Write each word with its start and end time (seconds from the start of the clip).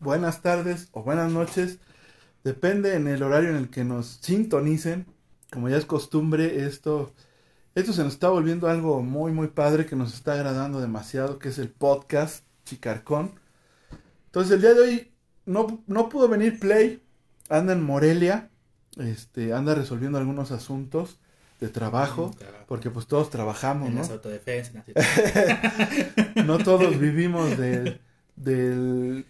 buenas 0.00 0.42
tardes 0.42 0.88
o 0.92 1.02
buenas 1.02 1.30
noches. 1.30 1.78
Depende 2.42 2.94
en 2.94 3.06
el 3.06 3.22
horario 3.22 3.50
en 3.50 3.56
el 3.56 3.70
que 3.70 3.84
nos 3.84 4.18
sintonicen. 4.22 5.06
Como 5.52 5.68
ya 5.68 5.76
es 5.76 5.84
costumbre, 5.84 6.64
esto, 6.64 7.12
esto 7.74 7.92
se 7.92 8.02
nos 8.02 8.14
está 8.14 8.28
volviendo 8.28 8.68
algo 8.68 9.02
muy, 9.02 9.32
muy 9.32 9.48
padre 9.48 9.86
que 9.86 9.96
nos 9.96 10.14
está 10.14 10.32
agradando 10.32 10.80
demasiado, 10.80 11.38
que 11.38 11.50
es 11.50 11.58
el 11.58 11.68
podcast 11.68 12.44
Chicarcón. 12.64 13.32
Entonces 14.26 14.52
el 14.52 14.60
día 14.60 14.74
de 14.74 14.80
hoy 14.80 15.12
no, 15.44 15.82
no 15.86 16.08
pudo 16.08 16.28
venir 16.28 16.58
Play, 16.58 17.02
anda 17.48 17.72
en 17.72 17.82
Morelia, 17.82 18.48
este, 18.96 19.52
anda 19.52 19.74
resolviendo 19.74 20.18
algunos 20.18 20.50
asuntos 20.52 21.18
de 21.60 21.68
trabajo, 21.68 22.34
porque 22.66 22.90
pues 22.90 23.06
todos 23.06 23.28
trabajamos, 23.28 23.88
En 23.88 23.96
¿no? 23.96 24.00
las 24.00 24.10
autodefensas. 24.10 24.84
no 26.46 26.58
todos 26.58 26.98
vivimos 26.98 27.58
del, 27.58 28.00
del, 28.36 29.26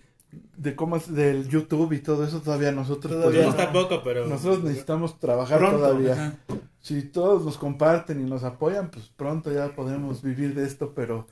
de 0.56 0.76
cómo 0.76 0.96
es, 0.96 1.12
del 1.12 1.48
YouTube 1.48 1.92
y 1.92 2.00
todo 2.00 2.24
eso, 2.24 2.40
todavía 2.40 2.72
nosotros, 2.72 3.12
pues, 3.12 3.24
Todavía 3.24 3.46
no 3.46 3.54
tampoco, 3.54 4.02
pero. 4.04 4.26
nosotros 4.26 4.62
necesitamos 4.62 5.18
trabajar 5.18 5.58
Pronto, 5.58 5.78
todavía. 5.78 6.12
Ajá. 6.12 6.34
Si 6.80 7.02
todos 7.02 7.44
nos 7.44 7.58
comparten 7.58 8.26
y 8.26 8.28
nos 8.28 8.42
apoyan, 8.42 8.90
pues 8.90 9.10
pronto 9.14 9.52
ya 9.52 9.74
podremos 9.74 10.22
vivir 10.22 10.54
de 10.54 10.66
esto, 10.66 10.94
pero 10.94 11.26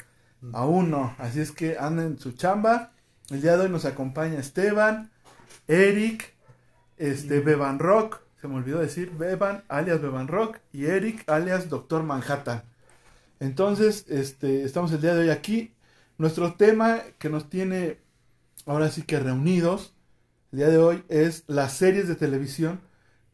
aún 0.53 0.91
no. 0.91 1.15
Así 1.19 1.41
es 1.41 1.53
que 1.53 1.79
anden 1.79 2.19
su 2.19 2.33
chamba. 2.33 2.93
El 3.31 3.41
día 3.41 3.57
de 3.57 3.65
hoy 3.65 3.71
nos 3.71 3.87
acompaña 3.87 4.39
Esteban, 4.39 5.11
Eric, 5.67 6.35
este 6.99 7.41
Beban 7.41 7.79
Rock, 7.79 8.21
se 8.41 8.47
me 8.47 8.57
olvidó 8.57 8.79
decir 8.79 9.11
Beban 9.17 9.65
alias 9.69 10.01
Beban 10.01 10.29
Rock 10.29 10.59
y 10.73 10.87
Eric 10.87 11.29
alias 11.29 11.69
Doctor 11.69 12.03
Manhattan. 12.03 12.63
Entonces, 13.41 14.05
este, 14.09 14.65
estamos 14.65 14.93
el 14.93 15.01
día 15.01 15.15
de 15.15 15.23
hoy 15.23 15.31
aquí. 15.31 15.75
Nuestro 16.19 16.55
tema 16.55 17.01
que 17.19 17.31
nos 17.31 17.49
tiene 17.49 17.99
ahora 18.69 18.91
sí 18.91 19.03
que 19.03 19.19
reunidos 19.19 19.95
el 20.53 20.59
día 20.59 20.69
de 20.69 20.79
hoy 20.79 21.03
es 21.09 21.45
las 21.47 21.73
series 21.75 22.07
de 22.07 22.15
televisión 22.15 22.81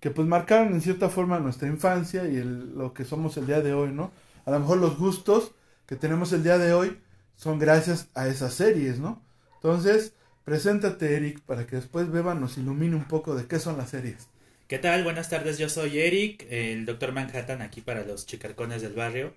que 0.00 0.10
pues 0.10 0.28
marcaron 0.28 0.72
en 0.72 0.80
cierta 0.80 1.08
forma 1.08 1.38
nuestra 1.40 1.68
infancia 1.68 2.24
y 2.24 2.42
lo 2.42 2.94
que 2.94 3.04
somos 3.04 3.36
el 3.36 3.46
día 3.46 3.60
de 3.60 3.72
hoy, 3.72 3.90
¿no? 3.90 4.12
A 4.44 4.50
lo 4.50 4.60
mejor 4.60 4.78
los 4.78 4.98
gustos 4.98 5.52
que 5.86 5.96
tenemos 5.96 6.32
el 6.32 6.42
día 6.42 6.58
de 6.58 6.72
hoy 6.72 6.98
son 7.36 7.58
gracias 7.58 8.08
a 8.14 8.28
esas 8.28 8.54
series, 8.54 8.98
¿no? 8.98 9.22
Entonces, 9.56 10.12
preséntate 10.44 11.16
Eric 11.16 11.40
para 11.40 11.66
que 11.66 11.76
después 11.76 12.10
Beba 12.10 12.34
nos 12.34 12.58
ilumine 12.58 12.96
un 12.96 13.08
poco 13.08 13.34
de 13.34 13.46
qué 13.46 13.58
son 13.58 13.76
las 13.76 13.90
series. 13.90 14.28
¿Qué 14.68 14.78
tal? 14.78 15.04
Buenas 15.04 15.30
tardes, 15.30 15.58
yo 15.58 15.68
soy 15.68 15.98
Eric, 15.98 16.46
el 16.50 16.84
Doctor 16.86 17.12
Manhattan 17.12 17.62
aquí 17.62 17.80
para 17.80 18.04
los 18.04 18.26
chicarcones 18.26 18.82
del 18.82 18.92
barrio. 18.92 19.34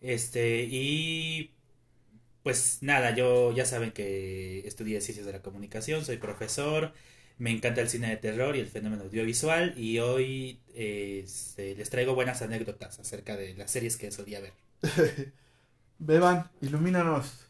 Este, 0.00 0.64
y 0.64 1.52
pues 2.42 2.78
nada, 2.82 3.14
yo 3.14 3.52
ya 3.52 3.64
saben 3.66 3.92
que 3.92 4.60
estudié 4.66 5.00
ciencias 5.00 5.26
de 5.26 5.32
la 5.32 5.42
comunicación, 5.42 6.04
soy 6.04 6.16
profesor, 6.18 6.92
me 7.38 7.50
encanta 7.50 7.80
el 7.80 7.88
cine 7.88 8.08
de 8.08 8.16
terror 8.16 8.56
y 8.56 8.60
el 8.60 8.68
fenómeno 8.68 9.04
audiovisual 9.04 9.74
y 9.76 9.98
hoy 9.98 10.60
eh, 10.74 11.22
este, 11.24 11.74
les 11.74 11.90
traigo 11.90 12.14
buenas 12.14 12.42
anécdotas 12.42 12.98
acerca 13.00 13.36
de 13.36 13.54
las 13.54 13.70
series 13.70 13.96
que 13.96 14.10
solía 14.10 14.40
ver. 14.40 14.52
Beban, 15.98 16.50
ilumínanos. 16.60 17.46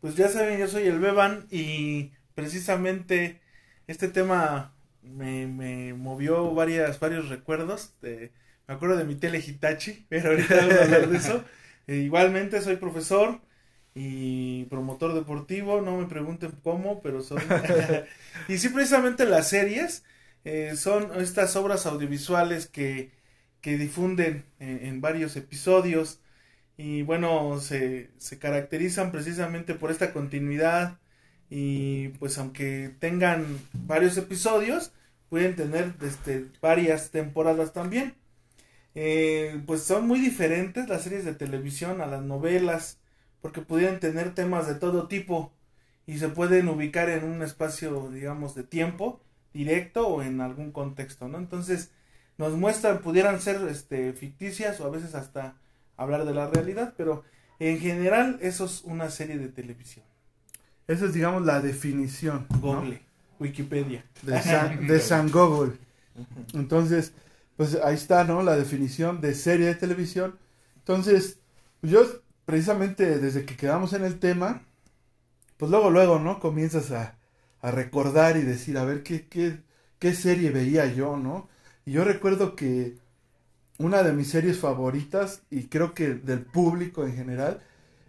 Pues 0.00 0.16
ya 0.16 0.28
saben, 0.28 0.58
yo 0.58 0.68
soy 0.68 0.84
el 0.84 0.98
Beban 1.00 1.46
y 1.50 2.12
precisamente 2.34 3.40
este 3.86 4.08
tema 4.08 4.74
me, 5.02 5.46
me 5.46 5.94
movió 5.94 6.52
varias, 6.54 7.00
varios 7.00 7.28
recuerdos. 7.28 7.94
De, 8.00 8.32
me 8.66 8.74
acuerdo 8.74 8.96
de 8.96 9.04
mi 9.04 9.14
tele 9.16 9.38
Hitachi, 9.38 10.06
pero 10.10 10.30
ahorita 10.30 10.56
vamos 10.56 10.78
a 10.78 10.84
hablar 10.84 11.08
de 11.08 11.16
eso. 11.18 11.44
E 11.86 11.96
igualmente 11.96 12.62
soy 12.62 12.76
profesor 12.76 13.42
y 13.94 14.64
promotor 14.64 15.14
deportivo, 15.14 15.80
no 15.80 15.98
me 15.98 16.06
pregunten 16.06 16.52
cómo, 16.62 17.00
pero 17.02 17.22
soy... 17.22 17.42
y 18.48 18.58
sí, 18.58 18.68
precisamente 18.70 19.24
las 19.24 19.48
series 19.48 20.04
eh, 20.44 20.74
son 20.76 21.20
estas 21.20 21.56
obras 21.56 21.86
audiovisuales 21.86 22.66
que, 22.66 23.12
que 23.60 23.78
difunden 23.78 24.44
en, 24.58 24.84
en 24.86 25.00
varios 25.00 25.36
episodios 25.36 26.20
y 26.76 27.02
bueno, 27.02 27.60
se, 27.60 28.10
se 28.18 28.38
caracterizan 28.38 29.12
precisamente 29.12 29.74
por 29.74 29.90
esta 29.90 30.12
continuidad 30.12 30.98
y 31.50 32.08
pues 32.18 32.38
aunque 32.38 32.94
tengan 32.98 33.60
varios 33.72 34.16
episodios, 34.16 34.92
pueden 35.28 35.56
tener 35.56 35.94
este, 36.02 36.46
varias 36.60 37.10
temporadas 37.10 37.72
también. 37.72 38.14
Eh, 38.94 39.60
pues 39.66 39.82
son 39.82 40.06
muy 40.06 40.20
diferentes 40.20 40.88
las 40.88 41.02
series 41.02 41.24
de 41.24 41.34
televisión 41.34 42.00
a 42.00 42.06
las 42.06 42.22
novelas, 42.22 43.00
porque 43.44 43.60
pudieran 43.60 44.00
tener 44.00 44.34
temas 44.34 44.66
de 44.66 44.74
todo 44.74 45.06
tipo 45.06 45.52
y 46.06 46.16
se 46.16 46.30
pueden 46.30 46.66
ubicar 46.70 47.10
en 47.10 47.24
un 47.24 47.42
espacio, 47.42 48.08
digamos, 48.10 48.54
de 48.54 48.62
tiempo 48.62 49.20
directo 49.52 50.08
o 50.08 50.22
en 50.22 50.40
algún 50.40 50.72
contexto, 50.72 51.28
¿no? 51.28 51.36
Entonces, 51.36 51.90
nos 52.38 52.54
muestran, 52.54 53.02
pudieran 53.02 53.42
ser 53.42 53.60
este, 53.68 54.14
ficticias 54.14 54.80
o 54.80 54.86
a 54.86 54.88
veces 54.88 55.14
hasta 55.14 55.58
hablar 55.98 56.24
de 56.24 56.32
la 56.32 56.48
realidad, 56.48 56.94
pero 56.96 57.22
en 57.58 57.80
general 57.80 58.38
eso 58.40 58.64
es 58.64 58.80
una 58.82 59.10
serie 59.10 59.36
de 59.36 59.48
televisión. 59.48 60.06
Esa 60.88 61.04
es, 61.04 61.12
digamos, 61.12 61.44
la 61.44 61.60
definición. 61.60 62.46
¿no? 62.48 62.60
Google, 62.60 63.02
Wikipedia. 63.38 64.06
de 64.22 64.40
San, 64.40 64.86
de 64.86 65.00
San 65.00 65.30
Google. 65.30 65.74
Entonces, 66.54 67.12
pues 67.58 67.78
ahí 67.84 67.94
está, 67.94 68.24
¿no? 68.24 68.42
La 68.42 68.56
definición 68.56 69.20
de 69.20 69.34
serie 69.34 69.66
de 69.66 69.74
televisión. 69.74 70.38
Entonces, 70.78 71.40
yo 71.82 72.23
precisamente 72.46 73.18
desde 73.18 73.44
que 73.44 73.56
quedamos 73.56 73.92
en 73.92 74.04
el 74.04 74.18
tema, 74.18 74.62
pues 75.56 75.70
luego, 75.70 75.90
luego, 75.90 76.18
¿no? 76.18 76.40
Comienzas 76.40 76.90
a, 76.92 77.18
a 77.62 77.70
recordar 77.70 78.36
y 78.36 78.42
decir, 78.42 78.78
a 78.78 78.84
ver, 78.84 79.02
¿qué, 79.02 79.28
qué, 79.28 79.60
qué 79.98 80.14
serie 80.14 80.50
veía 80.50 80.86
yo, 80.86 81.16
¿no? 81.16 81.48
Y 81.86 81.92
yo 81.92 82.04
recuerdo 82.04 82.56
que 82.56 82.98
una 83.78 84.02
de 84.02 84.12
mis 84.12 84.30
series 84.30 84.58
favoritas, 84.58 85.42
y 85.50 85.64
creo 85.68 85.94
que 85.94 86.14
del 86.14 86.42
público 86.44 87.06
en 87.06 87.16
general, 87.16 87.62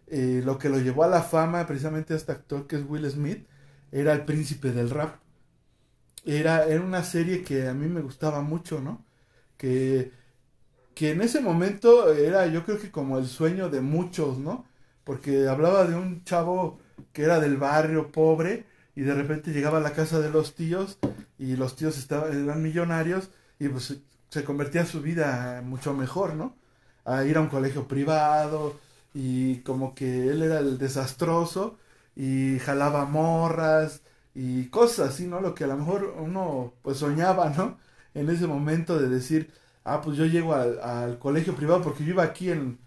eh, 0.08 0.42
lo 0.46 0.58
que 0.60 0.70
lo 0.70 0.80
llevó 0.80 1.04
a 1.04 1.08
la 1.08 1.24
fama 1.24 1.66
precisamente 1.68 2.14
a 2.14 2.18
este 2.18 2.32
actor 2.32 2.68
que 2.68 2.78
es 2.78 2.86
Will 2.88 3.10
Smith, 3.10 3.48
era 3.92 4.14
El 4.14 4.26
Príncipe 4.26 4.72
del 4.72 4.90
Rap 4.92 5.18
era, 6.26 6.66
era 6.66 6.82
una 6.82 7.04
serie 7.04 7.44
que 7.44 7.68
a 7.68 7.74
mí 7.74 7.88
me 7.88 8.02
gustaba 8.02 8.42
mucho, 8.42 8.82
¿no? 8.82 9.06
Que, 9.58 10.12
que 10.96 11.12
en 11.12 11.22
ese 11.22 11.42
momento 11.42 12.14
era 12.14 12.48
yo 12.48 12.66
creo 12.66 12.80
que 12.80 12.92
como 12.92 13.18
el 13.20 13.28
sueño 13.28 13.70
de 13.70 13.82
muchos, 13.82 14.38
¿no? 14.40 14.66
Porque 15.04 15.48
hablaba 15.48 15.86
de 15.86 15.96
un 15.96 16.24
chavo 16.24 16.80
que 17.14 17.24
era 17.24 17.40
del 17.40 17.58
barrio 17.58 18.12
pobre 18.12 18.66
y 18.96 19.02
de 19.02 19.14
repente 19.14 19.52
llegaba 19.54 19.78
a 19.80 19.82
la 19.82 19.94
casa 19.94 20.20
de 20.22 20.30
los 20.32 20.56
tíos 20.56 20.98
y 21.38 21.56
los 21.58 21.76
tíos 21.76 21.98
estaban, 21.98 22.32
eran 22.46 22.62
millonarios 22.64 23.30
y 23.60 23.68
pues 23.70 24.00
se- 24.30 24.44
convertía 24.46 24.86
su 24.86 25.02
vida 25.02 25.62
mucho 25.64 25.94
mejor, 25.94 26.34
¿no? 26.36 26.56
A 27.06 27.24
ir 27.26 27.38
a 27.38 27.42
un 27.42 27.48
colegio 27.50 27.88
privado 27.88 28.80
y 29.14 29.60
como 29.62 29.94
que 29.96 30.30
él 30.30 30.42
era 30.44 30.60
el 30.60 30.78
desastroso 30.78 31.78
y 32.16 32.60
jalaba 32.60 33.06
morras 33.06 34.02
y 34.34 34.66
cosas 34.70 35.10
así, 35.10 35.28
¿no? 35.28 35.40
Lo 35.42 35.54
que 35.56 35.64
a 35.66 35.68
lo 35.68 35.78
mejor 35.78 36.16
uno 36.20 36.74
pues 36.82 36.98
soñaba, 36.98 37.50
¿no? 37.52 37.78
En 38.14 38.30
ese 38.30 38.48
momento 38.48 38.98
de 39.00 39.10
decir, 39.10 39.52
ah, 39.86 40.02
pues 40.02 40.18
yo 40.18 40.26
llego 40.26 40.54
al, 40.54 40.80
al 40.82 41.18
colegio 41.18 41.56
privado 41.56 41.82
porque 41.82 42.04
yo 42.04 42.10
iba 42.12 42.24
aquí 42.24 42.52
en, 42.52 42.78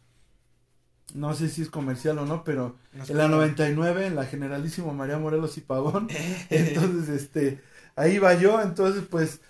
no 1.14 1.32
sé 1.34 1.48
si 1.48 1.62
es 1.62 1.70
comercial 1.70 2.18
o 2.18 2.26
no, 2.26 2.44
pero 2.44 2.76
en 3.08 3.16
la 3.16 3.28
99, 3.28 4.06
en 4.06 4.16
la 4.16 4.26
Generalísimo 4.26 4.92
María 4.92 5.18
Morelos 5.18 5.56
y 5.56 5.62
Pavón. 5.62 6.08
Entonces, 6.50 7.08
este, 7.08 7.62
ahí 7.96 8.16
iba 8.16 8.34
yo, 8.34 8.60
entonces 8.60 9.04
pues 9.10 9.40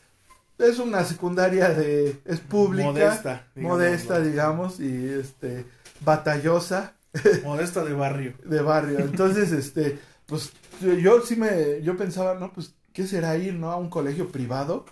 es 0.58 0.78
una 0.78 1.04
secundaria 1.04 1.70
de, 1.70 2.20
es 2.24 2.40
pública, 2.40 2.88
Modesta. 2.92 3.46
modesta, 3.56 4.20
digámoslo. 4.20 4.84
digamos, 4.84 5.14
y 5.14 5.20
este, 5.20 5.66
batallosa 6.00 6.94
Modesta 7.44 7.84
de 7.84 7.94
barrio. 7.94 8.34
de 8.44 8.60
barrio. 8.62 8.98
Entonces, 9.00 9.52
este, 9.52 9.98
pues 10.26 10.52
yo, 10.80 10.94
yo 10.94 11.20
sí 11.22 11.36
me, 11.36 11.82
yo 11.82 11.96
pensaba, 11.96 12.34
no, 12.34 12.52
pues, 12.52 12.74
¿qué 12.92 13.06
será 13.06 13.36
ir, 13.36 13.54
no? 13.54 13.70
A 13.70 13.76
un 13.76 13.90
colegio 13.90 14.30
privado. 14.30 14.84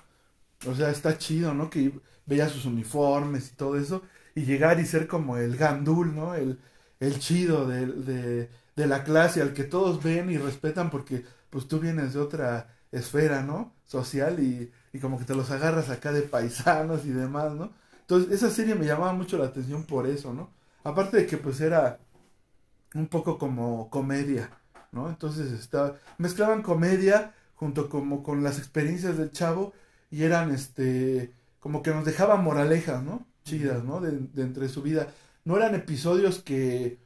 O 0.66 0.74
sea, 0.74 0.90
está 0.90 1.18
chido, 1.18 1.52
¿no? 1.54 1.68
Que 1.68 1.92
veía 2.26 2.48
sus 2.48 2.66
uniformes 2.66 3.50
y 3.52 3.56
todo 3.56 3.78
eso. 3.78 4.02
Y 4.34 4.44
llegar 4.44 4.80
y 4.80 4.86
ser 4.86 5.06
como 5.06 5.38
el 5.38 5.56
gandul, 5.56 6.14
¿no? 6.14 6.34
El, 6.34 6.58
el 7.00 7.18
chido 7.18 7.66
de, 7.66 8.48
de, 8.76 8.86
la 8.86 9.04
clase, 9.04 9.42
al 9.42 9.54
que 9.54 9.64
todos 9.64 10.02
ven 10.02 10.30
y 10.30 10.38
respetan 10.38 10.90
porque, 10.90 11.24
pues, 11.50 11.66
tú 11.68 11.80
vienes 11.80 12.14
de 12.14 12.20
otra 12.20 12.68
esfera, 12.92 13.42
¿no? 13.42 13.72
Social 13.86 14.40
y, 14.40 14.70
y 14.92 14.98
como 14.98 15.18
que 15.18 15.24
te 15.24 15.34
los 15.34 15.50
agarras 15.50 15.90
acá 15.90 16.12
de 16.12 16.22
paisanos 16.22 17.04
y 17.06 17.10
demás, 17.10 17.54
¿no? 17.54 17.72
Entonces, 18.02 18.32
esa 18.32 18.50
serie 18.50 18.74
me 18.74 18.86
llamaba 18.86 19.12
mucho 19.12 19.38
la 19.38 19.46
atención 19.46 19.84
por 19.84 20.06
eso, 20.06 20.32
¿no? 20.34 20.50
Aparte 20.84 21.16
de 21.16 21.26
que 21.26 21.36
pues 21.38 21.60
era 21.60 21.98
un 22.94 23.08
poco 23.08 23.38
como 23.38 23.90
comedia, 23.90 24.50
¿no? 24.92 25.08
Entonces 25.08 25.52
estaba, 25.52 25.96
mezclaban 26.18 26.62
comedia 26.62 27.34
junto 27.56 27.88
como 27.88 28.22
con 28.22 28.42
las 28.42 28.58
experiencias 28.58 29.18
del 29.18 29.32
chavo 29.32 29.72
y 30.10 30.22
eran 30.24 30.52
este 30.52 31.32
como 31.66 31.82
que 31.82 31.90
nos 31.90 32.04
dejaban 32.04 32.44
moralejas, 32.44 33.02
¿no? 33.02 33.26
Chidas, 33.44 33.82
¿no? 33.84 34.00
De, 34.00 34.12
de 34.12 34.42
entre 34.42 34.68
su 34.68 34.82
vida. 34.82 35.12
No 35.44 35.56
eran 35.56 35.74
episodios 35.74 36.40
que 36.42 36.98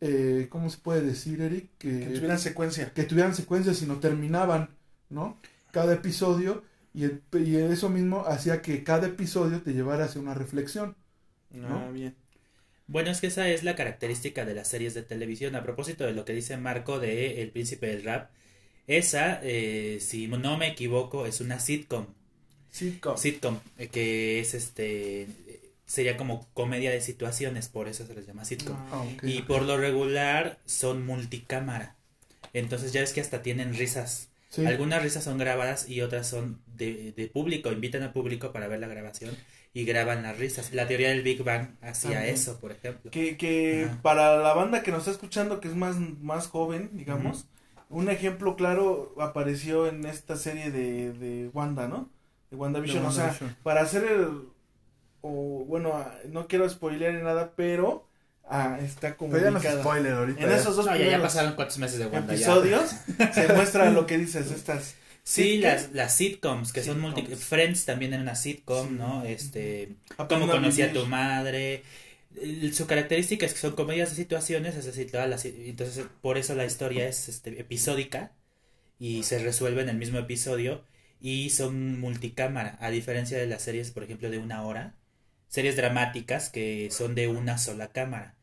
eh, 0.00 0.48
¿cómo 0.50 0.68
se 0.70 0.78
puede 0.78 1.00
decir, 1.02 1.40
Eric? 1.40 1.70
Que, 1.78 2.00
Que 2.00 2.06
tuvieran 2.16 2.38
secuencia. 2.38 2.92
que 2.92 3.04
tuvieran 3.04 3.34
secuencia, 3.34 3.72
sino 3.74 4.00
terminaban, 4.00 4.70
¿no? 5.08 5.38
Cada 5.72 5.94
episodio 5.94 6.62
y, 6.92 7.04
el- 7.04 7.22
y 7.32 7.56
eso 7.56 7.88
mismo 7.88 8.24
hacía 8.26 8.60
que 8.62 8.84
cada 8.84 9.06
episodio 9.08 9.62
te 9.62 9.72
llevara 9.72 10.04
hacia 10.04 10.20
una 10.20 10.34
reflexión. 10.34 10.96
Ah, 11.62 11.88
bien. 11.92 12.14
Bueno, 12.86 13.10
es 13.10 13.20
que 13.20 13.28
esa 13.28 13.48
es 13.48 13.64
la 13.64 13.76
característica 13.76 14.44
de 14.44 14.54
las 14.54 14.68
series 14.68 14.92
de 14.94 15.02
televisión. 15.02 15.54
A 15.56 15.62
propósito 15.62 16.04
de 16.04 16.12
lo 16.12 16.24
que 16.26 16.34
dice 16.34 16.56
Marco 16.58 16.98
de 17.00 17.40
El 17.42 17.50
Príncipe 17.50 17.86
del 17.86 18.04
Rap, 18.04 18.30
esa, 18.86 19.40
eh, 19.42 19.98
si 20.00 20.26
no 20.28 20.58
me 20.58 20.68
equivoco, 20.68 21.26
es 21.26 21.40
una 21.40 21.60
sitcom. 21.60 22.06
Sitcom. 22.74 23.16
Sitcom, 23.16 23.60
eh, 23.78 23.86
que 23.86 24.40
es 24.40 24.52
este. 24.52 25.28
Sería 25.86 26.16
como 26.16 26.48
comedia 26.54 26.90
de 26.90 27.00
situaciones, 27.00 27.68
por 27.68 27.86
eso 27.86 28.04
se 28.04 28.14
les 28.14 28.26
llama 28.26 28.44
sitcom. 28.44 28.76
Ah. 28.90 29.04
Y 29.22 29.42
por 29.42 29.62
lo 29.62 29.76
regular 29.76 30.58
son 30.64 31.06
multicámara. 31.06 31.94
Entonces 32.52 32.92
ya 32.92 33.00
ves 33.00 33.12
que 33.12 33.20
hasta 33.20 33.42
tienen 33.42 33.74
risas. 33.74 34.30
Sí. 34.48 34.66
Algunas 34.66 35.04
risas 35.04 35.22
son 35.22 35.38
grabadas 35.38 35.88
y 35.88 36.00
otras 36.00 36.26
son 36.26 36.62
de, 36.66 37.12
de 37.12 37.28
público. 37.28 37.70
Invitan 37.70 38.02
al 38.02 38.12
público 38.12 38.50
para 38.50 38.66
ver 38.66 38.80
la 38.80 38.88
grabación 38.88 39.36
y 39.72 39.84
graban 39.84 40.24
las 40.24 40.36
risas. 40.36 40.72
La 40.72 40.88
teoría 40.88 41.10
del 41.10 41.22
Big 41.22 41.44
Bang 41.44 41.76
hacía 41.80 42.26
eso, 42.26 42.58
por 42.58 42.72
ejemplo. 42.72 43.12
Que, 43.12 43.36
que 43.36 43.88
para 44.02 44.38
la 44.38 44.52
banda 44.52 44.82
que 44.82 44.90
nos 44.90 45.00
está 45.00 45.12
escuchando, 45.12 45.60
que 45.60 45.68
es 45.68 45.76
más, 45.76 45.96
más 45.98 46.48
joven, 46.48 46.90
digamos, 46.94 47.46
un 47.88 48.10
ejemplo 48.10 48.56
claro 48.56 49.14
apareció 49.20 49.86
en 49.86 50.06
esta 50.06 50.36
serie 50.36 50.72
de, 50.72 51.12
de 51.12 51.48
Wanda, 51.48 51.86
¿no? 51.86 52.10
De 52.54 52.60
WandaVision. 52.60 53.02
De 53.02 53.08
O 53.08 53.12
sea, 53.12 53.36
para 53.62 53.82
hacer 53.82 54.04
el. 54.04 54.48
O, 55.20 55.64
bueno, 55.66 55.92
ah, 55.94 56.14
no 56.28 56.46
quiero 56.46 56.68
spoilear 56.68 57.14
ni 57.14 57.22
nada, 57.22 57.52
pero 57.56 58.08
ah, 58.48 58.78
está 58.82 59.16
Pero 59.16 59.38
ya 59.38 59.50
no 59.50 59.58
es 59.58 59.64
comunicada. 59.64 59.80
spoiler 59.82 60.12
ahorita. 60.12 60.42
En 60.42 60.48
ya. 60.50 60.56
esos 60.56 60.76
dos 60.76 60.86
No, 60.86 60.96
ya, 60.96 61.20
pasaron 61.22 61.54
cuántos 61.54 61.78
meses 61.78 61.98
de 61.98 62.06
Wanda. 62.06 62.34
ya. 62.34 62.46
episodios 62.46 62.90
se 63.34 63.52
muestra 63.54 63.90
lo 63.90 64.06
que 64.06 64.18
dices, 64.18 64.50
estas. 64.50 64.96
Sí, 65.22 65.56
las, 65.56 65.92
las 65.92 66.14
sitcoms, 66.14 66.70
que 66.72 66.82
son 66.82 67.00
multi... 67.00 67.22
Friends 67.22 67.86
también 67.86 68.12
era 68.12 68.20
una 68.22 68.34
sitcom, 68.34 68.88
Sí. 68.88 68.94
¿no? 68.94 69.24
Este... 69.24 69.96
Cómo 70.28 70.46
conocí 70.46 70.82
a 70.82 70.92
tu 70.92 71.06
madre. 71.06 71.82
Su 72.74 72.86
característica 72.86 73.46
es 73.46 73.54
que 73.54 73.60
son 73.60 73.74
comedias 73.74 74.10
de 74.10 74.16
situaciones, 74.16 74.76
es 74.76 74.84
decir, 74.84 75.10
todas 75.10 75.26
las... 75.30 75.46
Entonces, 75.46 76.04
por 76.20 76.36
eso 76.36 76.54
la 76.54 76.66
historia 76.66 77.08
es 77.08 77.30
este, 77.30 77.58
episódica 77.58 78.32
y 78.98 79.22
se 79.22 79.38
resuelve 79.38 79.80
en 79.80 79.88
el 79.88 79.96
mismo 79.96 80.18
episodio 80.18 80.84
y 81.24 81.50
son 81.50 81.98
multicámara, 82.00 82.76
a 82.80 82.90
diferencia 82.90 83.38
de 83.38 83.46
las 83.46 83.62
series, 83.62 83.90
por 83.92 84.04
ejemplo, 84.04 84.30
de 84.30 84.38
una 84.38 84.62
hora, 84.66 84.94
series 85.48 85.76
dramáticas 85.76 86.50
que 86.50 86.90
son 86.90 87.14
de 87.14 87.28
una 87.28 87.58
sola 87.58 87.88
cámara. 87.92 88.36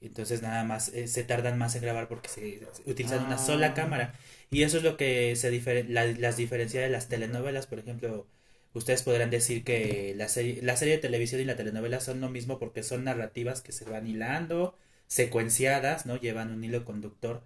Entonces 0.00 0.42
nada 0.42 0.64
más 0.64 0.88
eh, 0.90 1.08
se 1.08 1.24
tardan 1.24 1.58
más 1.58 1.76
en 1.76 1.82
grabar 1.82 2.08
porque 2.08 2.28
se, 2.28 2.60
se 2.72 2.90
utilizan 2.90 3.24
una 3.26 3.36
Ah. 3.36 3.38
sola 3.38 3.74
cámara. 3.74 4.14
Y 4.50 4.62
eso 4.64 4.78
es 4.78 4.82
lo 4.84 4.96
que 4.96 5.36
se 5.36 5.50
difere- 5.52 5.86
la- 5.88 6.06
las 6.06 6.36
diferencia 6.38 6.80
de 6.80 6.88
las 6.90 7.08
telenovelas, 7.08 7.66
por 7.66 7.78
ejemplo, 7.80 8.26
ustedes 8.74 9.02
podrán 9.02 9.30
decir 9.30 9.64
que 9.64 10.14
la 10.16 10.28
serie, 10.28 10.60
la 10.62 10.76
serie 10.76 10.94
de 10.96 11.00
televisión 11.02 11.40
y 11.40 11.44
la 11.44 11.56
telenovela 11.56 12.00
son 12.00 12.20
lo 12.22 12.30
mismo 12.30 12.58
porque 12.58 12.82
son 12.82 13.04
narrativas 13.04 13.60
que 13.62 13.72
se 13.72 13.84
van 13.84 14.06
hilando, 14.06 14.76
secuenciadas, 15.06 16.06
¿no? 16.06 16.16
Llevan 16.16 16.52
un 16.52 16.64
hilo 16.64 16.84
conductor, 16.86 17.42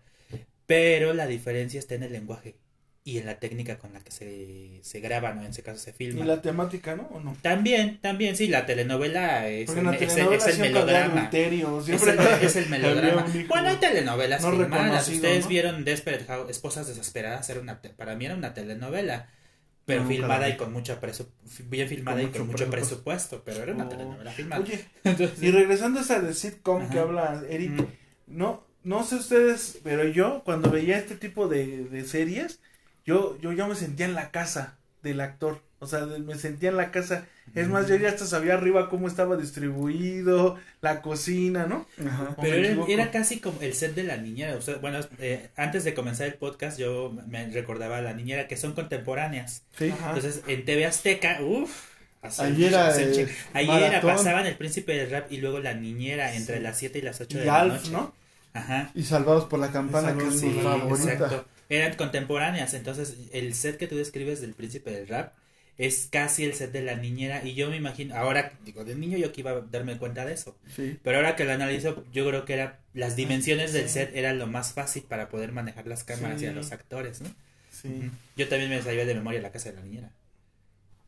pero 0.66 1.12
la 1.14 1.26
diferencia 1.26 1.78
está 1.80 1.94
en 1.96 2.04
el 2.04 2.12
lenguaje 2.12 2.56
y 3.06 3.18
en 3.18 3.26
la 3.26 3.38
técnica 3.38 3.78
con 3.78 3.92
la 3.92 4.00
que 4.00 4.10
se, 4.10 4.80
se 4.82 4.98
graba, 4.98 5.32
¿no? 5.32 5.42
En 5.42 5.50
ese 5.52 5.62
caso 5.62 5.78
se 5.78 5.90
Y 5.90 5.92
filma. 5.92 6.24
la 6.24 6.42
temática, 6.42 6.96
¿no? 6.96 7.04
¿O 7.12 7.20
no? 7.20 7.36
También, 7.40 8.00
también, 8.00 8.36
sí, 8.36 8.48
la 8.48 8.66
telenovela 8.66 9.48
es, 9.48 9.70
en 9.70 9.84
la 9.84 9.90
el, 9.90 10.02
es 10.02 10.02
el- 10.02 10.08
telenovela 10.08 10.36
es 10.44 10.46
el 10.54 10.60
melodrama. 10.60 11.20
adulterio, 11.20 11.78
Es 11.80 11.88
el, 12.02 12.18
es 12.42 12.56
el 12.56 12.68
melodrama. 12.68 13.24
Bueno, 13.48 13.68
hay 13.68 13.76
telenovelas 13.76 14.42
no 14.42 14.50
filmadas. 14.50 15.08
Ustedes 15.08 15.44
¿no? 15.44 15.48
vieron 15.48 15.84
Desperate 15.84 16.24
House, 16.24 16.50
Esposas 16.50 16.88
Desesperadas, 16.88 17.48
era 17.48 17.60
una 17.60 17.80
para 17.80 18.16
mí 18.16 18.26
era 18.26 18.34
una 18.34 18.52
telenovela, 18.54 19.28
pero 19.84 20.02
la 20.02 20.08
filmada 20.08 20.48
y 20.48 20.56
con 20.56 20.72
mucha 20.72 20.98
presu 20.98 21.28
bien 21.68 21.88
filmada 21.88 22.20
Con 22.22 22.28
y 22.28 22.32
con 22.32 22.46
mucho 22.48 22.64
mucho 22.64 22.70
presupuesto. 22.72 23.42
presupuesto, 23.42 23.42
pero 23.44 23.62
era 23.62 23.72
una 23.72 23.84
Oh. 23.84 23.88
telenovela 23.88 24.32
filmada. 24.32 24.62
Oye, 24.62 24.84
Entonces, 25.04 25.40
y 25.40 25.52
regresando 25.52 26.00
a 26.00 26.02
esa 26.02 26.20
de 26.20 26.34
sitcom 26.34 26.88
que 26.90 26.98
Ajá. 26.98 27.02
habla 27.02 27.42
Eric, 27.48 27.70
mm, 27.70 27.86
no, 28.26 28.66
no 28.82 29.04
sé 29.04 29.14
ustedes, 29.14 29.78
pero 29.84 30.08
yo 30.08 30.42
cuando 30.44 30.72
veía 30.72 30.98
este 30.98 31.14
tipo 31.14 31.46
de, 31.46 31.84
de 31.84 32.04
series, 32.04 32.58
yo, 33.06 33.38
yo 33.40 33.52
ya 33.52 33.66
me 33.66 33.74
sentía 33.74 34.06
en 34.06 34.14
la 34.14 34.30
casa 34.30 34.74
del 35.02 35.20
actor. 35.20 35.62
O 35.78 35.86
sea, 35.86 36.06
me 36.06 36.34
sentía 36.36 36.70
en 36.70 36.76
la 36.78 36.90
casa. 36.90 37.26
Es 37.54 37.68
más, 37.68 37.86
yo 37.86 37.96
ya 37.96 38.08
hasta 38.08 38.26
sabía 38.26 38.54
arriba 38.54 38.88
cómo 38.88 39.06
estaba 39.08 39.36
distribuido, 39.36 40.56
la 40.80 41.02
cocina, 41.02 41.66
¿no? 41.66 41.86
Ajá. 42.04 42.34
¿O 42.36 42.42
Pero 42.42 42.56
era, 42.56 42.84
era 42.88 43.10
casi 43.10 43.40
como 43.40 43.60
el 43.60 43.74
set 43.74 43.94
de 43.94 44.02
la 44.04 44.16
niñera. 44.16 44.58
Bueno, 44.80 45.00
eh, 45.18 45.48
antes 45.56 45.84
de 45.84 45.94
comenzar 45.94 46.26
el 46.26 46.34
podcast 46.34 46.78
yo 46.78 47.14
me 47.28 47.46
recordaba 47.50 47.98
a 47.98 48.02
la 48.02 48.14
niñera 48.14 48.48
que 48.48 48.56
son 48.56 48.72
contemporáneas. 48.72 49.62
Sí. 49.78 49.90
Ajá. 49.90 50.08
Entonces, 50.14 50.42
en 50.46 50.64
TV 50.64 50.86
Azteca, 50.86 51.38
uff. 51.42 51.94
Ayer 52.40 52.72
era, 52.72 52.90
eh, 52.98 54.00
pasaban 54.02 54.46
el 54.46 54.56
príncipe 54.56 54.94
del 54.96 55.10
rap 55.10 55.30
y 55.30 55.36
luego 55.36 55.60
la 55.60 55.74
niñera 55.74 56.34
entre 56.34 56.56
Sí. 56.56 56.62
las 56.62 56.76
7 56.78 56.98
y 56.98 57.02
las 57.02 57.20
8 57.20 57.36
Y 57.36 57.40
de 57.40 57.46
la 57.46 57.60
Alf, 57.60 57.74
noche. 57.74 57.90
¿no? 57.92 58.14
Ajá. 58.54 58.90
Y 58.94 59.04
Salvados 59.04 59.44
por 59.44 59.60
la 59.60 59.70
Campana, 59.70 60.16
que 60.16 60.26
es 60.26 60.40
Sí, 60.40 60.46
mi 60.46 60.60
favorita. 60.62 61.12
exacto. 61.12 61.46
Eran 61.68 61.94
contemporáneas, 61.96 62.74
entonces 62.74 63.16
el 63.32 63.54
set 63.54 63.76
que 63.76 63.86
tú 63.88 63.96
describes 63.96 64.40
del 64.40 64.54
príncipe 64.54 64.90
del 64.90 65.08
rap 65.08 65.32
es 65.78 66.08
casi 66.10 66.44
el 66.44 66.54
set 66.54 66.72
de 66.72 66.80
la 66.82 66.94
niñera 66.96 67.44
y 67.44 67.54
yo 67.54 67.68
me 67.68 67.76
imagino, 67.76 68.14
ahora 68.16 68.52
digo, 68.64 68.84
de 68.84 68.94
niño 68.94 69.18
yo 69.18 69.32
que 69.32 69.42
iba 69.42 69.50
a 69.50 69.60
darme 69.60 69.98
cuenta 69.98 70.24
de 70.24 70.32
eso, 70.32 70.56
Sí. 70.74 70.98
pero 71.02 71.18
ahora 71.18 71.36
que 71.36 71.44
lo 71.44 71.52
analizo 71.52 72.04
yo 72.12 72.26
creo 72.26 72.44
que 72.46 72.54
era 72.54 72.78
las 72.94 73.14
dimensiones 73.16 73.72
del 73.74 73.88
set 73.90 74.10
era 74.14 74.32
lo 74.32 74.46
más 74.46 74.72
fácil 74.72 75.02
para 75.02 75.28
poder 75.28 75.52
manejar 75.52 75.86
las 75.86 76.02
cámaras 76.04 76.40
y 76.40 76.46
a 76.46 76.52
los 76.52 76.72
actores, 76.72 77.20
¿no? 77.20 77.28
Sí. 77.70 78.10
Yo 78.36 78.48
también 78.48 78.70
me 78.70 78.80
sabía 78.80 79.04
de 79.04 79.14
memoria 79.14 79.42
la 79.42 79.52
casa 79.52 79.70
de 79.70 79.76
la 79.76 79.82
niñera. 79.82 80.10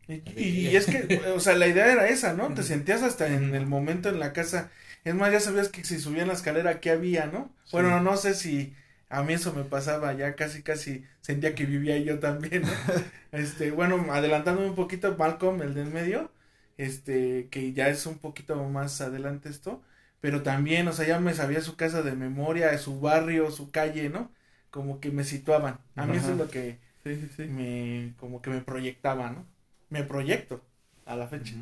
Y, 0.07 0.23
y- 0.37 0.69
y 0.69 0.77
es 0.77 0.87
que, 0.87 1.19
o 1.35 1.41
sea, 1.41 1.55
la 1.57 1.67
idea 1.67 1.91
era 1.93 2.09
esa, 2.09 2.33
¿no? 2.35 2.53
Te 2.55 2.62
sentías 2.62 3.03
hasta 3.03 3.27
en 3.27 3.55
el 3.55 3.67
momento 3.67 4.09
en 4.09 4.19
la 4.21 4.33
casa. 4.33 4.71
Es 5.05 5.15
más, 5.15 5.33
ya 5.33 5.41
sabías 5.41 5.69
que 5.69 5.85
si 5.85 5.99
subían 5.99 6.29
la 6.29 6.35
escalera, 6.35 6.81
¿qué 6.81 6.91
había, 6.91 7.27
no? 7.27 7.55
Bueno, 7.73 8.00
no 8.00 8.17
sé 8.17 8.35
si 8.35 8.75
a 9.09 9.23
mí 9.23 9.35
eso 9.35 9.53
me 9.55 9.65
pasaba, 9.65 10.12
ya 10.15 10.35
casi, 10.37 10.62
casi 10.62 11.05
sentía 11.21 11.55
que 11.55 11.67
vivía 11.67 11.99
yo 11.99 12.19
también, 12.21 12.62
¿no? 12.62 12.73
Este, 13.33 13.71
bueno, 13.73 14.07
adelantándome 14.12 14.69
un 14.69 14.75
poquito, 14.75 15.15
Malcolm, 15.19 15.61
el 15.62 15.75
del 15.75 15.91
medio, 15.91 16.33
este, 16.79 17.49
que 17.50 17.73
ya 17.75 17.88
es 17.88 18.07
un 18.07 18.19
poquito 18.19 18.57
más 18.65 19.00
adelante 19.00 19.49
esto, 19.50 19.83
pero 20.21 20.43
también, 20.43 20.88
o 20.88 20.93
sea, 20.93 21.07
ya 21.07 21.21
me 21.21 21.35
sabía 21.35 21.61
su 21.61 21.77
casa 21.77 22.03
de 22.03 22.12
memoria, 22.17 22.77
su 22.79 23.00
barrio, 23.00 23.50
su 23.50 23.71
calle, 23.71 24.09
¿no? 24.11 24.33
Como 24.71 25.00
que 25.00 25.11
me 25.11 25.25
situaban. 25.25 25.79
A 25.97 26.07
mí 26.07 26.17
eso 26.17 26.33
es 26.33 26.38
lo 26.38 26.50
que 26.50 26.79
Sí, 27.05 27.17
sí, 27.17 27.29
sí. 27.37 27.43
me, 27.45 28.15
como 28.19 28.43
que 28.43 28.50
me 28.50 28.61
proyectaba, 28.62 29.31
¿no? 29.31 29.47
Me 29.91 30.05
proyecto 30.05 30.62
a 31.07 31.17
la 31.17 31.29
fecha. 31.29 31.55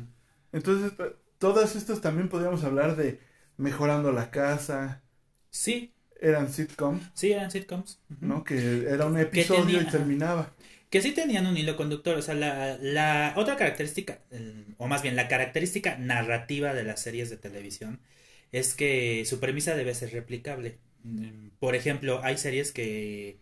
Entonces, 0.51 0.93
todas 1.37 1.75
estas 1.75 2.01
también 2.01 2.29
podríamos 2.29 2.63
hablar 2.63 2.95
de 2.95 3.19
mejorando 3.57 4.11
la 4.11 4.31
casa. 4.31 5.01
Sí, 5.51 5.93
Eran 6.19 6.51
sitcom, 6.51 6.99
sí 7.13 7.31
eran 7.31 7.51
sitcoms. 7.51 7.99
¿no? 8.21 8.43
Que 8.43 8.87
era 8.89 9.05
un 9.05 9.17
episodio 9.19 9.65
tenía- 9.65 9.81
y 9.81 9.91
terminaba. 9.91 10.53
Que 10.89 11.01
sí 11.01 11.11
tenían 11.11 11.45
un 11.47 11.57
hilo 11.57 11.75
conductor, 11.75 12.17
o 12.17 12.21
sea, 12.21 12.33
la, 12.33 12.77
la 12.81 13.33
otra 13.35 13.55
característica, 13.57 14.19
el- 14.31 14.75
o 14.77 14.87
más 14.87 15.01
bien 15.03 15.15
la 15.15 15.27
característica 15.27 15.97
narrativa 15.97 16.73
de 16.73 16.83
las 16.83 17.01
series 17.01 17.29
de 17.29 17.37
televisión 17.37 17.99
es 18.51 18.73
que 18.73 19.25
su 19.25 19.39
premisa 19.39 19.75
debe 19.75 19.93
ser 19.93 20.11
replicable. 20.13 20.77
Mm, 21.03 21.49
Por 21.59 21.75
ejemplo, 21.75 22.21
hay 22.23 22.37
series 22.37 22.71
que 22.71 23.37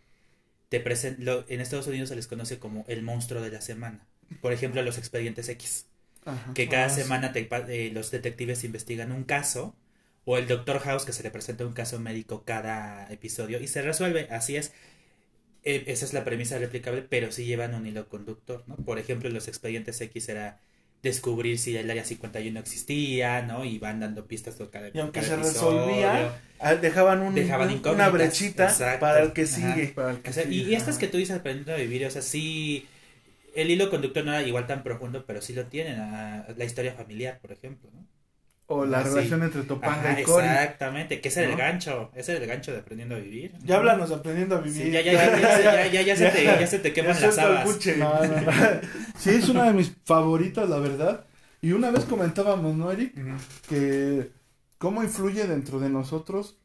te 0.70 0.80
presentan, 0.80 1.46
en 1.48 1.62
Estados 1.62 1.88
Unidos 1.88 2.10
se 2.10 2.16
les 2.16 2.28
conoce 2.28 2.60
como 2.60 2.84
el 2.88 3.02
monstruo 3.04 3.42
de 3.42 3.52
la 3.52 3.62
semana. 3.62 4.06
Por 4.42 4.52
ejemplo, 4.52 4.82
los 4.82 4.98
expedientes 4.98 5.48
X, 5.50 5.86
Ajá. 6.26 6.54
que 6.56 6.68
cada 6.68 6.88
Ah, 6.88 6.90
semana 6.90 7.32
te 7.32 7.48
eh, 7.70 7.92
los 7.94 8.10
detectives 8.12 8.64
investigan 8.64 9.12
un 9.12 9.24
caso, 9.24 9.76
o 10.26 10.38
el 10.38 10.48
Doctor 10.48 10.80
House, 10.80 11.06
que 11.06 11.14
se 11.14 11.24
le 11.24 11.32
presenta 11.32 11.66
un 11.66 11.74
caso 11.74 12.00
médico 12.00 12.44
cada 12.46 13.08
episodio 13.12 13.60
y 13.62 13.68
se 13.68 13.82
resuelve. 13.82 14.28
Así 14.32 14.56
es. 14.58 14.74
Eh, 15.64 15.84
esa 15.88 16.06
es 16.06 16.14
la 16.14 16.24
premisa 16.24 16.60
replicable, 16.60 17.02
pero 17.04 17.32
sí 17.32 17.46
llevan 17.46 17.74
un 17.76 17.88
hilo 17.88 18.08
conductor, 18.10 18.64
¿no? 18.68 18.76
Por 18.86 19.00
ejemplo, 19.00 19.30
los 19.30 19.48
expedientes 19.48 20.00
X 20.02 20.30
era 20.30 20.62
descubrir 21.02 21.60
si 21.60 21.76
el 21.78 21.90
área 21.90 22.06
51 22.06 22.60
existía, 22.60 23.42
¿no? 23.44 23.66
Y 23.66 23.80
van 23.80 24.00
dando 24.00 24.28
pistas 24.28 24.56
por 24.56 24.70
cada 24.72 24.90
Y 24.94 25.00
aunque 25.00 25.22
cada 25.22 25.24
se 25.24 25.36
episodio. 25.36 26.14
resolvía, 26.14 26.42
ah, 26.60 26.76
dejaban, 26.76 27.22
un, 27.22 27.34
Dejaban 27.34 27.82
una 27.86 28.10
brechita 28.10 28.66
exacto. 28.66 29.00
para 29.00 29.22
el 29.22 29.34
que 29.34 29.46
sigue. 29.46 29.94
Para 29.94 30.12
el 30.12 30.22
que 30.22 30.30
O 30.30 30.34
sea, 30.34 30.46
sigue, 30.46 30.50
y, 30.50 30.62
y 30.64 30.76
estas 30.76 30.98
que 30.98 31.08
tú 31.08 31.18
dices 31.18 31.38
aprendiendo 31.38 31.74
a 31.74 31.78
vivir, 31.78 32.06
o 32.06 32.12
sea, 32.12 32.22
sí, 32.22 32.88
el 33.54 33.72
hilo 33.72 33.90
conductor 33.90 34.26
no 34.26 34.34
era 34.34 34.48
igual 34.48 34.68
tan 34.68 34.84
profundo, 34.84 35.26
pero 35.26 35.42
sí 35.42 35.54
lo 35.54 35.68
tienen, 35.68 36.00
ah, 36.00 36.48
la 36.58 36.66
historia 36.66 36.94
familiar, 36.94 37.40
por 37.42 37.52
ejemplo, 37.52 37.90
¿no? 37.94 38.08
O 38.68 38.84
la 38.84 39.00
Ah, 39.00 39.04
sí. 39.04 39.10
relación 39.10 39.44
entre 39.44 39.62
Topanga 39.62 40.12
Ajá, 40.12 40.20
y 40.22 40.24
Cory. 40.24 40.48
exactamente, 40.48 41.22
que 41.22 41.28
ese 41.28 41.42
era 41.42 41.50
el 41.52 41.58
¿No? 41.58 41.64
gancho, 41.64 42.12
ese 42.16 42.32
era 42.32 42.42
el 42.42 42.48
gancho 42.50 42.72
de 42.72 42.80
aprendiendo 42.80 43.16
a 43.16 43.20
vivir. 43.20 43.54
Ya 43.64 43.76
háblanos 43.78 44.12
aprendiendo 44.12 44.56
a 44.56 44.62
vivir. 44.62 44.84
Sí, 44.86 44.92
ya, 44.92 45.02
ya, 45.02 45.14
ya, 45.14 45.40
ya, 45.40 45.62
ya, 45.62 45.88
ya, 45.92 46.02
ya 46.02 46.16
se 46.16 46.30
te, 46.32 46.44
ya 46.46 46.68
se 46.68 46.80
te 46.80 46.92
queman 46.94 47.14
Ya 47.16 47.28
las 47.28 47.38
habas. 47.38 47.86
No, 47.98 48.24
no, 48.26 48.42
no. 48.42 48.52
Sí, 49.20 49.30
es 49.30 49.50
una 49.50 49.66
de 49.66 49.74
mis 49.74 49.92
favoritas, 50.04 50.68
la 50.68 50.80
verdad. 50.80 51.26
Y 51.62 51.74
una 51.74 51.92
vez 51.92 52.06
comentábamos, 52.06 52.76
¿no, 52.76 52.92
Eric? 52.92 53.14
Que 53.70 54.32
cómo 54.80 55.04
influye 55.04 55.46
dentro 55.48 55.80
de 55.80 55.90
nosotros 55.90 56.58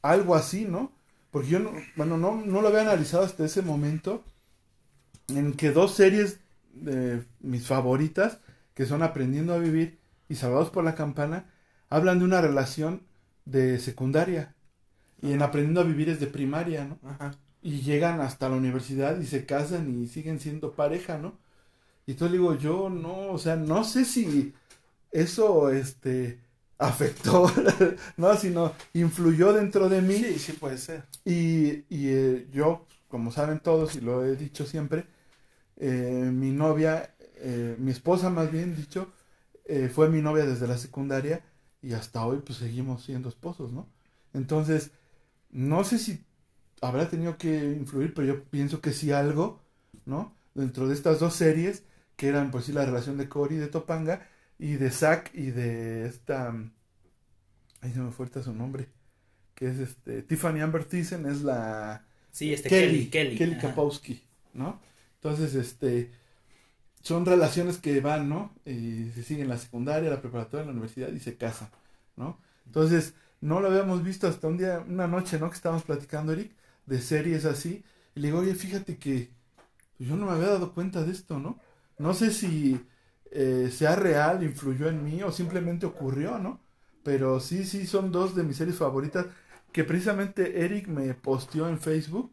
algo 0.00 0.34
así, 0.34 0.64
¿no? 0.64 0.92
Porque 1.30 1.48
yo, 1.48 1.58
no, 1.58 1.72
bueno, 1.96 2.16
no, 2.18 2.36
no 2.44 2.60
lo 2.62 2.68
había 2.68 2.80
analizado 2.82 3.24
hasta 3.24 3.44
ese 3.44 3.62
momento 3.62 4.24
en 5.28 5.52
que 5.54 5.70
dos 5.70 5.94
series 5.94 6.40
de 6.74 7.22
mis 7.40 7.66
favoritas, 7.66 8.38
que 8.74 8.84
son 8.86 9.02
Aprendiendo 9.02 9.54
a 9.54 9.58
Vivir 9.58 9.98
y 10.32 10.36
Salvados 10.36 10.70
por 10.70 10.84
la 10.84 10.94
Campana, 10.96 11.50
hablan 11.90 12.18
de 12.20 12.24
una 12.26 12.40
relación 12.40 13.02
de 13.44 13.78
secundaria. 13.78 14.54
Y 15.22 15.32
en 15.32 15.42
Aprendiendo 15.42 15.80
a 15.82 15.84
Vivir 15.84 16.08
es 16.10 16.20
de 16.20 16.26
primaria, 16.28 16.84
¿no? 16.86 16.98
Ajá. 17.08 17.32
y 17.62 17.80
llegan 17.82 18.20
hasta 18.20 18.48
la 18.48 18.56
universidad 18.56 19.20
y 19.20 19.26
se 19.26 19.46
casan 19.46 19.88
y 20.02 20.08
siguen 20.08 20.40
siendo 20.40 20.72
pareja, 20.74 21.18
¿no? 21.18 21.38
Y 22.06 22.12
entonces 22.12 22.32
digo, 22.32 22.56
yo 22.56 22.90
no, 22.90 23.32
o 23.32 23.38
sea, 23.38 23.56
no 23.56 23.84
sé 23.84 24.04
si 24.04 24.54
eso, 25.12 25.70
este, 25.70 26.40
afectó, 26.78 27.50
no, 28.18 28.36
sino 28.36 28.74
influyó 28.94 29.52
dentro 29.52 29.88
de 29.88 30.02
mí 30.02 30.16
Sí, 30.16 30.38
sí 30.38 30.52
puede 30.54 30.78
ser. 30.78 31.04
y, 31.24 31.84
y 31.94 32.08
eh, 32.10 32.48
yo, 32.52 32.86
como 33.08 33.32
saben 33.32 33.60
todos 33.60 33.96
y 33.96 34.00
lo 34.00 34.24
he 34.24 34.36
dicho 34.36 34.66
siempre, 34.66 35.06
eh, 35.76 36.30
mi 36.32 36.50
novia, 36.52 37.14
eh, 37.36 37.76
mi 37.78 37.90
esposa 37.90 38.30
más 38.30 38.50
bien 38.52 38.76
dicho, 38.76 39.12
eh, 39.64 39.88
fue 39.88 40.08
mi 40.08 40.22
novia 40.22 40.44
desde 40.44 40.66
la 40.66 40.78
secundaria 40.78 41.44
y 41.82 41.92
hasta 41.94 42.24
hoy 42.24 42.40
pues 42.44 42.58
seguimos 42.58 43.04
siendo 43.04 43.28
esposos, 43.28 43.72
¿no? 43.72 43.88
Entonces, 44.34 44.92
no 45.50 45.84
sé 45.84 45.98
si 45.98 46.24
habrá 46.80 47.08
tenido 47.08 47.38
que 47.38 47.72
influir, 47.72 48.14
pero 48.14 48.26
yo 48.26 48.44
pienso 48.44 48.80
que 48.80 48.92
sí 48.92 49.12
algo, 49.12 49.60
¿no? 50.04 50.34
Dentro 50.54 50.88
de 50.88 50.94
estas 50.94 51.20
dos 51.20 51.34
series, 51.34 51.84
que 52.16 52.28
eran 52.28 52.50
pues 52.50 52.66
sí 52.66 52.72
la 52.72 52.84
relación 52.84 53.18
de 53.18 53.28
Cory 53.28 53.56
y 53.56 53.58
de 53.58 53.68
Topanga, 53.68 54.28
y 54.58 54.74
de 54.74 54.90
Zack 54.90 55.32
y 55.34 55.50
de 55.50 56.06
esta... 56.06 56.54
Ahí 57.80 57.92
se 57.92 57.98
me 57.98 58.12
fue 58.12 58.24
ahorita 58.26 58.42
su 58.42 58.54
nombre, 58.54 58.88
que 59.54 59.68
es 59.68 59.78
este... 59.78 60.22
Tiffany 60.22 60.60
Amber 60.60 60.84
Thiessen 60.84 61.26
es 61.26 61.42
la... 61.42 62.04
Sí, 62.30 62.52
este 62.52 62.68
Kelly, 62.68 63.10
Kelly, 63.10 63.36
Kelly. 63.36 63.52
ajá. 63.54 63.68
Kapowski, 63.68 64.22
¿no? 64.54 64.80
Entonces, 65.16 65.54
este, 65.54 66.12
son 67.02 67.26
relaciones 67.26 67.78
que 67.78 68.00
van, 68.00 68.28
¿no? 68.28 68.52
Y 68.64 69.10
se 69.14 69.22
siguen 69.22 69.48
la 69.48 69.58
secundaria, 69.58 70.10
la 70.10 70.20
preparatoria, 70.20 70.66
la 70.66 70.72
universidad 70.72 71.12
y 71.12 71.20
se 71.20 71.36
casan, 71.36 71.68
¿no? 72.16 72.38
Entonces, 72.66 73.14
no 73.40 73.60
lo 73.60 73.68
habíamos 73.68 74.02
visto 74.04 74.28
hasta 74.28 74.46
un 74.48 74.56
día, 74.56 74.84
una 74.88 75.08
noche, 75.08 75.38
¿no? 75.38 75.50
Que 75.50 75.56
estábamos 75.56 75.84
platicando, 75.84 76.32
Eric, 76.32 76.52
de 76.86 77.00
series 77.00 77.44
así. 77.44 77.84
Y 78.14 78.20
le 78.20 78.28
digo, 78.28 78.38
oye, 78.40 78.54
fíjate 78.54 78.98
que 78.98 79.30
pues, 79.98 80.08
yo 80.08 80.16
no 80.16 80.26
me 80.26 80.32
había 80.32 80.48
dado 80.48 80.72
cuenta 80.72 81.02
de 81.02 81.12
esto, 81.12 81.38
¿no? 81.38 81.58
No 81.98 82.14
sé 82.14 82.32
si 82.32 82.80
eh, 83.30 83.70
sea 83.72 83.96
real, 83.96 84.42
influyó 84.42 84.88
en 84.88 85.04
mí 85.04 85.22
o 85.22 85.32
simplemente 85.32 85.86
ocurrió, 85.86 86.38
¿no? 86.38 86.60
Pero 87.02 87.40
sí, 87.40 87.64
sí, 87.64 87.86
son 87.86 88.12
dos 88.12 88.36
de 88.36 88.44
mis 88.44 88.56
series 88.56 88.78
favoritas 88.78 89.26
que 89.72 89.84
precisamente 89.84 90.64
Eric 90.64 90.88
me 90.88 91.14
posteó 91.14 91.68
en 91.68 91.80
Facebook 91.80 92.32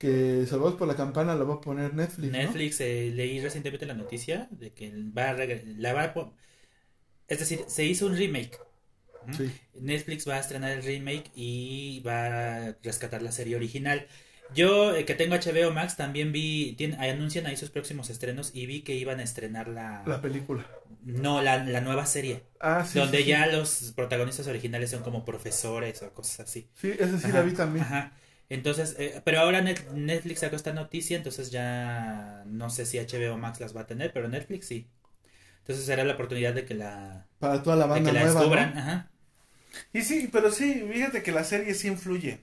que 0.00 0.46
Salvados 0.46 0.74
por 0.76 0.88
la 0.88 0.96
Campana 0.96 1.34
la 1.36 1.44
va 1.44 1.54
a 1.56 1.60
poner 1.60 1.94
Netflix, 1.94 2.32
¿no? 2.32 2.38
Netflix, 2.38 2.80
eh, 2.80 3.10
leí 3.14 3.40
recientemente 3.40 3.86
la 3.86 3.94
noticia 3.94 4.48
de 4.50 4.72
que 4.72 4.90
va 5.16 5.30
a 5.30 5.34
la 5.34 5.92
va 5.92 6.02
a 6.04 6.32
es 7.28 7.38
decir, 7.38 7.64
se 7.68 7.84
hizo 7.84 8.06
un 8.06 8.16
remake. 8.16 8.58
Sí. 9.36 9.50
Netflix 9.74 10.26
va 10.28 10.36
a 10.36 10.40
estrenar 10.40 10.72
el 10.72 10.82
remake 10.82 11.30
y 11.34 12.00
va 12.06 12.68
a 12.68 12.76
rescatar 12.82 13.22
la 13.22 13.32
serie 13.32 13.56
original. 13.56 14.06
Yo, 14.54 14.94
eh, 14.96 15.04
que 15.04 15.14
tengo 15.14 15.34
HBO 15.36 15.70
Max, 15.72 15.96
también 15.96 16.32
vi, 16.32 16.74
tien- 16.76 16.96
ahí 16.98 17.10
anuncian 17.10 17.46
ahí 17.46 17.56
sus 17.56 17.70
próximos 17.70 18.10
estrenos 18.10 18.50
y 18.54 18.66
vi 18.66 18.82
que 18.82 18.94
iban 18.96 19.20
a 19.20 19.22
estrenar 19.22 19.68
la... 19.68 20.02
La 20.06 20.20
película. 20.20 20.66
No, 21.04 21.40
la, 21.40 21.64
la 21.64 21.80
nueva 21.80 22.04
serie, 22.06 22.42
Ah, 22.58 22.84
sí. 22.84 22.98
donde 22.98 23.18
sí, 23.18 23.24
sí. 23.24 23.30
ya 23.30 23.46
los 23.46 23.92
protagonistas 23.94 24.46
originales 24.48 24.90
son 24.90 25.02
como 25.02 25.24
profesores 25.24 26.02
o 26.02 26.12
cosas 26.12 26.40
así. 26.40 26.68
Sí, 26.74 26.92
esa 26.98 27.18
sí 27.18 27.26
Ajá, 27.26 27.38
la 27.38 27.42
vi 27.42 27.52
también. 27.54 27.84
Ajá. 27.84 28.12
Entonces, 28.50 28.96
eh, 29.00 29.22
pero 29.24 29.40
ahora 29.40 29.62
Net- 29.62 29.90
Netflix 29.92 30.40
sacó 30.42 30.56
esta 30.56 30.74
noticia, 30.74 31.18
entonces 31.18 31.52
ya 31.52 32.44
no 32.48 32.70
sé 32.70 32.86
si 32.86 32.98
HBO 33.00 33.38
Max 33.38 33.60
las 33.60 33.76
va 33.76 33.82
a 33.82 33.88
tener, 33.88 34.12
pero 34.14 34.28
Netflix 34.28 34.66
sí. 34.68 34.90
Entonces 35.60 35.86
será 35.86 36.04
la 36.04 36.14
oportunidad 36.14 36.54
de 36.54 36.64
que 36.66 36.74
la, 36.74 37.28
Para 37.40 37.60
toda 37.62 37.74
la 37.76 37.86
de 37.92 38.02
banda 38.02 38.02
que 38.02 38.12
la 38.12 38.22
nueva, 38.22 38.46
descubran. 38.46 38.72
¿no? 38.74 38.78
Ajá. 38.78 39.10
Y 39.92 40.02
sí, 40.02 40.28
pero 40.32 40.50
sí, 40.50 40.84
fíjate 40.92 41.22
que 41.22 41.32
la 41.32 41.44
serie 41.44 41.74
sí 41.74 41.88
influye. 41.88 42.40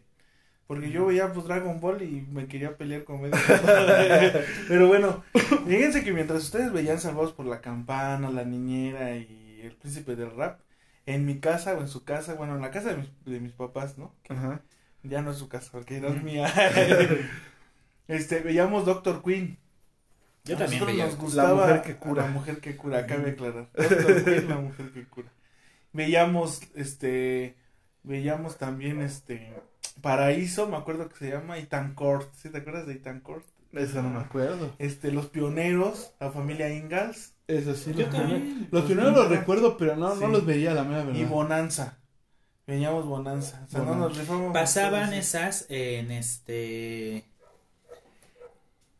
Porque 0.67 0.91
yo 0.91 1.05
veía 1.07 1.33
pues 1.33 1.45
Dragon 1.47 1.79
Ball 1.81 2.01
y 2.03 2.21
me 2.31 2.47
quería 2.47 2.77
pelear 2.77 3.03
con 3.05 3.21
medio. 3.21 3.35
pero 4.67 4.87
bueno, 4.87 5.23
fíjense 5.67 6.03
que 6.03 6.13
mientras 6.13 6.43
ustedes 6.43 6.71
veían 6.73 6.99
Salvados 6.99 7.33
por 7.33 7.45
la 7.45 7.61
Campana, 7.61 8.29
La 8.31 8.45
Niñera 8.45 9.15
y 9.17 9.61
El 9.63 9.73
Príncipe 9.75 10.15
del 10.15 10.31
Rap, 10.35 10.61
en 11.05 11.25
mi 11.25 11.39
casa 11.39 11.75
o 11.77 11.81
en 11.81 11.87
su 11.87 12.03
casa, 12.05 12.35
bueno, 12.35 12.55
en 12.55 12.61
la 12.61 12.71
casa 12.71 12.89
de 12.91 12.97
mis, 12.97 13.09
de 13.25 13.39
mis 13.39 13.53
papás, 13.53 13.97
¿no? 13.97 14.13
Ajá. 14.29 14.61
Ya 15.09 15.21
no 15.21 15.31
es 15.31 15.37
su 15.37 15.47
casa, 15.47 15.69
porque 15.71 15.99
no 16.01 16.07
es 16.09 16.21
mía. 16.23 16.51
este, 18.07 18.39
veíamos 18.39 18.85
Doctor 18.85 19.23
Queen. 19.23 19.57
Yo 20.45 20.55
A 20.55 20.59
también 20.59 20.79
nosotros 20.81 20.95
veía. 20.97 21.05
nos 21.05 21.17
gustaba 21.17 21.65
mujer 21.67 21.81
que 21.81 21.95
cura. 21.97 22.23
La 22.23 22.29
mujer 22.31 22.59
que 22.59 22.75
cura, 22.77 23.05
cabe 23.05 23.31
aclarar. 23.31 23.69
Doctor 23.75 24.23
Queen, 24.23 24.49
la 24.49 24.57
mujer 24.57 24.91
que 24.91 25.03
cura. 25.05 25.27
Veíamos, 25.93 26.61
este, 26.75 27.55
veíamos 28.03 28.57
también, 28.57 29.01
este, 29.01 29.53
Paraíso, 30.01 30.67
me 30.67 30.77
acuerdo 30.77 31.09
que 31.09 31.15
se 31.17 31.29
llama 31.31 31.57
Itancourt. 31.59 32.33
¿Sí 32.35 32.49
te 32.49 32.59
acuerdas 32.59 32.87
de 32.87 32.93
Itancourt? 32.93 33.45
Esa 33.73 34.01
no 34.01 34.09
me 34.09 34.19
acuerdo. 34.21 34.73
Este, 34.79 35.11
Los 35.11 35.27
Pioneros, 35.27 36.13
la 36.21 36.31
familia 36.31 36.73
Ingalls 36.73 37.33
Eso 37.47 37.75
sí. 37.75 37.93
Yo 37.93 38.05
los 38.05 38.15
también. 38.15 38.41
primeros- 38.41 38.71
Los 38.71 38.83
primeros 38.85 39.13
los 39.13 39.29
recuerdo, 39.29 39.77
pero 39.77 39.95
no, 39.97 40.15
no 40.15 40.27
los 40.29 40.45
veía, 40.45 40.73
la 40.73 40.83
mera 40.85 41.01
y 41.03 41.05
verdad. 41.07 41.27
Bonanza. 41.29 41.97
Veíamos 42.67 43.05
Bonanza. 43.05 43.63
O 43.65 43.69
sea, 43.69 43.79
no 43.81 43.85
Bonanza. 43.85 44.09
nos 44.09 44.17
rifamos. 44.17 44.53
Pasaban 44.53 45.09
todos. 45.09 45.19
esas 45.19 45.65
en 45.69 46.11
este 46.11 47.25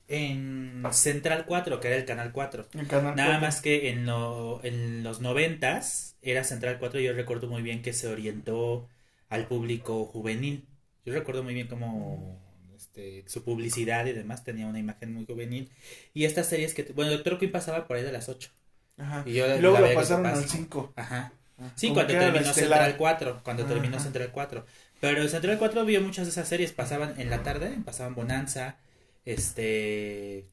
en 0.08 0.84
Central 0.92 1.46
4, 1.46 1.80
que 1.80 1.88
era 1.88 1.98
el 1.98 2.06
canal 2.06 2.32
4. 2.32 2.68
El 2.74 2.88
canal 2.88 3.16
Nada 3.16 3.40
más 3.40 3.62
que 3.62 3.90
en, 3.90 4.06
lo- 4.06 4.64
en 4.64 5.04
los 5.04 5.20
noventas 5.22 6.16
era 6.22 6.44
Central 6.44 6.78
4 6.80 7.00
y 7.00 7.04
yo 7.04 7.14
recuerdo 7.14 7.48
muy 7.48 7.62
bien 7.62 7.82
que 7.82 7.94
se 7.94 8.08
orientó 8.08 8.88
al 9.30 9.48
público 9.48 10.06
juvenil. 10.06 10.66
Yo 11.06 11.14
recuerdo 11.14 11.44
muy 11.44 11.54
bien 11.54 11.68
cómo 11.68 12.40
este, 12.76 13.26
su 13.28 13.44
publicidad 13.44 14.06
y 14.06 14.14
demás 14.14 14.44
tenía 14.46 14.68
una 14.68 14.80
imagen 14.80 15.14
muy 15.14 15.26
juvenil. 15.26 15.70
Y 16.14 16.24
estas 16.26 16.48
series 16.48 16.74
que... 16.74 16.84
Bueno, 16.94 17.12
Doctor 17.12 17.38
Queen 17.40 17.52
pasaba 17.52 17.86
por 17.88 17.98
ahí 17.98 18.04
de 18.04 18.12
las 18.14 18.30
8. 18.30 18.50
Ajá. 18.98 19.24
Y 19.26 19.34
yo 19.34 19.48
la 19.48 19.58
luego 19.58 19.78
veía 19.78 19.90
lo 19.94 20.00
pasaron 20.00 20.26
al 20.26 20.46
5. 20.48 20.94
Ajá. 20.96 21.34
Sí, 21.76 21.90
cuando 21.92 22.14
terminó. 22.14 22.54
Central 22.54 22.96
4, 22.98 23.42
cuando 23.44 23.66
terminó. 23.66 24.00
Central 24.00 24.30
4. 24.32 24.66
Pero 25.00 25.28
Central 25.28 25.58
4 25.58 25.86
vio 25.86 26.02
muchas 26.02 26.26
de 26.26 26.32
esas 26.32 26.48
series, 26.48 26.72
pasaban 26.72 27.20
en 27.20 27.30
la 27.30 27.44
tarde, 27.44 27.78
pasaban 27.86 28.16
Bonanza, 28.16 28.78
este... 29.26 30.48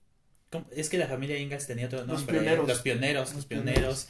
¿cómo? 0.50 0.66
Es 0.74 0.88
que 0.88 0.98
la 0.98 1.06
familia 1.06 1.38
Ingalls 1.38 1.66
tenía 1.66 1.86
otro 1.86 2.00
nombre. 2.00 2.14
Los 2.14 2.24
Pioneros. 2.24 2.68
Los 2.68 2.80
pioneros, 2.80 3.34
los. 3.82 4.08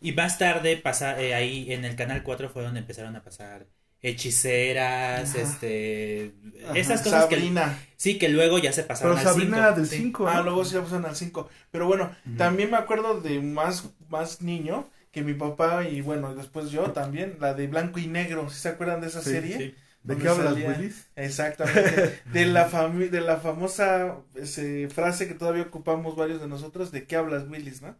Y 0.00 0.12
más 0.12 0.38
tarde, 0.38 0.76
pasa, 0.76 1.20
eh, 1.22 1.34
ahí 1.34 1.72
en 1.72 1.84
el 1.84 1.96
Canal 1.96 2.22
4 2.22 2.50
fue 2.50 2.62
donde 2.62 2.80
empezaron 2.80 3.14
a 3.16 3.22
pasar 3.22 3.66
hechiceras, 4.02 5.30
Ajá. 5.30 5.42
este... 5.42 6.32
Ajá. 6.64 6.76
Esas 6.76 7.02
cosas 7.02 7.26
que... 7.26 7.52
Sí, 7.96 8.18
que 8.18 8.28
luego 8.28 8.58
ya 8.58 8.72
se 8.72 8.82
pasaron 8.82 9.16
Pero 9.16 9.28
al 9.28 9.34
Sabrina 9.34 9.56
cinco, 9.56 9.66
era 9.68 9.76
del 9.76 9.86
sí. 9.86 9.96
5, 9.98 10.28
Ah, 10.28 10.40
luego 10.42 10.64
la 10.64 10.82
pasaron 10.82 11.06
al 11.06 11.16
5. 11.16 11.48
Pero 11.70 11.86
bueno, 11.86 12.14
también 12.36 12.70
me 12.70 12.76
acuerdo 12.76 13.20
de 13.20 13.40
más, 13.40 13.84
más 14.08 14.42
niño 14.42 14.90
que 15.12 15.22
mi 15.22 15.34
papá 15.34 15.84
y 15.88 16.00
bueno, 16.00 16.34
después 16.34 16.70
yo 16.70 16.90
también, 16.92 17.36
la 17.40 17.54
de 17.54 17.68
blanco 17.68 18.00
y 18.00 18.08
negro. 18.08 18.50
¿Sí 18.50 18.60
se 18.60 18.70
acuerdan 18.70 19.00
de 19.00 19.08
esa 19.08 19.22
Sí, 19.22 19.30
serie? 19.30 19.58
Sí. 19.58 19.74
¿De 20.02 20.16
qué 20.16 20.28
hablas, 20.28 20.54
salía- 20.54 20.68
Willis? 20.70 21.08
Exactamente. 21.14 22.20
De 22.32 22.46
la 22.46 22.64
fami 22.64 23.06
de 23.06 23.20
la 23.20 23.36
famosa 23.36 24.16
ese, 24.34 24.88
frase 24.88 25.28
que 25.28 25.34
todavía 25.34 25.62
ocupamos 25.62 26.16
varios 26.16 26.40
de 26.40 26.48
nosotros, 26.48 26.90
¿de 26.90 27.06
qué 27.06 27.14
hablas, 27.16 27.46
Willis, 27.48 27.82
no? 27.82 27.94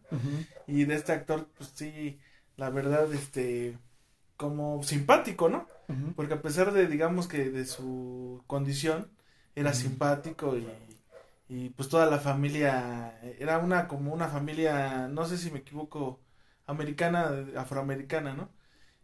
Y 0.67 0.83
de 0.85 0.95
este 0.95 1.13
actor, 1.13 1.47
pues 1.57 1.71
sí, 1.75 2.19
la 2.57 2.69
verdad, 2.71 3.13
este, 3.13 3.77
como 4.37 4.83
simpático, 4.83 5.47
¿no? 5.49 5.67
Porque 6.15 6.33
a 6.33 6.41
pesar 6.41 6.73
de, 6.73 6.87
digamos 6.87 7.27
que 7.29 7.49
de 7.51 7.65
su 7.65 8.43
condición, 8.47 9.09
era 9.55 9.73
simpático 9.73 10.57
y, 10.57 10.67
y 11.47 11.69
pues 11.69 11.87
toda 11.89 12.07
la 12.07 12.19
familia, 12.19 13.19
era 13.39 13.59
una 13.59 13.87
como 13.87 14.13
una 14.13 14.27
familia, 14.27 15.07
no 15.07 15.25
sé 15.25 15.37
si 15.37 15.51
me 15.51 15.59
equivoco, 15.59 16.19
americana, 16.65 17.31
afroamericana, 17.57 18.33
¿no? 18.33 18.49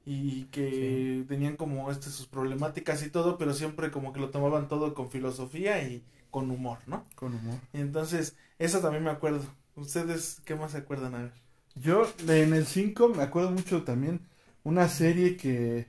Y 0.05 0.45
que 0.45 1.25
tenían 1.27 1.55
como 1.55 1.91
este 1.91 2.09
sus 2.09 2.27
problemáticas 2.27 3.03
y 3.03 3.09
todo, 3.09 3.37
pero 3.37 3.53
siempre 3.53 3.91
como 3.91 4.13
que 4.13 4.19
lo 4.19 4.29
tomaban 4.29 4.67
todo 4.67 4.93
con 4.93 5.09
filosofía 5.09 5.83
y 5.83 6.03
con 6.31 6.51
humor, 6.51 6.79
¿no? 6.87 7.05
Con 7.15 7.35
humor. 7.35 7.59
Y 7.73 7.81
entonces, 7.81 8.35
eso 8.57 8.79
también 8.79 9.03
me 9.03 9.11
acuerdo. 9.11 9.41
¿Ustedes 9.75 10.41
qué 10.45 10.55
más 10.55 10.71
se 10.71 10.79
acuerdan? 10.79 11.15
A 11.15 11.19
ver. 11.19 11.33
Yo 11.75 12.07
en 12.27 12.53
el 12.53 12.65
5 12.65 13.09
me 13.09 13.23
acuerdo 13.23 13.51
mucho 13.51 13.83
también 13.83 14.21
una 14.63 14.89
serie 14.89 15.37
que 15.37 15.87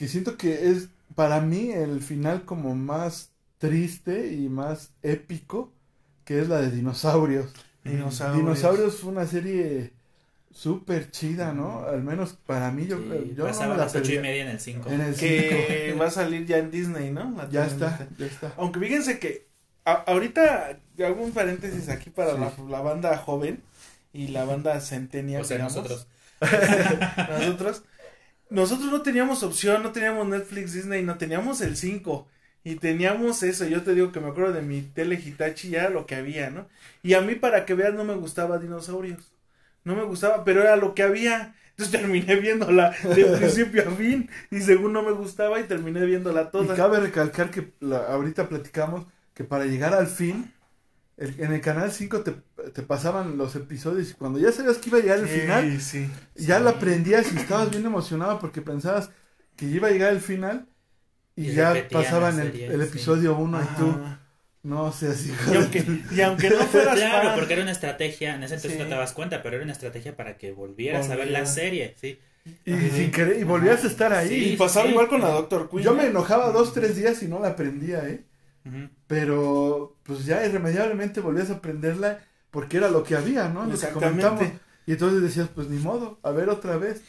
que 0.00 0.08
siento 0.08 0.38
que 0.38 0.70
es 0.70 0.88
para 1.14 1.42
mí 1.42 1.72
el 1.72 2.00
final 2.00 2.46
como 2.46 2.74
más 2.74 3.32
triste 3.58 4.32
y 4.32 4.48
más 4.48 4.94
épico 5.02 5.74
que 6.24 6.40
es 6.40 6.48
la 6.48 6.62
de 6.62 6.70
dinosaurios. 6.70 7.52
Dinosaurios. 7.84 8.38
Dinosaurios 8.38 8.96
fue 8.96 9.10
una 9.12 9.26
serie 9.26 9.92
súper 10.52 11.10
chida, 11.10 11.52
¿no? 11.52 11.84
Al 11.84 12.02
menos 12.02 12.32
para 12.46 12.70
mí 12.70 12.86
yo, 12.86 12.98
Sí, 12.98 13.34
yo 13.36 13.44
no 13.44 13.50
pasaba 13.50 13.74
a 13.74 13.78
la 13.78 13.84
las 13.84 13.94
ocho 13.94 14.12
y 14.12 14.18
media 14.18 14.42
en 14.42 14.48
el 14.48 14.60
5. 14.60 14.90
En 14.90 15.00
el 15.00 15.14
Que 15.14 15.86
5 15.90 16.00
va 16.02 16.06
a 16.08 16.10
salir 16.10 16.46
ya 16.46 16.58
en 16.58 16.70
Disney, 16.70 17.10
¿no? 17.10 17.32
La 17.36 17.48
ya 17.48 17.66
está, 17.66 18.08
ya 18.18 18.26
está. 18.26 18.52
Aunque 18.56 18.80
fíjense 18.80 19.18
que 19.18 19.46
a- 19.84 20.04
ahorita 20.06 20.78
hago 20.98 21.22
un 21.24 21.32
paréntesis 21.32 21.88
aquí 21.88 22.10
para 22.10 22.34
Sí. 22.34 22.40
la, 22.40 22.52
la 22.68 22.80
banda 22.80 23.16
joven 23.16 23.62
y 24.12 24.28
la 24.28 24.44
banda 24.44 24.80
centennial, 24.80 25.42
O 25.42 25.44
sea, 25.44 25.56
digamos. 25.58 25.76
nosotros. 25.76 26.06
nosotros. 27.28 27.82
Nosotros 28.50 28.90
no 28.90 29.02
teníamos 29.02 29.42
opción, 29.44 29.82
no 29.82 29.92
teníamos 29.92 30.26
Netflix, 30.26 30.72
Disney, 30.72 31.04
no 31.04 31.16
teníamos 31.18 31.60
el 31.60 31.76
5. 31.76 32.26
Y 32.64 32.74
teníamos 32.76 33.42
eso, 33.42 33.64
yo 33.66 33.82
te 33.82 33.94
digo 33.94 34.12
que 34.12 34.20
me 34.20 34.28
acuerdo 34.28 34.52
de 34.52 34.60
mi 34.62 34.82
tele 34.82 35.14
Hitachi, 35.14 35.70
ya 35.70 35.88
lo 35.88 36.04
que 36.04 36.16
había, 36.16 36.50
¿no? 36.50 36.66
Y 37.02 37.14
a 37.14 37.20
mí, 37.22 37.34
para 37.36 37.64
que 37.64 37.74
veas, 37.74 37.94
no 37.94 38.04
me 38.04 38.14
gustaba 38.16 38.58
dinosaurios. 38.58 39.32
No 39.84 39.94
me 39.96 40.04
gustaba, 40.04 40.44
pero 40.44 40.62
era 40.62 40.76
lo 40.76 40.94
que 40.94 41.02
había. 41.02 41.54
Entonces 41.70 41.90
terminé 42.00 42.36
viéndola 42.36 42.90
de 43.14 43.24
principio 43.38 43.88
a 43.88 43.92
fin. 43.92 44.28
Y 44.50 44.60
según 44.60 44.92
no 44.92 45.02
me 45.02 45.12
gustaba, 45.12 45.60
y 45.60 45.64
terminé 45.64 46.04
viéndola 46.06 46.42
Y 46.42 46.50
toda. 46.50 46.76
cabe 46.76 47.00
recalcar 47.00 47.50
que 47.50 47.72
la- 47.80 48.06
ahorita 48.06 48.48
platicamos 48.48 49.06
que 49.34 49.44
para 49.44 49.64
llegar 49.64 49.94
al 49.94 50.06
fin, 50.06 50.52
el- 51.16 51.40
en 51.40 51.52
el 51.52 51.60
canal 51.60 51.92
5 51.92 52.22
te, 52.22 52.32
te 52.72 52.82
pasaban 52.82 53.36
los 53.38 53.54
episodios 53.56 54.10
y 54.10 54.14
cuando 54.14 54.38
ya 54.38 54.52
sabías 54.52 54.78
que 54.78 54.88
iba 54.90 54.98
a 54.98 55.02
llegar 55.02 55.18
el 55.20 55.28
Sí, 55.28 55.40
final, 55.40 55.80
sí. 55.80 56.10
ya 56.34 56.60
la 56.60 56.70
aprendías 56.70 57.32
y 57.32 57.36
estabas 57.36 57.70
bien 57.70 57.86
emocionado 57.86 58.38
porque 58.38 58.62
pensabas 58.62 59.10
que 59.56 59.66
iba 59.66 59.88
a 59.88 59.90
llegar 59.90 60.12
el 60.12 60.20
final 60.20 60.66
y, 61.36 61.50
Y 61.50 61.54
ya 61.54 61.86
pasaban 61.90 62.38
el, 62.40 62.60
el 62.60 62.82
episodio 62.82 63.36
1 63.36 63.60
y 63.62 63.66
tú, 63.76 63.90
Ajá. 63.90 64.20
No 64.62 64.92
sé, 64.92 65.08
así. 65.08 65.32
Y 65.52 65.56
aunque, 65.56 65.84
y 66.12 66.20
aunque 66.20 66.50
no 66.50 66.56
fueras 66.66 66.96
Claro, 66.96 67.28
fan, 67.28 67.38
porque 67.38 67.52
era 67.54 67.62
una 67.62 67.72
estrategia, 67.72 68.34
en 68.34 68.42
ese 68.42 68.54
entonces 68.56 68.72
Sí. 68.76 68.82
no 68.82 68.84
te 68.84 68.90
dabas 68.94 69.12
cuenta, 69.12 69.42
pero 69.42 69.56
era 69.56 69.64
una 69.64 69.72
estrategia 69.72 70.16
para 70.16 70.36
que 70.36 70.52
volvieras 70.52 71.08
a 71.10 71.16
ver 71.16 71.30
la 71.30 71.46
serie, 71.46 71.94
sí. 72.00 72.18
Y 72.64 72.72
sin 72.90 73.10
querer, 73.10 73.38
y 73.38 73.44
volvías 73.44 73.84
a 73.84 73.86
estar 73.86 74.12
ahí. 74.12 74.52
y 74.52 74.56
pasaba 74.56 74.86
sí. 74.86 74.92
igual 74.92 75.08
con 75.08 75.20
la 75.20 75.28
Doctor 75.28 75.68
Queen. 75.70 75.82
Yo 75.82 75.94
me 75.94 76.06
enojaba 76.06 76.50
dos, 76.52 76.72
tres 76.72 76.96
días 76.96 77.22
y 77.22 77.28
no 77.28 77.38
la 77.40 77.48
aprendía, 77.48 78.06
¿eh? 78.08 78.24
Pero 79.06 79.96
pues 80.02 80.24
ya 80.24 80.44
irremediablemente 80.46 81.20
volvías 81.20 81.50
a 81.50 81.54
aprenderla 81.54 82.20
porque 82.50 82.76
era 82.78 82.88
lo 82.88 83.02
que 83.02 83.16
había, 83.16 83.48
¿no? 83.48 83.62
Lo 83.64 83.68
que 83.70 83.74
Exactamente. 83.74 84.26
comentamos. 84.26 84.60
Y 84.86 84.92
entonces 84.92 85.22
decías, 85.22 85.48
pues 85.54 85.68
ni 85.68 85.78
modo, 85.78 86.18
a 86.22 86.30
ver 86.30 86.48
otra 86.48 86.76
vez, 86.76 87.02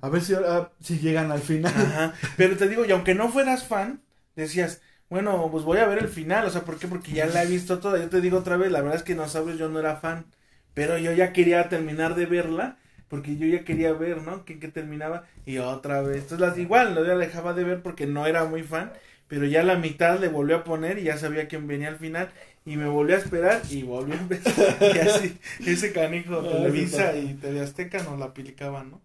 a 0.00 0.08
ver 0.08 0.22
si 0.22 0.34
ahora 0.34 0.72
si 0.80 0.98
llegan 0.98 1.30
al 1.32 1.40
final. 1.40 1.72
Ajá. 1.74 2.14
Pero 2.36 2.56
te 2.56 2.68
digo, 2.68 2.84
y 2.84 2.90
aunque 2.92 3.14
no 3.14 3.30
fueras 3.30 3.64
fan, 3.66 4.00
decías, 4.36 4.80
bueno, 5.12 5.48
pues 5.50 5.64
voy 5.64 5.78
a 5.78 5.86
ver 5.86 5.98
el 5.98 6.08
final. 6.08 6.46
O 6.46 6.50
sea, 6.50 6.62
¿por 6.64 6.78
qué? 6.78 6.88
Porque 6.88 7.12
ya 7.12 7.26
la 7.26 7.42
he 7.44 7.46
visto 7.46 7.78
toda. 7.80 7.98
Yo 7.98 8.08
te 8.08 8.20
digo 8.20 8.38
otra 8.38 8.56
vez, 8.56 8.72
la 8.72 8.80
verdad 8.80 8.96
es 8.98 9.02
que 9.04 9.14
no 9.14 9.28
sabes, 9.28 9.58
yo 9.58 9.68
no 9.68 9.78
era 9.80 9.96
fan. 9.96 10.26
Pero 10.74 10.98
yo 10.98 11.12
ya 11.12 11.32
quería 11.32 11.68
terminar 11.68 12.14
de 12.14 12.26
verla. 12.26 12.78
Porque 13.08 13.36
yo 13.36 13.46
ya 13.46 13.64
quería 13.64 13.92
ver, 13.92 14.22
¿no? 14.22 14.44
Que, 14.44 14.58
que 14.58 14.68
terminaba. 14.68 15.26
Y 15.44 15.58
otra 15.58 16.00
vez. 16.02 16.22
Entonces, 16.22 16.40
las, 16.40 16.58
igual, 16.58 16.94
lo 16.94 17.04
ya 17.06 17.14
la 17.14 17.26
dejaba 17.26 17.52
de 17.54 17.64
ver 17.64 17.82
porque 17.82 18.06
no 18.06 18.26
era 18.26 18.44
muy 18.46 18.62
fan. 18.62 18.92
Pero 19.28 19.46
ya 19.46 19.62
la 19.62 19.76
mitad 19.76 20.18
le 20.20 20.28
volvió 20.28 20.56
a 20.56 20.64
poner 20.64 20.98
y 20.98 21.04
ya 21.04 21.18
sabía 21.18 21.48
quién 21.48 21.66
venía 21.66 21.88
al 21.88 21.98
final. 21.98 22.32
Y 22.64 22.76
me 22.76 22.86
volvió 22.88 23.16
a 23.16 23.18
esperar 23.18 23.62
y 23.68 23.82
volvió 23.82 24.14
a 24.14 24.18
empezar. 24.18 24.56
y 24.90 24.98
así, 24.98 25.38
ese 25.66 25.92
canijo 25.92 26.44
Ah, 26.44 26.46
Televisa 26.46 27.16
y 27.16 27.34
TV 27.34 27.60
Azteca 27.60 28.02
nos 28.02 28.18
la 28.18 28.26
aplicaban, 28.26 28.90
¿no? 28.90 29.02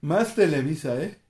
Más 0.00 0.34
Televisa, 0.34 1.02
¿eh? 1.02 1.20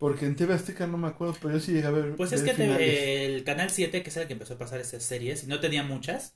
Porque 0.00 0.26
en 0.26 0.34
TV 0.34 0.54
Azteca 0.54 0.86
no 0.88 0.98
me 0.98 1.06
acuerdo, 1.08 1.36
pero 1.40 1.54
yo 1.54 1.60
sí 1.60 1.72
llegué 1.72 1.86
a 1.86 1.90
ver. 1.92 2.16
Pues 2.16 2.32
es 2.32 2.42
ver 2.42 2.50
que 2.52 2.54
te- 2.54 3.26
el 3.26 3.44
canal 3.44 3.70
7, 3.70 4.02
que 4.02 4.10
es 4.10 4.16
el 4.16 4.26
que 4.26 4.34
empezó 4.34 4.54
a 4.54 4.58
pasar 4.58 4.80
esas 4.80 5.02
series, 5.02 5.44
y 5.44 5.46
no 5.46 5.60
tenía 5.60 5.82
muchas, 5.82 6.34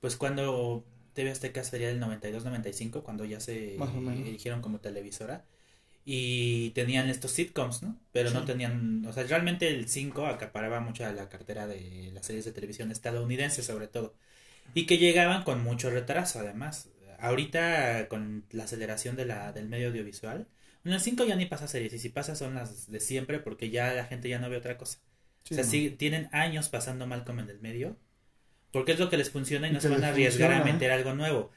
pues 0.00 0.16
cuando 0.16 0.86
TV 1.14 1.30
Azteca 1.32 1.64
sería 1.64 1.90
el 1.90 2.00
92-95, 2.00 3.04
cuando 3.04 3.24
ya 3.24 3.40
se 3.40 4.00
eligieron 4.28 4.62
como 4.62 4.80
televisora, 4.80 5.46
y 6.04 6.70
tenían 6.72 7.08
estos 7.10 7.32
sitcoms, 7.32 7.82
¿no? 7.82 7.98
Pero 8.12 8.30
no 8.32 8.44
tenían, 8.44 9.04
o 9.06 9.12
sea, 9.12 9.24
realmente 9.24 9.68
el 9.68 9.88
5 9.88 10.26
acaparaba 10.26 10.80
mucho 10.80 11.06
a 11.06 11.12
la 11.12 11.28
cartera 11.30 11.66
de 11.68 12.10
las 12.14 12.26
series 12.26 12.44
de 12.46 12.52
televisión 12.52 12.92
estadounidenses 12.92 13.66
sobre 13.66 13.88
todo, 13.88 14.14
y 14.74 14.86
que 14.86 14.98
llegaban 14.98 15.44
con 15.44 15.62
mucho 15.62 15.90
retraso 15.90 16.40
además. 16.40 16.90
Ahorita 17.18 18.08
con 18.08 18.44
la 18.52 18.64
aceleración 18.64 19.16
de 19.16 19.26
la, 19.26 19.52
del 19.52 19.68
medio 19.68 19.88
audiovisual, 19.88 20.48
en 20.86 20.94
el 20.94 21.00
5 21.00 21.24
ya 21.24 21.36
ni 21.36 21.46
pasa 21.46 21.68
series, 21.68 21.92
y 21.94 21.98
si 21.98 22.08
pasa 22.10 22.36
son 22.36 22.54
las 22.54 22.90
de 22.90 23.00
siempre 23.00 23.38
porque 23.40 23.70
ya 23.70 23.92
la 23.94 24.04
gente 24.06 24.28
ya 24.28 24.38
no 24.38 24.48
ve 24.50 24.56
otra 24.56 24.76
cosa. 24.78 24.98
Sí, 25.44 25.54
o 25.54 25.56
sea, 25.56 25.64
no. 25.64 25.70
sí, 25.70 25.90
tienen 25.90 26.28
años 26.32 26.68
pasando 26.68 27.06
Malcolm 27.06 27.40
en 27.40 27.50
el 27.50 27.60
medio. 27.60 27.96
Porque 28.72 28.92
es 28.92 28.98
lo 29.00 29.10
que 29.10 29.16
les 29.16 29.30
funciona 29.30 29.68
y 29.68 29.70
Y 29.70 29.74
no 29.74 29.80
se 29.80 29.88
van 29.88 30.04
a 30.04 30.08
arriesgar 30.08 30.52
a 30.52 30.60
¿eh? 30.60 30.64
meter 30.72 30.90
algo 30.92 31.14
nuevo. 31.14 31.50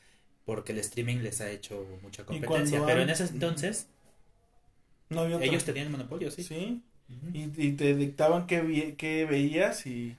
Porque 0.46 0.72
el 0.74 0.80
streaming 0.80 1.18
les 1.18 1.42
ha 1.42 1.50
hecho 1.52 1.86
mucha 2.02 2.24
cuando 2.26 2.48
competencia. 2.48 2.86
Pero 2.86 3.02
en 3.02 3.10
ese 3.10 3.24
entonces, 3.26 3.88
No 5.10 5.22
había 5.22 5.38
ellos 5.46 5.65
tenían 5.65 5.88
el 5.88 5.92
monopolio, 5.92 6.32
sí. 6.32 6.44
Sí. 6.44 6.82
Y, 7.34 7.68
y 7.68 7.72
te 7.74 7.96
dictaban 7.96 8.48
qué, 8.48 8.62
vi- 8.62 8.94
qué 8.94 9.26
veías 9.26 9.86
y... 9.86 10.15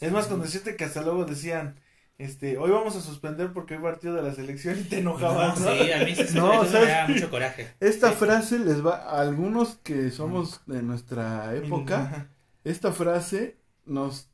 Es 0.00 0.10
más, 0.12 0.26
con 0.26 0.42
decirte 0.42 0.76
que 0.76 0.84
hasta 0.84 1.02
luego 1.02 1.24
decían, 1.24 1.76
este, 2.22 2.56
hoy 2.58 2.70
vamos 2.70 2.96
a 2.96 3.00
suspender 3.00 3.52
porque 3.52 3.74
hay 3.74 3.80
partido 3.80 4.14
de 4.14 4.22
la 4.22 4.34
selección 4.34 4.78
y 4.78 4.82
te 4.84 4.98
enojabas, 5.00 5.60
¿no? 5.60 5.70
Sí, 5.72 5.92
a 5.92 6.04
mí 6.04 6.14
sí, 6.14 6.24
No, 6.34 6.64
¿sabes? 6.64 6.72
me 6.86 6.90
da 6.92 7.08
mucho 7.08 7.30
coraje. 7.30 7.68
Esta 7.80 8.10
Sí. 8.10 8.16
frase 8.18 8.58
les 8.58 8.84
va 8.84 8.96
a 8.96 9.20
algunos 9.20 9.76
que 9.82 10.10
somos 10.10 10.60
de 10.66 10.82
nuestra 10.82 11.54
época. 11.54 12.00
Ajá. 12.02 12.26
Esta 12.64 12.92
frase 12.92 13.56
nos. 13.84 14.28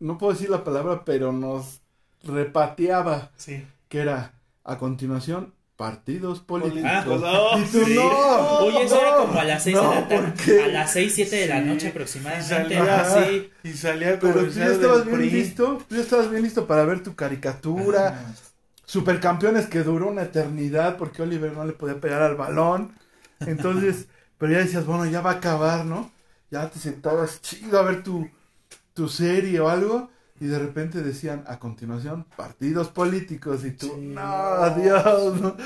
No 0.00 0.18
puedo 0.18 0.32
decir 0.32 0.50
la 0.50 0.64
palabra, 0.64 1.04
pero 1.04 1.32
nos 1.32 1.80
repateaba. 2.22 3.30
Sí. 3.36 3.66
Que 3.88 4.00
era 4.00 4.34
a 4.64 4.78
continuación 4.78 5.54
partidos 5.76 6.40
políticos. 6.40 7.22
Ah, 7.24 7.50
oh, 7.54 7.58
y 7.58 7.64
tú 7.64 7.84
sí. 7.84 7.94
no. 7.94 8.58
Oye, 8.58 8.82
eso 8.84 9.00
era 9.00 9.12
no, 9.12 9.16
como 9.16 9.38
a 9.38 9.44
las 9.44 9.62
6 9.64 9.76
no, 9.76 9.82
de 9.82 9.88
la 9.88 10.08
tarde. 10.08 10.34
A 10.58 10.68
las 10.68 10.92
6, 10.92 11.14
7 11.14 11.36
de 11.36 11.46
la 11.48 11.60
noche 11.60 11.86
Y 11.86 11.90
aproximadamente. 11.90 12.44
salía 12.44 13.00
así. 13.00 13.50
Y 13.62 13.72
salía 13.74 14.18
Pero 14.18 14.46
tú 14.46 14.50
ya 14.50 14.70
estabas 14.70 15.04
bien 15.04 15.16
PRI. 15.16 15.30
listo. 15.30 15.84
Tú 15.88 15.96
ya 15.96 16.02
estabas 16.02 16.30
bien 16.30 16.42
listo 16.42 16.66
para 16.66 16.84
ver 16.84 17.02
tu 17.02 17.14
caricatura. 17.16 18.14
Supercampeones 18.86 19.66
que 19.66 19.82
duró 19.82 20.08
una 20.10 20.22
eternidad 20.22 20.96
porque 20.96 21.22
Oliver 21.22 21.52
no 21.52 21.64
le 21.64 21.72
podía 21.72 22.00
pegar 22.00 22.22
al 22.22 22.36
balón. 22.36 22.94
Entonces, 23.44 24.08
pero 24.38 24.52
ya 24.52 24.58
decías, 24.58 24.86
bueno, 24.86 25.06
ya 25.06 25.20
va 25.22 25.32
a 25.32 25.34
acabar, 25.34 25.84
¿no? 25.86 26.12
Ya 26.50 26.70
te 26.70 26.78
sentabas 26.78 27.40
chido 27.42 27.78
a 27.78 27.82
ver 27.82 28.02
tu, 28.02 28.30
tu 28.94 29.08
serie 29.08 29.60
o 29.60 29.68
algo. 29.68 30.10
Y 30.40 30.46
de 30.46 30.58
repente 30.58 31.02
decían, 31.02 31.44
a 31.46 31.58
continuación, 31.58 32.26
partidos 32.36 32.88
políticos. 32.88 33.64
Y 33.64 33.70
tú, 33.72 33.86
Sí. 33.86 34.00
no, 34.00 34.20
adiós. 34.22 35.40
¿no? 35.40 35.56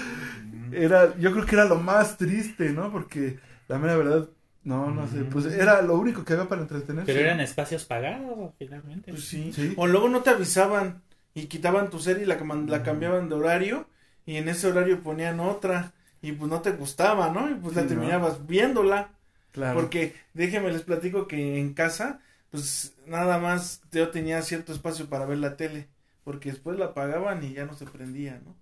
Era, 0.73 1.17
yo 1.19 1.33
creo 1.33 1.47
que 1.47 1.55
era 1.55 1.65
lo 1.65 1.77
más 1.77 2.17
triste, 2.19 2.71
¿no? 2.71 2.93
Porque 2.93 3.39
la 3.69 3.79
mera 3.79 3.97
verdad, 3.97 4.29
no, 4.65 4.91
no 4.91 5.09
sé. 5.09 5.25
Pues 5.25 5.47
era 5.47 5.81
lo 5.83 5.95
único 5.99 6.25
que 6.25 6.35
había 6.35 6.49
para 6.49 6.61
entretenerse. 6.63 7.11
Pero 7.11 7.25
eran 7.25 7.41
espacios 7.41 7.85
pagados, 7.87 8.53
finalmente. 8.59 9.11
Pues 9.11 9.25
sí. 9.25 9.53
Sí. 9.55 9.73
O 9.77 9.87
luego 9.87 10.09
no 10.11 10.21
te 10.23 10.31
avisaban 10.31 11.03
y 11.33 11.47
quitaban 11.47 11.89
tu 11.89 11.99
serie 11.99 12.25
y 12.25 12.27
la, 12.27 12.37
la 12.67 12.83
cambiaban 12.83 13.29
de 13.31 13.35
horario 13.37 13.89
y 14.27 14.37
en 14.37 14.49
ese 14.49 14.67
horario 14.67 15.03
ponían 15.03 15.41
otra 15.41 15.95
y 16.21 16.33
pues 16.33 16.51
no 16.51 16.61
te 16.61 16.73
gustaba, 16.73 17.31
¿no? 17.31 17.51
Y 17.51 17.55
pues 17.55 17.73
Sí, 17.73 17.77
la 17.77 17.83
¿no? 17.83 17.89
terminabas 17.89 18.47
viéndola. 18.47 19.13
Claro. 19.53 19.81
Porque 19.81 20.15
déjenme 20.35 20.71
les 20.71 20.83
platico 20.83 21.27
que 21.27 21.59
en 21.59 21.73
casa, 21.73 22.21
pues 22.51 22.95
nada 23.07 23.39
más 23.39 23.83
yo 23.93 24.11
tenía 24.11 24.43
cierto 24.43 24.73
espacio 24.73 25.09
para 25.09 25.27
ver 25.27 25.39
la 25.39 25.57
tele, 25.57 25.89
porque 26.25 26.51
después 26.53 26.79
la 26.79 26.87
apagaban 26.87 27.43
y 27.45 27.55
ya 27.55 27.67
no 27.67 27.75
se 27.75 27.87
prendía, 27.87 28.41
¿no? 28.45 28.57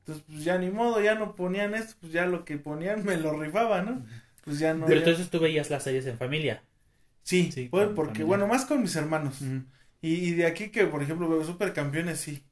Entonces, 0.00 0.24
pues 0.28 0.44
ya 0.44 0.58
ni 0.58 0.70
modo, 0.70 1.00
ya 1.00 1.14
no 1.16 1.34
ponían 1.34 1.74
esto, 1.74 1.94
pues 2.00 2.12
ya 2.12 2.26
lo 2.26 2.44
que 2.44 2.58
ponían 2.58 3.04
me 3.06 3.16
lo 3.16 3.32
rifaba, 3.38 3.82
¿no? 3.82 4.04
Pues 4.44 4.58
ya 4.58 4.74
no. 4.74 4.86
Pero 4.86 5.00
ya- 5.00 5.06
entonces 5.06 5.30
tú 5.30 5.40
veías 5.40 5.70
las 5.70 5.82
series 5.82 6.06
en 6.06 6.16
familia. 6.18 6.62
Sí, 7.24 7.50
Sí, 7.52 7.68
pues, 7.70 7.88
porque 7.94 8.22
familia. 8.22 8.26
bueno, 8.26 8.46
más 8.46 8.64
con 8.66 8.82
mis 8.82 8.94
hermanos. 8.96 9.40
Y, 10.00 10.14
y 10.14 10.34
de 10.34 10.46
aquí 10.46 10.68
que, 10.70 10.86
por 10.86 11.02
ejemplo, 11.02 11.28
veo 11.28 11.42
Supercampeones, 11.44 12.20
sí. 12.20 12.44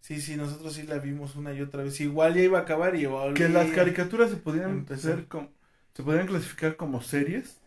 Sí, 0.00 0.20
sí, 0.20 0.36
nosotros 0.36 0.74
sí 0.74 0.84
la 0.84 0.98
vimos 0.98 1.34
una 1.36 1.52
y 1.52 1.60
otra 1.60 1.82
vez. 1.82 2.00
Igual 2.00 2.34
ya 2.34 2.42
iba 2.42 2.58
a 2.58 2.62
acabar 2.62 2.94
y 2.94 3.02
igual. 3.02 3.34
que 3.34 3.48
las 3.48 3.70
caricaturas 3.72 4.30
se 4.30 4.36
podían 4.36 4.86
hacer 4.90 5.26
como, 5.26 5.50
se 5.94 6.02
podían 6.02 6.26
clasificar 6.26 6.76
como 6.76 7.02
series. 7.02 7.58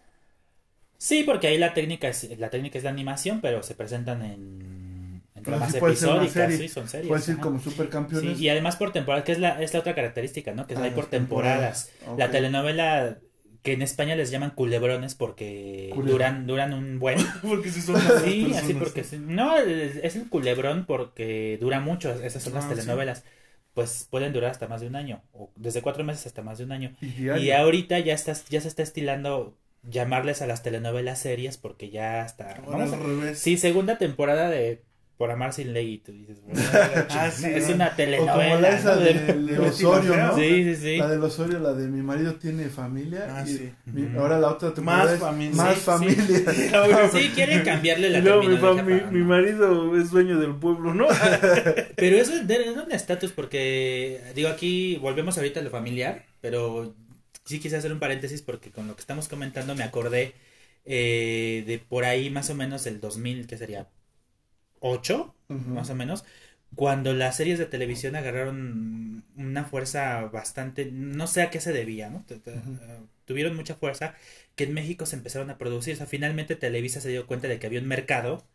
Sí, 1.00 1.24
porque 1.24 1.48
ahí 1.48 1.58
la 1.58 1.74
técnica 1.74 2.10
es 2.10 2.38
la 2.38 2.50
técnica 2.52 2.78
es 2.78 2.84
la 2.84 2.90
animación, 2.92 3.42
pero 3.42 3.64
se 3.64 3.74
presentan 3.76 4.22
en, 4.24 5.24
entre 5.36 5.56
Pero 5.56 5.60
más 5.60 5.74
sí 5.74 5.80
puede 5.80 5.96
ser 5.96 6.10
episódicas, 6.10 6.30
serie. 6.30 6.58
sí, 6.58 6.68
son 6.68 6.90
series. 6.90 7.08
Puedes 7.10 7.28
ir 7.30 7.36
ajá. 7.36 7.44
como 7.44 7.60
supercampeones. 7.60 8.38
Sí, 8.38 8.44
y 8.44 8.50
además 8.50 8.76
por 8.76 8.92
temporada, 8.92 9.24
que 9.24 9.32
es 9.32 9.40
la, 9.40 9.62
es 9.62 9.74
la 9.74 9.80
otra 9.80 9.96
característica, 9.96 10.54
¿no? 10.54 10.68
Que 10.68 10.76
Ah, 10.76 10.84
hay 10.84 10.92
por 10.92 11.06
las 11.06 11.10
temporadas. 11.10 11.88
temporadas. 11.90 11.92
La 12.18 12.26
Ok. 12.26 12.32
telenovela 12.32 13.20
que 13.62 13.74
en 13.74 13.82
España 13.82 14.16
les 14.16 14.32
llaman 14.32 14.52
culebrones 14.52 15.16
porque 15.16 15.90
Culebrón. 15.90 16.12
duran 16.12 16.48
duran 16.48 16.74
un 16.74 17.00
buen 17.00 17.18
Porque 17.42 17.70
si 17.72 17.82
son 17.82 17.96
las 17.96 18.22
sí 18.24 18.54
así 18.56 18.74
porque 18.74 19.04
sí. 19.04 19.18
no 19.20 19.58
es 19.58 19.98
es 19.98 20.16
el 20.16 20.30
culebrón 20.30 20.86
porque 20.86 21.58
dura 21.60 21.80
mucho 21.82 22.12
esas 22.24 22.44
son 22.44 22.54
las 22.54 22.66
Ah, 22.66 22.70
sí. 22.70 22.76
telenovelas 22.76 23.24
pues 23.74 24.08
pueden 24.10 24.34
durar 24.34 24.52
hasta 24.52 24.68
más 24.68 24.82
de 24.82 24.88
un 24.88 24.96
año 24.96 25.24
o 25.34 25.52
desde 25.56 25.82
cuatro 25.82 26.04
meses 26.04 26.26
hasta 26.28 26.42
más 26.42 26.58
de 26.58 26.64
un 26.66 26.72
año 26.72 26.96
Y 27.02 27.30
y 27.34 27.52
ahorita 27.52 28.00
ya 28.00 28.14
estás 28.14 28.46
ya 28.50 28.62
se 28.62 28.68
está 28.70 28.84
estilando 28.84 29.58
llamarles 29.84 30.42
a 30.42 30.48
las 30.48 30.62
telenovelas 30.64 31.20
series 31.20 31.58
porque 31.58 31.90
ya 31.90 32.26
está 32.26 32.52
Ahora 32.56 32.62
vamos 32.80 32.94
al 32.94 33.00
a- 33.00 33.04
revés. 33.04 33.40
sí 33.40 33.58
segunda 33.58 33.98
temporada 33.98 34.50
de 34.50 34.82
por 35.18 35.32
amar 35.32 35.52
sin 35.52 35.74
ley 35.74 35.96
y 35.96 35.98
tú 35.98 36.14
dices 36.14 36.40
bueno, 36.42 36.62
Ah, 37.10 37.30
sí, 37.30 37.46
es 37.48 37.68
¿no? 37.68 37.76
una 37.76 37.88
O 37.88 37.90
como 37.90 37.98
telenovela 37.98 38.60
la 38.62 38.70
esa 38.70 38.96
¿no? 38.96 39.02
de, 39.02 39.14
De- 39.14 39.34
de 39.34 39.60
Osorio, 39.60 40.16
¿no? 40.16 40.36
Sí 40.36 40.64
sí 40.64 40.76
sí 40.78 40.98
La 40.98 41.10
del 41.10 41.22
Osorio, 41.24 41.60
la 41.60 41.74
de 41.74 41.88
mi 41.90 42.02
marido 42.02 42.36
tiene 42.36 42.70
familia. 42.70 43.28
Ah, 43.30 43.44
y 43.46 43.50
sí. 43.58 43.70
mi- 43.88 44.04
Ujú. 44.06 44.20
ahora 44.20 44.40
la 44.40 44.48
otra 44.48 44.74
temporada 44.74 45.04
Más 45.04 45.14
es 45.16 45.20
familia. 45.20 45.56
Más 45.56 45.74
Sí, 45.74 45.80
sí. 45.80 45.86
familia. 45.86 47.10
sí 47.12 47.32
quieren 47.36 47.64
cambiarle 47.64 48.10
la 48.12 48.20
luego 48.20 48.44
mi, 48.44 48.56
fam- 48.56 48.84
mi- 48.86 49.00
para- 49.00 49.12
mi 49.12 49.24
marido 49.24 49.98
es 50.02 50.10
dueño 50.10 50.40
del 50.40 50.56
pueblo, 50.56 50.94
¿no? 50.94 51.08
Pero 51.98 52.16
eso 52.18 52.34
es 52.36 52.48
de- 52.48 52.70
es 52.70 52.78
un 52.78 52.90
estatus 52.92 53.32
porque, 53.34 54.22
digo, 54.36 54.48
aquí 54.48 54.96
volvemos 55.02 55.38
ahorita 55.38 55.60
a 55.60 55.64
lo 55.64 55.70
familiar, 55.70 56.26
pero 56.40 56.96
sí 57.46 57.60
quise 57.60 57.78
hacer 57.78 57.92
un 57.94 58.00
paréntesis 58.00 58.42
porque 58.42 58.72
con 58.72 58.88
lo 58.88 58.96
que 58.96 59.02
estamos 59.02 59.28
comentando 59.28 59.76
me 59.76 59.84
acordé 59.84 60.36
eh, 60.86 61.64
de 61.68 61.80
por 61.80 62.06
ahí 62.06 62.30
más 62.30 62.50
o 62.50 62.56
menos 62.56 62.86
el 62.88 63.00
2000, 63.02 63.48
que 63.48 63.58
sería 63.58 63.90
8, 64.80 65.36
Ujú. 65.50 65.76
más 65.76 65.90
o 65.90 65.96
menos, 65.96 66.26
cuando 66.76 67.14
las 67.14 67.38
series 67.38 67.60
de 67.60 67.66
televisión 67.66 68.16
agarraron 68.16 69.26
una 69.36 69.66
fuerza 69.66 70.22
bastante, 70.26 70.90
no 70.92 71.28
sé 71.28 71.42
a 71.42 71.50
qué 71.50 71.60
se 71.62 71.74
debía, 71.74 72.10
¿no? 72.10 72.26
Eh, 72.30 72.62
Tuvieron 73.26 73.56
mucha 73.56 73.76
fuerza 73.76 74.16
que 74.60 74.66
en 74.66 74.74
México 74.74 75.06
se 75.06 75.16
empezaron 75.16 75.50
a 75.50 75.58
producir, 75.58 75.94
o 75.94 75.98
sea, 75.98 76.06
finalmente 76.06 76.58
Televisa 76.58 77.00
se 77.00 77.08
dio 77.08 77.26
cuenta 77.28 77.48
de 77.48 77.60
que 77.60 77.68
había 77.68 77.80
un 77.80 77.88
mercado 77.88 78.46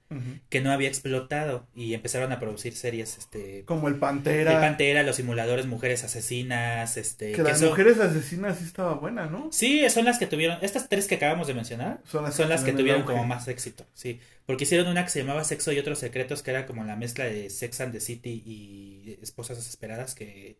que 0.50 0.60
no 0.60 0.70
había 0.70 0.86
explotado 0.88 1.66
y 1.74 1.94
empezaron 1.94 2.30
a 2.30 2.38
producir 2.38 2.74
series, 2.76 3.16
este, 3.16 3.64
Como 3.64 3.88
el 3.88 3.94
el 3.94 4.00
Pantera. 4.00 4.60
Pantera, 4.60 5.02
los 5.02 5.16
simuladores, 5.16 5.64
mujeres 5.66 6.04
asesinas, 6.04 6.98
este, 6.98 7.30
que 7.30 7.36
que 7.38 7.42
las 7.42 7.58
son- 7.58 7.70
mujeres 7.70 7.98
asesinas 7.98 8.58
sí 8.58 8.64
estaba 8.64 8.94
buena, 8.94 9.26
¿no? 9.26 9.48
Sí, 9.50 9.88
son 9.88 10.04
las 10.04 10.18
que 10.18 10.26
tuvieron, 10.26 10.58
estas 10.60 10.88
tres 10.90 11.06
que 11.08 11.14
acabamos 11.14 11.46
de 11.46 11.54
mencionar, 11.54 12.00
Son 12.06 12.22
las 12.22 12.34
son 12.34 12.48
las 12.50 12.60
que 12.60 12.66
tienen 12.66 12.82
tuvieron 12.82 13.02
como 13.04 13.24
más 13.24 13.48
éxito, 13.48 13.86
sí, 13.94 14.20
porque 14.46 14.64
hicieron 14.64 14.86
una 14.88 15.04
que 15.04 15.10
se 15.10 15.20
llamaba 15.20 15.42
Sexo 15.42 15.72
y 15.72 15.78
otros 15.78 15.98
secretos, 15.98 16.42
que 16.42 16.50
era 16.50 16.66
como 16.66 16.84
la 16.84 16.96
mezcla 16.96 17.24
de 17.24 17.48
Sex 17.48 17.80
and 17.80 17.92
the 17.92 18.00
City 18.00 18.42
y 18.46 19.18
Esposas 19.22 19.56
desesperadas, 19.56 20.14
que 20.14 20.58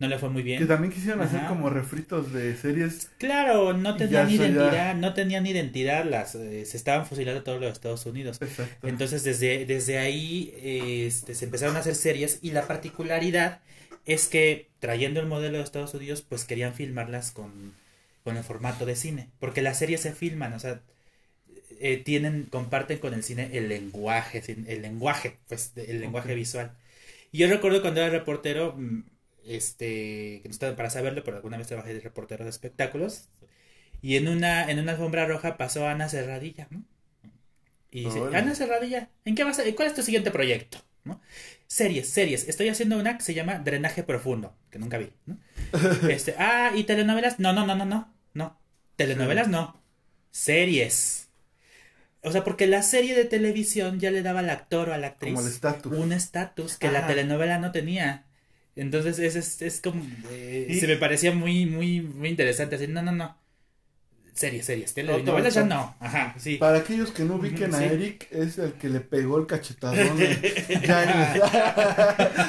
no 0.00 0.08
le 0.08 0.18
fue 0.18 0.30
muy 0.30 0.42
bien. 0.42 0.58
Que 0.58 0.66
también 0.66 0.92
quisieron 0.92 1.20
hacer 1.20 1.46
como 1.46 1.70
refritos 1.70 2.32
de 2.32 2.56
series. 2.56 3.10
Claro, 3.18 3.72
no 3.74 3.96
tenían 3.96 4.28
ya- 4.28 4.34
identidad, 4.34 4.94
no 4.96 5.14
tenían 5.14 5.46
identidad, 5.46 6.04
las 6.04 6.34
eh, 6.34 6.64
se 6.66 6.76
estaban 6.76 7.06
fusilando 7.06 7.42
todos 7.42 7.60
los 7.60 7.72
Estados 7.72 8.04
Unidos. 8.06 8.38
Exacto. 8.40 8.88
Entonces 8.88 9.22
desde, 9.24 9.66
desde 9.66 9.98
ahí 9.98 10.52
eh, 10.56 11.06
este, 11.06 11.34
se 11.34 11.44
empezaron 11.44 11.76
a 11.76 11.80
hacer 11.80 11.94
series 11.94 12.38
y 12.42 12.50
la 12.52 12.66
particularidad 12.66 13.60
es 14.06 14.26
que 14.26 14.68
trayendo 14.80 15.20
el 15.20 15.26
modelo 15.26 15.58
de 15.58 15.64
Estados 15.64 15.94
Unidos 15.94 16.22
pues 16.22 16.44
querían 16.44 16.74
filmarlas 16.74 17.30
con, 17.30 17.74
con 18.24 18.36
el 18.38 18.42
formato 18.44 18.86
de 18.86 18.96
cine, 18.96 19.28
porque 19.38 19.62
las 19.62 19.78
series 19.78 20.00
se 20.00 20.12
filman, 20.12 20.54
o 20.54 20.58
sea, 20.58 20.80
eh, 21.80 21.98
tienen, 21.98 22.44
comparten 22.50 22.98
con 22.98 23.14
el 23.14 23.22
cine 23.22 23.50
el 23.52 23.68
lenguaje, 23.68 24.42
el 24.66 24.82
lenguaje, 24.82 25.36
pues 25.48 25.72
el 25.76 26.00
lenguaje 26.00 26.34
visual. 26.34 26.72
Y 27.32 27.38
yo 27.38 27.48
recuerdo 27.48 27.80
cuando 27.82 28.00
era 28.00 28.10
reportero, 28.10 28.74
mm, 28.76 29.02
este, 29.50 30.40
que 30.42 30.42
no 30.44 30.50
estaba 30.50 30.76
para 30.76 30.90
saberlo, 30.90 31.24
pero 31.24 31.36
alguna 31.36 31.58
vez 31.58 31.66
trabajé 31.66 31.94
de 31.94 32.00
reportero 32.00 32.44
de 32.44 32.50
espectáculos, 32.50 33.28
y 34.02 34.16
en 34.16 34.28
una, 34.28 34.70
en 34.70 34.78
una 34.78 34.92
alfombra 34.92 35.26
roja 35.26 35.56
pasó 35.56 35.86
Ana 35.86 36.08
Serradilla, 36.08 36.68
¿no? 36.70 36.84
Y 37.90 38.04
dice. 38.04 38.20
Ana 38.34 38.54
Serradilla, 38.54 39.10
¿en 39.24 39.34
qué 39.34 39.44
vas 39.44 39.58
a, 39.58 39.62
cuál 39.74 39.88
es 39.88 39.94
tu 39.94 40.02
siguiente 40.02 40.30
proyecto? 40.30 40.78
¿no? 41.04 41.20
Series, 41.66 42.08
series. 42.08 42.48
Estoy 42.48 42.68
haciendo 42.68 42.98
una 42.98 43.16
que 43.16 43.24
se 43.24 43.34
llama 43.34 43.58
Drenaje 43.58 44.02
Profundo, 44.02 44.54
que 44.70 44.78
nunca 44.78 44.98
vi. 44.98 45.12
¿no? 45.26 45.38
Este, 46.08 46.34
ah, 46.38 46.72
¿y 46.74 46.84
telenovelas? 46.84 47.38
No, 47.38 47.52
no, 47.52 47.66
no, 47.66 47.74
no, 47.74 47.84
no. 47.84 48.12
No. 48.32 48.60
Telenovelas 48.96 49.48
no. 49.48 49.82
Series. 50.30 51.28
O 52.22 52.30
sea, 52.32 52.44
porque 52.44 52.66
la 52.66 52.82
serie 52.82 53.14
de 53.14 53.24
televisión 53.24 53.98
ya 53.98 54.10
le 54.10 54.22
daba 54.22 54.40
al 54.40 54.50
actor 54.50 54.90
o 54.90 54.94
a 54.94 54.98
la 54.98 55.08
actriz 55.08 55.34
Como 55.82 55.94
el 55.96 56.02
un 56.02 56.12
estatus 56.12 56.76
que 56.76 56.90
la 56.90 57.06
telenovela 57.06 57.58
no 57.58 57.72
tenía. 57.72 58.26
Entonces 58.76 59.18
es, 59.18 59.36
es, 59.36 59.62
es 59.62 59.80
como... 59.80 60.02
eh, 60.30 60.66
Y- 60.70 60.80
Se 60.80 60.86
me 60.86 60.96
parecía 60.96 61.32
muy, 61.32 61.66
muy, 61.66 62.00
muy 62.00 62.28
interesante. 62.28 62.76
Así, 62.76 62.86
no, 62.86 63.02
no, 63.02 63.12
no. 63.12 63.36
Series, 64.32 64.64
series. 64.64 64.94
Telenovelas 64.94 65.52
ya 65.52 65.64
no. 65.64 65.94
Ajá, 66.00 66.34
sí. 66.38 66.56
Para 66.56 66.78
aquellos 66.78 67.10
que 67.10 67.24
no 67.24 67.34
ubiquen 67.34 67.74
a 67.74 67.78
Sí. 67.78 67.84
Eric, 67.84 68.26
es 68.30 68.56
el 68.58 68.72
que 68.74 68.88
le 68.88 69.00
pegó 69.00 69.36
el 69.38 69.46
cachetadón. 69.46 70.16
ya, 70.86 71.34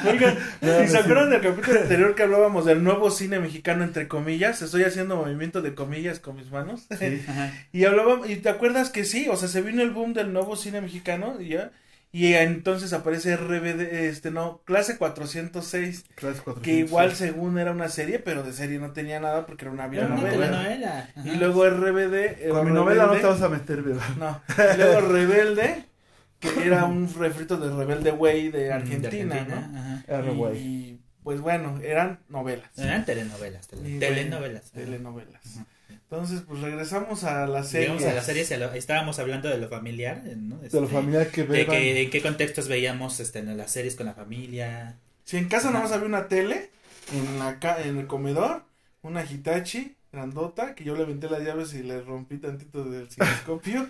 Oigan, 0.09 0.37
¿y 0.85 0.87
se 0.87 0.97
acuerdan 0.97 1.31
del 1.31 1.41
capítulo 1.41 1.81
anterior 1.81 2.15
que 2.15 2.23
hablábamos 2.23 2.65
del 2.65 2.83
nuevo 2.83 3.11
cine 3.11 3.39
mexicano, 3.39 3.83
entre 3.83 4.07
comillas? 4.07 4.61
Estoy 4.61 4.83
haciendo 4.83 5.17
movimiento 5.17 5.61
de 5.61 5.73
comillas 5.75 6.19
con 6.19 6.35
mis 6.37 6.49
manos. 6.51 6.85
Sí. 6.97 7.21
Ajá. 7.27 7.51
Y 7.73 7.83
hablábamos, 7.85 8.29
y 8.29 8.35
te 8.37 8.49
acuerdas 8.49 8.89
que 8.89 9.03
sí, 9.03 9.27
o 9.29 9.35
sea, 9.35 9.47
se 9.49 9.61
vino 9.61 9.81
el 9.81 9.91
boom 9.91 10.13
del 10.13 10.31
nuevo 10.33 10.55
cine 10.55 10.81
mexicano 10.81 11.41
y 11.41 11.49
ya. 11.49 11.71
Y 12.13 12.33
entonces 12.33 12.91
aparece 12.91 13.37
RBD, 13.37 13.81
este, 14.09 14.31
no, 14.31 14.61
clase 14.65 14.97
406, 14.97 16.03
Clase 16.15 16.41
406. 16.41 16.61
que 16.61 16.73
igual 16.73 17.15
según 17.15 17.57
era 17.57 17.71
una 17.71 17.87
serie, 17.87 18.19
pero 18.19 18.43
de 18.43 18.51
serie 18.51 18.79
no 18.79 18.91
tenía 18.91 19.19
nada 19.21 19.45
porque 19.45 19.63
era 19.65 19.71
una 19.71 19.85
una 19.87 20.07
novela. 20.07 21.09
Y 21.23 21.37
luego 21.37 21.65
RBD. 21.69 22.13
eh, 22.13 22.49
Con 22.49 22.65
mi 22.65 22.71
novela 22.73 23.05
no 23.07 23.13
te 23.13 23.25
vas 23.25 23.41
a 23.41 23.47
meter, 23.49 23.81
¿verdad? 23.81 24.09
No, 24.17 24.41
y 24.73 24.77
luego 24.77 25.01
Rebelde, 25.09 25.85
que 26.39 26.49
era 26.65 26.83
un 26.85 27.13
refrito 27.13 27.55
de 27.57 27.73
Rebelde 27.73 28.11
Way 28.11 28.49
de 28.51 28.59
De 28.63 28.73
Argentina, 28.73 29.47
¿no? 29.47 29.55
ajá. 29.79 30.03
R, 30.07 30.31
güey. 30.33 30.57
Y 30.57 31.01
pues 31.23 31.39
bueno, 31.39 31.79
eran 31.81 32.19
novelas. 32.27 32.69
Eran 32.77 33.05
telenovelas. 33.05 33.69
tele- 33.69 33.89
Y, 33.89 33.99
telenovelas. 33.99 34.71
bueno, 34.73 34.85
telenovelas. 34.89 35.41
Entonces, 35.93 36.41
pues 36.47 36.59
regresamos 36.61 37.23
a 37.23 37.45
la 37.47 37.63
serie. 37.63 37.87
Llegamos 37.87 38.05
a 38.11 38.13
la 38.15 38.23
serie, 38.23 38.45
y 38.49 38.53
a 38.53 38.57
lo- 38.57 38.73
estábamos 38.73 39.19
hablando 39.19 39.49
de 39.49 39.57
lo 39.57 39.69
familiar, 39.69 40.21
¿no? 40.37 40.57
De 40.57 40.61
la 40.61 40.67
Este, 40.67 40.87
familia 40.87 41.31
que 41.31 41.45
que- 41.45 42.01
en 42.03 42.09
qué 42.09 42.21
contextos 42.21 42.67
veíamos 42.67 43.19
este, 43.19 43.39
en 43.39 43.55
las 43.57 43.71
series 43.71 43.95
con 43.95 44.05
la 44.05 44.13
familia. 44.13 44.97
Si 45.23 45.37
en 45.37 45.47
casa 45.47 45.69
nada 45.71 45.83
más 45.83 45.91
había 45.91 46.07
una 46.07 46.27
tele, 46.27 46.69
en 47.13 47.39
la 47.39 47.59
ca- 47.59 47.81
en 47.81 47.97
el 47.97 48.07
comedor, 48.07 48.63
una 49.01 49.23
Hitachi 49.23 49.95
grandota, 50.11 50.75
que 50.75 50.83
yo 50.83 50.95
le 50.95 51.03
aventé 51.03 51.29
las 51.29 51.41
llaves 51.43 51.73
y 51.73 51.83
le 51.83 52.01
rompí 52.01 52.37
tantito 52.37 52.83
del 52.83 53.07
cinescopio. 53.11 53.89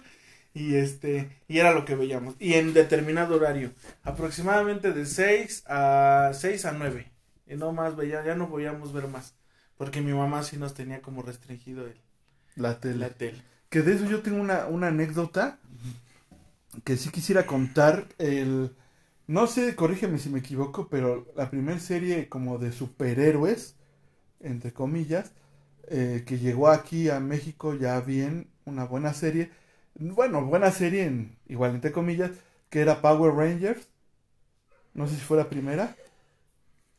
y 0.53 0.75
este, 0.75 1.29
y 1.47 1.59
era 1.59 1.71
lo 1.71 1.85
que 1.85 1.95
veíamos. 1.95 2.35
Y 2.37 2.55
en 2.55 2.73
determinado 2.73 3.37
horario, 3.37 3.71
aproximadamente 4.03 4.91
de 4.91 5.05
6 5.05 5.63
a 5.65 6.31
6 6.33 6.65
a 6.65 6.73
9. 6.73 7.07
Y 7.47 7.55
no 7.55 7.71
más 7.71 7.95
veía, 7.95 8.23
ya 8.25 8.35
no 8.35 8.49
podíamos 8.49 8.91
ver 8.93 9.07
más. 9.07 9.33
Porque 9.81 9.99
mi 9.99 10.13
mamá 10.13 10.43
sí 10.43 10.57
nos 10.57 10.75
tenía 10.75 11.01
como 11.01 11.23
restringido 11.23 11.87
el, 11.87 11.95
La 12.55 12.79
tele. 12.79 12.99
la 12.99 13.09
tele. 13.09 13.41
Que 13.71 13.81
de 13.81 13.93
eso 13.93 14.05
yo 14.05 14.21
tengo 14.21 14.39
una, 14.39 14.67
una 14.67 14.89
anécdota 14.89 15.57
que 16.83 16.97
sí 16.97 17.09
quisiera 17.09 17.47
contar. 17.47 18.05
El, 18.19 18.75
no 19.25 19.47
sé, 19.47 19.75
corrígeme 19.75 20.19
si 20.19 20.29
me 20.29 20.37
equivoco, 20.37 20.87
pero 20.87 21.25
la 21.35 21.49
primera 21.49 21.79
serie 21.79 22.29
como 22.29 22.59
de 22.59 22.71
superhéroes, 22.71 23.75
entre 24.39 24.71
comillas, 24.71 25.31
eh, 25.87 26.23
que 26.27 26.37
llegó 26.37 26.69
aquí 26.69 27.09
a 27.09 27.19
México 27.19 27.73
ya 27.73 27.99
bien, 28.01 28.49
una 28.65 28.85
buena 28.85 29.15
serie. 29.15 29.49
Bueno, 29.95 30.45
buena 30.45 30.69
serie, 30.71 31.05
en, 31.05 31.37
igual 31.47 31.73
entre 31.73 31.91
comillas, 31.91 32.31
que 32.69 32.81
era 32.81 33.01
Power 33.01 33.33
Rangers. 33.33 33.87
No 34.93 35.07
sé 35.07 35.15
si 35.15 35.21
fue 35.21 35.37
la 35.37 35.49
primera 35.49 35.95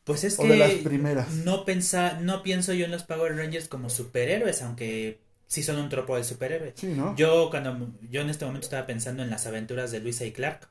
Pues 0.05 0.23
es 0.23 0.37
o 0.37 0.43
que 0.43 0.49
de 0.49 0.57
las 0.57 0.71
primeras. 0.73 1.27
no 1.33 1.65
pensa, 1.65 2.19
no 2.21 2.43
pienso 2.43 2.73
yo 2.73 2.85
en 2.85 2.91
los 2.91 3.03
Power 3.03 3.35
Rangers 3.37 3.67
como 3.67 3.89
superhéroes, 3.89 4.61
aunque 4.61 5.19
sí 5.47 5.63
son 5.63 5.77
un 5.77 5.89
tropo 5.89 6.17
de 6.17 6.23
superhéroes. 6.23 6.73
Sí, 6.75 6.87
¿no? 6.87 7.15
Yo 7.15 7.49
cuando 7.49 7.93
yo 8.09 8.21
en 8.21 8.29
este 8.29 8.45
momento 8.45 8.65
estaba 8.65 8.85
pensando 8.87 9.23
en 9.23 9.29
las 9.29 9.45
aventuras 9.47 9.91
de 9.91 9.99
Luisa 10.01 10.25
y 10.25 10.31
Clark, 10.31 10.69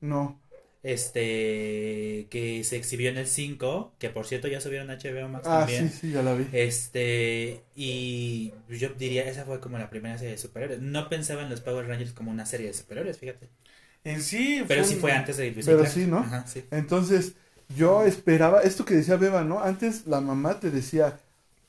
No. 0.00 0.38
este 0.82 2.28
que 2.30 2.62
se 2.64 2.76
exhibió 2.76 3.10
en 3.10 3.18
el 3.18 3.26
5, 3.26 3.94
que 3.98 4.10
por 4.10 4.26
cierto 4.26 4.48
ya 4.48 4.60
subieron 4.60 4.90
a 4.90 4.94
HBO 4.94 5.28
Max 5.28 5.46
Ah, 5.48 5.60
también. 5.60 5.88
sí, 5.90 5.98
sí, 6.00 6.12
ya 6.12 6.22
la 6.22 6.34
vi. 6.34 6.46
Este, 6.52 7.62
y 7.74 8.52
yo 8.68 8.90
diría, 8.90 9.24
esa 9.28 9.44
fue 9.44 9.60
como 9.60 9.78
la 9.78 9.90
primera 9.90 10.16
serie 10.18 10.32
de 10.32 10.38
superhéroes. 10.38 10.80
No 10.80 11.08
pensaba 11.08 11.42
en 11.42 11.50
los 11.50 11.60
Power 11.60 11.86
Rangers 11.86 12.12
como 12.12 12.30
una 12.30 12.46
serie 12.46 12.68
de 12.68 12.74
superhéroes, 12.74 13.18
fíjate. 13.18 13.48
En 14.04 14.22
sí, 14.22 14.64
Pero 14.68 14.84
sí 14.84 14.94
un- 14.94 15.00
fue 15.00 15.12
antes 15.12 15.36
de 15.36 15.50
Luisa 15.50 15.70
y 15.70 15.74
Pero 15.74 15.78
Clark. 15.80 15.92
sí, 15.94 16.06
¿no? 16.06 16.18
Ajá, 16.18 16.46
sí. 16.46 16.64
Entonces, 16.70 17.34
yo 17.76 18.02
esperaba, 18.02 18.60
esto 18.60 18.84
que 18.84 18.94
decía 18.94 19.16
Beba, 19.16 19.44
¿no? 19.44 19.62
Antes 19.62 20.06
la 20.06 20.20
mamá 20.20 20.58
te 20.60 20.70
decía 20.70 21.20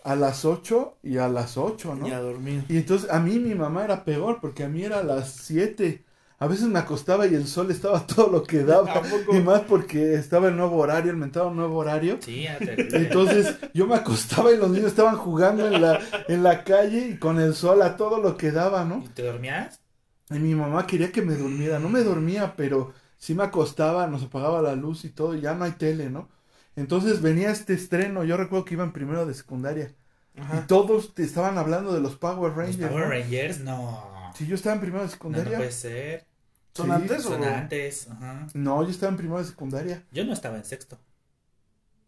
a 0.03 0.15
las 0.15 0.45
8 0.45 0.97
y 1.03 1.17
a 1.17 1.27
las 1.27 1.57
8, 1.57 1.95
¿no? 1.95 2.07
Y 2.07 2.11
a 2.11 2.19
dormir. 2.19 2.63
Y 2.69 2.77
entonces 2.77 3.09
a 3.11 3.19
mí 3.19 3.39
mi 3.39 3.53
mamá 3.55 3.83
era 3.83 4.05
peor, 4.05 4.39
porque 4.41 4.63
a 4.63 4.69
mí 4.69 4.83
era 4.83 4.99
a 4.99 5.03
las 5.03 5.33
7. 5.33 6.03
A 6.41 6.47
veces 6.47 6.67
me 6.67 6.79
acostaba 6.79 7.27
y 7.27 7.35
el 7.35 7.47
sol 7.47 7.69
estaba 7.69 8.07
todo 8.07 8.29
lo 8.29 8.43
que 8.43 8.63
daba. 8.63 9.01
Y 9.31 9.39
más 9.39 9.61
porque 9.61 10.13
estaba 10.13 10.47
el 10.47 10.55
nuevo 10.55 10.77
horario, 10.77 11.11
el 11.11 11.17
mentado 11.17 11.51
nuevo 11.51 11.77
horario. 11.77 12.17
Sí, 12.21 12.47
Entonces 12.59 13.57
yo 13.73 13.85
me 13.87 13.95
acostaba 13.95 14.51
y 14.53 14.57
los 14.57 14.69
niños 14.69 14.87
estaban 14.87 15.17
jugando 15.17 15.67
en 15.67 15.81
la, 15.81 15.99
en 16.29 16.43
la 16.43 16.63
calle 16.63 17.09
y 17.09 17.17
con 17.17 17.39
el 17.39 17.53
sol 17.53 17.81
a 17.81 17.97
todo 17.97 18.21
lo 18.21 18.37
que 18.37 18.51
daba, 18.51 18.85
¿no? 18.85 19.03
¿Y 19.05 19.09
te 19.09 19.23
dormías? 19.23 19.81
Y 20.29 20.39
mi 20.39 20.55
mamá 20.55 20.87
quería 20.87 21.11
que 21.11 21.21
me 21.21 21.35
durmiera. 21.35 21.77
No 21.77 21.89
me 21.89 22.03
dormía, 22.03 22.53
pero 22.55 22.93
sí 23.19 23.35
me 23.35 23.43
acostaba, 23.43 24.07
nos 24.07 24.23
apagaba 24.23 24.63
la 24.63 24.75
luz 24.75 25.05
y 25.05 25.11
todo, 25.11 25.35
y 25.35 25.41
ya 25.41 25.53
no 25.55 25.65
hay 25.65 25.73
tele, 25.73 26.09
¿no? 26.09 26.29
Entonces 26.75 27.21
venía 27.21 27.51
este 27.51 27.73
estreno, 27.75 28.23
yo 28.25 28.37
recuerdo 28.37 28.65
que 28.65 28.75
iba 28.75 28.85
en 28.85 28.93
primero 28.93 29.27
de 29.27 29.35
secundaria. 29.35 29.95
Y 30.35 30.67
todos 30.67 31.13
te 31.15 31.23
estaban 31.23 31.57
hablando 31.59 31.93
de 31.93 32.01
los 32.01 32.15
Power 32.15 32.53
¿Los 32.55 32.57
Rangers. 32.57 32.89
Power 32.89 33.05
¿no? 33.05 33.11
Rangers? 33.11 33.59
No. 33.59 34.31
Sí, 34.35 34.47
yo 34.47 34.55
estaba 34.55 34.75
en 34.75 34.81
primero 34.81 35.03
de 35.03 35.07
No, 35.29 35.39
no 35.43 35.45
secundaria. 35.45 35.57
puede 35.57 35.71
ser. 35.71 36.25
¿Son 36.73 36.87
Sí, 36.87 36.91
antes 36.91 37.25
o 37.25 37.29
Son 37.29 37.43
antes. 37.43 38.07
Ajá. 38.09 38.47
No, 38.53 38.83
yo 38.83 38.89
estaba 38.89 39.11
en 39.11 39.17
primero 39.17 39.39
de 39.39 39.45
secundaria. 39.45 40.03
Yo 40.11 40.23
no 40.25 40.33
estaba 40.33 40.57
en 40.57 40.65
sexto. 40.65 40.97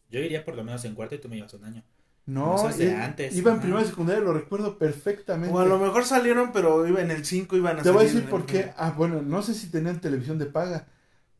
Yo 0.10 0.20
iría 0.20 0.44
por 0.46 0.56
lo 0.56 0.64
menos 0.64 0.84
en 0.86 0.94
cuarto 0.96 1.16
y 1.16 1.20
tú 1.20 1.30
me 1.30 1.36
llevas 1.38 1.54
un 1.54 1.66
año. 1.66 1.84
No, 2.26 2.56
Eso 2.56 2.70
es 2.70 2.78
de 2.78 2.92
eh, 2.92 2.96
antes, 2.96 3.36
iba 3.36 3.50
en 3.52 3.56
ajá. 3.56 3.62
primero 3.64 3.82
de 3.84 3.90
secundaria, 3.90 4.22
lo 4.24 4.34
recuerdo 4.34 4.78
perfectamente. 4.78 5.54
O 5.54 5.60
a 5.60 5.66
lo 5.66 5.80
mejor 5.80 6.06
salieron, 6.06 6.52
pero 6.54 6.88
iba 6.88 7.02
en 7.02 7.12
el 7.12 7.26
5 7.26 7.58
iban 7.58 7.80
a 7.80 7.82
Te 7.82 7.90
voy 7.92 8.02
a 8.02 8.04
decir 8.06 8.30
por 8.30 8.46
qué. 8.46 8.72
Ah, 8.78 8.92
bueno, 8.96 9.22
no 9.22 9.42
sé 9.42 9.54
si 9.56 9.70
tenían 9.70 10.00
televisión 10.00 10.38
de 10.38 10.46
paga, 10.46 10.88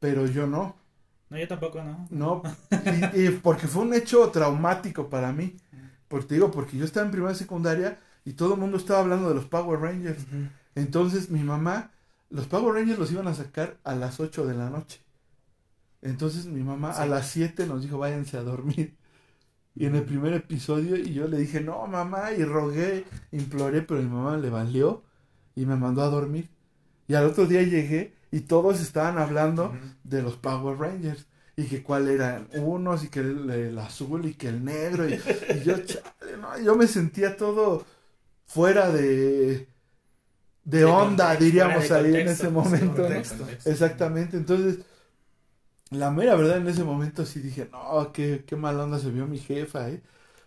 pero 0.02 0.28
yo 0.28 0.48
no. 0.48 0.78
No, 1.30 1.40
yo 1.40 1.48
tampoco, 1.48 1.84
¿no? 1.84 2.08
No, 2.12 2.44
y, 3.16 3.28
y 3.28 3.30
porque 3.32 3.68
fue 3.68 3.84
un 3.84 3.94
hecho 3.94 4.30
traumático 4.32 5.10
para 5.10 5.34
mí. 5.34 5.58
Porque 6.10 6.28
te 6.28 6.36
digo, 6.36 6.52
porque 6.52 6.78
yo 6.78 6.86
estaba 6.86 7.06
en 7.06 7.14
primera 7.14 7.36
secundaria 7.36 8.00
y 8.26 8.34
todo 8.34 8.56
el 8.56 8.62
mundo 8.62 8.78
estaba 8.78 9.02
hablando 9.02 9.30
de 9.30 9.36
los 9.36 9.46
Power 9.46 9.80
Rangers. 9.82 10.28
Entonces 10.76 11.30
mi 11.32 11.44
mamá, 11.44 11.92
los 12.30 12.48
Power 12.48 12.76
Rangers 12.76 13.00
los 13.00 13.12
iban 13.14 13.28
a 13.30 13.36
sacar 13.36 13.80
a 13.86 13.96
las 13.96 14.20
8 14.20 14.48
de 14.48 14.56
la 14.56 14.70
noche. 14.72 15.02
Entonces 16.02 16.48
mi 16.48 16.64
mamá 16.64 16.92
a 16.92 17.06
las 17.06 17.30
7 17.30 17.68
nos 17.68 17.84
dijo, 17.84 17.98
váyanse 18.00 18.38
a 18.38 18.44
dormir. 18.44 18.98
Y 19.76 19.86
en 19.88 19.96
el 19.96 20.04
primer 20.06 20.34
episodio, 20.34 20.98
y 20.98 21.14
yo 21.14 21.28
le 21.28 21.38
dije, 21.40 21.62
no, 21.62 21.88
mamá, 21.88 22.34
y 22.34 22.44
rogué, 22.46 23.06
imploré, 23.32 23.84
pero 23.84 24.02
mi 24.02 24.10
mamá 24.10 24.38
le 24.38 24.50
valió 24.52 25.04
y 25.56 25.66
me 25.68 25.78
mandó 25.78 26.04
a 26.04 26.10
dormir. 26.10 26.50
Y 27.08 27.16
al 27.16 27.26
otro 27.26 27.48
día 27.48 27.64
llegué 27.64 28.16
y 28.32 28.42
todos 28.42 28.82
estaban 28.82 29.18
hablando 29.20 29.80
de 30.04 30.22
los 30.24 30.38
Power 30.38 30.78
Rangers. 30.80 31.28
Y 31.58 31.66
que 31.68 31.84
cuál 31.84 32.08
eran 32.10 32.50
unos, 32.54 33.04
y 33.04 33.10
que 33.10 33.20
el, 33.20 33.50
el 33.50 33.78
azul, 33.80 34.26
y 34.26 34.36
que 34.36 34.48
el 34.50 34.64
negro. 34.64 35.08
Y, 35.10 35.22
y 35.50 35.62
yo, 35.62 35.78
chale, 35.86 36.38
no, 36.40 36.58
yo 36.60 36.76
me 36.76 36.88
sentía 36.88 37.36
todo 37.38 37.86
fuera 38.46 38.92
de, 38.92 39.68
de 40.64 40.86
De 40.86 40.86
onda, 40.86 41.36
contexto, 41.36 41.36
diríamos 41.36 41.92
de 41.92 42.00
ahí 42.00 42.16
en 42.16 42.28
ese 42.30 42.50
momento. 42.50 43.24
Exactamente, 43.66 44.38
entonces, 44.38 44.80
la 45.90 46.12
mera 46.12 46.36
verdad 46.36 46.58
en 46.58 46.68
ese 46.68 46.84
momento 46.84 47.26
sí 47.26 47.40
dije, 47.42 47.68
no, 47.72 48.12
qué, 48.14 48.44
qué 48.48 48.56
mal 48.56 48.80
onda 48.80 49.00
se 49.00 49.12
vio 49.12 49.28
mi 49.28 49.40
jefa, 49.40 49.90
¿eh? 49.90 50.02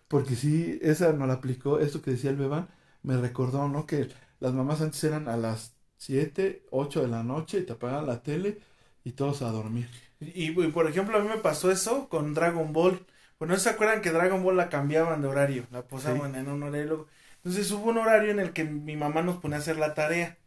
Porque 0.07 0.35
sí, 0.35 0.79
esa 0.81 1.13
no 1.13 1.27
la 1.27 1.35
aplicó, 1.35 1.79
esto 1.79 2.01
que 2.01 2.11
decía 2.11 2.31
el 2.31 2.37
Beban, 2.37 2.69
me 3.03 3.17
recordó, 3.17 3.67
¿no? 3.69 3.85
Que 3.85 4.09
las 4.39 4.53
mamás 4.53 4.81
antes 4.81 5.03
eran 5.03 5.27
a 5.29 5.37
las 5.37 5.74
7, 5.97 6.63
8 6.71 7.01
de 7.01 7.07
la 7.07 7.23
noche, 7.23 7.59
y 7.59 7.63
te 7.63 7.73
apagaban 7.73 8.07
la 8.07 8.21
tele 8.23 8.59
y 9.03 9.11
todos 9.11 9.41
a 9.41 9.51
dormir. 9.51 9.89
Y, 10.19 10.49
y, 10.49 10.67
por 10.69 10.87
ejemplo, 10.89 11.17
a 11.17 11.21
mí 11.21 11.27
me 11.29 11.37
pasó 11.37 11.71
eso 11.71 12.09
con 12.09 12.33
Dragon 12.33 12.73
Ball. 12.73 13.05
Bueno, 13.39 13.53
¿no 13.53 13.59
se 13.59 13.69
acuerdan 13.69 14.01
que 14.01 14.11
Dragon 14.11 14.43
Ball 14.43 14.57
la 14.57 14.69
cambiaban 14.69 15.21
de 15.21 15.27
horario? 15.27 15.67
La 15.71 15.83
posaban 15.87 16.35
en 16.35 16.47
un 16.47 16.63
horario. 16.63 17.07
Entonces 17.37 17.69
hubo 17.71 17.89
un 17.89 17.97
horario 17.97 18.31
en 18.31 18.39
el 18.39 18.53
que 18.53 18.63
mi 18.63 18.95
mamá 18.95 19.21
nos 19.21 19.37
ponía 19.37 19.57
a 19.57 19.59
hacer 19.59 19.77
la 19.77 19.93
tarea. 19.93 20.37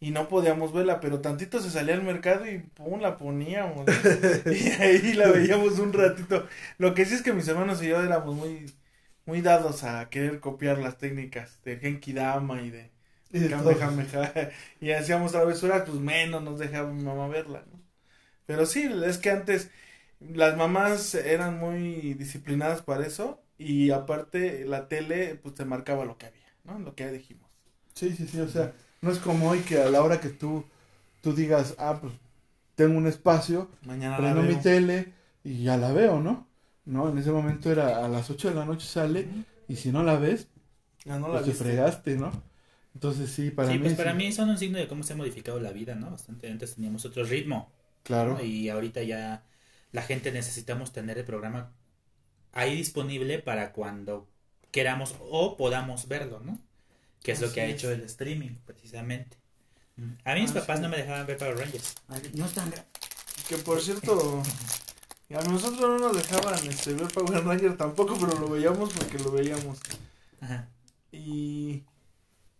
Y 0.00 0.12
no 0.12 0.28
podíamos 0.28 0.72
verla, 0.72 1.00
pero 1.00 1.20
tantito 1.20 1.60
se 1.60 1.70
salía 1.70 1.94
al 1.94 2.02
mercado 2.02 2.46
y 2.48 2.58
pum, 2.60 3.00
la 3.00 3.16
poníamos. 3.16 3.84
y 4.46 4.68
ahí 4.82 5.12
la 5.14 5.28
veíamos 5.30 5.78
un 5.80 5.92
ratito. 5.92 6.46
Lo 6.78 6.94
que 6.94 7.04
sí 7.04 7.14
es 7.14 7.22
que 7.22 7.32
mis 7.32 7.48
hermanos 7.48 7.82
y 7.82 7.88
yo 7.88 8.00
éramos 8.02 8.34
muy, 8.36 8.72
muy 9.26 9.40
dados 9.42 9.84
a 9.84 10.08
querer 10.10 10.40
copiar 10.40 10.78
las 10.78 10.98
técnicas 10.98 11.60
de 11.64 11.78
Genki 11.78 12.12
Dama 12.12 12.62
y 12.62 12.70
de 12.70 12.92
Y 13.32 13.40
de 13.40 13.48
todo. 13.50 13.70
Y 14.80 14.90
hacíamos 14.92 15.32
travesuras, 15.32 15.82
pues 15.86 15.98
menos 15.98 16.42
nos 16.42 16.58
dejaba 16.58 16.90
mi 16.90 17.02
mamá 17.02 17.28
verla, 17.28 17.64
¿no? 17.70 17.78
Pero 18.46 18.66
sí, 18.66 18.88
es 19.04 19.18
que 19.18 19.30
antes 19.30 19.70
las 20.20 20.56
mamás 20.56 21.14
eran 21.14 21.58
muy 21.58 22.14
disciplinadas 22.14 22.82
para 22.82 23.06
eso 23.06 23.40
y 23.58 23.90
aparte 23.90 24.64
la 24.64 24.88
tele 24.88 25.34
pues 25.36 25.54
te 25.54 25.64
marcaba 25.64 26.04
lo 26.04 26.16
que 26.18 26.26
había, 26.26 26.46
¿no? 26.64 26.78
Lo 26.78 26.94
que 26.94 27.04
ya 27.04 27.12
dijimos. 27.12 27.48
Sí, 27.94 28.14
sí, 28.16 28.26
sí, 28.26 28.40
o 28.40 28.48
sea, 28.48 28.72
no 29.02 29.10
es 29.10 29.18
como 29.18 29.50
hoy 29.50 29.60
que 29.60 29.80
a 29.82 29.90
la 29.90 30.02
hora 30.02 30.20
que 30.20 30.28
tú, 30.30 30.64
tú 31.20 31.34
digas, 31.34 31.74
ah, 31.78 31.98
pues 32.00 32.12
tengo 32.76 32.96
un 32.96 33.06
espacio, 33.06 33.68
Mañana 33.82 34.16
prendo 34.16 34.42
mi 34.42 34.56
tele 34.56 35.12
y 35.44 35.64
ya 35.64 35.76
la 35.76 35.92
veo, 35.92 36.20
¿no? 36.20 36.46
No, 36.84 37.10
en 37.10 37.18
ese 37.18 37.30
momento 37.30 37.70
era 37.70 38.04
a 38.04 38.08
las 38.08 38.30
8 38.30 38.48
de 38.48 38.54
la 38.54 38.64
noche 38.64 38.86
sale 38.86 39.28
y 39.68 39.76
si 39.76 39.92
no 39.92 40.02
la 40.02 40.16
ves, 40.16 40.48
Ya 41.04 41.18
no 41.18 41.28
la 41.28 41.40
pues 41.40 41.46
te 41.46 41.52
fregaste, 41.54 42.16
¿no? 42.16 42.32
Entonces 42.98 43.30
sí, 43.30 43.50
para 43.50 43.72
sí, 43.72 43.78
mí 43.78 43.78
pues 43.78 43.94
para 43.94 44.14
sí, 44.14 44.14
mí 44.14 44.32
son 44.32 44.48
un 44.50 44.58
signo 44.58 44.78
de 44.78 44.88
cómo 44.88 45.02
se 45.02 45.12
ha 45.12 45.16
modificado 45.16 45.60
la 45.60 45.72
vida, 45.72 45.94
¿no? 45.94 46.10
Bastante 46.10 46.50
antes 46.50 46.74
teníamos 46.74 47.04
otro 47.04 47.24
ritmo, 47.24 47.72
claro. 48.02 48.34
¿no? 48.34 48.40
Y 48.42 48.68
ahorita 48.68 49.02
ya 49.02 49.44
la 49.92 50.02
gente 50.02 50.32
necesitamos 50.32 50.92
tener 50.92 51.18
el 51.18 51.24
programa 51.24 51.72
ahí 52.52 52.76
disponible 52.76 53.38
para 53.40 53.72
cuando 53.72 54.28
queramos 54.72 55.16
o 55.20 55.56
podamos 55.56 56.08
verlo, 56.08 56.40
¿no? 56.40 56.60
Que 57.22 57.32
es 57.32 57.40
lo 57.40 57.52
que 57.52 57.60
ha 57.62 57.66
hecho 57.66 57.90
el 57.92 58.02
streaming, 58.02 58.56
precisamente. 58.66 59.38
A 60.24 60.34
mí 60.34 60.42
mis 60.42 60.52
Ah, 60.52 60.54
papás 60.54 60.78
sí. 60.78 60.82
no 60.82 60.88
me 60.88 60.96
dejaban 60.98 61.26
ver 61.26 61.38
Power 61.38 61.58
Rangers. 61.58 61.94
No 62.34 62.46
están 62.46 62.72
Que 63.48 63.58
por 63.58 63.80
cierto, 63.80 64.42
a 65.34 65.42
nosotros 65.42 65.80
no 65.80 65.98
nos 65.98 66.16
dejaban 66.16 66.66
este, 66.66 66.94
ver 66.94 67.08
Power 67.08 67.44
Ranger 67.44 67.76
tampoco, 67.76 68.16
pero 68.18 68.38
lo 68.38 68.48
veíamos 68.48 68.92
porque 68.92 69.18
lo 69.18 69.30
veíamos. 69.32 69.78
Ajá. 70.40 70.68
Y, 71.12 71.84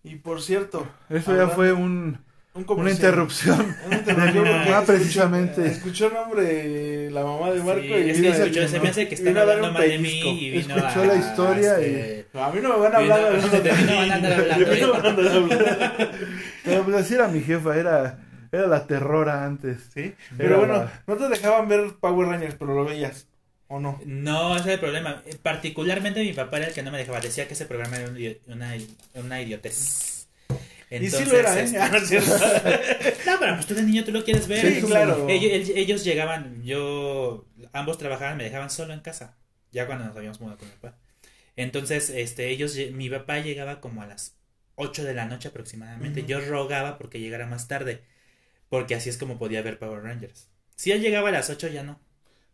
y 0.05 0.17
por 0.17 0.41
cierto, 0.43 0.87
Eso 1.11 1.35
ya 1.37 1.49
fue 1.49 1.73
un, 1.73 2.19
un 2.55 2.65
una 2.69 2.91
interrupción. 2.91 3.77
Una 3.87 3.97
interrupción 3.99 4.45
porque 4.45 4.51
Ah, 4.73 4.81
escuché- 4.83 4.87
precisamente. 4.87 5.67
Escuchó 5.67 6.07
el 6.09 6.15
nombre 6.15 6.43
de 6.43 7.11
la 7.11 7.25
mamá 7.25 7.51
de 7.51 7.63
Marco 7.63 7.83
Sí, 7.83 7.89
y 7.89 8.11
es 8.11 8.21
que 8.21 8.29
escuchó- 8.31 8.69
se 8.69 8.81
me 8.81 8.89
hace 8.89 9.09
que 9.09 9.15
están 9.15 9.29
vino 9.35 9.41
a 9.41 9.45
dar 9.45 9.57
hablando 9.57 9.69
un 9.69 9.75
mal 9.83 9.89
de 9.91 9.99
mí 9.99 10.21
y 10.47 10.51
vino 10.51 10.77
Escuchó 10.77 11.03
a, 11.03 11.07
la 11.07 11.15
historia 11.17 11.79
este, 11.81 12.27
A 12.41 12.51
mí 12.51 12.61
no 12.63 12.69
me 12.71 12.79
van 12.79 12.95
a 12.95 12.99
hablar 12.99 13.19
Vino- 13.19 13.29
hablando 13.29 13.49
de 13.49 13.61
de 13.61 13.73
mí 13.73 13.83
no 13.85 13.99
hablando. 14.01 14.29
De 14.29 14.67
mí 14.75 14.81
no 14.81 14.93
van 14.93 15.07
a 15.07 15.09
andar 15.11 15.29
hablando. 15.29 16.07
Pero 16.65 16.83
pues 16.85 16.97
así 16.97 17.15
era 17.15 17.29
mi 17.29 17.41
jefa, 17.43 17.77
era, 17.77 18.19
era 18.51 18.67
la 18.67 18.87
terrora 18.87 19.45
antes. 19.45 19.79
¿Sí? 19.95 20.15
Pero 20.37 20.49
Era 20.51 20.59
bueno, 20.59 20.75
la- 20.75 21.03
no 21.07 21.17
te 21.17 21.29
dejaban 21.29 21.69
ver 21.69 21.93
Power 22.01 22.29
Rangers, 22.29 22.57
pero 22.59 22.75
lo 22.75 22.85
veías. 22.85 23.28
¿O 23.69 23.79
no? 23.79 24.01
No, 24.07 24.57
ese 24.57 24.69
es 24.69 24.75
el 24.75 24.81
problema. 24.81 25.23
Eh, 25.27 25.37
Particularmente 25.43 26.23
mi 26.23 26.33
papá 26.33 26.57
era 26.57 26.69
el 26.69 26.75
que 26.75 26.83
no 26.83 26.91
me 26.91 26.99
dejaba. 26.99 27.21
Decía 27.21 27.47
que 27.47 27.55
ese 27.55 27.67
programa 27.67 27.99
era 27.99 28.11
una, 28.47 28.75
una 29.15 29.43
idiotez. 29.43 30.29
y 30.91 31.11
sí 31.11 31.25
lo 31.27 31.37
era, 31.37 31.59
¿eh? 31.61 31.65
este, 31.65 31.79
Ah, 31.81 31.91
no. 31.91 31.99
No, 33.33 33.39
pero 33.39 33.55
pues 33.55 33.67
tú 33.67 33.75
de 33.75 33.83
niño 33.83 34.05
tú 34.05 34.13
lo 34.13 34.25
quieres 34.25 34.49
ver. 34.49 34.75
Sí, 34.75 34.87
claro. 34.87 35.27
Ellos, 35.29 36.03
llegaban, 36.03 36.63
yo, 36.65 37.47
ambos 37.73 37.99
trabajaban, 37.99 38.39
me 38.39 38.45
dejaban 38.45 38.71
solo 38.71 38.95
en 38.95 39.01
casa. 39.01 39.37
Ya 39.71 39.87
cuando 39.87 40.07
nos 40.07 40.17
habíamos 40.17 40.41
mudado 40.41 40.59
con 40.59 40.69
mi 40.69 40.75
papá. 40.75 40.97
Entonces, 41.55 42.09
este, 42.09 42.49
ellos, 42.49 42.75
mi 42.93 43.11
papá 43.11 43.41
llegaba 43.41 43.81
como 43.83 44.01
a 44.01 44.07
las 44.07 44.39
8 44.77 45.05
de 45.05 45.13
la 45.13 45.27
noche 45.27 45.49
aproximadamente. 45.49 46.25
Yo 46.25 46.41
rogaba 46.41 46.97
porque 46.97 47.21
llegara 47.21 47.47
más 47.47 47.69
tarde. 47.69 48.03
Porque 48.71 48.95
así 48.95 49.11
es 49.11 49.19
como 49.19 49.39
podía 49.39 49.61
ver 49.61 49.79
Power 49.79 50.03
Rangers. 50.03 50.49
Si 50.75 50.91
él 50.91 51.03
llegaba 51.03 51.29
a 51.29 51.33
las 51.33 51.51
8 51.51 51.69
ya 51.69 51.83
no. 51.83 52.01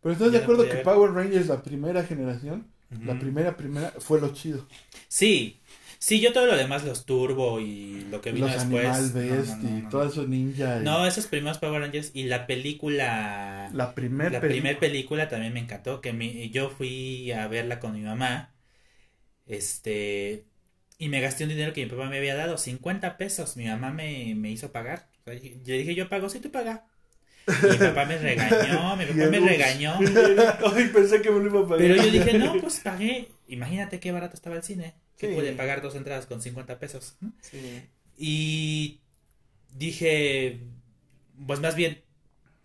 Pero 0.05 0.12
estás 0.12 0.33
de 0.33 0.38
acuerdo 0.38 0.69
que 0.69 0.75
ver. 0.75 0.83
Power 0.83 1.12
Rangers, 1.12 1.47
la 1.47 1.62
primera 1.62 2.05
generación, 2.05 2.67
la 2.90 3.19
primera, 3.19 3.57
primera, 3.57 3.90
fue 3.99 4.21
lo 4.21 4.35
chido. 4.35 4.69
Sí, 5.09 5.62
sí, 5.99 6.21
yo 6.21 6.35
todo 6.35 6.45
lo 6.45 6.59
demás, 6.59 6.85
los 6.85 7.07
Turbo 7.07 7.59
y 7.59 8.03
lo 8.11 8.21
que 8.21 8.31
vino 8.33 8.47
Los 8.47 8.55
después. 8.55 8.85
Animal 8.85 9.14
no, 9.14 9.37
no, 9.37 9.37
Best 9.37 9.62
no, 9.62 9.79
y 9.79 9.88
todo 9.88 10.05
eso 10.07 10.27
ninja. 10.27 10.79
y 10.79 10.85
No, 10.85 11.07
esos 11.07 11.27
primeros 11.27 11.57
Power 11.57 11.81
Rangers 11.81 12.11
y 12.12 12.25
la 12.25 12.47
película. 12.47 13.71
la 13.73 13.95
primer 13.95 14.31
la 14.31 14.40
primera 14.40 14.79
película 14.79 15.31
también 15.31 15.55
me 15.55 15.61
encantó. 15.61 16.03
Que 16.03 16.12
mi, 16.12 16.51
yo 16.51 16.69
fui 16.69 17.33
a 17.33 17.49
verla 17.49 17.81
con 17.81 17.95
mi 17.95 18.03
mamá. 18.03 18.55
Este. 19.47 20.45
Y 20.99 21.09
me 21.09 21.23
gasté 21.23 21.45
un 21.45 21.51
dinero 21.51 21.73
que 21.73 21.83
mi 21.85 21.90
papá 21.90 22.11
me 22.11 22.19
había 22.19 22.35
dado, 22.35 22.59
50 22.59 23.17
pesos. 23.17 23.57
Mi 23.57 23.67
mamá 23.67 23.90
me, 23.90 24.35
me 24.35 24.51
hizo 24.51 24.71
pagar. 24.71 25.09
O 25.21 25.25
sea, 25.31 25.40
yo 25.40 25.75
dije, 25.75 25.95
yo 25.95 26.11
pago, 26.11 26.29
si 26.29 26.40
tú 26.40 26.51
pagas. 26.53 26.83
Mi 27.46 27.76
papá 27.76 28.04
me 28.07 28.18
regañó, 28.18 28.96
mi 28.96 29.04
papá 29.07 29.30
me 29.30 29.40
regañó. 29.40 29.94
Ay, 30.74 30.88
pensé 30.92 31.20
que 31.22 31.30
me 31.30 31.40
lo 31.40 31.46
iba 31.46 31.61
a 31.61 31.68
pagar. 31.68 31.78
Pero 31.78 31.96
yo 31.96 32.11
dije, 32.11 32.38
no, 32.38 32.59
pues 32.61 32.80
pagué. 32.80 33.28
Imagínate 33.48 34.00
qué 34.00 34.12
barato 34.12 34.35
estaba 34.35 34.57
el 34.57 34.62
cine. 34.62 34.94
Que 35.18 35.28
Sí. 35.28 35.35
pude 35.35 35.52
pagar 35.52 35.80
dos 35.83 35.94
entradas 35.94 36.26
con 36.26 36.40
50 36.42 36.78
pesos. 36.78 37.16
Sí. 37.40 37.83
Y 38.16 39.00
dije, 39.76 40.61
pues 41.46 41.61
más 41.61 41.74
bien, 41.76 42.02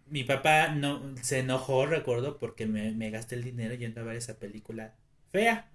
mi 0.07 0.23
papá 0.23 0.69
no 0.69 1.01
se 1.21 1.39
enojó, 1.39 1.85
recuerdo, 1.85 2.37
porque 2.39 2.65
me, 2.65 2.91
me 2.91 3.09
gasté 3.11 3.35
el 3.35 3.43
dinero 3.43 3.75
yendo 3.75 4.01
a 4.01 4.03
ver 4.05 4.15
esa 4.15 4.39
película 4.39 4.95
fea. 5.31 5.69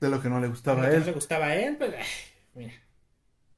de 0.00 0.08
lo 0.08 0.22
que 0.22 0.28
no 0.28 0.40
le 0.40 0.48
gustaba 0.48 0.84
a 0.84 0.90
él. 0.90 1.00
no 1.00 1.06
le 1.06 1.12
gustaba 1.12 1.46
a 1.48 1.56
él, 1.56 1.76
pues, 1.76 1.92
ay, 1.98 2.04
mira. 2.54 2.72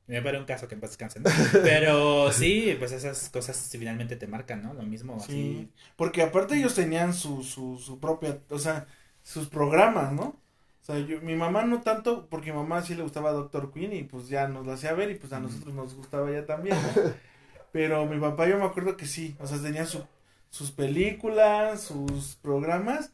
Me 0.07 0.23
parece 0.23 0.41
un 0.41 0.47
caso 0.47 0.69
que 0.69 0.75
en 0.75 0.81
paz 0.81 0.91
descanse, 0.91 1.19
¿no? 1.19 1.29
Pero 1.53 2.31
sí, 2.33 2.77
pues 2.79 2.93
esas 2.93 3.29
cosas 3.29 3.69
finalmente 3.73 4.17
te 4.17 4.29
marcan, 4.29 4.63
¿no? 4.63 4.73
Lo 4.73 4.83
mismo 4.83 5.17
así. 5.17 5.33
Sí, 5.33 5.69
porque 5.97 6.23
aparte 6.23 6.57
ellos 6.57 6.75
tenían 6.75 7.13
su, 7.13 7.43
su, 7.43 7.79
su 7.79 7.99
propia, 7.99 8.39
o 8.51 8.59
sea, 8.59 8.87
sus 9.23 9.49
programas, 9.49 10.13
¿no? 10.13 10.23
O 10.83 10.85
sea, 10.87 10.99
yo, 11.01 11.21
mi 11.21 11.35
mamá 11.35 11.65
no 11.65 11.81
tanto, 11.81 12.29
porque 12.31 12.53
mi 12.53 12.59
mamá 12.59 12.83
sí 12.83 12.95
le 12.95 13.03
gustaba 13.03 13.33
Doctor 13.33 13.73
Queen 13.73 13.93
y 13.93 14.05
pues 14.05 14.29
ya 14.29 14.47
nos 14.47 14.65
lo 14.65 14.73
hacía 14.73 14.93
ver 14.93 15.11
y 15.11 15.17
pues 15.17 15.33
a 15.33 15.41
nosotros 15.41 15.75
nos 15.75 15.95
gustaba 15.95 16.31
ya 16.31 16.47
también, 16.47 16.77
¿no? 16.81 16.93
Pero 17.73 18.07
mi 18.07 18.19
papá 18.21 18.49
yo 18.49 18.59
me 18.59 18.65
acuerdo 18.65 18.97
que 18.97 19.07
sí, 19.07 19.37
o 19.41 19.47
sea, 19.47 19.61
tenía 19.61 19.87
su, 19.87 20.05
sus 20.51 20.71
películas, 20.71 21.83
sus 21.83 22.37
programas 22.37 23.13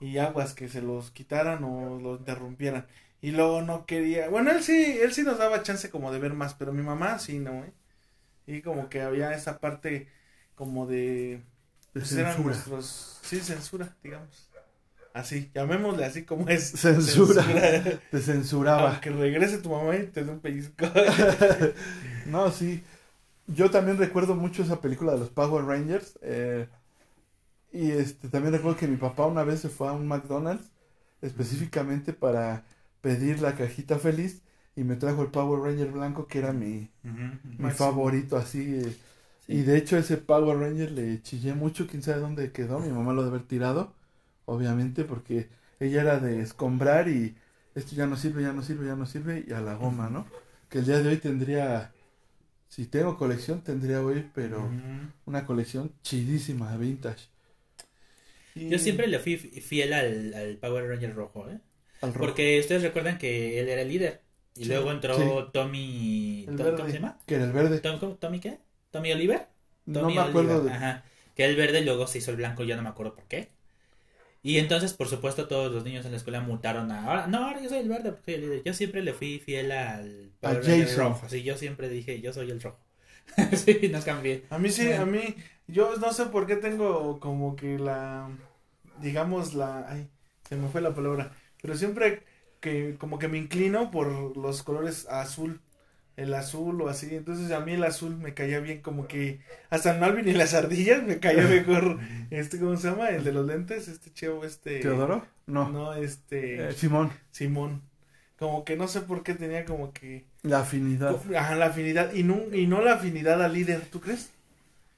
y 0.00 0.18
aguas 0.18 0.54
que 0.54 0.68
se 0.68 0.82
los 0.82 1.10
quitaran 1.10 1.64
o 1.64 1.98
los 1.98 2.20
interrumpieran. 2.20 2.86
Y 3.24 3.30
luego 3.30 3.62
no 3.62 3.86
quería, 3.86 4.28
bueno, 4.28 4.50
él 4.50 4.62
sí, 4.62 4.98
él 5.00 5.14
sí 5.14 5.22
nos 5.22 5.38
daba 5.38 5.62
chance 5.62 5.88
como 5.88 6.12
de 6.12 6.18
ver 6.18 6.34
más, 6.34 6.52
pero 6.52 6.74
mi 6.74 6.82
mamá 6.82 7.18
sí, 7.18 7.38
¿no? 7.38 7.64
¿eh? 7.64 7.72
Y 8.46 8.60
como 8.60 8.90
que 8.90 9.00
había 9.00 9.32
esa 9.32 9.60
parte 9.60 10.08
como 10.54 10.86
de... 10.86 11.42
De 11.94 12.00
pues 12.00 12.14
eran 12.18 12.34
censura. 12.34 12.44
nuestros, 12.44 13.20
sí, 13.22 13.40
censura, 13.40 13.96
digamos. 14.02 14.50
Así, 15.14 15.50
llamémosle 15.54 16.04
así 16.04 16.24
como 16.24 16.50
es. 16.50 16.72
Censura. 16.72 17.42
Te 18.10 18.20
censuraba. 18.20 18.90
Aunque 18.90 19.08
regrese 19.08 19.56
tu 19.56 19.70
mamá 19.70 19.96
y 19.96 20.06
te 20.08 20.22
dé 20.22 20.30
un 20.30 20.40
pellizco. 20.40 20.84
No, 22.26 22.50
sí. 22.50 22.84
Yo 23.46 23.70
también 23.70 23.96
recuerdo 23.96 24.34
mucho 24.34 24.62
esa 24.62 24.82
película 24.82 25.12
de 25.12 25.20
los 25.20 25.30
Power 25.30 25.64
Rangers. 25.64 26.18
eh, 26.20 26.68
y 27.72 27.90
este 27.90 28.28
también 28.28 28.52
recuerdo 28.52 28.76
que 28.76 28.86
mi 28.86 28.98
papá 28.98 29.24
una 29.24 29.44
vez 29.44 29.60
se 29.60 29.70
fue 29.70 29.88
a 29.88 29.92
un 29.92 30.06
McDonald's 30.06 30.70
específicamente 31.22 32.12
para 32.12 32.64
pedir 33.04 33.40
la 33.42 33.56
cajita 33.56 33.98
feliz 34.00 34.42
y 34.76 34.84
me 34.84 34.96
trajo 34.96 35.22
el 35.22 35.30
Power 35.30 35.60
Ranger 35.62 35.92
blanco 35.92 36.26
que 36.28 36.40
era 36.40 36.52
mi, 36.54 36.90
mi 37.58 37.70
favorito 37.70 38.36
así. 38.36 38.60
eh, 38.76 38.96
Sí. 39.46 39.52
Y 39.52 39.62
de 39.62 39.76
hecho 39.78 39.98
ese 39.98 40.16
Power 40.18 40.58
Ranger 40.58 40.90
le 40.92 41.22
chillé 41.22 41.54
mucho, 41.54 41.86
quién 41.86 42.02
sabe 42.02 42.20
dónde 42.20 42.52
quedó. 42.52 42.80
Mi 42.80 42.90
mamá 42.90 43.12
lo 43.12 43.24
debe 43.24 43.36
haber 43.36 43.48
tirado, 43.48 43.94
obviamente, 44.46 45.04
porque 45.04 45.50
ella 45.80 46.02
era 46.02 46.18
de 46.20 46.40
escombrar 46.42 47.08
y 47.08 47.36
esto 47.74 47.94
ya 47.96 48.06
no 48.06 48.16
sirve, 48.16 48.42
ya 48.42 48.52
no 48.54 48.62
sirve, 48.62 48.86
ya 48.86 48.96
no 48.96 49.06
sirve 49.06 49.44
y 49.48 49.52
a 49.52 49.60
la 49.60 49.74
goma, 49.76 50.10
¿no? 50.10 50.26
Que 50.70 50.78
el 50.80 50.86
día 50.86 51.00
de 51.02 51.08
hoy 51.10 51.18
tendría, 51.18 51.92
si 52.68 52.86
tengo 52.86 53.18
colección, 53.18 53.62
tendría 53.64 54.02
hoy, 54.02 54.30
pero 54.34 54.78
una 55.26 55.46
colección 55.46 55.92
chidísima, 56.02 56.76
vintage. 56.78 57.28
Yo 58.68 58.78
siempre 58.78 59.06
le 59.06 59.18
fui 59.20 59.36
fiel 59.38 59.92
al, 59.92 60.34
al 60.34 60.58
Power 60.58 60.88
Ranger 60.88 61.14
rojo, 61.14 61.48
¿eh? 61.50 61.60
Al 62.04 62.14
rojo. 62.14 62.26
Porque 62.26 62.60
ustedes 62.60 62.82
recuerdan 62.82 63.18
que 63.18 63.60
él 63.60 63.68
era 63.68 63.82
el 63.82 63.88
líder. 63.88 64.20
Y 64.56 64.64
Sí, 64.64 64.68
luego 64.70 64.90
entró 64.92 65.16
sí. 65.16 65.22
Tommy... 65.52 66.46
Tom- 66.56 66.76
¿Cómo 66.76 66.88
se 66.88 66.94
llama? 66.94 67.18
Que 67.26 67.34
era 67.36 67.44
el 67.44 67.52
verde. 67.52 67.80
Tom- 67.80 67.98
¿cómo- 67.98 68.14
¿Tommy 68.16 68.40
qué? 68.40 68.58
¿Tommy 68.90 69.12
Oliver? 69.12 69.48
No 69.86 70.00
Tommy 70.00 70.14
me 70.14 70.20
acuerdo 70.20 70.60
Oliver, 70.60 70.62
de... 70.62 70.70
Ajá. 70.76 71.04
Que 71.34 71.44
el 71.44 71.56
verde 71.56 71.80
luego 71.82 72.06
se 72.06 72.18
hizo 72.18 72.30
el 72.30 72.36
blanco, 72.36 72.62
ya 72.64 72.76
no 72.76 72.82
me 72.82 72.88
acuerdo 72.88 73.14
por 73.16 73.24
qué. 73.26 73.50
Y 74.42 74.58
entonces, 74.58 74.92
por 74.92 75.08
supuesto, 75.08 75.48
todos 75.48 75.72
los 75.72 75.84
niños 75.84 76.04
en 76.04 76.12
la 76.12 76.18
escuela 76.18 76.40
mutaron 76.40 76.90
a... 76.92 77.04
Ahora, 77.06 77.26
no, 77.26 77.46
ahora 77.46 77.60
yo 77.62 77.68
soy 77.70 77.78
el 77.78 77.88
verde 77.88 78.10
porque 78.12 78.24
soy 78.26 78.34
el 78.34 78.40
líder. 78.42 78.62
Yo 78.64 78.74
siempre 78.74 79.02
le 79.02 79.14
fui 79.14 79.38
fiel 79.38 79.72
al 79.72 80.32
Jason. 80.42 80.96
rojo. 80.96 81.28
Sí, 81.28 81.42
yo 81.42 81.56
siempre 81.56 81.88
dije, 81.88 82.20
yo 82.20 82.32
soy 82.32 82.50
el 82.50 82.60
rojo. 82.60 82.78
sí, 83.52 83.88
no 83.90 84.00
cambié. 84.02 84.44
A 84.50 84.58
mí 84.58 84.70
sí, 84.70 84.92
a 84.92 85.04
mí, 85.06 85.34
yo 85.66 85.96
no 85.96 86.12
sé 86.12 86.26
por 86.26 86.46
qué 86.46 86.56
tengo 86.56 87.18
como 87.20 87.56
que 87.56 87.78
la, 87.78 88.28
digamos 89.00 89.54
la, 89.54 89.88
ay, 89.88 90.08
se 90.48 90.56
me 90.56 90.68
fue 90.68 90.80
la 90.82 90.94
palabra, 90.94 91.32
pero 91.64 91.78
siempre 91.78 92.22
que 92.60 92.94
como 92.98 93.18
que 93.18 93.26
me 93.26 93.38
inclino 93.38 93.90
por 93.90 94.36
los 94.36 94.62
colores 94.62 95.08
azul, 95.08 95.62
el 96.18 96.34
azul 96.34 96.82
o 96.82 96.90
así, 96.90 97.14
entonces 97.16 97.50
a 97.52 97.60
mí 97.60 97.72
el 97.72 97.84
azul 97.84 98.18
me 98.18 98.34
caía 98.34 98.60
bien, 98.60 98.82
como 98.82 99.08
que 99.08 99.40
hasta 99.70 99.94
el 99.94 99.98
Malvin 99.98 100.28
y 100.28 100.34
las 100.34 100.52
ardillas 100.52 101.02
me 101.02 101.20
caía 101.20 101.42
mejor, 101.48 102.00
este, 102.28 102.58
¿cómo 102.58 102.76
se 102.76 102.90
llama? 102.90 103.08
El 103.08 103.24
de 103.24 103.32
los 103.32 103.46
lentes, 103.46 103.88
este 103.88 104.12
chavo, 104.12 104.44
este, 104.44 104.80
¿Teodoro? 104.80 105.24
No. 105.46 105.70
no, 105.70 105.94
este, 105.94 106.68
Eh, 106.68 106.72
Simón. 106.72 107.10
Simón, 107.30 107.80
como 108.38 108.62
que 108.66 108.76
no 108.76 108.86
sé 108.86 109.00
por 109.00 109.22
qué 109.22 109.32
tenía 109.32 109.64
como 109.64 109.94
que 109.94 110.26
La 110.42 110.60
afinidad. 110.60 111.16
Ajá, 111.34 111.54
la 111.54 111.68
afinidad. 111.68 112.12
Y 112.12 112.24
no, 112.24 112.42
y 112.52 112.66
no 112.66 112.82
la 112.82 112.96
afinidad 112.96 113.42
al 113.42 113.54
líder, 113.54 113.86
¿tú 113.90 114.02
crees? 114.02 114.28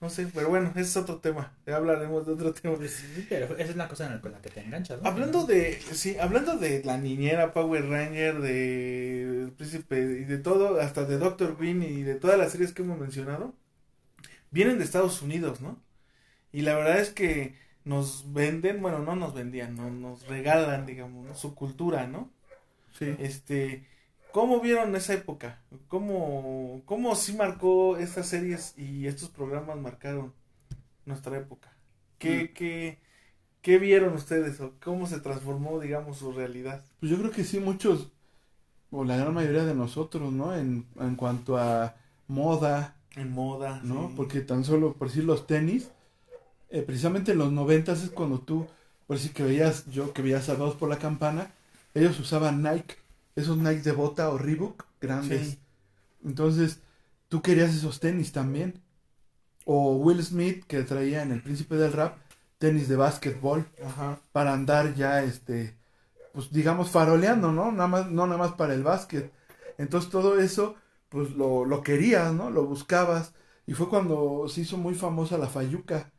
No 0.01 0.11
sé, 0.11 0.29
pero 0.35 0.51
bueno, 0.51 0.69
ese 0.73 0.81
es 0.83 0.97
otro 0.99 1.19
tema. 1.21 1.57
Ya 1.67 1.77
hablaremos 1.77 2.27
de 2.27 2.33
otro 2.33 2.53
tema. 2.53 2.77
Pues 2.77 2.93
sí, 2.93 3.27
pero 3.31 3.57
esa 3.57 3.71
es 3.71 3.75
una 3.75 3.89
cosa 3.89 4.07
en 4.07 4.13
la- 4.13 4.21
con 4.21 4.33
la 4.33 4.43
que 4.43 4.51
te 4.51 4.61
enganchas, 4.61 5.01
¿no? 5.01 5.09
Hablando 5.09 5.45
de, 5.47 5.81
sí, 5.81 6.17
hablando 6.21 6.57
de 6.59 6.85
la 6.85 6.99
niñera 6.99 7.53
Power 7.55 7.89
Ranger, 7.89 8.41
de 8.41 9.23
El 9.45 9.53
Príncipe 9.53 9.99
y 9.99 10.25
de 10.25 10.39
todo, 10.39 10.79
hasta 10.81 11.05
de 11.07 11.17
Doctor 11.17 11.57
Queen 11.57 11.83
y 11.83 12.03
de 12.03 12.15
todas 12.17 12.39
las 12.39 12.53
series 12.53 12.73
que 12.75 12.83
hemos 12.83 12.99
mencionado, 12.99 13.55
vienen 14.51 14.79
de 14.79 14.85
Estados 14.85 15.23
Unidos, 15.23 15.61
¿no? 15.61 15.81
Y 16.53 16.63
la 16.63 16.75
verdad 16.77 17.01
es 17.01 17.11
que 17.11 17.55
nos 17.85 18.33
venden, 18.33 18.83
bueno, 18.83 19.01
no 19.01 19.17
nos 19.17 19.35
vendían, 19.35 19.77
no, 19.77 19.91
nos 19.91 20.27
regalan, 20.29 20.87
digamos, 20.87 21.27
¿no? 21.27 21.35
su 21.35 21.55
cultura, 21.55 22.07
¿no? 22.07 22.31
Sí. 22.99 23.17
Este, 23.19 23.87
¿cómo 24.31 24.61
vieron 24.61 24.95
esa 24.97 25.15
época? 25.15 25.63
¿Cómo, 25.89 26.83
cómo 26.87 27.15
sí 27.17 27.35
marcó 27.35 27.97
estas 27.99 28.29
series 28.29 28.75
y 28.79 29.07
estos 29.07 29.31
programas 29.31 29.79
marcaron 29.79 30.35
nuestra 31.07 31.39
época? 31.39 31.73
¿Qué, 32.19 32.53
Mm. 32.53 32.55
qué, 32.55 33.01
qué 33.63 33.79
vieron 33.79 34.15
ustedes 34.15 34.61
o 34.61 34.75
cómo 34.83 35.07
se 35.07 35.21
transformó, 35.21 35.81
digamos, 35.81 36.19
su 36.19 36.33
realidad? 36.33 36.85
Pues 37.01 37.11
yo 37.13 37.19
creo 37.19 37.31
que 37.31 37.45
sí, 37.45 37.61
muchos, 37.61 38.11
o 38.91 39.05
la 39.05 39.17
gran 39.19 39.35
mayoría 39.35 39.65
de 39.65 39.75
nosotros, 39.75 40.33
¿no? 40.33 40.55
En, 40.57 40.87
en 41.01 41.17
cuanto 41.17 41.59
a 41.59 41.97
moda, 42.29 42.97
En 43.17 43.33
moda, 43.33 43.81
¿no? 43.83 44.09
sí. 44.09 44.15
Porque 44.17 44.41
tan 44.43 44.65
solo, 44.65 44.95
por 44.95 45.09
decir, 45.09 45.25
los 45.25 45.47
tenis, 45.47 45.91
eh, 46.71 46.83
precisamente 46.83 47.33
en 47.33 47.39
los 47.39 47.53
noventas 47.53 48.03
es 48.05 48.11
cuando 48.11 48.41
tú, 48.41 48.67
por 49.07 49.17
decir 49.19 49.33
que 49.35 49.45
veías, 49.45 49.87
yo 49.91 50.13
que 50.15 50.23
veía 50.23 50.43
Salvados 50.43 50.77
por 50.77 50.89
la 50.91 50.99
Campana, 50.99 51.53
ellos 51.95 52.19
usaban 52.21 52.63
Nike, 52.63 52.97
esos 53.37 53.59
Nike 53.59 53.83
de 53.83 53.93
bota 53.93 54.31
o 54.31 54.39
Reebok 54.39 54.85
grandes. 55.01 55.51
Sí. 55.51 55.59
Entonces, 56.25 56.81
tú 57.29 57.43
querías 57.43 57.75
esos 57.75 58.01
tenis 58.01 58.33
también. 58.33 58.83
O 59.65 59.97
Will 59.97 60.23
Smith, 60.23 60.65
que 60.67 60.83
traía 60.83 61.23
en 61.23 61.33
El 61.33 61.43
Príncipe 61.43 61.77
del 61.77 61.93
Rap, 61.93 62.19
tenis 62.59 62.89
de 62.89 62.97
básquetbol 62.97 63.67
Ajá. 63.85 64.21
para 64.33 64.53
andar 64.53 64.95
ya, 64.95 65.23
este, 65.23 65.77
pues 66.33 66.51
digamos, 66.51 66.91
faroleando, 66.91 67.53
¿no? 67.53 67.73
Nada 67.73 67.89
más, 67.89 68.11
no 68.11 68.27
nada 68.27 68.39
más 68.39 68.53
para 68.53 68.75
el 68.75 68.83
básquet. 68.83 69.33
Entonces 69.79 70.11
todo 70.11 70.39
eso, 70.39 70.77
pues 71.09 71.31
lo, 71.33 71.65
lo 71.65 71.83
querías, 71.83 72.33
¿no? 72.33 72.51
Lo 72.51 72.65
buscabas. 72.65 73.33
Y 73.67 73.75
fue 73.75 73.89
cuando 73.89 74.49
se 74.49 74.63
hizo 74.63 74.77
muy 74.77 74.95
famosa 74.95 75.37
la 75.39 75.49
Fayuca. 75.49 76.13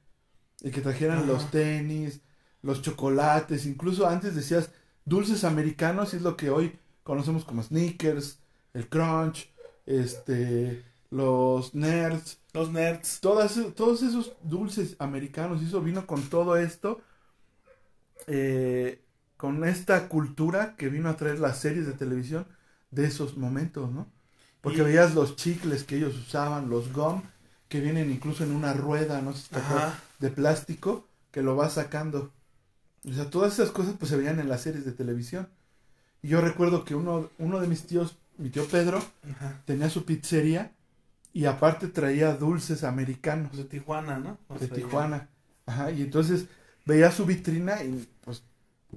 Y 0.61 0.71
que 0.71 0.81
trajeran 0.81 1.19
Ajá. 1.19 1.27
los 1.27 1.49
tenis, 1.51 2.21
los 2.61 2.81
chocolates, 2.81 3.65
incluso 3.65 4.07
antes 4.07 4.35
decías 4.35 4.71
dulces 5.05 5.43
americanos, 5.43 6.13
y 6.13 6.17
es 6.17 6.21
lo 6.23 6.35
que 6.35 6.49
hoy 6.49 6.77
conocemos 7.07 7.45
como 7.45 7.63
sneakers, 7.63 8.39
el 8.73 8.89
crunch, 8.89 9.49
este, 9.85 10.83
los 11.09 11.73
nerds, 11.73 12.39
Los 12.53 12.71
nerds. 12.71 13.19
todas, 13.21 13.57
todos 13.75 14.03
esos 14.03 14.33
dulces 14.43 14.95
americanos, 14.99 15.61
y 15.61 15.65
eso 15.67 15.81
vino 15.81 16.05
con 16.05 16.29
todo 16.29 16.57
esto, 16.57 17.01
eh, 18.27 19.01
con 19.37 19.63
esta 19.63 20.09
cultura 20.09 20.75
que 20.75 20.89
vino 20.89 21.09
a 21.09 21.17
traer 21.17 21.39
las 21.39 21.59
series 21.59 21.85
de 21.87 21.93
televisión 21.93 22.47
de 22.91 23.05
esos 23.05 23.37
momentos, 23.37 23.91
¿no? 23.91 24.11
Porque 24.61 24.79
Y- 24.79 24.85
veías 24.85 25.15
los 25.15 25.35
chicles 25.35 25.83
que 25.83 25.97
ellos 25.97 26.17
usaban, 26.17 26.69
los 26.69 26.91
gum, 26.93 27.21
que 27.69 27.79
vienen 27.79 28.11
incluso 28.11 28.43
en 28.43 28.53
una 28.55 28.73
rueda, 28.73 29.21
no 29.21 29.33
de 30.19 30.29
plástico, 30.31 31.07
que 31.31 31.41
lo 31.43 31.55
vas 31.55 31.73
sacando. 31.73 32.33
O 33.09 33.13
sea, 33.13 33.29
todas 33.29 33.53
esas 33.53 33.71
cosas 33.71 33.95
pues 33.99 34.09
se 34.11 34.17
veían 34.17 34.39
en 34.39 34.49
las 34.49 34.61
series 34.61 34.85
de 34.85 34.93
televisión. 34.93 35.49
Y 36.21 36.29
yo 36.29 36.41
recuerdo 36.41 36.83
que 36.83 36.95
uno, 36.95 37.29
uno 37.37 37.59
de 37.59 37.67
mis 37.67 37.85
tíos, 37.85 38.17
mi 38.37 38.49
tío 38.49 38.65
Pedro, 38.67 39.01
Ajá. 39.31 39.61
tenía 39.65 39.89
su 39.89 40.05
pizzería 40.05 40.71
y 41.33 41.45
aparte 41.45 41.87
traía 41.87 42.33
dulces 42.35 42.83
americanos 42.83 43.55
De 43.55 43.65
Tijuana, 43.65 44.19
¿no? 44.19 44.37
O 44.49 44.57
de 44.57 44.67
Tijuana. 44.67 45.29
Ajá, 45.65 45.91
y 45.91 46.01
entonces 46.03 46.45
veía 46.85 47.11
su 47.11 47.25
vitrina 47.25 47.83
y 47.83 48.07
pues, 48.23 48.43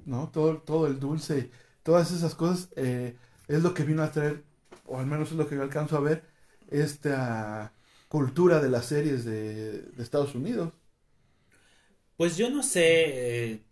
¿no? 0.05 0.29
Todo, 0.29 0.57
todo 0.59 0.87
el 0.87 0.99
dulce, 0.99 1.51
todas 1.83 2.11
esas 2.11 2.35
cosas 2.35 2.69
eh, 2.75 3.15
es 3.47 3.61
lo 3.63 3.73
que 3.73 3.83
vino 3.83 4.03
a 4.03 4.11
traer, 4.11 4.43
o 4.87 4.99
al 4.99 5.05
menos 5.05 5.31
es 5.31 5.37
lo 5.37 5.47
que 5.47 5.55
yo 5.55 5.61
alcanzo 5.61 5.97
a 5.97 6.01
ver, 6.01 6.23
esta 6.69 7.73
cultura 8.09 8.59
de 8.61 8.69
las 8.69 8.85
series 8.85 9.25
de, 9.25 9.81
de 9.83 10.03
Estados 10.03 10.35
Unidos. 10.35 10.73
Pues 12.17 12.37
yo 12.37 12.49
no 12.49 12.63
sé. 12.63 12.81
eh, 13.53 13.65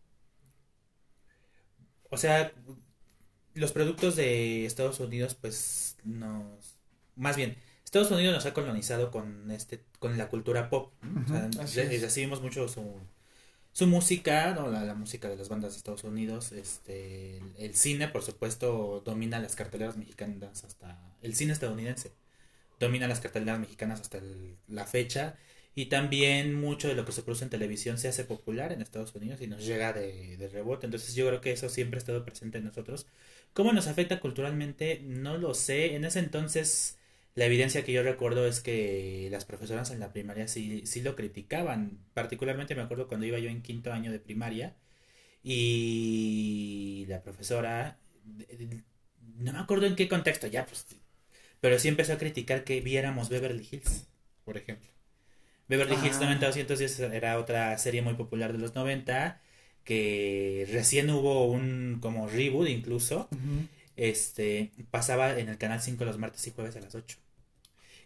o 2.09 2.17
sea, 2.17 2.51
los 3.59 3.71
productos 3.73 4.15
de 4.15 4.65
Estados 4.65 4.99
Unidos, 4.99 5.35
pues 5.35 5.97
nos. 6.03 6.77
Más 7.15 7.35
bien, 7.37 7.57
Estados 7.85 8.11
Unidos 8.11 8.33
nos 8.35 8.45
ha 8.45 8.53
colonizado 8.53 9.11
con 9.11 9.51
este, 9.51 9.83
con 9.99 10.17
la 10.17 10.29
cultura 10.29 10.69
pop. 10.69 10.93
¿no? 11.03 11.23
O 11.63 11.67
sea, 11.67 11.83
recibimos 11.85 12.41
mucho 12.41 12.67
su, 12.69 13.01
su 13.73 13.87
música, 13.87 14.53
¿no? 14.55 14.69
La, 14.69 14.83
la 14.83 14.95
música 14.95 15.29
de 15.29 15.37
las 15.37 15.49
bandas 15.49 15.73
de 15.73 15.77
Estados 15.77 16.03
Unidos, 16.03 16.51
este, 16.53 17.37
el, 17.37 17.55
el 17.57 17.75
cine, 17.75 18.07
por 18.09 18.23
supuesto, 18.23 19.01
domina 19.05 19.39
las 19.39 19.55
carteleras 19.55 19.97
mexicanas 19.97 20.63
hasta 20.63 21.15
el 21.21 21.35
cine 21.35 21.53
estadounidense. 21.53 22.11
domina 22.79 23.07
las 23.07 23.19
carteleras 23.19 23.59
mexicanas 23.59 24.01
hasta 24.01 24.17
el- 24.19 24.57
la 24.67 24.85
fecha. 24.85 25.35
Y 25.75 25.85
también 25.87 26.53
mucho 26.55 26.87
de 26.87 26.95
lo 26.95 27.05
que 27.05 27.11
se 27.11 27.21
produce 27.23 27.43
en 27.45 27.49
televisión 27.51 27.97
se 27.97 28.07
hace 28.09 28.23
popular 28.25 28.71
en 28.73 28.81
Estados 28.81 29.15
Unidos 29.15 29.41
y 29.41 29.47
nos 29.47 29.65
llega 29.65 29.93
de, 29.93 30.35
de 30.37 30.47
rebote. 30.49 30.87
Entonces 30.87 31.15
yo 31.15 31.27
creo 31.27 31.41
que 31.41 31.51
eso 31.53 31.69
siempre 31.69 31.97
ha 31.97 32.01
estado 32.01 32.25
presente 32.25 32.57
en 32.57 32.65
nosotros. 32.65 33.07
¿Cómo 33.53 33.73
nos 33.73 33.87
afecta 33.87 34.19
culturalmente? 34.19 35.01
No 35.03 35.37
lo 35.37 35.53
sé. 35.53 35.95
En 35.95 36.05
ese 36.05 36.19
entonces 36.19 36.97
la 37.35 37.45
evidencia 37.45 37.83
que 37.83 37.93
yo 37.93 38.03
recuerdo 38.03 38.47
es 38.47 38.59
que 38.59 39.27
las 39.31 39.45
profesoras 39.45 39.91
en 39.91 39.99
la 39.99 40.11
primaria 40.11 40.47
sí, 40.47 40.85
sí 40.85 41.01
lo 41.01 41.15
criticaban. 41.15 41.99
Particularmente 42.13 42.75
me 42.75 42.81
acuerdo 42.81 43.07
cuando 43.07 43.25
iba 43.25 43.39
yo 43.39 43.49
en 43.49 43.61
quinto 43.61 43.93
año 43.93 44.11
de 44.11 44.19
primaria 44.19 44.75
y 45.43 47.05
la 47.07 47.21
profesora, 47.23 47.97
no 49.37 49.53
me 49.53 49.59
acuerdo 49.59 49.85
en 49.85 49.95
qué 49.95 50.09
contexto 50.09 50.47
ya, 50.47 50.65
pues, 50.65 50.85
pero 51.61 51.79
sí 51.79 51.87
empezó 51.87 52.13
a 52.13 52.17
criticar 52.17 52.63
que 52.63 52.81
viéramos 52.81 53.29
Beverly 53.29 53.67
Hills, 53.71 54.07
por 54.43 54.57
ejemplo. 54.57 54.89
Beverly 55.67 55.95
Hills 55.95 56.17
Ah. 56.17 56.25
90210 56.25 56.99
era 57.13 57.39
otra 57.39 57.77
serie 57.77 58.01
muy 58.01 58.15
popular 58.15 58.51
de 58.53 58.59
los 58.59 58.75
90 58.75 59.41
que 59.83 60.67
recién 60.71 61.09
hubo 61.09 61.45
un 61.51 61.97
como 62.01 62.27
reboot 62.27 62.67
incluso 62.69 63.27
este 63.95 64.71
pasaba 64.91 65.37
en 65.39 65.49
el 65.49 65.57
canal 65.57 65.81
5 65.81 66.05
los 66.05 66.17
martes 66.17 66.45
y 66.47 66.51
jueves 66.51 66.75
a 66.75 66.79
las 66.81 66.95
8 66.95 67.17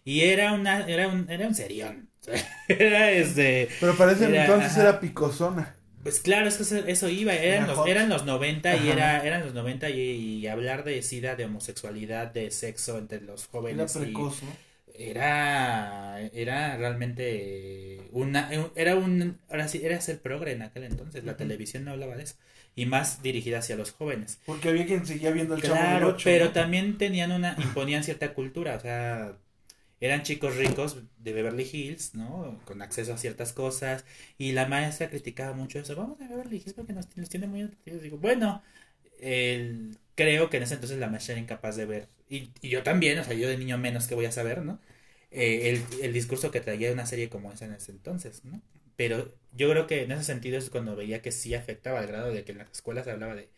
y 0.05 0.21
era 0.21 0.53
una 0.53 0.87
era 0.87 1.07
un 1.07 1.29
era 1.29 1.47
un 1.47 1.55
serión 1.55 2.09
era 2.67 3.11
este 3.11 3.69
Pero 3.79 3.95
parece 3.95 4.25
Era- 4.25 4.45
entonces 4.45 4.71
ajá. 4.71 4.81
era 4.81 4.99
picosona. 4.99 5.75
pues 6.03 6.19
claro 6.19 6.47
es 6.47 6.55
que 6.57 6.63
eso, 6.63 6.77
eso 6.77 7.09
iba 7.09 7.33
eran 7.33 7.65
Era 7.65 7.73
los 7.75 7.87
eran 7.87 8.09
los 8.09 8.25
90 8.25 8.75
y 8.77 8.89
era 8.89 9.23
eran 9.25 9.43
los 9.43 9.53
90 9.53 9.89
y, 9.89 9.99
y 9.99 10.47
hablar 10.47 10.83
de 10.83 11.01
sida 11.03 11.35
de 11.35 11.45
homosexualidad 11.45 12.27
de 12.33 12.49
sexo 12.51 12.97
entre 12.97 13.21
los 13.21 13.43
Era 13.43 13.51
jóvenes 13.51 13.95
y- 13.95 13.99
precoz, 13.99 14.41
¿no? 14.43 14.72
Era 14.93 16.21
era 16.21 16.77
realmente 16.77 17.99
una 18.11 18.49
era 18.75 18.95
un 18.95 19.39
ahora 19.49 19.67
sí 19.67 19.81
era 19.83 19.99
ser 20.01 20.21
progre 20.21 20.51
en 20.53 20.61
aquel 20.61 20.83
entonces 20.83 21.23
la 21.23 21.35
televisión 21.37 21.85
no 21.85 21.91
hablaba 21.91 22.15
de 22.15 22.23
eso 22.23 22.35
y 22.75 22.85
más 22.87 23.21
dirigida 23.21 23.59
hacia 23.59 23.75
los 23.75 23.91
jóvenes. 23.91 24.39
Porque 24.45 24.69
había 24.69 24.85
quien 24.87 25.05
seguía 25.05 25.29
viendo 25.31 25.55
el 25.55 25.61
chavo 25.61 25.99
del 25.99 26.15
pero 26.23 26.45
¿no? 26.45 26.51
también 26.51 26.97
tenían 26.97 27.31
una 27.31 27.55
imponían 27.59 28.03
cierta 28.03 28.33
cultura 28.33 28.75
o 28.75 28.79
sea 28.79 29.37
eran 30.01 30.23
chicos 30.23 30.57
ricos 30.57 30.97
de 31.17 31.33
Beverly 31.33 31.67
Hills 31.71 32.13
no 32.15 32.59
con 32.65 32.81
acceso 32.81 33.13
a 33.13 33.17
ciertas 33.17 33.53
cosas 33.53 34.05
y 34.37 34.51
la 34.51 34.67
maestra 34.67 35.09
criticaba 35.09 35.53
mucho 35.53 35.79
eso 35.79 35.95
vamos 35.95 36.19
a 36.21 36.27
Beverly 36.27 36.57
Hills 36.57 36.73
porque 36.73 36.93
nos, 36.93 37.15
nos 37.15 37.29
tiene 37.29 37.47
muy 37.47 37.61
entretenidos 37.61 38.03
digo 38.03 38.17
bueno 38.17 38.61
el- 39.19 39.97
creo 40.15 40.49
que 40.49 40.57
en 40.57 40.63
ese 40.63 40.75
entonces 40.75 40.99
la 40.99 41.09
maestra 41.09 41.33
era 41.33 41.41
incapaz 41.41 41.75
de 41.75 41.85
ver, 41.85 42.09
y, 42.29 42.51
y 42.61 42.69
yo 42.69 42.83
también, 42.83 43.19
o 43.19 43.23
sea, 43.23 43.33
yo 43.33 43.47
de 43.47 43.57
niño 43.57 43.77
menos 43.77 44.07
que 44.07 44.15
voy 44.15 44.25
a 44.25 44.31
saber, 44.31 44.63
¿no? 44.63 44.79
Eh, 45.31 45.69
el, 45.69 46.03
el 46.03 46.13
discurso 46.13 46.51
que 46.51 46.61
traía 46.61 46.91
una 46.91 47.05
serie 47.05 47.29
como 47.29 47.51
esa 47.51 47.65
en 47.65 47.73
ese 47.73 47.91
entonces, 47.91 48.45
¿no? 48.45 48.61
Pero 48.95 49.33
yo 49.53 49.69
creo 49.71 49.87
que 49.87 50.03
en 50.03 50.11
ese 50.11 50.23
sentido 50.23 50.57
es 50.57 50.69
cuando 50.69 50.95
veía 50.95 51.21
que 51.21 51.31
sí 51.31 51.55
afectaba 51.55 51.99
al 51.99 52.07
grado 52.07 52.31
de 52.31 52.43
que 52.43 52.51
en 52.51 52.59
las 52.59 52.71
escuelas 52.71 53.05
se 53.05 53.11
hablaba 53.11 53.35
de, 53.35 53.49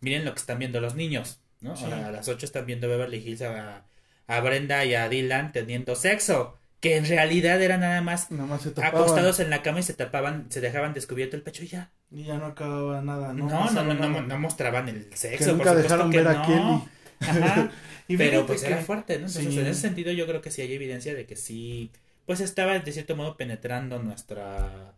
miren 0.00 0.24
lo 0.24 0.32
que 0.34 0.40
están 0.40 0.58
viendo 0.58 0.80
los 0.80 0.94
niños, 0.96 1.40
¿no? 1.60 1.76
Sí. 1.76 1.84
O 1.84 1.88
sea, 1.88 2.06
a 2.08 2.12
las 2.12 2.28
8 2.28 2.46
están 2.46 2.66
viendo 2.66 2.88
Beverly 2.88 3.18
Hills 3.18 3.42
a, 3.42 3.86
a 4.26 4.40
Brenda 4.40 4.84
y 4.84 4.94
a 4.94 5.08
Dylan 5.08 5.52
teniendo 5.52 5.94
sexo, 5.96 6.58
que 6.80 6.96
en 6.96 7.06
realidad 7.06 7.60
era 7.62 7.76
nada 7.76 8.00
más 8.00 8.30
Nada 8.30 8.46
más 8.46 8.66
acostados 8.66 9.38
en 9.40 9.50
la 9.50 9.62
cama 9.62 9.80
y 9.80 9.82
se 9.82 9.94
tapaban, 9.94 10.46
se 10.50 10.60
dejaban 10.60 10.94
descubierto 10.94 11.36
el 11.36 11.42
pecho 11.42 11.62
y 11.64 11.68
ya. 11.68 11.92
Y 12.10 12.24
ya 12.24 12.38
no 12.38 12.46
acababa 12.46 13.00
nada, 13.02 13.32
¿no? 13.32 13.48
No, 13.48 13.70
no, 13.70 13.84
no, 13.94 14.08
no, 14.08 14.22
no 14.22 14.38
mostraban 14.38 14.88
el 14.88 15.08
Que 15.08 15.16
sexo. 15.16 15.52
nunca 15.52 15.72
por 15.74 15.82
supuesto 15.82 15.82
dejaron 15.82 16.10
que 16.10 16.16
ver 16.18 16.28
a 16.28 16.32
no. 16.34 16.46
Kelly. 16.46 17.40
Ajá. 17.40 17.70
Y 18.08 18.16
Pero 18.16 18.44
pues 18.44 18.62
que- 18.62 18.66
era 18.72 18.78
fuerte, 18.82 19.12
¿no? 19.20 19.26
Entonces, 19.26 19.52
Sí. 19.54 19.60
en 19.60 19.66
ese 19.68 19.80
sentido, 19.82 20.10
yo 20.10 20.26
creo 20.26 20.40
que 20.40 20.50
sí 20.50 20.62
hay 20.62 20.72
evidencia 20.72 21.14
de 21.14 21.26
que 21.26 21.36
sí, 21.36 21.92
pues 22.26 22.40
estaba 22.40 22.76
de 22.76 22.90
cierto 22.92 23.14
modo 23.14 23.36
penetrando 23.36 24.00
nuestra 24.02 24.94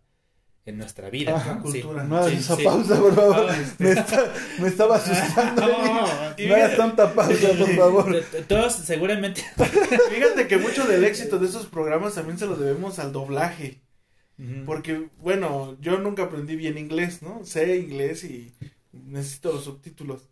en 0.64 0.78
nuestra 0.78 1.10
vida, 1.10 1.36
Ajá, 1.36 1.54
¿no? 1.56 1.62
cultura. 1.62 2.02
Sí. 2.02 2.08
No 2.08 2.16
hagas 2.18 2.30
Sí, 2.30 2.36
esa 2.38 2.56
sí. 2.56 2.62
pausa, 2.64 3.00
por 3.00 3.14
favor. 3.14 3.46
Ah, 3.50 3.56
me, 3.78 3.90
está- 3.90 4.32
me 4.60 4.68
estaba 4.68 4.96
asustando. 4.96 5.60
No, 5.62 6.06
no 6.06 6.54
hagas 6.54 6.76
tanta 6.76 7.12
pausa, 7.14 7.48
por 7.58 7.68
favor. 7.74 8.24
Todos 8.46 8.72
seguramente. 8.74 9.42
Fíjate 10.10 10.46
que 10.46 10.58
mucho 10.58 10.84
del 10.86 11.04
éxito 11.04 11.38
de 11.38 11.48
esos 11.48 11.66
programas 11.66 12.14
también 12.14 12.38
se 12.38 12.46
lo 12.46 12.56
debemos 12.56 12.98
al 12.98 13.12
doblaje. 13.12 13.82
Porque, 14.66 15.08
bueno, 15.18 15.76
yo 15.80 15.98
nunca 15.98 16.24
aprendí 16.24 16.56
bien 16.56 16.76
inglés, 16.76 17.22
¿no? 17.22 17.44
Sé 17.44 17.76
inglés 17.76 18.24
y 18.24 18.52
necesito 18.92 19.52
los 19.52 19.64
subtítulos. 19.64 20.28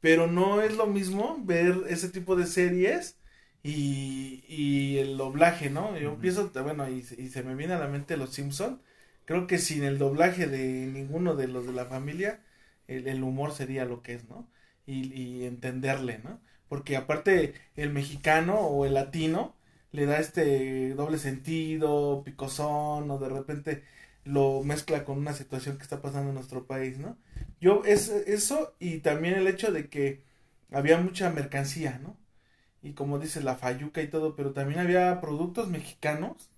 Pero 0.00 0.26
no 0.28 0.62
es 0.62 0.76
lo 0.76 0.86
mismo 0.86 1.36
ver 1.42 1.74
ese 1.88 2.08
tipo 2.10 2.36
de 2.36 2.46
series 2.46 3.18
y, 3.62 4.44
y 4.46 4.98
el 4.98 5.16
doblaje, 5.16 5.68
¿no? 5.68 5.98
Yo 5.98 6.12
Ujú. 6.12 6.20
pienso, 6.20 6.50
bueno, 6.62 6.88
y, 6.88 7.02
se- 7.02 7.20
y 7.20 7.28
se 7.28 7.42
me 7.42 7.54
viene 7.56 7.74
a 7.74 7.78
la 7.80 7.88
mente 7.88 8.16
Los 8.16 8.30
Simpson. 8.34 8.82
Creo 9.30 9.46
que 9.46 9.58
sin 9.58 9.84
el 9.84 9.96
doblaje 9.96 10.48
de 10.48 10.88
ninguno 10.88 11.36
de 11.36 11.46
los 11.46 11.64
de 11.64 11.72
la 11.72 11.84
familia, 11.84 12.40
el, 12.88 13.22
humor 13.22 13.52
sería 13.52 13.84
lo 13.84 14.02
que 14.02 14.14
es, 14.14 14.28
¿no? 14.28 14.48
Y, 14.86 15.44
entenderle, 15.44 16.18
¿no? 16.18 16.40
Porque 16.68 16.96
aparte 16.96 17.54
el 17.76 17.92
mexicano 17.92 18.58
o 18.58 18.84
el 18.86 18.94
latino 18.94 19.54
le 19.92 20.06
da 20.06 20.18
este 20.18 20.94
doble 20.94 21.16
sentido, 21.18 22.24
picosón, 22.24 23.08
o 23.08 23.18
de 23.18 23.28
repente 23.28 23.84
lo 24.24 24.64
mezcla 24.64 25.04
con 25.04 25.18
una 25.18 25.32
situación 25.32 25.76
que 25.76 25.84
está 25.84 26.02
pasando 26.02 26.30
en 26.30 26.34
nuestro 26.34 26.66
país, 26.66 26.98
¿no? 26.98 27.16
Yo, 27.60 27.84
es 27.84 28.08
eso 28.08 28.74
y 28.80 28.98
también 28.98 29.34
el 29.34 29.46
hecho 29.46 29.70
de 29.70 29.88
que 29.88 30.24
había 30.72 30.98
mucha 30.98 31.30
mercancía, 31.30 32.00
¿no? 32.02 32.16
Y 32.82 32.94
como 32.94 33.20
dice 33.20 33.40
la 33.40 33.54
fayuca 33.54 34.02
y 34.02 34.08
todo, 34.08 34.34
pero 34.34 34.52
también 34.52 34.80
había 34.80 35.20
productos 35.20 35.68
mexicanos 35.68 36.50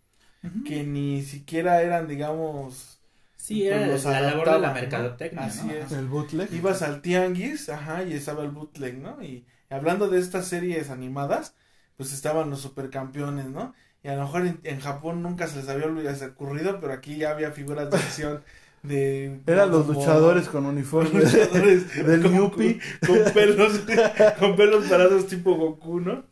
Que 0.65 0.85
ni 0.85 1.23
siquiera 1.23 1.83
eran, 1.83 2.09
digamos, 2.09 3.01
Sí, 3.37 3.67
pues, 3.69 3.77
era 3.77 3.87
los 3.87 4.05
la 4.05 4.21
labor 4.21 4.51
de 4.51 4.59
la 4.61 4.73
mercadotecnia, 4.73 5.47
Así 5.47 5.67
¿no? 5.67 5.73
es. 5.73 5.93
El 5.93 6.07
bootleg. 6.07 6.49
ibas 6.53 6.83
al 6.83 7.03
tianguis, 7.03 7.69
ajá, 7.69 8.05
y 8.05 8.13
estaba 8.15 8.45
el 8.45 8.51
bootleg, 8.51 8.99
¿no? 8.99 9.23
Y 9.23 9.47
hablando 9.71 10.09
de 10.09 10.19
estas 10.21 10.47
series 10.47 10.91
animadas, 10.91 11.55
pues 11.97 12.13
estaban 12.13 12.51
los 12.51 12.61
supercampeones, 12.61 13.47
¿no? 13.47 13.75
Y 14.03 14.09
a 14.09 14.17
lo 14.17 14.23
mejor 14.23 14.47
en, 14.47 14.61
en 14.65 14.81
Japón 14.81 15.23
nunca 15.23 15.47
se 15.49 15.57
les 15.57 15.69
había 15.69 15.87
ocurrido, 16.29 16.81
pero 16.81 16.93
aquí 16.93 17.17
ya 17.17 17.31
había 17.31 17.53
figuras 17.53 17.91
de 17.91 17.97
acción 17.97 18.45
de... 18.83 19.41
Eran 19.47 19.71
los 19.71 19.87
luchadores 19.87 20.49
con 20.49 20.65
los 20.65 20.73
uniforme 20.73 21.21
luchadores 21.21 21.95
del 22.07 22.23
con, 22.23 22.35
Yupi. 22.37 22.81
con 23.07 23.19
pelos, 23.33 23.81
con 24.39 24.57
pelos 24.57 24.87
parados 24.87 25.27
tipo 25.27 25.55
Goku, 25.55 26.01
¿no? 26.01 26.25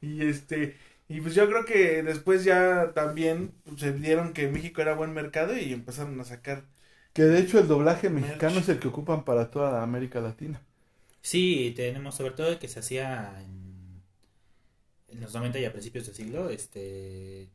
Y 0.00 0.26
este, 0.26 0.76
y 1.08 1.20
pues 1.20 1.34
yo 1.34 1.48
creo 1.48 1.64
que 1.64 2.02
después 2.02 2.44
ya 2.44 2.92
también 2.94 3.52
pues, 3.64 3.80
se 3.80 3.92
dieron 3.92 4.32
que 4.34 4.48
México 4.48 4.82
era 4.82 4.94
buen 4.94 5.12
mercado 5.14 5.56
y 5.56 5.72
empezaron 5.72 6.20
a 6.20 6.24
sacar 6.24 6.64
Que 7.12 7.24
de 7.24 7.38
hecho 7.40 7.58
el 7.58 7.68
doblaje 7.68 8.08
Merch. 8.14 8.48
mexicano 8.48 8.60
es 8.60 8.68
el 8.70 8.78
que 8.80 8.88
ocupan 8.88 9.22
para 9.22 9.50
toda 9.50 9.82
América 9.82 10.20
Latina. 10.22 10.62
Sí, 11.22 11.72
tenemos 11.76 12.14
sobre 12.16 12.32
todo 12.34 12.48
el 12.50 12.58
que 12.58 12.66
se 12.68 12.80
hacía 12.80 13.40
en, 13.42 14.02
en 15.08 15.20
los 15.20 15.34
90 15.34 15.58
y 15.58 15.64
a 15.64 15.72
principios 15.72 16.06
del 16.06 16.14
siglo, 16.14 16.50
este 16.50 17.50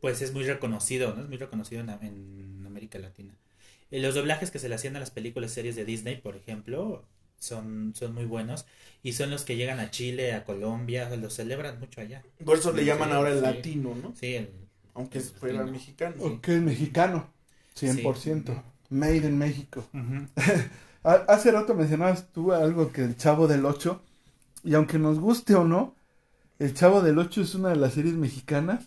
pues 0.00 0.20
es 0.22 0.32
muy 0.32 0.44
reconocido, 0.44 1.14
¿no? 1.14 1.22
Es 1.22 1.28
muy 1.28 1.38
reconocido 1.38 1.80
en, 1.80 1.88
en 1.90 2.64
América 2.66 2.98
Latina. 2.98 3.34
Eh, 3.90 4.00
los 4.00 4.14
doblajes 4.14 4.50
que 4.50 4.58
se 4.58 4.68
le 4.68 4.74
hacían 4.74 4.96
a 4.96 5.00
las 5.00 5.10
películas 5.10 5.52
series 5.52 5.76
de 5.76 5.84
Disney, 5.84 6.16
por 6.20 6.36
ejemplo, 6.36 7.06
son, 7.44 7.92
son 7.94 8.14
muy 8.14 8.24
buenos 8.24 8.66
y 9.02 9.12
son 9.12 9.30
los 9.30 9.44
que 9.44 9.56
llegan 9.56 9.80
a 9.80 9.90
Chile, 9.90 10.32
a 10.34 10.44
Colombia, 10.44 11.08
los 11.16 11.34
celebran 11.34 11.78
mucho 11.80 12.00
allá. 12.00 12.22
Por 12.44 12.58
eso 12.58 12.72
le 12.72 12.82
Sí, 12.82 12.86
llaman 12.86 13.12
ahora 13.12 13.30
el 13.30 13.38
sí. 13.38 13.42
latino, 13.42 13.94
¿no? 13.94 14.14
Sí, 14.16 14.34
el- 14.36 14.50
Aunque 14.94 15.18
el 15.18 15.24
fuera 15.24 15.58
latino. 15.58 15.72
mexicano. 15.72 16.16
Ok, 16.24 16.48
mexicano. 16.48 17.28
100%. 17.74 18.62
Made 18.90 19.16
in 19.28 19.38
México. 19.38 19.84
Ujú. 19.92 20.26
Ha- 21.06 21.24
Hace 21.28 21.50
rato 21.52 21.74
mencionabas 21.74 22.32
tú 22.32 22.52
algo 22.52 22.90
que 22.90 23.02
el 23.04 23.16
Chavo 23.16 23.46
del 23.46 23.66
8. 23.66 24.00
Y 24.64 24.74
aunque 24.74 24.98
nos 24.98 25.18
guste 25.20 25.54
o 25.54 25.64
no, 25.64 25.94
el 26.58 26.72
Chavo 26.74 27.02
del 27.02 27.18
8 27.18 27.42
es 27.42 27.54
una 27.54 27.70
de 27.70 27.76
las 27.76 27.92
series 27.94 28.14
mexicanas. 28.14 28.86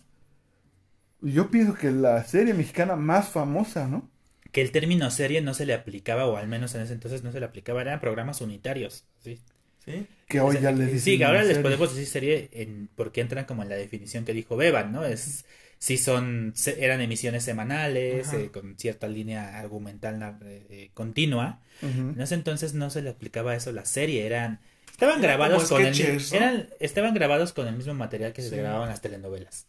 Yo 1.20 1.50
pienso 1.50 1.74
que 1.74 1.90
la 1.90 2.24
serie 2.24 2.54
mexicana 2.54 2.96
más 2.96 3.28
famosa, 3.28 3.86
¿no? 3.88 4.08
Que 4.52 4.62
el 4.62 4.70
término 4.72 5.10
serie 5.10 5.40
no 5.42 5.52
se 5.54 5.66
le 5.66 5.74
aplicaba, 5.74 6.26
o 6.26 6.36
al 6.36 6.48
menos 6.48 6.74
en 6.74 6.80
ese 6.82 6.94
entonces 6.94 7.22
no 7.22 7.32
se 7.32 7.40
le 7.40 7.46
aplicaba, 7.46 7.82
eran 7.82 8.00
programas 8.00 8.40
unitarios. 8.40 9.04
Sí, 9.22 9.38
¿Sí? 9.84 10.06
Que 10.26 10.40
hoy 10.40 10.58
ya 10.60 10.70
le 10.72 10.84
dicen. 10.84 11.00
Sí, 11.00 11.18
que 11.18 11.24
ahora 11.24 11.38
les 11.40 11.48
serie. 11.48 11.62
podemos 11.62 11.90
decir 11.94 12.06
serie 12.06 12.48
en, 12.52 12.88
porque 12.94 13.20
entran 13.20 13.44
como 13.46 13.62
en 13.62 13.68
la 13.70 13.76
definición 13.76 14.24
que 14.24 14.32
dijo 14.34 14.56
Beban, 14.56 14.92
¿no? 14.92 15.04
Es 15.04 15.44
sí 15.78 15.96
son 15.96 16.52
se- 16.56 16.84
eran 16.84 17.00
emisiones 17.00 17.44
semanales 17.44 18.32
eh, 18.32 18.50
con 18.52 18.76
cierta 18.78 19.06
línea 19.06 19.58
argumental 19.60 20.18
na- 20.18 20.38
eh, 20.44 20.90
continua. 20.92 21.60
En 21.82 22.20
ese 22.20 22.34
entonces 22.34 22.74
no 22.74 22.90
se 22.90 23.00
le 23.02 23.10
aplicaba 23.10 23.54
eso 23.54 23.70
la 23.72 23.84
serie, 23.84 24.26
eran 24.26 24.60
estaban 24.90 25.22
Eran 25.22 25.38
grabados 25.38 25.68
con 25.68 25.84
el 25.86 25.94
eran 26.32 26.68
estaban 26.80 27.14
grabados 27.14 27.52
con 27.52 27.68
el 27.68 27.76
mismo 27.76 27.94
material 27.94 28.32
que 28.32 28.42
se 28.42 28.50
Sí. 28.50 28.56
grababan 28.56 28.88
las 28.88 29.00
telenovelas. 29.00 29.66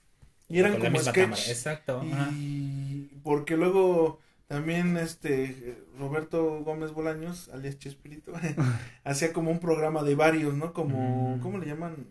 Y 0.50 0.58
eran 0.60 0.72
con 0.74 0.80
la 0.82 0.88
como 0.88 0.98
misma 0.98 1.12
sketch. 1.12 1.24
cámara, 1.26 1.42
exacto. 1.48 2.04
Y 2.34 3.10
porque 3.24 3.56
luego 3.56 4.20
también 4.50 4.98
este 4.98 5.78
Roberto 5.98 6.62
Gómez 6.66 6.92
Bolaños, 6.92 7.50
alias 7.54 7.78
Chespirito, 7.80 8.34
hacía 9.06 9.32
como 9.32 9.52
un 9.52 9.60
programa 9.60 10.04
de 10.04 10.16
varios, 10.16 10.54
¿no? 10.56 10.74
Como, 10.74 11.38
Mm. 11.38 11.40
¿cómo 11.40 11.58
le 11.60 11.68
llaman? 11.68 12.08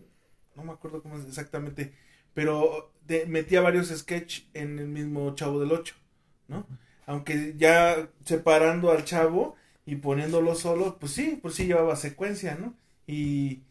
no 0.55 0.63
me 0.63 0.71
acuerdo 0.73 1.01
cómo 1.03 1.17
es 1.17 1.25
exactamente, 1.25 1.93
pero 2.33 2.91
de- 3.05 3.25
metía 3.27 3.61
varios 3.61 3.87
sketch 3.89 4.41
en 4.53 4.77
el 4.79 4.87
mismo 4.87 5.33
Chavo 5.35 5.59
del 5.61 5.71
Ocho, 5.71 5.95
¿no? 6.49 6.65
Aunque 7.05 7.53
ya 7.57 8.09
separando 8.25 8.91
al 8.91 9.05
chavo 9.05 9.55
y 9.85 9.95
poniéndolo 9.95 10.55
solo, 10.55 10.97
pues 10.99 11.13
sí, 11.13 11.39
pues 11.41 11.55
sí 11.55 11.65
llevaba 11.65 11.95
secuencia, 11.95 12.55
¿no? 12.59 12.73
Y, 13.07 13.61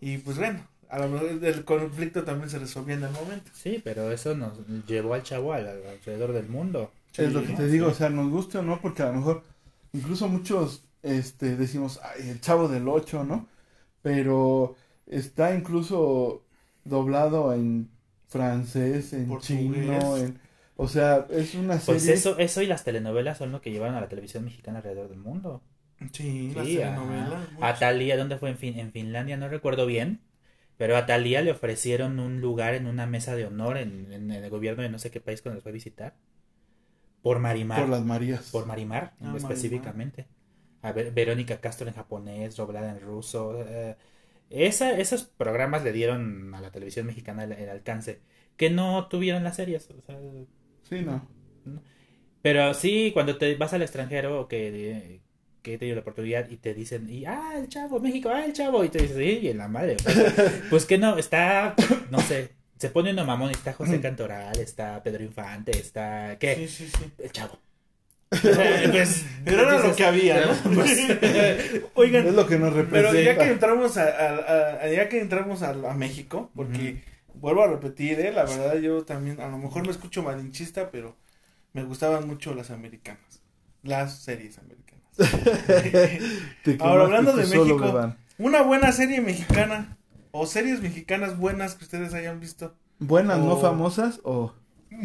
y 0.00 0.18
pues 0.18 0.38
bueno, 0.38 0.66
a 0.88 0.98
lo 1.00 1.08
mejor 1.08 1.44
el 1.44 1.64
conflicto 1.64 2.24
también 2.24 2.48
se 2.50 2.58
resolvía 2.58 2.94
en 2.96 3.04
el 3.04 3.10
momento. 3.12 3.50
Sí, 3.54 3.80
pero 3.84 4.10
eso 4.10 4.34
nos 4.34 4.58
llevó 4.86 5.12
al 5.14 5.22
chavo 5.22 5.52
al- 5.52 5.66
al- 5.68 5.86
alrededor 5.86 6.32
del 6.32 6.48
mundo. 6.48 6.90
Es 7.16 7.32
lo 7.32 7.44
que 7.44 7.52
te 7.52 7.66
digo, 7.68 7.88
o 7.88 7.94
sea, 7.94 8.10
nos 8.10 8.30
guste 8.30 8.58
o 8.58 8.62
no, 8.62 8.80
porque 8.80 9.02
a 9.02 9.06
lo 9.08 9.14
mejor 9.14 9.44
incluso 9.92 10.28
muchos 10.28 10.84
este 11.02 11.56
decimos, 11.56 12.00
ay, 12.02 12.28
el 12.30 12.40
chavo 12.40 12.68
del 12.68 12.88
8, 12.88 13.24
¿no? 13.24 13.48
Pero 14.02 14.76
está 15.06 15.54
incluso 15.54 16.44
doblado 16.84 17.52
en 17.54 17.90
francés, 18.28 19.12
en 19.12 19.26
Portugués. 19.26 19.38
chino, 19.38 20.16
en 20.18 20.40
o 20.76 20.88
sea, 20.88 21.26
es 21.30 21.54
una 21.54 21.80
serie 21.80 22.02
Pues 22.02 22.06
eso, 22.08 22.38
eso 22.38 22.62
y 22.62 22.66
las 22.66 22.84
telenovelas 22.84 23.38
son 23.38 23.50
lo 23.52 23.60
que 23.60 23.70
llevaron 23.72 23.96
a 23.96 24.00
la 24.00 24.08
televisión 24.08 24.44
mexicana 24.44 24.78
alrededor 24.78 25.08
del 25.08 25.18
mundo. 25.18 25.62
Sí, 26.12 26.52
las 26.54 26.66
Sí, 26.66 26.80
ajá. 26.82 26.96
telenovelas. 26.96 27.48
A. 27.60 27.78
Talía, 27.78 28.16
¿dónde 28.16 28.38
fue? 28.38 28.50
En, 28.50 28.58
fin, 28.58 28.78
en 28.78 28.92
Finlandia, 28.92 29.36
no 29.36 29.48
recuerdo 29.48 29.86
bien. 29.86 30.20
Pero 30.76 30.96
a 30.96 31.06
Talía 31.06 31.42
le 31.42 31.50
ofrecieron 31.52 32.20
un 32.20 32.40
lugar 32.40 32.74
en 32.74 32.86
una 32.86 33.06
mesa 33.06 33.34
de 33.36 33.46
honor 33.46 33.78
en, 33.78 34.12
en 34.12 34.30
el 34.32 34.48
gobierno 34.50 34.82
de 34.82 34.90
no 34.90 34.98
sé 34.98 35.10
qué 35.10 35.20
país 35.20 35.42
cuando 35.42 35.56
los 35.56 35.62
fue 35.64 35.72
a 35.72 35.74
visitar. 35.74 36.14
Por 37.22 37.38
Marimar. 37.40 37.80
por 37.80 37.88
las 37.88 38.04
Marías. 38.04 38.50
Por 38.50 38.66
Marimar, 38.66 39.14
Ah, 39.20 39.34
específicamente. 39.36 40.26
A 40.82 40.92
ver, 40.92 41.12
Verónica 41.12 41.60
Castro 41.60 41.88
en 41.88 41.94
japonés, 41.94 42.56
doblada 42.56 42.90
en 42.90 43.00
ruso. 43.00 43.64
eh, 43.66 43.96
esa, 44.50 44.92
esos 44.98 45.24
programas 45.24 45.84
le 45.84 45.92
dieron 45.92 46.54
a 46.54 46.60
la 46.60 46.70
televisión 46.70 47.06
mexicana 47.06 47.44
el, 47.44 47.52
el 47.52 47.68
alcance 47.68 48.20
que 48.56 48.70
no 48.70 49.08
tuvieron 49.08 49.44
las 49.44 49.56
series. 49.56 49.90
o 49.90 50.00
sea, 50.02 50.18
Sí, 50.82 51.00
no. 51.02 51.28
pero 52.42 52.72
sí, 52.74 53.10
cuando 53.12 53.36
te 53.36 53.56
vas 53.56 53.72
al 53.72 53.82
extranjero, 53.82 54.48
que, 54.48 55.20
que 55.62 55.74
he 55.74 55.78
tenido 55.78 55.96
la 55.96 56.02
oportunidad 56.02 56.48
y 56.48 56.56
te 56.58 56.72
dicen, 56.74 57.08
y, 57.10 57.24
ah, 57.26 57.54
el 57.56 57.68
chavo, 57.68 58.00
México, 58.00 58.30
ah, 58.32 58.44
el 58.44 58.52
chavo, 58.52 58.84
y 58.84 58.88
te 58.88 59.02
dices, 59.02 59.42
y 59.42 59.48
en 59.48 59.58
la 59.58 59.68
madre. 59.68 59.96
Pues, 60.02 60.34
pues 60.70 60.86
que 60.86 60.98
no, 60.98 61.18
está, 61.18 61.74
no 62.10 62.20
sé, 62.20 62.50
se 62.78 62.90
pone 62.90 63.10
uno 63.12 63.24
mamón, 63.24 63.50
está 63.50 63.72
José 63.72 64.00
Cantoral, 64.00 64.58
está 64.60 65.02
Pedro 65.02 65.24
Infante, 65.24 65.72
está, 65.78 66.36
¿qué? 66.38 66.54
Sí, 66.56 66.68
sí, 66.68 66.88
sí. 66.96 67.12
El 67.18 67.32
chavo. 67.32 67.58
Pues, 68.30 69.24
Pero 69.44 69.62
era 69.62 69.78
lo 69.78 69.96
que 69.96 70.04
había, 70.04 70.44
¿no? 70.46 70.52
pues, 70.74 70.98
Oigan, 71.94 72.26
Es 72.26 72.34
lo 72.34 72.46
que 72.46 72.58
nos 72.58 72.74
Pero 72.74 72.82
representa. 73.10 73.22
ya 73.22 73.38
que 73.38 73.50
entramos 73.50 73.96
a, 73.96 74.02
a- 74.04 74.84
a- 74.84 74.88
ya 74.88 75.08
que 75.08 75.20
entramos 75.20 75.62
a, 75.62 75.70
a 75.70 75.94
México, 75.94 76.50
porque 76.54 77.02
vuelvo 77.34 77.62
a 77.64 77.68
repetir, 77.68 78.20
eh, 78.20 78.32
la 78.32 78.44
verdad 78.44 78.76
yo 78.76 79.04
también, 79.04 79.40
a 79.40 79.48
lo 79.48 79.58
mejor 79.58 79.84
me 79.84 79.90
escucho 79.92 80.22
malinchista, 80.22 80.90
pero 80.90 81.16
me 81.72 81.84
gustaban 81.84 82.26
mucho 82.26 82.54
las 82.54 82.70
americanas, 82.70 83.40
las 83.82 84.18
series 84.20 84.58
americanas. 84.58 85.04
Ahora, 86.80 87.04
hablando 87.04 87.34
de 87.34 87.46
México. 87.46 88.14
Una 88.38 88.62
buena 88.62 88.92
serie 88.92 89.20
mexicana 89.20 89.96
o 90.38 90.46
series 90.46 90.80
mexicanas 90.80 91.36
buenas 91.38 91.74
que 91.74 91.84
ustedes 91.84 92.14
hayan 92.14 92.40
visto, 92.40 92.74
Buenas, 93.00 93.38
no 93.38 93.56
famosas 93.58 94.20
o 94.24 94.52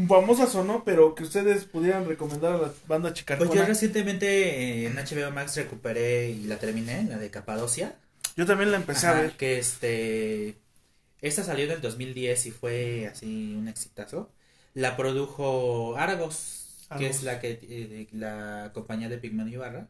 famosas 0.07 0.55
o 0.55 0.63
no, 0.63 0.83
pero 0.83 1.13
que 1.13 1.23
ustedes 1.23 1.65
pudieran 1.65 2.07
recomendar 2.07 2.53
a 2.53 2.57
la 2.57 2.71
banda 2.87 3.09
Pues 3.09 3.19
chicarcona. 3.19 3.53
yo 3.53 3.65
recientemente 3.65 4.83
eh, 4.83 4.87
en 4.87 4.95
HBO 4.95 5.31
Max 5.31 5.55
recuperé 5.57 6.29
y 6.31 6.45
la 6.45 6.57
terminé, 6.57 7.03
la 7.03 7.17
de 7.17 7.29
Capadocia. 7.29 7.95
Yo 8.35 8.45
también 8.45 8.71
la 8.71 8.77
empecé 8.77 9.07
a 9.07 9.11
Ajá, 9.11 9.21
ver. 9.21 9.31
que 9.37 9.59
este 9.59 10.55
esta 11.21 11.43
salió 11.43 11.65
en 11.65 11.71
el 11.71 11.81
2010 11.81 12.45
y 12.47 12.51
fue 12.51 13.07
así 13.07 13.55
un 13.57 13.67
exitazo. 13.67 14.31
La 14.73 14.97
produjo 14.97 15.95
Argos, 15.97 16.87
que 16.97 17.07
es 17.07 17.21
la 17.23 17.39
que 17.39 17.59
eh, 17.61 18.07
la 18.11 18.71
compañía 18.73 19.07
de 19.09 19.17
Pigman 19.19 19.47
Ibarra. 19.49 19.87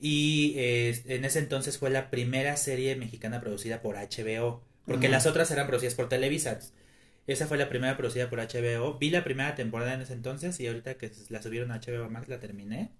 Y 0.00 0.54
eh, 0.56 1.02
en 1.06 1.24
ese 1.24 1.38
entonces 1.40 1.78
fue 1.78 1.90
la 1.90 2.10
primera 2.10 2.56
serie 2.56 2.96
mexicana 2.96 3.40
producida 3.40 3.82
por 3.82 3.96
HBO, 3.96 4.62
porque 4.86 5.08
las 5.08 5.26
otras 5.26 5.50
eran 5.50 5.66
producidas 5.66 5.94
por 5.94 6.08
Televisa. 6.08 6.58
Esa 7.26 7.46
fue 7.46 7.58
la 7.58 7.68
primera 7.68 7.96
producida 7.96 8.30
por 8.30 8.40
HBO. 8.40 8.98
Vi 8.98 9.10
la 9.10 9.24
primera 9.24 9.54
temporada 9.54 9.94
en 9.94 10.00
ese 10.00 10.14
entonces 10.14 10.58
y 10.58 10.66
ahorita 10.66 10.94
que 10.94 11.12
la 11.28 11.42
subieron 11.42 11.70
a 11.70 11.80
HBO 11.80 12.08
Max 12.10 12.28
la 12.28 12.40
terminé. 12.40 12.92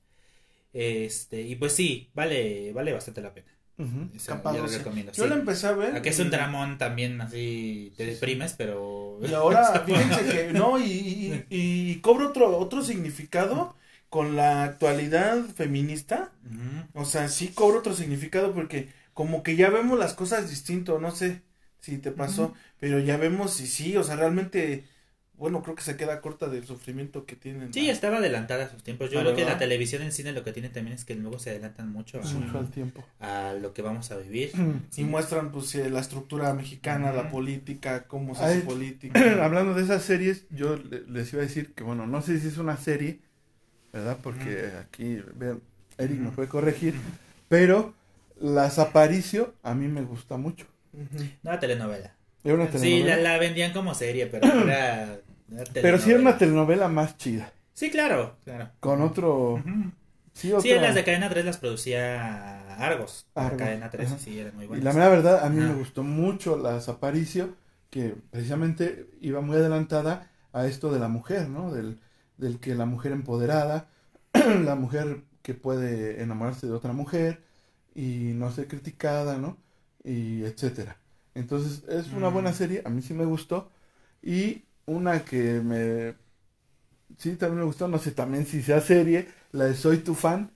Este, 0.73 1.43
y 1.43 1.57
pues 1.57 1.73
sí, 1.73 2.11
vale, 2.15 2.73
vale 2.73 2.93
bastante 2.93 3.23
la 3.23 3.35
pena. 3.35 3.49
Ujú. 3.79 4.11
Esa, 4.15 4.45
yo 4.51 4.61
la 4.63 4.69
Capadocia. 4.69 4.79
recomiendo. 4.79 5.13
Yo 5.13 5.25
sí. 5.25 5.29
la 5.31 5.37
empecé 5.37 5.67
a 5.67 5.73
ver. 5.73 5.95
Aunque 5.95 6.11
es 6.11 6.19
un 6.19 6.31
dramón 6.31 6.77
también 6.79 7.21
así, 7.21 7.95
te 7.97 8.05
deprimes, 8.05 8.55
pero... 8.57 9.19
Y 9.23 9.33
ahora, 9.33 9.83
fíjense 9.87 10.25
que, 10.27 10.53
no, 10.53 10.79
y, 10.79 10.85
y, 10.85 11.47
y 11.49 12.01
cobra 12.01 12.29
otro, 12.29 12.59
otro 12.59 12.83
significado 12.83 13.75
con 14.11 14.37
la 14.37 14.65
actualidad 14.65 15.45
feminista. 15.57 16.33
O 16.95 17.05
sea, 17.05 17.29
sí 17.29 17.49
cobra 17.49 17.79
otro 17.79 17.95
significado 17.95 18.53
porque 18.53 18.89
como 19.15 19.43
que 19.43 19.57
ya 19.57 19.71
vemos 19.71 19.99
las 19.99 20.15
cosas 20.15 20.51
distinto, 20.51 20.99
no 20.99 21.11
sé 21.13 21.43
si 21.81 21.99
te 21.99 22.11
pasó, 22.13 22.55
pero 22.79 22.99
ya 22.99 23.17
vemos 23.17 23.61
y 23.61 23.67
sí, 23.67 23.97
o 23.97 24.03
sea, 24.05 24.17
realmente, 24.17 24.85
bueno, 25.35 25.63
creo 25.63 25.75
que 25.77 25.83
se 25.83 25.97
queda 25.97 26.21
corta 26.21 26.49
del 26.49 26.67
sufrimiento 26.67 27.25
que 27.27 27.37
tienen. 27.37 27.73
Sí, 27.73 27.89
estaba 27.89 28.19
adelantada 28.19 28.65
a 28.65 28.71
sus 28.71 28.83
tiempos. 28.83 29.11
Yo 29.11 29.21
Ah, 29.21 29.23
creo 29.23 29.37
que 29.37 29.45
la 29.45 29.59
televisión 29.59 30.03
en 30.03 30.13
cine 30.13 30.33
lo 30.33 30.45
que 30.45 30.53
tiene 30.53 30.69
también 30.69 30.95
es 30.97 31.05
que 31.05 31.15
luego 31.15 31.39
se 31.39 31.51
adelantan 31.51 31.91
mucho 31.93 32.21
a, 32.21 32.59
al 32.59 32.71
tiempo. 32.71 33.05
a 33.21 33.55
lo 33.61 33.73
que 33.73 33.83
vamos 33.83 34.11
a 34.11 34.17
vivir. 34.19 34.51
Y 34.97 35.05
muestran 35.05 35.53
pues 35.53 35.75
eh, 35.77 35.89
la 35.89 36.01
estructura 36.01 36.53
mexicana, 36.53 37.13
la 37.13 37.31
política, 37.31 38.07
cómo 38.09 38.35
se 38.35 38.43
hace 38.45 38.61
política. 38.61 39.21
Hablando 39.45 39.73
de 39.75 39.83
esas 39.85 40.03
series, 40.03 40.47
yo 40.51 40.77
le- 40.77 41.07
les 41.07 41.33
iba 41.33 41.43
a 41.43 41.47
decir 41.47 41.73
que, 41.75 41.85
bueno, 41.85 42.07
no 42.07 42.21
sé 42.23 42.39
si 42.41 42.49
es 42.49 42.59
una 42.59 42.77
serie, 42.77 43.21
¿verdad? 43.93 44.19
Porque 44.23 44.73
aquí, 44.81 45.23
vean, 45.35 45.61
Eric 45.99 46.19
me 46.21 46.31
puede 46.31 46.49
corregir, 46.49 46.95
pero 47.49 47.95
Las 48.39 48.79
Aparicio 48.79 49.55
a 49.63 49.75
mí 49.75 49.89
me 49.89 50.03
gusta 50.03 50.37
mucho. 50.37 50.67
No, 51.43 51.59
telenovela. 51.59 52.17
Era 52.45 52.55
una 52.55 52.71
Sí, 52.71 52.73
telenovela. 52.73 53.17
la, 53.17 53.17
la 53.17 53.39
vendían 53.39 53.73
como 53.73 53.95
serie, 53.95 54.27
pero 54.27 54.47
era... 54.47 55.05
era 55.51 55.65
Pero 55.81 55.99
sí 55.99 56.11
era 56.11 56.21
una 56.21 56.39
telenovela. 56.39 56.89
más 56.89 57.17
chida. 57.17 57.53
Sí, 57.75 57.91
claro, 57.91 58.37
claro. 58.45 58.71
Con 58.81 59.03
otro. 59.03 59.55
Ujú. 59.55 59.93
Sí, 60.33 60.53
otra. 60.53 60.63
Sí, 60.63 60.75
las 60.75 60.95
de 60.95 61.05
Cadena 61.05 61.29
3 61.31 61.45
las 61.45 61.59
producía 61.59 62.75
Argos. 62.77 63.27
Argos, 63.35 63.59
Cadena 63.59 63.91
3 63.91 64.07
ajá. 64.09 64.19
sí 64.19 64.39
eran 64.39 64.55
muy 64.57 64.67
Y 64.67 64.69
buenas. 64.69 64.85
la 64.85 64.93
mera 64.93 65.09
verdad, 65.09 65.45
a 65.45 65.51
mí 65.51 65.61
me 65.61 65.75
gustó 65.75 66.03
mucho 66.03 66.57
Las 66.57 66.89
Aparicio, 66.89 67.57
que 67.91 68.15
precisamente 68.31 69.09
iba 69.21 69.41
muy 69.41 69.57
adelantada 69.57 70.31
a 70.53 70.67
esto 70.67 70.93
de 70.93 70.99
la 71.01 71.09
mujer, 71.09 71.49
¿no? 71.49 71.73
Del, 71.73 71.99
del 72.41 72.61
que 72.61 72.75
la 72.75 72.87
mujer 72.87 73.13
empoderada, 73.13 73.89
la 74.65 74.75
mujer 74.77 75.23
que 75.43 75.55
puede 75.55 76.23
enamorarse 76.23 76.67
de 76.67 76.73
otra 76.75 76.93
mujer 76.93 77.43
y 77.95 78.33
no 78.35 78.51
ser 78.53 78.69
criticada, 78.69 79.39
¿no? 79.39 79.59
Y 80.05 80.45
etcétera. 80.45 80.99
Entonces, 81.35 81.85
es 81.89 82.13
una 82.13 82.29
Mm. 82.29 82.31
buena 82.31 82.53
serie, 82.53 82.83
a 82.85 82.91
mí 82.91 83.03
sí 83.03 83.15
me 83.15 83.25
gustó. 83.25 83.71
Y 84.23 84.65
una 84.87 85.25
que 85.25 85.61
me... 85.61 86.17
Sí, 87.19 87.37
también 87.37 87.61
me 87.61 87.65
gustó, 87.67 87.87
no 87.89 87.99
sé 87.99 88.13
también 88.13 88.47
si 88.47 88.63
sea 88.63 88.81
serie, 88.81 89.29
la 89.53 89.67
de 89.67 89.75
Soy 89.75 89.99
tu 89.99 90.15
fan. 90.15 90.51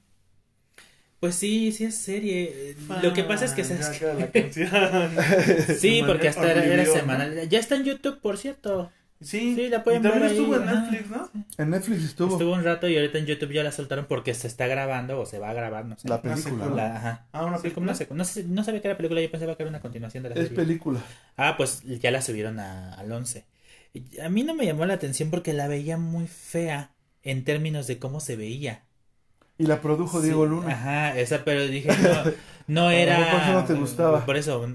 Pues 1.20 1.36
sí, 1.36 1.72
sí 1.72 1.84
es 1.84 1.96
serie. 1.96 2.76
Lo 2.88 3.12
que 3.14 3.24
pasa 3.24 3.44
es 3.46 3.52
que 3.54 3.62
queda 3.64 4.14
la 4.14 4.30
canción. 4.30 4.70
Sí, 5.70 6.02
porque 6.06 6.28
hasta 6.28 6.50
era, 6.50 6.64
era 6.64 6.86
semanal. 6.86 7.48
Ya 7.48 7.58
está 7.58 7.76
en 7.76 7.84
YouTube, 7.84 8.20
por 8.20 8.36
cierto. 8.38 8.92
Sí, 9.20 9.54
Sí, 9.54 9.68
la 9.68 9.82
pueden 9.84 10.00
y 10.00 10.02
también 10.02 10.22
ver 10.22 10.32
ahí, 10.32 10.38
estuvo 10.38 10.56
en. 10.56 10.66
Netflix, 10.66 11.10
¿no? 11.10 11.30
En 11.56 11.70
Netflix 11.70 12.04
estuvo, 12.04 12.32
Estuvo 12.32 12.52
un 12.52 12.64
rato 12.64 12.88
y 12.88 12.96
ahorita 12.96 13.18
en 13.18 13.26
YouTube 13.26 13.52
ya 13.52 13.62
la 13.62 13.72
soltaron 13.72 14.06
porque 14.06 14.34
se 14.34 14.46
está 14.48 14.66
grabando 14.66 15.20
o 15.20 15.26
se 15.26 15.38
va 15.38 15.50
a 15.50 15.54
grabar, 15.54 15.84
no 15.86 15.96
sé. 15.96 16.08
la 16.08 16.20
película, 16.20 16.66
¿no? 16.66 16.76
La- 16.76 16.96
ajá. 16.96 17.26
Ah, 17.32 17.44
una 17.46 17.58
Sí, 17.58 17.70
como 17.70 17.86
película. 17.86 18.16
no, 18.16 18.24
sé- 18.24 18.44
no 18.44 18.64
sabía 18.64 18.80
que 18.82 18.88
era 18.88 18.96
película, 18.96 19.20
yo 19.22 19.30
pensaba 19.30 19.56
que 19.56 19.62
era 19.62 19.70
una 19.70 19.80
continuación 19.80 20.22
de 20.24 20.28
la 20.30 20.34
Es 20.34 20.42
serie. 20.48 20.56
película. 20.56 21.00
Ah, 21.36 21.54
pues 21.56 21.82
ya 21.84 22.10
la 22.10 22.22
subieron 22.22 22.58
a- 22.60 22.94
al 22.94 23.10
11. 23.12 23.44
Y 23.94 24.20
A 24.20 24.28
mí 24.28 24.42
no 24.42 24.54
me 24.54 24.66
llamó 24.66 24.84
la 24.86 24.94
atención 24.94 25.30
porque 25.30 25.52
la 25.52 25.68
veía 25.68 25.96
muy 25.96 26.26
fea 26.26 26.90
en 27.22 27.44
términos 27.44 27.86
de 27.86 27.98
cómo 27.98 28.20
se 28.20 28.36
veía. 28.36 28.82
Y 29.56 29.66
la 29.66 29.80
produjo 29.80 30.20
Sí, 30.20 30.26
Diego 30.26 30.46
Luna. 30.46 30.72
Ajá, 30.72 31.18
esa, 31.18 31.44
pero 31.44 31.66
dije, 31.66 31.88
no, 32.66 32.84
no 32.84 32.90
era. 32.90 33.30
Por 33.30 33.40
eso 33.40 33.52
no 33.52 33.64
te 33.64 33.74
gustaba. 33.74 34.26
Por 34.26 34.36
eso. 34.36 34.66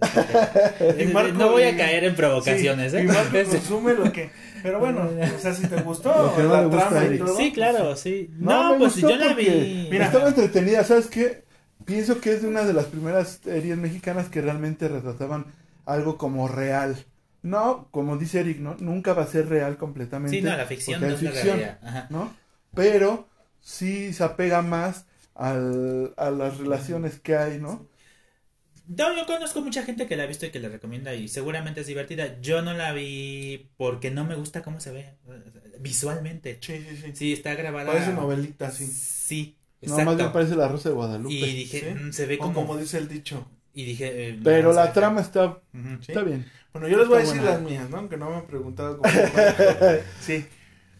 Y 0.98 1.04
Marco- 1.06 1.32
no 1.38 1.50
voy 1.50 1.62
a 1.64 1.76
caer 1.76 2.04
en 2.04 2.14
provocaciones, 2.14 2.92
Sí, 2.92 2.98
¿eh? 2.98 3.02
Y 3.02 3.06
Marco 3.06 3.36
consume 3.50 3.94
lo 3.94 4.12
que. 4.12 4.30
Pero 4.62 4.78
bueno, 4.78 5.08
o 5.36 5.38
sea, 5.38 5.54
si 5.54 5.66
te 5.66 5.76
gustó 5.82 6.10
Lo 6.26 6.36
que 6.36 6.42
no 6.42 6.48
la 6.68 6.70
trama 6.88 7.04
y 7.06 7.18
todo. 7.18 7.36
Sí, 7.36 7.52
claro, 7.52 7.96
sí. 7.96 8.30
No, 8.38 8.50
No, 8.64 8.72
me 8.72 8.78
pues 8.78 8.92
gustó 8.94 9.10
yo 9.10 9.16
la 9.16 9.26
porque 9.28 9.50
vi. 9.50 9.88
Mira. 9.90 10.06
Estaba 10.06 10.28
entretenida, 10.28 10.84
¿sabes 10.84 11.06
qué? 11.06 11.44
Pienso 11.84 12.20
que 12.20 12.32
es 12.34 12.42
de 12.42 12.48
una 12.48 12.62
de 12.64 12.72
las 12.72 12.84
primeras 12.86 13.40
series 13.42 13.76
mexicanas 13.76 14.28
que 14.28 14.40
realmente 14.40 14.86
retrataban 14.88 15.46
algo 15.86 16.16
como 16.18 16.46
real. 16.46 16.96
No, 17.42 17.88
como 17.90 18.18
dice 18.18 18.40
Eric, 18.40 18.58
¿no? 18.58 18.76
Nunca 18.80 19.14
va 19.14 19.22
a 19.22 19.26
ser 19.26 19.48
real 19.48 19.78
completamente. 19.78 20.36
Sí, 20.36 20.42
no, 20.42 20.54
la 20.56 20.66
ficción 20.66 21.00
no 21.00 21.06
es 21.08 21.18
ficción, 21.20 21.56
realidad. 21.58 21.78
Ajá. 21.82 22.06
¿no? 22.10 22.34
Pero 22.74 23.26
sí 23.62 24.12
se 24.12 24.22
apega 24.24 24.60
más 24.60 25.06
al, 25.34 26.12
a 26.18 26.30
las 26.30 26.58
relaciones 26.58 27.18
que 27.18 27.36
hay, 27.36 27.58
¿no? 27.58 27.86
No, 28.96 29.16
yo 29.16 29.24
conozco 29.24 29.60
mucha 29.60 29.84
gente 29.84 30.06
que 30.08 30.16
la 30.16 30.24
ha 30.24 30.26
visto 30.26 30.46
y 30.46 30.50
que 30.50 30.58
la 30.58 30.68
recomienda 30.68 31.14
y 31.14 31.28
seguramente 31.28 31.80
es 31.82 31.86
divertida. 31.86 32.40
Yo 32.40 32.60
no 32.62 32.72
la 32.74 32.92
vi 32.92 33.70
porque 33.76 34.10
no 34.10 34.24
me 34.24 34.34
gusta 34.34 34.62
cómo 34.62 34.80
se 34.80 34.90
ve 34.90 35.14
visualmente. 35.78 36.58
Sí, 36.60 36.84
sí, 36.88 36.96
sí. 36.96 37.10
Sí, 37.14 37.32
está 37.32 37.54
grabada. 37.54 37.86
Parece 37.92 38.12
novelita, 38.12 38.70
sí. 38.70 38.86
Sí, 38.86 39.56
No, 39.82 39.90
más 39.90 39.96
bien 40.04 40.10
exacto. 40.12 40.32
parece 40.32 40.56
la 40.56 40.66
Rosa 40.68 40.88
de 40.88 40.94
Guadalupe. 40.96 41.32
y 41.34 41.54
dije, 41.54 41.80
¿Sí? 41.80 42.04
mm, 42.04 42.12
se 42.12 42.26
ve 42.26 42.34
O 42.36 42.38
como... 42.38 42.54
como 42.66 42.76
dice 42.76 42.98
el 42.98 43.08
dicho. 43.08 43.46
Y 43.72 43.84
dije... 43.84 44.30
eh, 44.30 44.40
Pero 44.42 44.70
no, 44.70 44.74
la 44.74 44.92
trama 44.92 45.20
está, 45.20 45.60
está 46.00 46.22
bien. 46.24 46.44
Bueno, 46.72 46.88
yo 46.88 46.98
les 46.98 47.06
voy 47.06 47.18
a 47.18 47.20
decir 47.20 47.36
buena. 47.40 47.50
las 47.52 47.62
mías, 47.62 47.88
¿no? 47.90 47.98
Aunque 47.98 48.16
no 48.16 48.28
me 48.30 48.36
han 48.36 48.46
preguntado 48.48 48.98
cómo. 48.98 49.08
sí. 50.20 50.44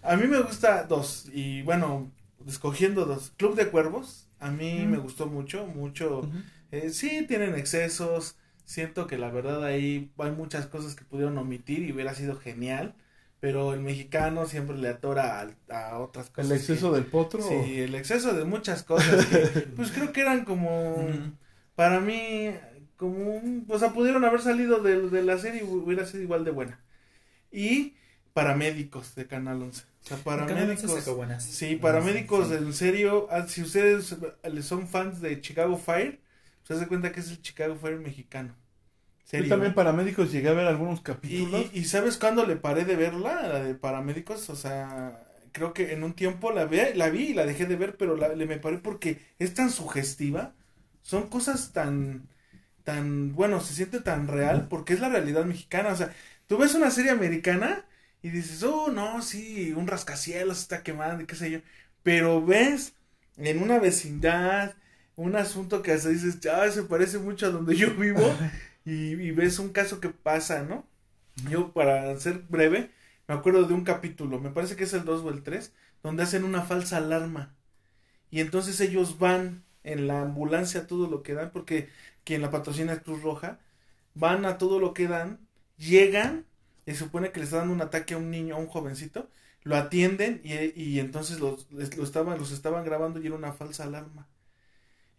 A 0.02 0.16
mí 0.16 0.26
me 0.28 0.40
gusta 0.40 0.84
dos. 0.84 1.28
Y 1.34 1.62
bueno, 1.62 2.10
escogiendo 2.46 3.04
dos. 3.04 3.32
Club 3.36 3.56
de 3.56 3.68
Cuervos. 3.68 4.28
A 4.38 4.50
mí 4.50 4.84
Mm. 4.86 4.90
me 4.92 4.98
gustó 4.98 5.26
mucho, 5.26 5.66
mucho. 5.66 6.30
Eh, 6.70 6.90
sí, 6.90 7.24
tienen 7.26 7.54
excesos. 7.56 8.36
Siento 8.64 9.06
que 9.06 9.18
la 9.18 9.30
verdad 9.30 9.64
ahí 9.64 10.12
hay 10.18 10.30
muchas 10.32 10.66
cosas 10.66 10.94
que 10.94 11.04
pudieron 11.04 11.36
omitir 11.38 11.80
y 11.82 11.92
hubiera 11.92 12.14
sido 12.14 12.36
genial. 12.36 12.94
Pero 13.40 13.72
el 13.72 13.80
mexicano 13.80 14.44
siempre 14.46 14.76
le 14.76 14.88
atora 14.88 15.40
a, 15.70 15.88
a 15.92 15.98
otras 15.98 16.28
cosas. 16.30 16.50
El 16.50 16.56
exceso 16.58 16.92
del 16.92 17.06
potro. 17.06 17.40
Sí, 17.42 17.80
el 17.80 17.94
exceso 17.94 18.34
de 18.34 18.44
muchas 18.44 18.82
cosas. 18.82 19.26
que, 19.26 19.38
pues 19.76 19.90
creo 19.92 20.12
que 20.12 20.20
eran 20.20 20.44
como. 20.44 20.96
Ujú. 20.96 21.32
Para 21.74 22.00
mí, 22.00 22.50
como 22.96 23.16
un. 23.36 23.64
O 23.68 23.78
sea, 23.78 23.92
pudieron 23.94 24.24
haber 24.26 24.42
salido 24.42 24.80
de, 24.82 25.08
de 25.08 25.22
la 25.22 25.38
serie 25.38 25.62
y 25.62 25.64
hubiera 25.64 26.04
sido 26.06 26.22
igual 26.22 26.44
de 26.44 26.50
buena. 26.50 26.80
Y 27.50 27.94
paramédicos 28.32 29.14
de 29.14 29.26
Canal 29.26 29.62
11. 29.62 29.84
O 30.04 30.06
sea, 30.06 30.16
paramédicos. 30.18 31.16
buenas. 31.16 31.44
Sí, 31.44 31.76
paramédicos, 31.76 32.48
Sí. 32.48 32.54
en 32.54 32.72
serio. 32.74 33.26
ah, 33.30 33.46
Si 33.48 33.62
ustedes 33.62 34.16
eh, 34.42 34.62
son 34.62 34.86
fans 34.88 35.20
de 35.20 35.40
Chicago 35.40 35.76
Fire, 35.78 36.20
se 36.64 36.74
dan 36.74 36.86
cuenta 36.88 37.12
que 37.12 37.20
es 37.20 37.30
el 37.30 37.42
Chicago 37.42 37.76
Fire 37.76 37.98
mexicano. 37.98 38.56
Yo 39.34 39.46
Serio, 39.46 39.48
también 39.48 39.74
¿eh? 39.74 39.74
paramédicos 39.74 40.32
llegué 40.32 40.48
a 40.50 40.52
ver 40.54 40.66
algunos 40.66 41.00
capítulos. 41.00 41.66
y, 41.72 41.78
y 41.78 41.84
¿sabes 41.84 42.16
cuándo 42.18 42.46
le 42.46 42.56
paré 42.56 42.84
de 42.84 42.96
verla? 42.96 43.42
La 43.48 43.62
de 43.62 43.74
paramédicos, 43.74 44.48
o 44.50 44.56
sea, 44.56 45.22
creo 45.52 45.72
que 45.72 45.92
en 45.92 46.02
un 46.04 46.14
tiempo 46.14 46.52
la, 46.52 46.64
ve, 46.64 46.94
la 46.94 47.10
vi 47.10 47.28
y 47.28 47.34
la 47.34 47.46
dejé 47.46 47.66
de 47.66 47.76
ver, 47.76 47.96
pero 47.96 48.16
la, 48.16 48.28
le 48.28 48.46
me 48.46 48.58
paré 48.58 48.78
porque 48.78 49.20
es 49.38 49.54
tan 49.54 49.70
sugestiva, 49.70 50.54
son 51.02 51.28
cosas 51.28 51.72
tan, 51.72 52.28
tan, 52.84 53.34
bueno, 53.34 53.60
se 53.60 53.74
siente 53.74 54.00
tan 54.00 54.28
real 54.28 54.68
porque 54.68 54.94
es 54.94 55.00
la 55.00 55.08
realidad 55.10 55.44
mexicana, 55.44 55.90
o 55.90 55.96
sea, 55.96 56.14
tú 56.46 56.58
ves 56.58 56.74
una 56.74 56.90
serie 56.90 57.10
americana 57.12 57.84
y 58.22 58.30
dices, 58.30 58.62
oh, 58.64 58.90
no, 58.90 59.22
sí, 59.22 59.72
un 59.72 59.86
rascacielos 59.86 60.60
está 60.60 60.82
quemando 60.82 61.22
y 61.22 61.26
qué 61.26 61.36
sé 61.36 61.50
yo, 61.50 61.60
pero 62.02 62.44
ves 62.44 62.94
en 63.36 63.62
una 63.62 63.78
vecindad 63.78 64.74
un 65.16 65.36
asunto 65.36 65.82
que 65.82 65.92
hasta 65.92 66.08
dices, 66.10 66.38
ah, 66.46 66.70
se 66.70 66.84
parece 66.84 67.18
mucho 67.18 67.46
a 67.46 67.50
donde 67.50 67.76
yo 67.76 67.94
vivo 67.94 68.22
y, 68.84 68.92
y 69.14 69.30
ves 69.32 69.58
un 69.58 69.70
caso 69.70 70.00
que 70.00 70.10
pasa, 70.10 70.62
¿no? 70.62 70.86
Yo, 71.50 71.72
para 71.72 72.18
ser 72.20 72.40
breve, 72.48 72.90
me 73.28 73.34
acuerdo 73.34 73.64
de 73.64 73.74
un 73.74 73.84
capítulo, 73.84 74.40
me 74.40 74.50
parece 74.50 74.76
que 74.76 74.84
es 74.84 74.92
el 74.94 75.04
2 75.04 75.22
o 75.22 75.30
el 75.30 75.42
3, 75.42 75.74
donde 76.02 76.22
hacen 76.24 76.44
una 76.44 76.62
falsa 76.62 76.98
alarma. 76.98 77.54
Y 78.30 78.40
entonces 78.40 78.80
ellos 78.80 79.18
van 79.18 79.64
en 79.84 80.06
la 80.06 80.22
ambulancia 80.22 80.82
a 80.82 80.86
todo 80.86 81.08
lo 81.08 81.22
que 81.22 81.34
dan, 81.34 81.50
porque 81.52 81.88
quien 82.24 82.42
la 82.42 82.50
patrocina 82.50 82.92
es 82.92 83.00
Cruz 83.02 83.22
Roja, 83.22 83.58
van 84.14 84.44
a 84.46 84.58
todo 84.58 84.80
lo 84.80 84.94
que 84.94 85.08
dan, 85.08 85.40
llegan, 85.78 86.46
y 86.86 86.92
se 86.92 86.98
supone 86.98 87.32
que 87.32 87.40
les 87.40 87.48
está 87.48 87.58
dando 87.60 87.74
un 87.74 87.82
ataque 87.82 88.14
a 88.14 88.18
un 88.18 88.30
niño, 88.30 88.56
a 88.56 88.58
un 88.58 88.66
jovencito, 88.66 89.30
lo 89.62 89.76
atienden 89.76 90.40
y, 90.44 90.80
y 90.80 91.00
entonces 91.00 91.40
los, 91.40 91.70
les- 91.72 91.96
lo 91.96 92.04
estaban, 92.04 92.38
los 92.38 92.52
estaban 92.52 92.84
grabando 92.84 93.20
y 93.20 93.26
era 93.26 93.36
una 93.36 93.52
falsa 93.52 93.84
alarma. 93.84 94.28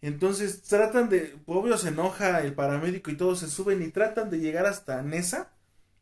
Entonces 0.02 0.62
tratan 0.62 1.08
de, 1.08 1.36
obvio 1.46 1.78
se 1.78 1.88
enoja 1.88 2.40
el 2.42 2.54
paramédico 2.54 3.10
y 3.10 3.16
todos 3.16 3.38
se 3.38 3.48
suben 3.48 3.82
y 3.82 3.88
tratan 3.88 4.30
de 4.30 4.40
llegar 4.40 4.66
hasta 4.66 5.00
Nesa, 5.02 5.52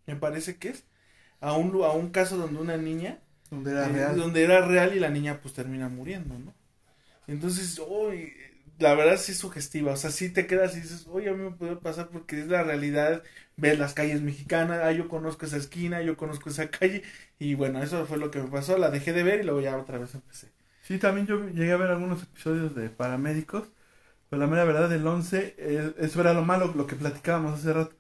me 0.07 0.17
parece 0.17 0.57
que 0.57 0.71
es, 0.71 0.85
a 1.41 1.53
un, 1.53 1.85
a 1.85 1.91
un 1.93 2.11
caso 2.11 2.39
donde 2.39 2.61
una 2.61 2.79
niña, 2.79 3.21
donde 3.51 3.73
era 3.73 3.87
eh, 3.87 3.93
real. 3.93 4.17
donde 4.17 4.43
era 4.43 4.67
real 4.67 4.97
y 4.97 5.01
la 5.01 5.11
niña 5.11 5.41
pues 5.43 5.55
termina 5.55 5.89
muriendo, 5.91 6.39
¿no? 6.39 6.55
Entonces, 7.27 7.79
uy, 7.87 8.33
la 8.79 8.95
verdad 8.95 9.19
sí 9.19 9.33
es 9.33 9.39
sugestiva, 9.39 9.93
o 9.93 9.97
sea, 9.97 10.11
sí 10.11 10.31
te 10.31 10.47
quedas 10.47 10.77
y 10.77 10.81
dices, 10.81 11.07
oye, 11.09 11.29
a 11.29 11.35
mí 11.35 11.45
me 11.45 11.51
puede 11.53 11.77
pasar 11.77 12.09
porque 12.09 12.41
es 12.41 12.49
la 12.49 12.63
realidad, 12.63 13.23
ves 13.57 13.79
las 13.79 13.93
calles 13.95 14.23
mexicanas, 14.23 14.81
ah, 14.83 14.93
yo 14.93 15.09
conozco 15.09 15.45
esa 15.47 15.59
esquina, 15.59 16.03
yo 16.03 16.17
conozco 16.17 16.49
esa 16.49 16.71
calle, 16.71 17.03
y 17.39 17.55
bueno, 17.55 17.83
eso 17.83 18.07
fue 18.07 18.17
lo 18.17 18.31
que 18.31 18.41
me 18.41 18.49
pasó, 18.49 18.79
la 18.79 18.91
dejé 18.91 19.13
de 19.13 19.23
ver 19.25 19.41
y 19.41 19.45
luego 19.45 19.61
ya 19.61 19.77
otra 19.77 19.99
vez 19.99 20.15
empecé. 20.15 20.49
Sí, 20.83 20.99
también 20.99 21.27
yo 21.27 21.49
llegué 21.51 21.73
a 21.73 21.77
ver 21.77 21.91
algunos 21.91 22.23
episodios 22.23 22.75
de 22.75 22.89
paramédicos. 22.89 23.69
Pero 24.31 24.41
la 24.41 24.47
mera 24.47 24.65
verdad 24.65 24.89
del 24.89 25.07
11, 25.07 25.55
eh, 25.59 25.93
eso 25.99 26.21
era 26.21 26.33
lo 26.33 26.45
malo, 26.45 26.73
lo 26.75 26.87
que 26.87 26.97
platicábamos 26.97 27.61
hace 27.61 27.73
rato. 27.73 27.95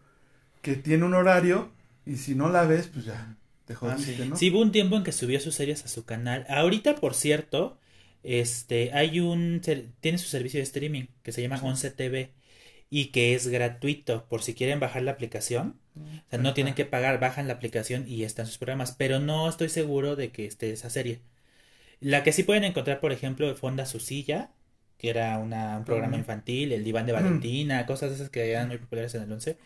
Que 0.62 0.76
tiene 0.76 1.04
un 1.04 1.14
horario 1.14 1.70
y 2.06 2.16
si 2.16 2.34
no 2.34 2.48
la 2.50 2.64
ves, 2.64 2.88
pues 2.88 3.04
ya 3.06 3.36
te 3.66 3.74
jodiste, 3.74 4.24
sí. 4.24 4.28
¿no? 4.28 4.36
Sí, 4.36 4.50
hubo 4.50 4.60
un 4.60 4.72
tiempo 4.72 4.96
en 4.96 5.04
que 5.04 5.12
subió 5.12 5.40
sus 5.40 5.54
series 5.54 5.84
a 5.84 5.88
su 5.88 6.04
canal. 6.04 6.46
Ahorita, 6.48 6.96
por 6.96 7.14
cierto, 7.14 7.78
este, 8.22 8.92
hay 8.92 9.20
un, 9.20 9.60
ser- 9.62 9.86
tiene 10.00 10.18
su 10.18 10.28
servicio 10.28 10.58
de 10.58 10.64
streaming 10.64 11.06
que 11.22 11.32
se 11.32 11.42
llama 11.42 11.60
11 11.62 11.90
TV 11.90 12.30
y 12.90 13.06
que 13.06 13.34
es 13.34 13.48
gratuito 13.48 14.26
por 14.28 14.42
si 14.42 14.54
quieren 14.54 14.80
bajar 14.80 15.02
la 15.02 15.12
aplicación. 15.12 15.76
O 16.26 16.30
sea, 16.30 16.38
no 16.38 16.54
tienen 16.54 16.74
que 16.74 16.84
pagar, 16.84 17.18
bajan 17.20 17.48
la 17.48 17.54
aplicación 17.54 18.06
y 18.06 18.22
están 18.24 18.46
sus 18.46 18.58
programas, 18.58 18.92
pero 18.92 19.18
no 19.18 19.48
estoy 19.48 19.68
seguro 19.68 20.16
de 20.16 20.30
que 20.30 20.46
esté 20.46 20.70
esa 20.72 20.90
serie. 20.90 21.20
La 22.00 22.22
que 22.24 22.32
sí 22.32 22.42
pueden 22.42 22.64
encontrar, 22.64 23.00
por 23.00 23.12
ejemplo, 23.12 23.54
Fonda 23.56 23.86
su 23.86 24.00
silla, 24.00 24.50
que 25.00 25.10
era 25.10 25.38
una, 25.38 25.78
un 25.78 25.84
programa 25.84 26.16
infantil, 26.18 26.72
el 26.72 26.84
diván 26.84 27.06
de 27.06 27.12
Valentina, 27.12 27.86
cosas 27.86 28.10
de 28.10 28.16
esas 28.16 28.30
que 28.30 28.50
eran 28.52 28.68
muy 28.68 28.78
populares 28.78 29.14
en 29.14 29.22
el 29.22 29.32
11. 29.32 29.58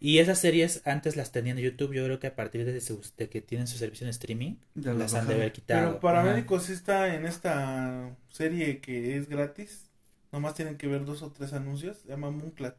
Y 0.00 0.18
esas 0.18 0.38
series 0.38 0.82
antes 0.84 1.16
las 1.16 1.30
tenían 1.30 1.58
en 1.58 1.64
YouTube, 1.64 1.92
yo 1.94 2.04
creo 2.04 2.18
que 2.18 2.26
a 2.28 2.34
partir 2.34 2.64
de, 2.64 2.72
de 2.72 3.28
que 3.28 3.40
tienen 3.40 3.68
su 3.68 3.78
servicio 3.78 4.04
en 4.06 4.10
streaming, 4.10 4.56
Ya 4.74 4.94
las 4.94 5.14
han 5.14 5.28
de 5.28 5.34
haber 5.34 5.52
quitado. 5.52 5.86
Pero 5.90 6.00
paramédicos 6.00 6.64
sí 6.64 6.72
está 6.72 7.14
en 7.14 7.26
esta 7.26 8.16
serie 8.28 8.80
que 8.80 9.16
es 9.16 9.28
gratis, 9.28 9.90
nomás 10.32 10.54
tienen 10.54 10.76
que 10.76 10.86
ver 10.88 11.04
dos 11.04 11.22
o 11.22 11.30
tres 11.30 11.52
anuncios, 11.52 11.98
se 11.98 12.08
llama 12.08 12.30
Moonclat, 12.30 12.76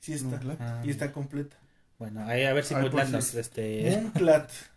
sí 0.00 0.12
está, 0.14 0.30
Moonclat. 0.30 0.60
Ajá. 0.60 0.80
Ah, 0.80 0.86
y 0.86 0.90
está 0.90 1.12
completa. 1.12 1.56
Bueno, 1.98 2.24
ahí 2.26 2.42
a 2.44 2.52
ver 2.52 2.64
si 2.64 2.74
por 2.74 2.82
Moonlight 2.84 3.06
si- 3.06 3.12
nos, 3.12 3.34
este... 3.34 4.02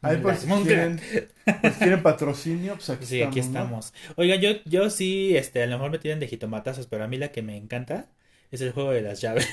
Ahí 0.01 0.18
por 0.22 0.36
si 0.36 0.47
quieren, 0.63 0.99
si 0.99 1.70
quieren 1.80 2.03
patrocinio, 2.03 2.76
pues 2.76 2.89
aquí 2.91 3.05
Sí, 3.05 3.22
aquí 3.24 3.39
estamos. 3.39 3.72
¿no? 3.72 3.80
estamos. 3.80 3.93
Oigan, 4.18 4.39
yo, 4.39 4.49
yo 4.65 4.89
sí, 4.89 5.36
este, 5.36 5.63
a 5.63 5.68
lo 5.68 5.78
mejor 5.78 5.91
me 5.91 5.99
tienen 5.99 6.20
de 6.20 6.28
jitomatazos, 6.28 6.86
pero 6.88 7.03
a 7.03 7.07
mí 7.07 7.18
la 7.18 7.30
que 7.32 7.41
me 7.41 7.57
encanta 7.57 8.05
es 8.51 8.61
el 8.61 8.72
juego 8.72 8.91
de 8.91 9.01
las 9.01 9.20
llaves. 9.20 9.45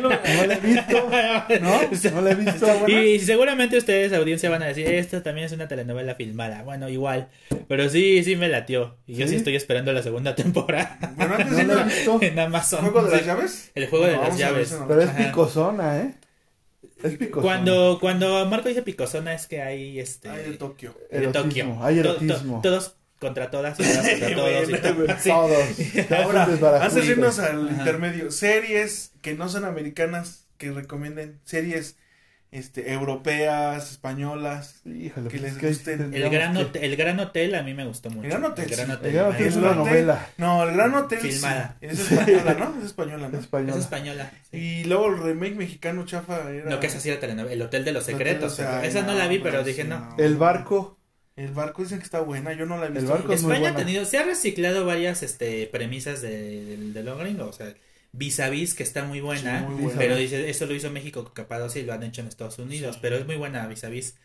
No 0.00 0.10
la 0.10 0.54
he 0.54 0.60
visto, 0.60 1.10
¿no? 1.60 2.10
No 2.12 2.20
la 2.20 2.30
he 2.30 2.34
visto. 2.36 2.66
Y 2.88 3.18
seguramente 3.20 3.76
ustedes, 3.78 4.12
audiencia, 4.12 4.48
van 4.50 4.62
a 4.62 4.66
decir, 4.66 4.86
esta 4.86 5.22
también 5.24 5.46
es 5.46 5.52
una 5.52 5.66
telenovela 5.66 6.14
filmada. 6.14 6.62
Bueno, 6.62 6.88
igual. 6.88 7.28
Pero 7.68 7.88
sí, 7.88 8.22
sí 8.22 8.36
me 8.36 8.48
latió. 8.48 8.96
Y 9.08 9.14
yo 9.14 9.26
sí 9.26 9.34
estoy 9.36 9.56
esperando 9.56 9.92
la 9.92 10.02
segunda 10.04 10.34
temporada 10.36 10.98
Bueno, 11.16 11.34
antes 11.34 11.50
No 11.52 11.56
la 11.56 11.62
he 11.62 11.66
no- 11.66 11.84
visto, 11.84 12.18
en 12.22 12.38
Amazon. 12.38 12.80
¿Juego 12.82 13.02
de 13.08 13.16
las 13.16 13.26
llaves? 13.26 13.70
El 13.74 13.86
juego 13.88 14.06
de 14.06 14.12
las 14.18 14.38
llaves. 14.38 14.70
nos- 14.72 14.86
pero 14.86 15.00
es 15.02 15.10
picosona, 15.10 15.98
¿eh? 15.98 16.14
Es 17.06 17.18
picosona. 17.18 17.42
Cuando, 17.42 17.98
cuando 18.00 18.46
Marco 18.46 18.68
dice 18.68 18.82
picosona 18.82 19.34
es 19.34 19.46
que 19.46 19.62
hay 19.62 19.98
este... 20.00 20.28
Ay, 20.28 20.50
de 20.50 20.56
Tokio. 20.56 20.94
de 21.10 21.18
Erotismo, 21.18 21.42
Tokio. 21.74 21.84
hay 21.84 21.96
To- 21.96 22.02
to- 22.02 22.24
erotismo. 22.24 22.60
todos 22.62 22.96
contra 23.18 23.50
todas, 23.50 23.78
todas 23.78 23.96
contra 24.10 24.34
todos. 24.34 24.68
y. 24.70 25.20
Sí. 25.20 25.28
Todos. 25.30 26.10
Ahora, 26.24 26.44
antes 26.82 26.94
de 27.06 27.12
irnos 27.12 27.38
al 27.38 27.68
Ajá. 27.68 27.78
intermedio, 27.78 28.30
series 28.30 29.12
que 29.22 29.34
no 29.34 29.48
son 29.48 29.64
americanas 29.64 30.46
que 30.58 30.70
recomienden, 30.72 31.40
series 31.44 31.96
este 32.52 32.92
europeas, 32.92 33.90
españolas. 33.90 34.80
Híjole, 34.86 35.28
que 35.28 35.38
pues 35.38 35.42
les 35.42 35.56
es 35.56 35.62
gusten. 35.78 36.14
El 36.14 36.22
El 36.22 36.30
gran, 36.30 36.56
hotel, 36.56 36.84
el 36.84 36.96
gran 36.96 37.18
hotel 37.20 37.54
a 37.54 37.62
mí 37.62 37.74
me 37.74 37.84
gustó 37.84 38.08
mucho. 38.10 38.22
El 38.24 38.30
Gran 38.30 38.44
Hotel, 38.44 38.64
El 38.64 38.70
gran 38.76 38.86
sí. 38.86 38.92
hotel. 38.92 39.06
El 39.08 39.12
Gran 39.14 39.26
Hotel 39.28 39.40
Ajá. 39.40 39.48
es 39.48 39.56
una 39.56 39.66
Hotel- 39.70 39.78
novela. 39.78 40.26
No, 40.38 40.62
el 40.68 40.74
Gran 40.74 40.94
Hotel 40.94 41.18
sí, 41.20 41.30
Filmada. 41.32 41.76
es 41.80 41.98
española, 42.10 42.54
¿no? 42.54 42.78
Es 42.78 42.84
española, 42.86 43.28
¿no? 43.28 43.38
Es 43.38 43.44
española. 43.44 43.78
española. 43.78 44.32
sí. 44.50 44.56
Y 44.56 44.84
luego 44.84 45.06
el 45.08 45.18
remake 45.22 45.56
mexicano 45.56 46.04
chafa 46.06 46.50
era 46.50 46.70
No, 46.70 46.80
que 46.80 46.86
esa 46.86 47.00
sí 47.00 47.10
era 47.10 47.20
telenovela. 47.20 47.52
El 47.54 47.62
Hotel 47.62 47.84
de 47.84 47.92
los 47.92 48.08
El 48.08 48.14
Hotel 48.14 48.26
de 48.26 48.32
Secretos. 48.34 48.58
los- 48.58 48.68
ay, 48.68 48.88
esa 48.88 49.02
no, 49.02 49.14
la 49.14 49.28
vi, 49.28 49.38
pero 49.40 49.62
dije 49.64 49.82
sí, 49.82 49.88
no. 49.88 49.98
no. 50.00 50.16
El 50.18 50.36
barco. 50.36 50.98
El 51.34 51.52
barco 51.52 51.82
dicen 51.82 51.98
que 51.98 52.04
está 52.04 52.20
buena, 52.20 52.54
yo 52.54 52.64
no 52.64 52.78
la 52.78 52.86
he 52.86 52.90
visto. 52.90 53.10
barco 53.10 53.30
es 53.30 53.42
muy 53.42 53.52
España 53.52 53.68
ha 53.68 53.72
buena. 53.72 53.86
tenido, 53.86 54.06
se 54.06 54.16
ha 54.16 54.22
reciclado 54.24 54.86
varias 54.86 55.22
este, 55.22 55.66
premisas 55.66 56.22
de, 56.22 56.64
del 56.64 56.94
de 56.94 57.02
lo 57.02 57.18
gringo, 57.18 57.44
o 57.48 57.52
sea, 57.52 57.74
Vis 58.16 58.40
a 58.40 58.48
Vis, 58.50 58.74
que 58.74 58.82
está 58.82 59.04
muy 59.04 59.20
buena, 59.20 59.60
Sí, 59.60 59.66
muy 59.66 59.82
buena. 59.82 59.98
pero 59.98 60.16
dice, 60.16 60.48
eso 60.50 60.66
lo 60.66 60.74
hizo 60.74 60.90
México 60.90 61.22
con 61.24 61.32
Capadocia 61.34 61.80
y 61.80 61.84
lo 61.84 61.92
han 61.92 62.02
hecho 62.02 62.20
en 62.22 62.28
Estados 62.28 62.58
Unidos, 62.58 62.94
Sí. 62.94 62.98
pero 63.02 63.16
es 63.16 63.26
muy 63.26 63.36
buena 63.36 63.66
Vis 63.66 63.84
a 63.84 63.88
Vis. 63.88 64.16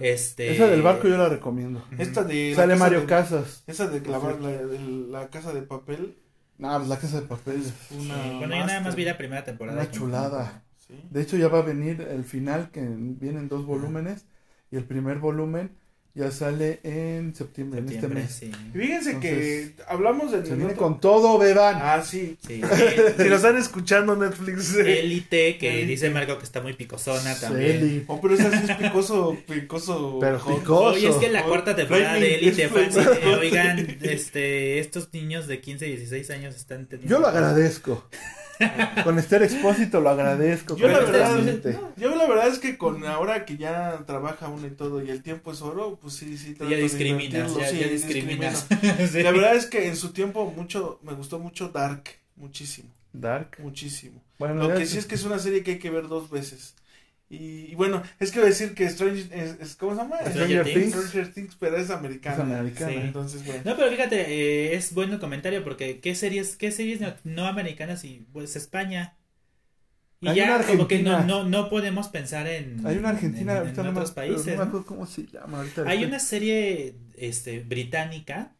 Este, 0.00 0.52
Esa 0.54 0.66
del 0.68 0.80
barco 0.82 1.08
yo 1.08 1.18
la 1.18 1.28
recomiendo. 1.28 1.84
Esta 1.98 2.24
de 2.24 2.54
Sale 2.54 2.74
Mario 2.76 3.00
de- 3.02 3.06
Casas. 3.06 3.64
Esa 3.66 3.86
de 3.88 4.00
la, 4.08 4.18
la, 4.18 4.50
de 4.66 4.78
la 4.78 5.28
casa 5.28 5.52
de 5.52 5.60
papel, 5.62 6.16
No, 6.56 6.74
pues 6.78 6.88
la 6.88 6.98
casa 6.98 7.20
de 7.20 7.26
papel. 7.26 7.62
una 7.90 8.16
Bueno, 8.16 8.40
yo 8.40 8.46
nada 8.48 8.64
más 8.66 8.72
master. 8.84 8.94
vi 8.96 9.04
la 9.04 9.18
primera 9.18 9.44
temporada. 9.44 9.80
Una 9.80 9.90
chulada. 9.90 10.64
Sí. 10.86 10.94
De 11.10 11.20
hecho, 11.20 11.36
ya 11.36 11.48
va 11.48 11.58
a 11.58 11.62
venir 11.62 12.00
el 12.00 12.24
final, 12.24 12.70
que 12.70 12.80
vienen 12.80 13.48
dos 13.48 13.66
volúmenes. 13.66 14.24
Y 14.70 14.76
el 14.76 14.84
primer 14.84 15.18
volumen 15.18 15.76
ya 16.18 16.30
sale 16.32 16.80
en 16.82 17.32
septiembre, 17.34 17.78
en 17.78 17.84
este 17.86 18.00
Septiembre, 18.00 18.22
mes. 18.24 18.32
sí. 18.32 18.50
Y 18.74 18.78
Fíjense 18.78 19.10
Entonces, 19.12 19.70
que 19.76 19.82
hablamos 19.86 20.32
de 20.32 20.44
Se 20.44 20.56
viene 20.56 20.74
con 20.74 21.00
todo, 21.00 21.38
beban. 21.38 21.76
Ah, 21.80 22.02
sí. 22.04 22.36
Sí. 22.46 22.60
Si 23.18 23.24
nos 23.24 23.36
están 23.36 23.56
escuchando 23.56 24.16
Netflix. 24.16 24.74
Élite, 24.74 25.58
que 25.58 25.86
dice 25.86 26.10
Marco 26.10 26.36
que 26.38 26.44
está 26.44 26.60
muy 26.60 26.72
picosona 26.72 27.34
también. 27.38 27.78
Celi. 27.78 28.04
Oh, 28.08 28.20
pero 28.20 28.34
ese 28.34 28.50
sí 28.50 28.66
es 28.68 28.76
picoso, 28.76 29.36
picoso. 29.48 30.18
Pero 30.20 30.38
picoso. 30.38 30.84
Oye, 30.96 31.08
es 31.08 31.16
que 31.16 31.28
la 31.30 31.44
cuarta 31.44 31.76
temporada 31.76 32.14
de 32.14 32.34
Élite 32.34 32.68
fue 32.68 32.86
así 32.86 33.00
flaming. 33.00 33.20
de, 33.20 33.34
oigan, 33.36 33.98
este, 34.02 34.78
estos 34.80 35.12
niños 35.12 35.46
de 35.46 35.60
15, 35.60 35.84
16 35.84 36.30
años 36.30 36.56
están 36.56 36.86
teniendo... 36.86 37.14
Yo 37.14 37.20
lo 37.20 37.28
agradezco. 37.28 38.04
Con 39.04 39.18
Esther 39.18 39.42
Expósito 39.42 40.00
lo 40.00 40.10
agradezco. 40.10 40.76
Yo 40.76 40.88
la 40.88 41.00
completamente. 41.00 41.68
verdad, 41.70 41.90
yo 41.96 42.14
la 42.16 42.26
verdad 42.26 42.48
es 42.48 42.58
que 42.58 42.76
con 42.76 43.04
ahora 43.06 43.44
que 43.44 43.56
ya 43.56 44.02
trabaja 44.06 44.48
uno 44.48 44.66
y 44.66 44.70
todo 44.70 45.02
y 45.02 45.10
el 45.10 45.22
tiempo 45.22 45.52
es 45.52 45.62
oro, 45.62 45.98
pues 46.00 46.14
sí, 46.14 46.36
sí. 46.36 46.54
Ya 46.58 46.76
discriminas, 46.76 47.54
ya, 47.54 47.68
sí, 47.68 47.78
ya 47.78 47.86
discriminas. 47.88 48.68
discrimino. 48.68 49.08
Sí. 49.12 49.22
La 49.22 49.30
verdad 49.30 49.54
es 49.54 49.66
que 49.66 49.86
en 49.88 49.96
su 49.96 50.12
tiempo 50.12 50.52
mucho, 50.56 50.98
me 51.02 51.12
gustó 51.14 51.38
mucho 51.38 51.68
Dark, 51.68 52.04
muchísimo, 52.36 52.90
Dark. 53.12 53.56
muchísimo. 53.60 54.22
Bueno, 54.38 54.68
Lo 54.68 54.74
que 54.76 54.86
sí 54.86 54.98
es 54.98 55.06
que 55.06 55.14
es 55.16 55.24
una 55.24 55.38
serie 55.38 55.62
que 55.62 55.72
hay 55.72 55.78
que 55.78 55.90
ver 55.90 56.08
dos 56.08 56.30
veces. 56.30 56.74
Y, 57.30 57.66
y 57.72 57.74
bueno, 57.74 58.02
es 58.18 58.30
que 58.30 58.38
voy 58.38 58.46
a 58.46 58.50
decir 58.50 58.74
que 58.74 58.84
Strange 58.86 59.28
es, 59.32 59.60
es- 59.60 59.76
¿cómo 59.76 59.92
se 59.94 59.98
llama? 60.00 60.16
Stranger 60.26 60.64
Things. 60.64 60.94
Stranger 60.94 61.32
Things, 61.34 61.56
pero 61.60 61.76
es 61.76 61.90
americana. 61.90 62.36
Es 62.36 62.40
americana. 62.40 62.90
Sí. 62.92 62.98
Entonces, 62.98 63.44
bueno. 63.44 63.62
No, 63.66 63.76
pero 63.76 63.90
fíjate, 63.90 64.20
eh, 64.20 64.74
es 64.74 64.94
bueno 64.94 65.14
el 65.14 65.20
comentario 65.20 65.62
porque 65.62 66.00
¿qué 66.00 66.14
series, 66.14 66.56
qué 66.56 66.70
series 66.72 67.00
no, 67.00 67.12
no 67.24 67.46
americanas 67.46 68.04
y 68.04 68.26
pues 68.32 68.56
España? 68.56 69.14
Y 70.20 70.28
Hay 70.28 70.36
ya 70.36 70.56
una 70.56 70.66
como 70.66 70.88
que 70.88 71.00
no, 71.02 71.22
no, 71.24 71.44
no 71.44 71.68
podemos 71.70 72.08
pensar 72.08 72.48
en, 72.48 72.84
Hay 72.84 72.96
una 72.96 73.10
Argentina, 73.10 73.58
en, 73.58 73.68
en 73.68 73.76
no 73.76 73.84
me- 73.84 73.90
otros 73.90 74.10
pero 74.10 74.34
países. 74.34 74.46
No 74.56 74.62
me 74.64 74.68
acuerdo 74.68 74.86
cómo 74.86 75.06
se 75.06 75.26
llama 75.26 75.58
ahorita. 75.58 75.84
Hay 75.86 76.04
una 76.04 76.18
serie 76.18 76.96
este, 77.16 77.60
británica 77.60 78.56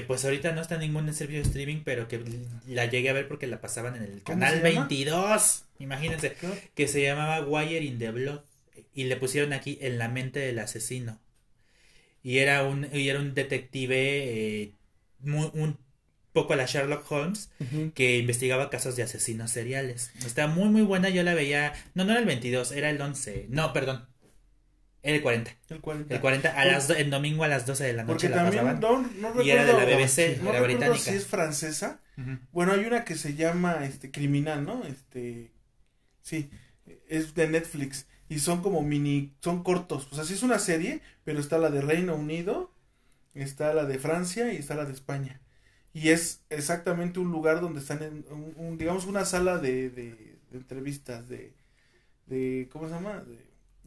que 0.00 0.02
pues 0.02 0.24
ahorita 0.24 0.52
no 0.52 0.60
está 0.60 0.74
en 0.74 0.82
ningún 0.82 1.12
servicio 1.14 1.42
de 1.42 1.48
streaming, 1.48 1.82
pero 1.84 2.06
que 2.06 2.20
la 2.66 2.84
llegué 2.86 3.08
a 3.08 3.14
ver 3.14 3.28
porque 3.28 3.46
la 3.46 3.60
pasaban 3.62 3.96
en 3.96 4.02
el 4.02 4.22
¿Cómo 4.22 4.38
canal 4.40 4.60
se 4.60 4.72
llama? 4.72 4.86
22. 4.88 5.64
Imagínense, 5.78 6.36
que 6.74 6.86
se 6.88 7.02
llamaba 7.02 7.40
Wire 7.46 7.84
in 7.84 7.98
the 7.98 8.10
Blood 8.10 8.40
y 8.94 9.04
le 9.04 9.16
pusieron 9.16 9.52
aquí 9.52 9.78
en 9.80 9.98
la 9.98 10.08
mente 10.08 10.38
del 10.40 10.58
asesino. 10.58 11.18
Y 12.22 12.38
era 12.38 12.64
un 12.64 12.88
y 12.92 13.08
era 13.08 13.20
un 13.20 13.34
detective 13.34 13.96
eh, 14.62 14.72
muy- 15.20 15.50
un 15.54 15.78
poco 16.32 16.52
a 16.52 16.56
la 16.56 16.66
Sherlock 16.66 17.10
Holmes 17.10 17.48
que 17.94 18.18
investigaba 18.18 18.68
casos 18.68 18.96
de 18.96 19.02
asesinos 19.02 19.50
seriales. 19.50 20.10
Está 20.26 20.46
muy 20.46 20.68
muy 20.68 20.82
buena, 20.82 21.08
yo 21.08 21.22
la 21.22 21.32
veía, 21.34 21.72
no 21.94 22.04
no 22.04 22.10
era 22.12 22.20
el 22.20 22.26
22, 22.26 22.72
era 22.72 22.90
el 22.90 23.00
11. 23.00 23.46
No, 23.48 23.72
perdón. 23.72 24.06
Era 25.06 25.16
el 25.16 25.22
40. 25.22 25.50
El 25.68 25.80
40. 25.80 26.14
El 26.14 26.20
40 26.20 26.60
a 26.60 26.64
las 26.64 26.90
el 26.90 27.10
domingo 27.10 27.44
a 27.44 27.48
las 27.48 27.64
12 27.66 27.84
de 27.84 27.92
la 27.92 28.02
noche 28.04 28.28
Porque 28.28 28.28
la 28.28 28.50
también 28.50 28.80
no, 28.80 29.02
no 29.02 29.28
recuerdo, 29.28 29.42
Y 29.42 29.50
era 29.50 29.64
de 29.64 29.72
la 29.72 29.84
BBC, 29.84 30.18
no 30.42 30.50
era 30.50 30.60
recuerdo 30.60 30.64
británica. 30.64 30.98
si 30.98 31.10
es 31.16 31.26
francesa. 31.26 32.00
Bueno, 32.52 32.72
hay 32.72 32.84
una 32.86 33.04
que 33.04 33.14
se 33.14 33.34
llama 33.34 33.84
este 33.84 34.10
criminal, 34.10 34.64
¿no? 34.64 34.84
Este 34.84 35.52
sí, 36.22 36.50
es 37.08 37.34
de 37.34 37.48
Netflix 37.48 38.06
y 38.28 38.38
son 38.40 38.62
como 38.62 38.82
mini 38.82 39.34
son 39.40 39.62
cortos, 39.62 40.08
o 40.10 40.14
sea, 40.16 40.24
sí 40.24 40.34
es 40.34 40.42
una 40.42 40.58
serie, 40.58 41.00
pero 41.24 41.38
está 41.40 41.58
la 41.58 41.70
de 41.70 41.80
Reino 41.82 42.16
Unido, 42.16 42.72
está 43.34 43.72
la 43.74 43.84
de 43.84 43.98
Francia 43.98 44.52
y 44.52 44.56
está 44.56 44.74
la 44.74 44.84
de 44.86 44.92
España. 44.92 45.40
Y 45.92 46.08
es 46.10 46.42
exactamente 46.50 47.20
un 47.20 47.30
lugar 47.30 47.60
donde 47.60 47.80
están 47.80 48.02
en 48.02 48.24
un, 48.30 48.52
un- 48.56 48.78
digamos 48.78 49.06
una 49.06 49.24
sala 49.24 49.58
de, 49.58 49.88
de, 49.90 50.38
de 50.50 50.58
entrevistas 50.58 51.28
de 51.28 51.54
de 52.26 52.68
¿cómo 52.72 52.88
se 52.88 52.94
llama? 52.94 53.20
De, 53.20 53.38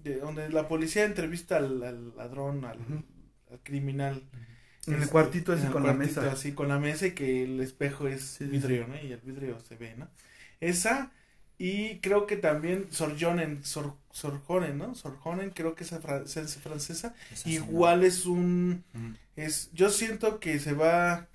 de 0.04 0.18
donde 0.20 0.50
la 0.50 0.68
policía 0.68 1.06
entrevista 1.06 1.58
al, 1.58 1.84
al 1.84 2.16
ladrón, 2.18 2.66
al, 2.66 2.80
criminal. 3.64 4.24
En 4.86 5.02
el 5.02 5.08
Este, 5.08 5.10
cuartito 5.10 5.54
ese 5.54 5.68
en 5.68 5.68
el 5.68 5.78
con 5.78 5.86
la 5.86 5.94
cuartito 5.94 5.94
mesa. 5.94 6.32
Así, 6.32 6.54
con 6.54 6.68
la 6.70 6.80
mesa 6.80 7.08
y 7.08 7.12
que 7.14 7.44
el 7.44 7.60
espejo 7.62 8.08
es 8.08 8.42
Sí, 8.42 8.60
sí, 8.62 8.74
vidrio, 8.74 8.88
¿no? 8.88 8.96
Y 9.02 9.12
el 9.12 9.20
vidrio 9.22 9.60
se 9.60 9.76
ve, 9.76 9.96
¿no? 9.98 10.10
Esa, 10.60 11.12
y 11.60 12.00
creo 12.00 12.26
que 12.28 12.38
también 12.38 12.88
Sorjonen, 12.92 13.64
Sor, 13.64 13.96
Sorjonen, 14.12 14.78
¿no? 14.80 14.96
Sorjonen, 14.96 15.52
creo 15.52 15.76
que 15.76 15.84
esa 15.84 16.00
fra- 16.02 16.24
es 16.24 16.58
francesa. 16.58 17.14
Esa 17.30 17.50
sí, 17.52 17.64
Igual 17.64 18.04
es 18.04 18.26
un. 18.26 18.84
Ujú. 18.94 19.16
es, 19.36 19.70
yo 19.74 19.90
siento 19.90 20.40
que 20.40 20.60
se 20.60 20.74
va, 20.74 21.28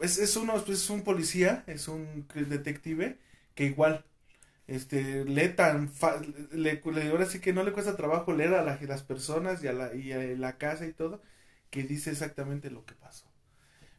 es, 0.00 0.18
es 0.18 0.36
uno, 0.36 0.54
pues 0.64 0.82
es 0.82 0.90
un 0.90 1.02
policía, 1.02 1.64
es 1.66 1.88
un 1.88 2.26
detective, 2.34 3.18
que 3.54 3.64
igual, 3.64 4.04
este, 4.66 5.24
lee 5.24 5.50
tan, 5.50 5.88
fa- 5.88 6.20
le, 6.52 6.80
le- 6.84 7.08
ahora 7.10 7.26
sí 7.26 7.40
que 7.40 7.52
no 7.52 7.62
le 7.64 7.72
cuesta 7.72 7.96
trabajo 7.96 8.32
leer 8.32 8.54
a 8.54 8.62
la- 8.64 8.78
las 8.82 9.02
personas 9.02 9.62
y 9.64 9.68
a 9.68 9.72
la, 9.72 9.94
y 9.94 10.12
a 10.12 10.18
la 10.36 10.58
casa 10.58 10.86
y 10.86 10.92
todo, 10.92 11.22
que 11.70 11.82
dice 11.84 12.10
exactamente 12.10 12.70
lo 12.70 12.84
que 12.86 12.94
pasó. 12.94 13.26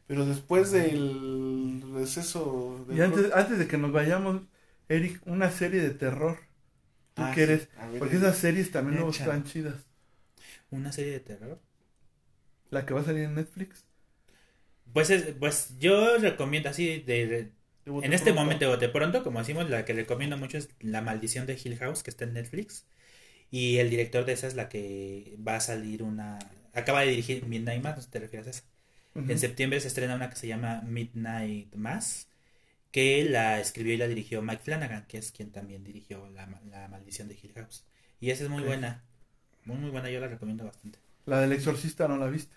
Pero 0.06 0.26
después 0.26 0.70
del 0.72 1.82
receso 1.94 2.84
del 2.88 2.98
Y 2.98 3.00
antes, 3.02 3.32
antes 3.32 3.58
de 3.58 3.66
que 3.68 3.78
nos 3.78 3.92
vayamos, 3.92 4.42
Eric, 4.88 5.20
una 5.26 5.50
serie 5.50 5.80
de 5.80 5.90
terror. 5.90 6.38
¿Tú 7.14 7.22
Ah, 7.22 7.30
qué 7.30 7.44
sí. 7.44 7.44
eres? 7.44 7.68
A 7.76 7.86
ver, 7.88 8.00
Porque 8.00 8.16
esas 8.16 8.36
series 8.38 8.70
también 8.70 9.02
Echa. 9.02 9.24
están 9.24 9.44
chidas. 9.44 9.76
Una 10.70 10.92
serie 10.92 11.12
de 11.12 11.20
terror. 11.20 11.60
La 12.76 12.82
que 12.86 12.94
va 12.94 13.00
a 13.02 13.04
salir 13.04 13.24
en 13.24 13.34
Netflix. 13.34 13.84
Pues 14.92 15.10
es, 15.10 15.34
pues 15.38 15.78
yo 15.78 16.18
recomiendo 16.18 16.68
así 16.70 17.00
de, 17.02 17.26
de- 17.26 17.52
en 18.00 18.12
este 18.12 18.32
pronto. 18.32 18.34
momento 18.34 18.76
de 18.76 18.88
pronto, 18.88 19.22
como 19.22 19.38
decimos, 19.40 19.68
la 19.70 19.84
que 19.84 19.92
recomiendo 19.92 20.36
mucho 20.36 20.58
es 20.58 20.70
La 20.80 21.02
maldición 21.02 21.46
de 21.46 21.58
Hill 21.62 21.76
House 21.78 22.02
que 22.02 22.10
está 22.10 22.24
en 22.24 22.34
Netflix 22.34 22.86
y 23.50 23.78
el 23.78 23.90
director 23.90 24.24
de 24.26 24.32
esa 24.34 24.46
es 24.48 24.54
la 24.56 24.68
que 24.68 25.36
va 25.46 25.56
a 25.56 25.60
salir 25.60 26.02
una 26.02 26.38
acaba 26.74 27.02
de 27.02 27.08
dirigir 27.10 27.46
Midnight 27.46 27.82
Mass, 27.82 27.96
no 27.96 28.02
sé 28.02 28.10
te 28.10 28.20
refieres 28.20 28.48
a 28.48 28.50
esa. 28.50 28.64
En 29.28 29.38
septiembre 29.38 29.80
se 29.80 29.88
estrena 29.88 30.16
una 30.16 30.30
que 30.30 30.36
se 30.36 30.48
llama 30.48 30.82
Midnight 30.86 31.74
Mass, 31.76 32.28
que 32.92 33.24
la 33.24 33.60
escribió 33.60 33.94
y 33.94 33.98
la 33.98 34.08
dirigió 34.08 34.42
Mike 34.42 34.62
Flanagan, 34.64 35.06
que 35.06 35.18
es 35.18 35.32
quien 35.32 35.52
también 35.52 35.84
dirigió 35.84 36.28
La, 36.30 36.46
Ma- 36.46 36.62
la 36.70 36.88
Maldición 36.88 37.28
de 37.28 37.34
Hill 37.42 37.52
House. 37.54 37.84
Y 38.20 38.30
esa 38.30 38.44
es 38.44 38.50
muy 38.50 38.62
buena, 38.64 39.04
muy 39.64 39.78
muy 39.78 39.90
buena, 39.90 40.10
yo 40.10 40.20
la 40.20 40.28
recomiendo 40.28 40.64
bastante. 40.64 40.98
La 41.26 41.40
del 41.40 41.52
exorcista 41.52 42.08
no 42.08 42.16
la 42.16 42.26
viste. 42.26 42.56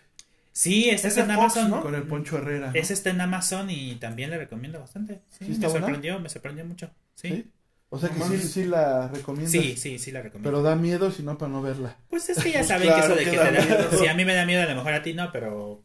Sí, 0.54 0.90
Es 0.90 1.06
está 1.06 1.22
en 1.22 1.28
Fox, 1.28 1.38
Amazon. 1.58 1.70
¿no? 1.72 1.82
Con 1.82 1.96
el 1.96 2.04
Poncho 2.04 2.38
Herrera. 2.38 2.68
¿no? 2.72 2.74
Esa 2.80 2.94
está 2.94 3.10
en 3.10 3.22
Amazon 3.22 3.70
y 3.70 3.96
también 3.96 4.30
la 4.32 4.38
recomiendo 4.38 4.80
bastante. 4.80 5.22
Sí, 5.30 5.46
¿Sí 5.46 5.52
me 5.52 5.58
buena? 5.68 5.80
sorprendió, 5.80 6.20
me 6.20 6.30
sorprendió 6.30 6.66
mucho. 6.66 6.92
Sí, 7.16 7.28
¿Sí? 7.30 7.52
O 7.94 8.00
sea 8.00 8.10
que 8.10 8.20
No 8.20 8.26
sí, 8.28 8.64
la 8.66 9.08
recomiendas. 9.10 9.52
sí, 9.52 9.76
sí, 9.76 10.00
sí 10.00 10.12
la 10.12 10.22
recomiendo. 10.22 10.50
Pero 10.50 10.64
da 10.64 10.76
miedo, 10.76 11.12
si 11.12 11.24
no, 11.24 11.38
para 11.38 11.52
no 11.52 11.62
verla. 11.62 11.98
Pues 12.10 12.30
es 12.30 12.42
que 12.42 12.50
ya 12.52 12.60
Pues 12.60 12.68
saben 12.70 12.88
claro 12.88 13.02
que 13.02 13.06
eso 13.08 13.16
de 13.16 13.24
que 13.26 13.32
te 13.32 13.38
da 13.38 13.52
miedo. 13.66 13.92
Si 14.00 14.08
a 14.08 14.14
mí 14.14 14.24
me 14.26 14.34
da 14.34 14.46
miedo, 14.46 14.62
a 14.62 14.66
lo 14.66 14.76
mejor 14.76 14.94
a 14.94 15.02
ti 15.04 15.14
no, 15.14 15.30
pero 15.32 15.84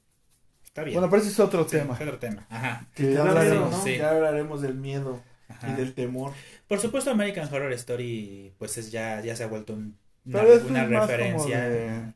está 0.65 0.83
bien. 0.85 0.95
Bueno, 0.95 1.11
pero 1.11 1.23
ese 1.23 1.31
es 1.33 1.41
otro 1.41 1.65
Sí, 1.65 1.77
tema. 1.79 1.95
es 1.95 2.01
otro 2.01 2.19
tema. 2.19 2.47
Ajá, 2.49 2.87
Que 2.95 3.03
ya 3.05 3.09
miedo, 3.09 3.23
hablaremos. 3.29 3.71
¿no? 3.73 3.83
sí. 3.85 3.97
Ya 3.97 4.11
hablaremos 4.11 4.63
del 4.63 4.75
miedo 4.75 5.21
ajá. 5.49 5.69
y 5.69 5.75
del 5.75 5.95
temor. 5.95 6.33
Por 6.69 6.79
supuesto, 6.81 7.11
American 7.11 7.53
Horror 7.53 7.73
Story, 7.73 8.53
pues 8.59 8.79
es 8.79 8.91
ya, 8.93 9.21
ya 9.21 9.35
se 9.35 9.43
ha 9.43 9.47
vuelto 9.49 9.73
un- 9.75 9.97
una, 10.27 10.43
una 10.43 10.85
referencia. 10.87 11.69
de- 11.69 12.13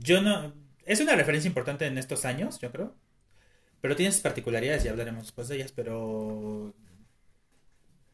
Yo 0.00 0.20
no. 0.22 0.52
Es 0.86 1.00
una 1.00 1.14
referencia 1.14 1.48
importante 1.48 1.84
en 1.86 1.98
estos 1.98 2.24
años, 2.24 2.58
yo 2.60 2.72
creo. 2.72 2.94
Pero 3.80 3.96
tiene 3.96 4.12
sus 4.12 4.22
particularidades 4.22 4.84
y 4.84 4.88
hablaremos 4.88 5.24
después 5.24 5.48
de 5.48 5.56
ellas, 5.56 5.72
pero. 5.72 6.74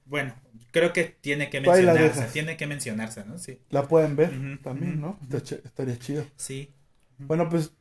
Bueno, 0.05 0.35
creo 0.73 0.93
que 0.93 1.05
tiene 1.05 1.49
que 1.49 1.61
mencionarse. 1.61 2.29
Tiene 2.33 2.57
que 2.57 2.67
mencionarse, 2.67 3.25
¿no? 3.25 3.39
Sí. 3.39 3.61
La 3.71 3.87
pueden 3.87 4.17
ver 4.17 4.33
también, 4.63 5.01
¿no? 5.01 5.21
Estaría 5.31 5.99
chido. 5.99 6.27
Sí. 6.37 6.75
Bueno, 7.19 7.49
pues 7.49 7.73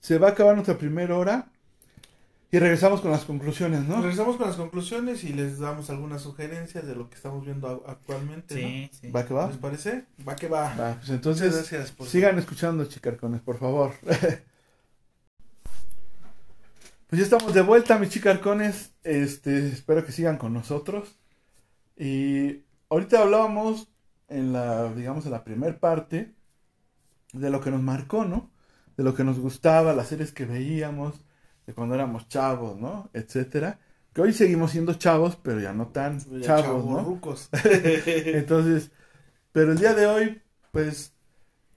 se 0.00 0.18
va 0.18 0.28
a 0.28 0.30
acabar 0.32 0.54
nuestra 0.54 0.76
primera 0.76 1.16
hora 1.16 1.52
y 2.54 2.58
regresamos 2.60 3.00
con 3.00 3.10
las 3.10 3.24
conclusiones, 3.24 3.82
¿no? 3.88 4.00
Regresamos 4.00 4.36
con 4.36 4.46
las 4.46 4.54
conclusiones 4.54 5.24
y 5.24 5.32
les 5.32 5.58
damos 5.58 5.90
algunas 5.90 6.22
sugerencias 6.22 6.86
de 6.86 6.94
lo 6.94 7.10
que 7.10 7.16
estamos 7.16 7.44
viendo 7.44 7.82
actualmente. 7.88 8.54
Sí, 8.54 8.88
sí. 8.92 9.10
¿Va 9.10 9.26
que 9.26 9.34
va? 9.34 9.48
¿Les 9.48 9.56
parece? 9.56 10.04
Va 10.28 10.36
que 10.36 10.46
va. 10.46 10.72
Va, 10.76 10.94
pues 10.94 11.08
Muchas 11.08 11.10
entonces 11.10 11.52
gracias 11.52 11.90
por 11.90 12.06
sigan 12.06 12.38
escuchando, 12.38 12.84
chicarcones, 12.84 13.40
por 13.40 13.58
favor. 13.58 13.90
pues 17.08 17.18
ya 17.18 17.22
estamos 17.24 17.52
de 17.52 17.62
vuelta, 17.62 17.98
mis 17.98 18.10
chicarcones. 18.10 18.92
Este, 19.02 19.66
espero 19.66 20.06
que 20.06 20.12
sigan 20.12 20.38
con 20.38 20.52
nosotros. 20.52 21.18
Y 21.96 22.62
ahorita 22.88 23.20
hablábamos 23.20 23.88
en 24.28 24.52
la, 24.52 24.94
digamos, 24.94 25.24
en 25.26 25.32
la 25.32 25.42
primer 25.42 25.80
parte 25.80 26.32
de 27.32 27.50
lo 27.50 27.60
que 27.60 27.72
nos 27.72 27.82
marcó, 27.82 28.24
¿no? 28.24 28.52
De 28.96 29.02
lo 29.02 29.12
que 29.12 29.24
nos 29.24 29.40
gustaba, 29.40 29.92
las 29.92 30.06
series 30.06 30.30
que 30.30 30.44
veíamos, 30.44 31.24
de 31.66 31.74
cuando 31.74 31.94
éramos 31.94 32.28
chavos, 32.28 32.76
¿no? 32.78 33.10
Etcétera. 33.14 33.78
Que 34.12 34.22
hoy 34.22 34.32
seguimos 34.32 34.70
siendo 34.72 34.94
chavos, 34.94 35.36
pero 35.36 35.60
ya 35.60 35.72
no 35.74 35.88
tan 35.88 36.20
Ya 36.28 36.54
chavos, 36.54 36.86
¿no? 36.86 37.14
chavorrucos. 37.14 37.50
Entonces, 38.32 38.90
pero 39.52 39.72
el 39.72 39.78
día 39.78 39.94
de 39.94 40.06
hoy, 40.06 40.42
pues, 40.72 41.14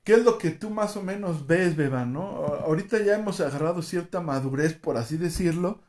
¿qué 0.04 0.16
es 0.16 0.24
lo 0.26 0.38
que 0.40 0.52
tú 0.52 0.70
más 0.72 0.98
o 0.98 1.04
menos 1.04 1.48
ves, 1.48 1.76
Beba, 1.78 2.06
no? 2.06 2.24
Ahorita 2.66 3.00
ya 3.04 3.16
hemos 3.18 3.42
agarrado 3.42 3.82
cierta 3.84 4.22
madurez, 4.22 4.74
por 4.76 4.98
así 4.98 5.18
decirlo, 5.18 5.82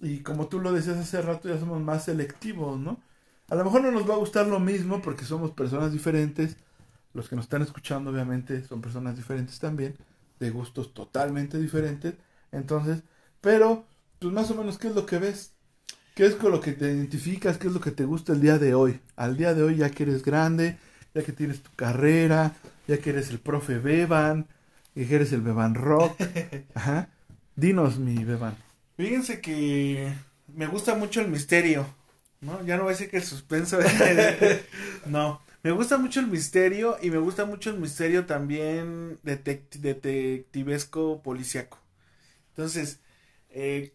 y 0.00 0.20
como 0.22 0.48
tú 0.48 0.60
lo 0.60 0.72
decías 0.72 0.96
hace 0.98 1.22
rato, 1.22 1.48
ya 1.48 1.58
somos 1.58 1.80
más 1.80 2.04
selectivos, 2.04 2.78
¿no? 2.78 3.00
A 3.48 3.54
lo 3.54 3.64
mejor 3.64 3.82
no 3.82 3.90
nos 3.90 4.08
va 4.08 4.14
a 4.14 4.18
gustar 4.18 4.46
lo 4.46 4.60
mismo 4.60 5.00
porque 5.02 5.24
somos 5.24 5.52
personas 5.52 5.92
diferentes, 5.92 6.56
los 7.14 7.28
que 7.28 7.36
nos 7.36 7.46
están 7.46 7.62
escuchando 7.62 8.10
obviamente 8.10 8.64
son 8.64 8.80
personas 8.82 9.16
diferentes 9.16 9.58
también, 9.60 9.96
de 10.40 10.50
gustos 10.50 10.94
totalmente 10.94 11.58
diferentes. 11.58 12.14
Entonces, 12.52 13.02
pero, 13.40 13.84
pues 14.18 14.32
más 14.32 14.50
o 14.50 14.54
menos, 14.54 14.78
¿qué 14.78 14.88
es 14.88 14.94
lo 14.94 15.06
que 15.06 15.18
ves? 15.18 15.52
¿Qué 16.14 16.26
es 16.26 16.34
con 16.34 16.50
lo 16.50 16.60
que 16.60 16.72
te 16.72 16.86
identificas? 16.86 17.58
¿Qué 17.58 17.68
es 17.68 17.74
lo 17.74 17.80
que 17.80 17.90
te 17.90 18.04
gusta 18.04 18.32
el 18.32 18.40
día 18.40 18.58
de 18.58 18.74
hoy? 18.74 19.00
Al 19.16 19.36
día 19.36 19.52
de 19.52 19.62
hoy 19.62 19.76
ya 19.76 19.90
que 19.90 20.04
eres 20.04 20.24
grande, 20.24 20.78
ya 21.14 21.22
que 21.22 21.32
tienes 21.32 21.62
tu 21.62 21.70
carrera, 21.76 22.54
ya 22.88 22.98
que 22.98 23.10
eres 23.10 23.30
el 23.30 23.38
profe 23.38 23.78
Beban, 23.78 24.46
ya 24.94 25.06
que 25.06 25.14
eres 25.14 25.32
el 25.32 25.42
Beban 25.42 25.74
Rock. 25.74 26.18
Ajá. 26.74 27.10
Dinos, 27.54 27.98
mi 27.98 28.24
Beban. 28.24 28.56
Fíjense 28.96 29.40
que 29.42 30.10
me 30.54 30.66
gusta 30.66 30.94
mucho 30.94 31.20
el 31.20 31.28
misterio, 31.28 31.86
¿no? 32.40 32.64
Ya 32.64 32.76
no 32.76 32.84
voy 32.84 32.92
a 32.92 32.96
decir 32.96 33.10
que 33.10 33.18
el 33.18 33.22
suspenso. 33.22 33.78
no, 35.06 35.42
me 35.62 35.70
gusta 35.72 35.98
mucho 35.98 36.20
el 36.20 36.28
misterio 36.28 36.96
y 37.02 37.10
me 37.10 37.18
gusta 37.18 37.44
mucho 37.44 37.70
el 37.70 37.78
misterio 37.78 38.24
también 38.24 39.18
detect 39.22 39.76
detectivesco 39.76 41.22
policiaco. 41.22 41.78
Entonces, 42.56 43.00
eh, 43.50 43.94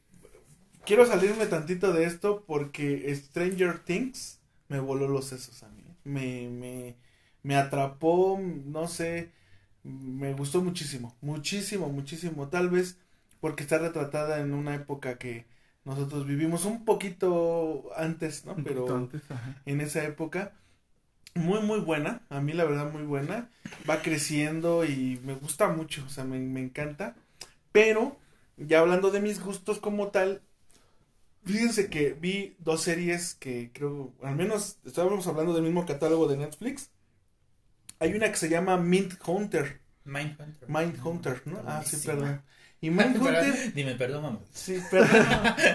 quiero 0.86 1.06
salirme 1.06 1.46
tantito 1.48 1.94
de 1.94 2.06
esto 2.06 2.44
porque 2.46 3.14
Stranger 3.16 3.80
Things 3.80 4.40
me 4.70 4.80
voló 4.80 5.08
los 5.08 5.26
sesos 5.26 5.64
a 5.64 5.70
mí. 5.70 5.84
Me, 6.04 6.50
me, 6.50 6.96
me 7.44 7.56
atrapó, 7.56 8.40
no 8.42 8.88
sé, 8.88 9.32
me 9.84 10.34
gustó 10.34 10.62
muchísimo, 10.62 11.16
muchísimo, 11.22 11.90
muchísimo. 11.90 12.50
Tal 12.50 12.70
vez 12.70 12.98
porque 13.40 13.64
está 13.64 13.80
retratada 13.80 14.40
en 14.42 14.54
una 14.54 14.76
época 14.76 15.18
que 15.18 15.46
nosotros 15.86 16.28
vivimos 16.28 16.66
un 16.66 16.86
poquito 16.86 17.90
antes, 17.96 18.46
¿no? 18.46 18.56
Pero 18.64 19.10
en 19.66 19.82
esa 19.82 20.04
época 20.04 20.54
muy 21.36 21.62
muy 21.62 21.80
buena, 21.80 22.22
a 22.30 22.42
mí 22.42 22.54
la 22.54 22.66
verdad 22.66 22.92
muy 22.92 23.04
buena, 23.04 23.50
va 23.90 24.02
creciendo 24.02 24.86
y 24.86 25.20
me 25.24 25.34
gusta 25.36 25.70
mucho, 25.70 26.04
o 26.06 26.10
sea, 26.10 26.24
me, 26.26 26.40
me 26.40 26.60
encanta, 26.62 27.16
pero 27.72 28.18
ya 28.58 28.80
hablando 28.80 29.12
de 29.12 29.22
mis 29.22 29.40
gustos 29.42 29.80
como 29.80 30.10
tal, 30.10 30.42
fíjense 31.46 31.90
que 31.90 32.14
vi 32.14 32.56
dos 32.60 32.82
series 32.82 33.36
que 33.36 33.72
creo, 33.74 34.14
al 34.22 34.36
menos 34.36 34.78
estábamos 34.86 35.28
hablando 35.28 35.54
del 35.54 35.64
mismo 35.64 35.86
catálogo 35.86 36.28
de 36.28 36.38
Netflix, 36.38 36.90
hay 38.00 38.14
una 38.14 38.30
que 38.32 38.38
se 38.38 38.50
llama 38.50 38.78
Mint 38.78 39.14
Hunter. 39.26 39.80
Mind 40.04 40.36
Hunter. 40.40 40.70
Mind 40.70 41.00
Hunter, 41.06 41.42
¿no? 41.46 41.62
Ah, 41.66 41.84
sí, 41.86 41.98
perdón. 42.06 42.42
Y 42.84 42.90
Mindhunter. 42.90 43.74
Dime, 43.76 43.94
perdón, 43.94 44.24
mamá. 44.24 44.40
Sí, 44.52 44.82
perdón. 44.90 45.10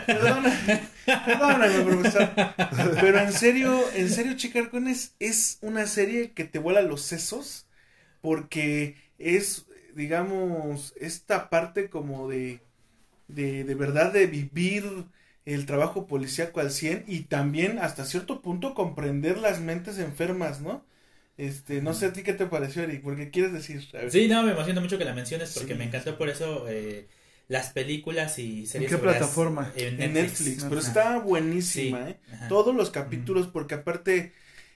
perdóname. 0.06 0.88
Perdóname, 1.06 1.80
profesor. 1.84 2.30
Pero 3.00 3.20
en 3.20 3.32
serio, 3.32 3.80
en 3.94 4.10
serio, 4.10 4.34
Chicarcones, 4.34 5.14
es 5.20 5.58
una 5.60 5.86
serie 5.86 6.32
que 6.32 6.42
te 6.44 6.58
vuela 6.58 6.82
los 6.82 7.02
sesos. 7.02 7.68
Porque 8.20 8.96
es, 9.18 9.66
digamos, 9.94 10.94
esta 11.00 11.48
parte 11.48 11.90
como 11.90 12.28
de, 12.28 12.60
de, 13.28 13.64
de 13.64 13.74
verdad 13.74 14.12
de 14.12 14.26
vivir 14.26 14.84
el 15.46 15.64
trabajo 15.64 16.06
policíaco 16.06 16.60
al 16.60 16.72
100 16.72 17.04
y 17.06 17.20
también 17.20 17.78
hasta 17.78 18.04
cierto 18.04 18.42
punto 18.42 18.74
comprender 18.74 19.38
las 19.38 19.60
mentes 19.60 19.98
enfermas, 19.98 20.60
¿no? 20.60 20.84
Este, 21.36 21.82
no 21.82 21.94
sé 21.94 22.06
a 22.06 22.12
ti 22.12 22.22
qué 22.22 22.32
te 22.32 22.46
pareció, 22.46 22.82
Eric, 22.82 23.02
porque 23.02 23.30
quieres 23.30 23.52
decir. 23.52 23.86
Sí, 24.10 24.26
no, 24.26 24.42
me 24.42 24.52
emociona 24.52 24.80
mucho 24.80 24.98
que 24.98 25.04
la 25.04 25.12
menciones 25.12 25.52
porque 25.54 25.74
me 25.74 25.84
encantó 25.84 26.16
por 26.18 26.30
eso 26.30 26.66
eh, 26.68 27.08
las 27.46 27.70
películas 27.70 28.38
y 28.38 28.66
series. 28.66 28.90
¿En 28.90 28.98
qué 28.98 29.02
plataforma? 29.02 29.72
en 29.76 30.14
Netflix. 30.14 30.64
pero 30.64 30.80
está 30.80 31.18
buenísima, 31.18 32.10
¿eh? 32.10 32.18
Todos 32.48 32.74
los 32.74 32.90
capítulos, 32.90 33.46
porque 33.48 33.76
aparte 33.76 34.32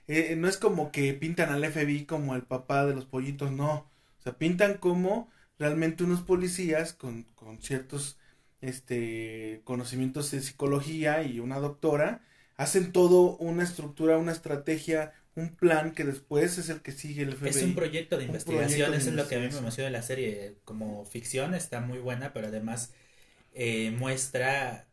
eh, 0.07 0.36
no 0.36 0.48
es 0.48 0.57
como 0.59 0.92
que 0.92 1.14
pintan 1.14 1.51
al 1.51 1.64
FBI 1.64 2.05
como 2.05 2.36
el 2.36 2.42
papá 2.42 2.86
de 2.86 2.94
los 2.94 3.07
pollitos, 3.07 3.51
no. 3.51 3.90
O 4.18 4.22
sea, 4.22 4.36
pintan 4.36 4.74
como 4.74 5.30
realmente 5.59 6.05
unos 6.05 6.20
policías 6.20 6.92
con, 6.92 7.24
con 7.34 7.61
ciertos 7.62 8.20
este 8.61 9.63
conocimientos 9.65 10.31
de 10.31 10.41
psicología 10.41 11.23
y 11.23 11.41
una 11.41 11.59
doctora 11.59 12.23
hacen 12.57 12.93
todo 12.93 13.37
una 13.39 13.63
estructura, 13.65 14.19
una 14.19 14.33
estrategia 14.33 15.13
un 15.35 15.55
plan 15.55 15.93
que 15.93 16.05
después 16.05 16.59
es 16.59 16.69
el 16.69 16.83
que 16.83 16.93
sigue 16.93 17.23
el 17.23 17.37
FBI. 17.37 17.49
Es 17.49 17.63
un 17.63 17.75
proyecto 17.75 18.19
de 18.19 18.25
investigación, 18.25 18.95
eso 18.95 19.11
es 19.11 19.15
lo 19.15 19.29
que 19.29 19.37
a 19.37 19.39
mí 19.39 19.49
me 19.49 19.59
emociona 19.59 19.87
de 19.87 19.93
la 19.93 20.03
serie. 20.03 20.57
Como 20.65 21.05
ficción 21.05 21.55
está 21.55 21.81
muy 21.81 21.99
buena, 21.99 22.33
pero 22.33 22.49
además 22.49 22.93
eh, 23.55 23.91
muestra, 23.93 24.87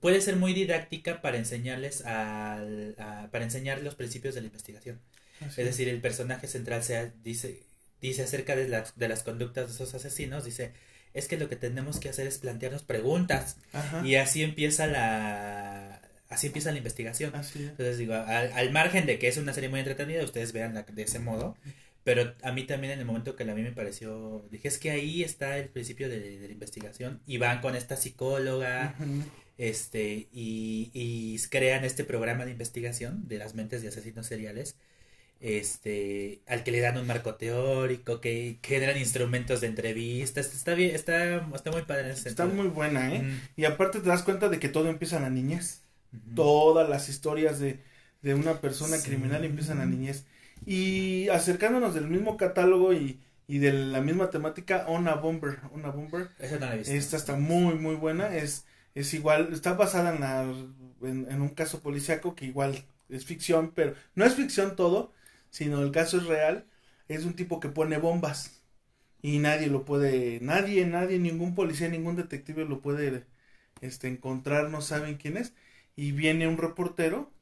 puede 0.00 0.20
ser 0.20 0.36
muy 0.36 0.52
didáctica 0.52 1.20
para 1.22 1.38
enseñarles 1.38 2.04
al, 2.04 2.94
para 3.30 3.44
enseñar 3.44 3.82
los 3.82 3.94
principios 3.94 4.34
de 4.34 4.42
la 4.42 4.46
investigación. 4.48 5.00
es 5.40 5.56
decir, 5.56 5.88
el 5.88 6.00
personaje 6.00 6.46
central 6.46 6.82
se 6.82 7.12
dice, 7.22 7.64
dice 8.00 8.22
acerca 8.22 8.56
de, 8.56 8.84
de 8.94 9.08
las 9.08 9.22
conductas 9.22 9.68
de 9.68 9.74
esos 9.74 9.94
asesinos, 9.94 10.44
dice, 10.44 10.72
es 11.18 11.28
que 11.28 11.36
lo 11.36 11.48
que 11.48 11.56
tenemos 11.56 11.98
que 12.00 12.08
hacer 12.08 12.26
es 12.26 12.38
plantearnos 12.38 12.82
preguntas. 12.82 13.56
Y 14.04 14.14
así 14.16 14.42
empieza 14.42 14.86
la, 14.86 16.00
así 16.28 16.46
empieza 16.46 16.70
la 16.70 16.78
investigación. 16.78 17.32
Entonces 17.34 17.98
digo, 17.98 18.14
al, 18.14 18.70
margen 18.70 19.06
de 19.06 19.18
que 19.18 19.28
es 19.28 19.36
una 19.36 19.52
serie 19.52 19.68
muy 19.68 19.80
entretenida, 19.80 20.22
ustedes 20.24 20.52
vean 20.52 20.84
de 20.92 21.02
ese 21.02 21.18
modo. 21.18 21.56
Pero 22.04 22.34
a 22.42 22.52
mí 22.52 22.64
también 22.64 22.94
en 22.94 23.00
el 23.00 23.04
momento 23.04 23.36
que 23.36 23.44
la 23.44 23.52
vi 23.52 23.62
me 23.62 23.72
pareció, 23.72 24.46
dije, 24.50 24.68
es 24.68 24.78
que 24.78 24.90
ahí 24.90 25.22
está 25.22 25.58
el 25.58 25.68
principio 25.68 26.08
de, 26.08 26.38
la 26.40 26.52
investigación. 26.52 27.20
Y 27.26 27.38
van 27.38 27.60
con 27.60 27.76
esta 27.76 27.96
psicóloga, 27.96 28.94
este, 29.58 30.28
y, 30.32 30.90
y 30.94 31.38
crean 31.50 31.84
este 31.84 32.04
programa 32.04 32.44
de 32.44 32.52
investigación 32.52 33.28
de 33.28 33.38
las 33.38 33.54
mentes 33.54 33.82
de 33.82 33.88
asesinos 33.88 34.26
seriales 34.26 34.76
este 35.40 36.42
al 36.46 36.64
que 36.64 36.72
le 36.72 36.80
dan 36.80 36.98
un 36.98 37.06
marco 37.06 37.36
teórico 37.36 38.20
que, 38.20 38.58
generan 38.62 38.98
instrumentos 38.98 39.60
de 39.60 39.68
entrevistas 39.68 40.52
está 40.52 40.74
bien 40.74 40.94
está, 40.94 41.46
está 41.54 41.70
muy 41.70 41.82
padre 41.82 42.06
en 42.06 42.10
ese 42.10 42.28
está 42.28 42.46
muy 42.46 42.66
buena 42.66 43.14
eh 43.14 43.40
y 43.56 43.64
aparte 43.64 44.00
te 44.00 44.08
das 44.08 44.24
cuenta 44.24 44.48
de 44.48 44.58
que 44.58 44.68
todo 44.68 44.88
empieza 44.88 45.16
en 45.18 45.22
la 45.22 45.30
niñez 45.30 45.82
Todas 46.34 46.88
las 46.88 47.08
historias 47.08 47.60
de, 47.60 47.80
de 48.22 48.34
una 48.34 48.60
persona 48.60 48.96
criminal 48.98 49.44
empiezan 49.44 49.80
a 49.80 49.86
niñez. 49.86 50.26
Y 50.64 51.28
acercándonos 51.28 51.94
del 51.94 52.08
mismo 52.08 52.36
catálogo 52.36 52.92
y, 52.92 53.20
y 53.46 53.58
de 53.58 53.72
la 53.72 54.00
misma 54.00 54.30
temática, 54.30 54.86
Ona 54.88 55.14
Bomber. 55.14 55.58
Ona 55.72 55.90
Bomber. 55.90 56.28
Esta 56.38 57.16
está 57.16 57.36
muy, 57.36 57.74
muy 57.74 57.94
buena. 57.94 58.34
Es, 58.34 58.64
es 58.94 59.12
igual, 59.14 59.50
está 59.52 59.74
basada 59.74 60.14
en, 60.14 60.20
la, 60.20 60.42
en, 61.02 61.42
un 61.42 61.50
caso 61.50 61.80
policíaco 61.80 62.34
que 62.34 62.46
igual 62.46 62.84
es 63.08 63.24
ficción, 63.24 63.72
pero 63.74 63.94
no 64.14 64.24
es 64.24 64.34
ficción 64.34 64.76
todo, 64.76 65.12
sino 65.50 65.82
el 65.82 65.90
caso 65.90 66.18
es 66.18 66.26
real. 66.26 66.66
Es 67.08 67.24
un 67.24 67.34
tipo 67.34 67.60
que 67.60 67.68
pone 67.68 67.98
bombas 67.98 68.62
y 69.22 69.38
nadie 69.38 69.68
lo 69.68 69.84
puede, 69.84 70.40
nadie, 70.40 70.86
nadie, 70.86 71.18
ningún 71.18 71.54
policía, 71.54 71.88
ningún 71.88 72.16
detective 72.16 72.64
lo 72.64 72.80
puede 72.80 73.24
este, 73.80 74.08
encontrar, 74.08 74.70
no 74.70 74.80
saben 74.80 75.16
quién 75.16 75.36
es 75.36 75.54
y 75.96 76.12
viene 76.12 76.46
un 76.46 76.58
reportero 76.58 77.32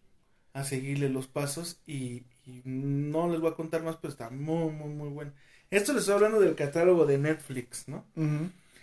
a 0.54 0.64
seguirle 0.64 1.10
los 1.10 1.28
pasos 1.28 1.80
y, 1.86 2.24
no 2.64 3.28
les 3.28 3.40
voy 3.40 3.50
a 3.50 3.56
contar 3.56 3.82
más, 3.82 3.96
pero 3.96 4.12
está 4.12 4.30
muy, 4.30 4.70
muy, 4.70 4.88
muy 4.88 5.08
bueno. 5.08 5.32
Esto 5.68 5.92
les 5.92 6.02
estoy 6.02 6.14
hablando 6.14 6.38
del 6.38 6.54
catálogo 6.54 7.04
de 7.04 7.18
Netflix, 7.18 7.88
¿no? 7.88 8.06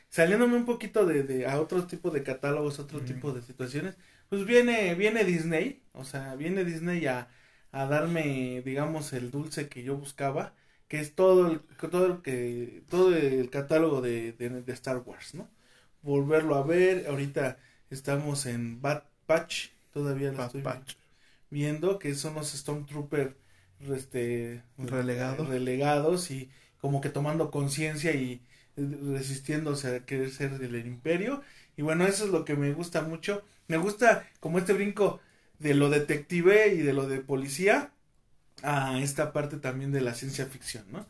Saliéndome 0.10 0.58
un 0.58 0.66
poquito 0.66 1.06
de, 1.06 1.24
de, 1.24 1.48
a 1.48 1.62
otro 1.62 1.88
tipo 1.88 2.12
de 2.12 2.24
catálogos, 2.24 2.80
otro 2.80 3.00
tipo 3.00 3.32
de 3.32 3.42
situaciones, 3.42 3.96
pues 4.28 4.46
viene, 4.46 4.94
viene 4.96 5.24
Disney, 5.24 5.82
o 5.94 6.04
sea, 6.04 6.36
viene 6.36 6.66
Disney 6.66 7.06
a, 7.08 7.30
a 7.74 7.88
darme, 7.88 8.62
digamos, 8.64 9.14
el 9.14 9.32
dulce 9.32 9.70
que 9.70 9.84
yo 9.84 9.98
buscaba, 9.98 10.56
que 10.90 11.02
es 11.02 11.16
todo 11.16 11.52
el, 11.52 11.62
todo 11.92 12.08
el 12.08 12.22
que, 12.24 12.84
todo 12.90 13.16
el 13.16 13.50
catálogo 13.52 14.02
de, 14.02 14.34
de, 14.34 14.50
de 14.64 14.74
Star 14.74 15.00
Wars, 15.06 15.36
¿no? 15.36 15.50
Volverlo 16.04 16.56
a 16.56 16.64
ver, 16.64 17.08
ahorita 17.08 17.58
estamos 17.92 18.46
en 18.48 18.82
Bat 18.82 19.06
Patch, 19.28 19.70
todavía 19.94 20.32
lo 20.34 20.44
estoy 20.44 20.64
viendo, 21.50 22.00
que 22.00 22.16
son 22.16 22.36
los 22.36 22.52
Stormtrooper 22.52 23.36
este, 23.94 24.64
relegados. 24.78 25.48
relegados 25.48 26.32
y 26.32 26.50
como 26.82 27.02
que 27.02 27.10
tomando 27.10 27.52
conciencia 27.52 28.14
y 28.14 28.42
resistiéndose 28.76 29.96
a 29.96 30.06
querer 30.06 30.32
ser 30.32 30.58
del 30.60 30.76
imperio. 30.86 31.44
Y 31.78 31.82
bueno, 31.82 32.06
eso 32.06 32.26
es 32.26 32.32
lo 32.32 32.46
que 32.46 32.56
me 32.56 32.74
gusta 32.74 33.02
mucho. 33.02 33.44
Me 33.68 33.78
gusta 33.78 34.28
como 34.40 34.60
este 34.60 34.74
brinco 34.74 35.20
de 35.60 35.74
lo 35.74 35.90
detective 35.90 36.74
y 36.74 36.80
de 36.80 36.94
lo 36.94 37.08
de 37.08 37.20
policía 37.20 37.92
a 38.62 39.00
esta 39.00 39.34
parte 39.34 39.58
también 39.58 39.92
de 39.92 40.02
la 40.02 40.14
ciencia 40.14 40.46
ficción, 40.46 40.86
¿no? 40.92 41.06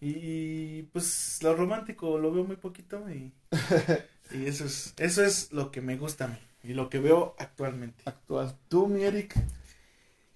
Y 0.00 0.82
pues 0.92 1.38
lo 1.42 1.54
romántico 1.54 2.18
lo 2.18 2.32
veo 2.32 2.44
muy 2.44 2.56
poquito 2.56 3.08
y, 3.10 3.32
y 4.32 4.46
eso 4.46 4.66
es 4.66 4.92
eso 4.98 5.24
es 5.24 5.52
lo 5.52 5.70
que 5.70 5.80
me 5.80 5.96
gusta 5.96 6.26
a 6.26 6.28
mí. 6.28 6.38
Y 6.64 6.72
lo 6.72 6.88
que 6.88 6.98
veo 6.98 7.36
actualmente. 7.38 8.02
Actual. 8.06 8.56
¿Tú, 8.68 8.86
mi 8.86 9.04
Eric? 9.04 9.36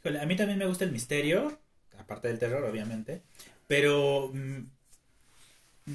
a 0.05 0.27
mí 0.27 0.37
también 0.37 0.59
me 0.59 0.67
gusta 0.67 0.85
el 0.85 0.93
misterio, 0.93 1.59
aparte 1.99 2.29
del 2.29 2.39
terror, 2.39 2.65
obviamente. 2.65 3.23
Pero 3.67 4.31
mm, 4.33 4.65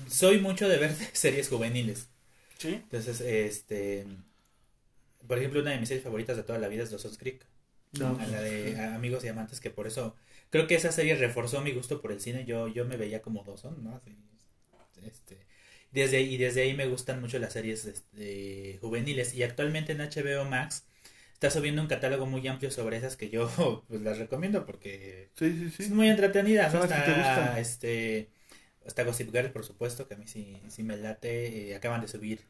soy 0.10 0.40
mucho 0.40 0.68
de 0.68 0.78
ver 0.78 0.96
series 1.14 1.50
juveniles. 1.50 2.10
Sí. 2.58 2.76
Entonces, 2.76 3.22
este. 3.22 4.06
Por 5.28 5.38
ejemplo, 5.38 5.62
una 5.62 5.72
de 5.72 5.80
mis 5.80 5.88
series 5.88 6.04
favoritas 6.04 6.36
de 6.36 6.44
toda 6.44 6.60
la 6.60 6.68
vida 6.68 6.84
es 6.84 6.92
Dawson's 6.92 7.18
Creek. 7.18 7.46
No. 8.00 8.18
la 8.18 8.42
de 8.42 8.80
Amigos 8.80 9.24
y 9.24 9.28
Amantes, 9.28 9.60
que 9.60 9.70
por 9.70 9.88
eso 9.88 10.16
creo 10.50 10.68
que 10.68 10.76
esa 10.76 10.92
serie 10.92 11.16
reforzó 11.16 11.62
mi 11.62 11.72
gusto 11.72 12.02
por 12.02 12.12
el 12.12 12.20
cine. 12.22 12.46
Yo, 12.46 12.68
yo 12.68 12.86
me 12.86 12.98
veía 12.98 13.22
como 13.22 13.44
dos, 13.44 13.64
¿no? 13.66 13.96
Así, 13.96 14.16
este, 15.06 15.38
desde, 15.92 16.22
y 16.22 16.38
desde 16.38 16.62
ahí 16.62 16.74
me 16.74 16.88
gustan 16.88 17.22
mucho 17.22 17.40
las 17.40 17.54
series 17.54 17.86
este, 17.86 18.78
juveniles. 18.82 19.34
Y 19.34 19.44
actualmente 19.44 19.92
en 19.94 20.02
HBO 20.02 20.46
Max 20.46 20.86
está 21.34 21.50
subiendo 21.52 21.82
un 21.82 21.88
catálogo 21.88 22.26
muy 22.26 22.48
amplio 22.48 22.72
sobre 22.72 22.98
esas 22.98 23.16
que 23.18 23.30
yo 23.30 23.50
pues 23.88 24.02
las 24.02 24.18
recomiendo 24.18 24.66
porque 24.66 25.30
Sí, 25.36 25.52
sí, 25.58 25.70
sí. 25.72 25.84
es 25.84 25.90
muy 25.92 26.10
entretenida. 26.10 26.70
¿no? 26.70 26.82
te 26.82 26.86
gustan. 26.88 27.58
este, 27.58 28.30
está 28.86 29.04
Gossip 29.04 29.32
Girl, 29.32 29.52
por 29.52 29.66
supuesto, 29.66 30.08
que 30.08 30.16
a 30.16 30.18
mí 30.18 30.28
sí, 30.28 30.58
sí 30.70 30.84
me 30.84 30.98
late. 30.98 31.70
Eh, 31.72 31.76
acaban 31.76 32.02
de 32.02 32.08
subir 32.08 32.42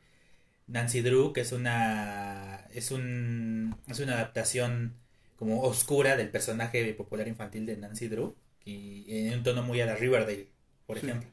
Nancy 0.68 1.02
Drew, 1.02 1.34
que 1.34 1.42
es 1.42 1.52
una 1.52 2.68
es 2.74 2.92
un 2.92 3.78
es 3.88 4.00
una 4.00 4.14
adaptación 4.16 4.96
como 5.38 5.62
oscura 5.64 6.16
del 6.18 6.30
personaje 6.30 6.94
popular 6.94 7.28
infantil 7.28 7.66
de 7.66 7.78
Nancy 7.78 8.08
Drew 8.08 8.36
y 8.66 9.06
en 9.28 9.34
un 9.40 9.44
tono 9.44 9.64
muy 9.64 9.82
a 9.82 9.86
la 9.86 9.96
Riverdale, 9.96 10.50
por 10.86 10.98
Sí. 11.00 11.08
ejemplo. 11.08 11.30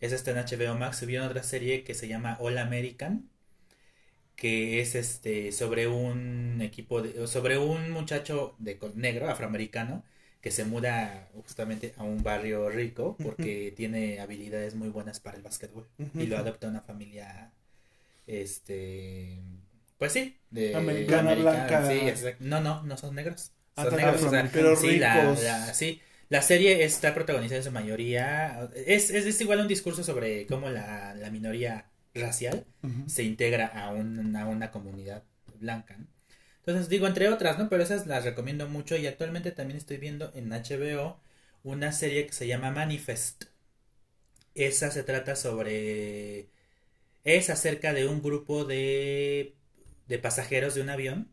Esa 0.00 0.14
está 0.16 0.30
en 0.32 0.38
HBO 0.38 0.74
Max. 0.76 0.98
Subieron 0.98 1.28
otra 1.28 1.42
serie 1.42 1.84
que 1.84 1.94
se 1.94 2.08
llama 2.08 2.36
All 2.40 2.58
American, 2.58 3.30
que 4.36 4.80
es 4.80 4.94
este 4.94 5.50
sobre 5.52 5.88
un 5.88 6.60
equipo 6.62 7.00
de, 7.02 7.26
sobre 7.26 7.58
un 7.58 7.90
muchacho 7.90 8.54
de 8.58 8.78
negro 8.94 9.28
afroamericano 9.30 10.04
que 10.42 10.50
se 10.50 10.64
muda 10.64 11.28
justamente 11.34 11.94
a 11.96 12.04
un 12.04 12.22
barrio 12.22 12.68
rico 12.70 13.18
porque 13.22 13.72
tiene 13.76 14.20
habilidades 14.20 14.74
muy 14.74 14.88
buenas 14.90 15.20
para 15.20 15.36
el 15.36 15.42
básquetbol 15.42 15.86
y 16.18 16.26
lo 16.26 16.36
adopta 16.38 16.68
una 16.68 16.82
familia 16.82 17.52
este 18.26 19.38
pues 19.98 20.12
sí 20.12 20.38
de 20.50 20.76
Americana, 20.76 21.34
blanca. 21.34 21.82
sí, 21.82 22.08
exacto. 22.08 22.44
no 22.44 22.60
no 22.60 22.82
no 22.82 22.96
son 22.96 23.14
negros 23.14 23.52
Ah, 23.76 23.86
son 23.86 23.96
negros 23.96 24.22
o 24.22 24.28
sea, 24.28 24.50
afroamericanos. 24.50 24.78
sí, 24.78 24.96
la, 24.96 25.12
Pero 25.12 25.34
ricos. 25.34 25.40
la- 25.42 25.74
sí 25.74 26.00
la 26.28 26.42
serie 26.42 26.84
está 26.84 27.14
protagonizada 27.14 27.58
en 27.58 27.64
su 27.64 27.70
mayoría 27.72 28.68
es, 28.74 29.10
es, 29.10 29.26
es 29.26 29.40
igual 29.40 29.60
un 29.60 29.68
discurso 29.68 30.02
sobre 30.02 30.46
cómo 30.46 30.70
la, 30.70 31.14
la 31.14 31.30
minoría 31.30 31.90
racial 32.14 32.66
se 33.06 33.22
integra 33.22 33.66
a, 33.66 33.90
un- 33.92 34.34
a 34.36 34.46
una 34.46 34.70
comunidad 34.72 35.22
blanca. 35.60 35.96
¿no? 35.98 36.06
Entonces 36.60 36.88
digo, 36.88 37.06
entre 37.06 37.28
otras, 37.28 37.58
¿no? 37.58 37.68
Pero 37.68 37.82
esas 37.82 38.06
las 38.08 38.24
recomiendo 38.24 38.68
mucho 38.68 38.96
y 38.96 39.06
actualmente 39.06 39.52
también 39.52 39.78
estoy 39.78 39.98
viendo 39.98 40.32
en 40.34 40.52
HBO 40.52 41.20
una 41.62 41.92
serie 41.92 42.26
que 42.26 42.32
se 42.32 42.46
llama 42.48 42.70
Manifest. 42.72 43.44
Esa 44.54 44.90
se 44.90 45.02
trata 45.02 45.36
sobre... 45.36 46.48
Es 47.24 47.50
acerca 47.50 47.94
de 47.94 48.08
un 48.08 48.22
grupo 48.22 48.64
de, 48.66 49.55
de 50.08 50.18
pasajeros 50.18 50.74
de 50.74 50.82
un 50.82 50.90
avión 50.90 51.28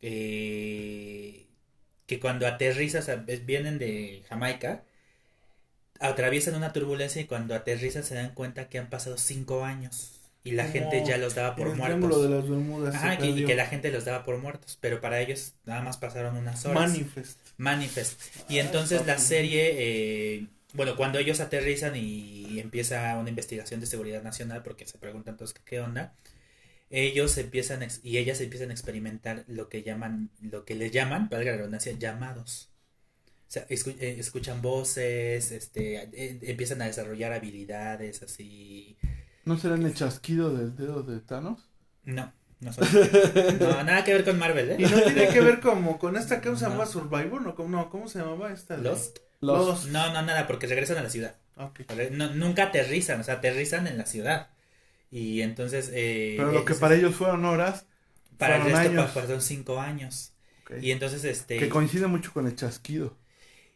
eh, 0.00 1.46
que 2.06 2.20
cuando 2.20 2.46
ves- 3.26 3.44
vienen 3.46 3.78
de 3.78 4.22
Jamaica, 4.28 4.84
atraviesan 6.00 6.54
una 6.54 6.72
turbulencia 6.72 7.20
y 7.20 7.24
cuando 7.26 7.54
aterrizan 7.54 8.04
se 8.04 8.14
dan 8.14 8.34
cuenta 8.34 8.68
que 8.68 8.78
han 8.78 8.88
pasado 8.88 9.18
cinco 9.18 9.64
años 9.64 10.12
y 10.44 10.52
la 10.52 10.62
Como 10.62 10.72
gente 10.90 11.04
ya 11.04 11.18
los 11.18 11.34
daba 11.34 11.56
por 11.56 11.68
el 11.68 11.74
muertos. 11.76 12.22
de 12.22 12.28
las 12.30 12.48
Bermudas. 12.48 12.94
Ajá, 12.94 13.12
se 13.12 13.18
que- 13.18 13.28
y 13.30 13.44
que 13.44 13.54
la 13.56 13.66
gente 13.66 13.90
los 13.90 14.04
daba 14.04 14.24
por 14.24 14.38
muertos, 14.38 14.78
pero 14.80 15.00
para 15.00 15.20
ellos 15.20 15.54
nada 15.66 15.82
más 15.82 15.96
pasaron 15.98 16.36
unas 16.36 16.64
horas. 16.64 16.90
Manifest. 16.92 17.38
Manifest. 17.58 18.20
Y 18.48 18.58
Ah, 18.58 18.62
entonces 18.62 19.04
la 19.04 19.18
serie, 19.18 19.72
eh, 19.76 20.46
bueno, 20.74 20.96
cuando 20.96 21.18
ellos 21.18 21.40
aterrizan 21.40 21.96
y 21.96 22.60
empieza 22.60 23.16
una 23.18 23.28
investigación 23.28 23.80
de 23.80 23.86
seguridad 23.86 24.22
nacional, 24.22 24.62
porque 24.62 24.86
se 24.86 24.96
preguntan 24.98 25.36
todos 25.36 25.52
qué 25.52 25.80
onda, 25.80 26.14
ellos 26.90 27.36
empiezan 27.38 27.86
y 28.02 28.18
ellas 28.18 28.40
empiezan 28.40 28.70
a 28.70 28.72
experimentar 28.72 29.44
lo 29.46 29.68
que 29.68 29.82
llaman, 29.82 30.30
lo 30.40 30.64
que 30.64 30.74
le 30.74 30.90
llaman, 30.90 31.28
valga 31.28 31.50
la 31.52 31.56
redundancia, 31.58 31.92
llamados. 31.92 32.70
O 33.48 33.50
sea, 33.50 33.66
eh, 33.70 34.16
escuchan 34.18 34.60
voces, 34.60 35.52
este, 35.52 35.96
eh, 35.96 36.38
empiezan 36.42 36.82
a 36.82 36.86
desarrollar 36.86 37.32
habilidades 37.32 38.22
así. 38.22 38.96
¿No 39.44 39.56
será 39.58 39.76
en 39.76 39.84
el 39.86 39.94
chasquido 39.94 40.54
del 40.54 40.76
dedo 40.76 41.02
de 41.02 41.20
Thanos? 41.20 41.68
No, 42.04 42.32
no 42.60 42.72
son. 42.72 42.86
No, 43.58 43.82
nada 43.84 44.04
que 44.04 44.12
ver 44.12 44.24
con 44.24 44.38
Marvel, 44.38 44.76
Y 44.78 44.84
¿eh? 44.84 44.88
no 44.90 45.00
tiene 45.02 45.28
que 45.28 45.40
ver 45.40 45.60
como 45.60 45.98
con 45.98 46.16
esta 46.16 46.40
que 46.42 46.48
se 46.48 46.52
No. 46.54 46.60
llamaba 46.70 46.86
Survivor, 46.86 47.40
¿no? 47.40 47.54
¿Cómo, 47.54 47.68
no, 47.70 47.88
¿cómo 47.90 48.08
se 48.08 48.18
llamaba 48.18 48.52
esta? 48.52 48.76
de- 48.76 48.82
Lost. 48.82 49.18
Lost. 49.40 49.86
No, 49.88 50.12
no, 50.12 50.22
nada, 50.22 50.46
porque 50.46 50.66
regresan 50.66 50.98
a 50.98 51.02
la 51.02 51.10
ciudad. 51.10 51.36
No- 52.12 52.34
nunca 52.34 52.64
aterrizan, 52.64 53.20
o 53.20 53.24
sea, 53.24 53.34
aterrizan 53.34 53.86
en 53.86 53.96
la 53.96 54.04
ciudad. 54.06 54.48
Y 55.10 55.40
entonces... 55.42 55.90
eh, 55.92 56.34
Pero 56.36 56.52
lo 56.52 56.64
que 56.64 56.72
es- 56.74 56.78
para 56.78 56.94
ellos 56.96 57.14
fueron 57.14 57.44
horas, 57.44 57.86
para 58.36 58.56
el 58.56 58.62
fueron 58.62 58.78
resto 58.82 59.00
años. 59.00 59.12
fueron 59.12 59.42
cinco 59.42 59.80
años. 59.80 60.32
Y 60.80 60.90
entonces, 60.90 61.24
este... 61.24 61.58
que 61.58 61.68
coincide 61.68 62.06
mucho 62.06 62.32
con 62.32 62.46
el 62.46 62.54
chasquido. 62.56 63.16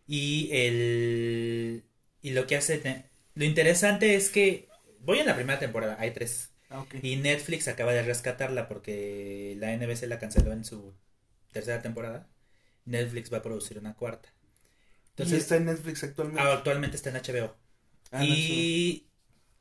Y 0.07 0.51
el... 0.53 1.85
Y 2.23 2.31
lo 2.31 2.47
que 2.47 2.57
hace... 2.57 3.05
Lo 3.35 3.45
interesante 3.45 4.15
es 4.15 4.31
que... 4.31 4.69
Voy 5.01 5.19
en 5.19 5.27
la 5.27 5.35
primera 5.35 5.59
temporada, 5.59 5.97
hay 5.99 6.13
tres. 6.13 6.51
Ah. 6.71 6.85
Y 7.03 7.17
Netflix 7.17 7.67
acaba 7.69 7.93
de 7.93 8.03
rescatarla 8.03 8.69
porque 8.69 9.57
la 9.59 9.73
NBC 9.77 10.05
la 10.07 10.19
canceló 10.19 10.53
en 10.53 10.65
su 10.65 10.95
tercera 11.53 11.83
temporada. 11.83 12.29
Netflix 12.85 13.33
va 13.33 13.39
a 13.39 13.43
producir 13.43 13.79
una 13.79 13.95
cuarta. 13.95 14.29
y 14.29 15.11
Entonces, 15.11 15.39
está 15.43 15.57
en 15.57 15.67
Netflix 15.67 16.05
actualmente. 16.05 16.43
ah, 16.43 16.53
actualmente 16.53 16.97
está 16.97 17.11
en 17.11 17.17
HBO. 17.17 17.57
Ah, 18.13 18.19
no, 18.19 18.25
y 18.27 19.07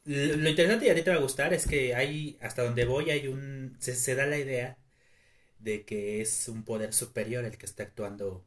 lo 0.06 0.36
lo 0.38 0.50
interesante 0.50 0.88
y 0.88 0.90
a 0.90 0.96
ti 0.96 1.04
te 1.04 1.12
va 1.12 1.18
a 1.18 1.20
gustar 1.20 1.54
es 1.54 1.68
que 1.68 1.96
hay, 1.96 2.38
hasta 2.42 2.64
donde 2.64 2.86
voy, 2.86 3.10
hay 3.12 3.28
un, 3.28 3.76
se, 3.80 3.96
se 3.96 4.16
da 4.16 4.26
la 4.26 4.38
idea 4.38 4.78
de 5.60 5.86
que 5.86 6.22
es 6.22 6.50
un 6.50 6.64
poder 6.66 6.94
superior 6.94 7.46
el 7.46 7.58
que 7.58 7.66
está 7.68 7.84
actuando 7.84 8.46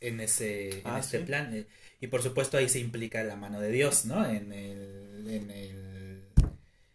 en 0.00 0.20
ese, 0.20 0.88
en 0.88 0.96
Ah, 0.96 0.98
este 0.98 1.20
¿sí? 1.20 1.26
plan. 1.26 1.54
Eh, 1.54 1.66
Y 2.00 2.08
por 2.08 2.22
supuesto 2.22 2.58
ahí 2.58 2.68
se 2.68 2.80
implica 2.80 3.24
la 3.24 3.36
mano 3.36 3.60
de 3.60 3.70
Dios, 3.72 4.06
¿no? 4.06 4.26
En 4.28 4.52
el, 4.52 5.26
en 5.30 5.50
el, 5.50 6.22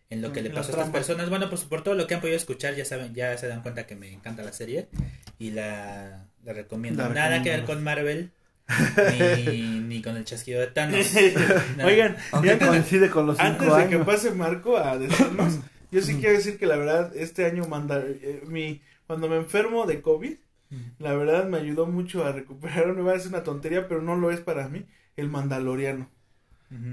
en 0.10 0.22
lo 0.22 0.34
que 0.34 0.42
En 0.42 0.44
le 0.44 0.52
pasó 0.52 0.70
a 0.72 0.72
estas 0.74 0.90
personas. 0.92 1.30
Bueno, 1.30 1.50
pues 1.50 1.64
por 1.66 1.84
todo 1.84 1.96
lo 1.96 2.08
que 2.08 2.16
han 2.16 2.22
podido 2.22 2.38
escuchar, 2.38 2.76
ya 2.76 2.86
saben, 2.86 3.14
ya 3.16 3.38
se 3.38 3.48
dan 3.48 3.62
cuenta 3.64 3.88
que 3.88 3.96
me 3.96 4.12
encanta 4.14 4.44
la 4.44 4.54
serie 4.54 4.88
y 5.40 5.52
la, 5.52 6.28
la 6.44 6.54
recomiendo. 6.54 7.04
La 7.04 7.10
Nada 7.10 7.42
que 7.42 7.50
ver 7.50 7.66
con 7.66 7.84
Marvel. 7.84 8.32
Ni, 9.46 9.80
ni 9.80 10.02
con 10.02 10.16
el 10.18 10.26
chasquido 10.26 10.62
de 10.62 10.68
Thanos. 10.68 11.08
Oigan, 11.84 12.16
Aunque 12.32 12.52
antes, 12.52 12.60
de- 12.68 12.68
coincide 12.68 13.10
con 13.10 13.26
los 13.28 13.40
antes 13.40 13.64
cinco 13.64 13.76
que 13.76 13.82
años. 13.84 14.06
pase 14.06 14.32
Marco 14.32 14.78
a 14.78 14.98
decirnos, 14.98 15.60
yo 15.92 16.02
sí 16.02 16.16
quiero 16.20 16.36
decir 16.36 16.58
que 16.58 16.66
la 16.66 16.76
verdad, 16.78 17.16
este 17.16 17.46
año 17.46 17.66
manda, 17.66 18.00
eh, 18.06 18.44
mi, 18.48 18.82
cuando 19.08 19.28
me 19.28 19.38
enfermo 19.38 19.86
de 19.86 20.02
COVID, 20.02 20.36
la 21.00 21.14
verdad 21.16 21.48
me 21.48 21.58
ayudó 21.58 21.88
mucho 21.88 22.26
a 22.26 22.32
recuperar, 22.32 22.94
me 22.94 23.02
va 23.02 23.12
a 23.12 23.16
decir 23.16 23.30
una 23.30 23.44
tontería, 23.44 23.88
pero 23.88 24.02
no 24.04 24.16
lo 24.16 24.30
es 24.30 24.40
para 24.40 24.68
mí, 24.70 24.86
el 25.18 25.28
Mandaloriano. 25.30 26.10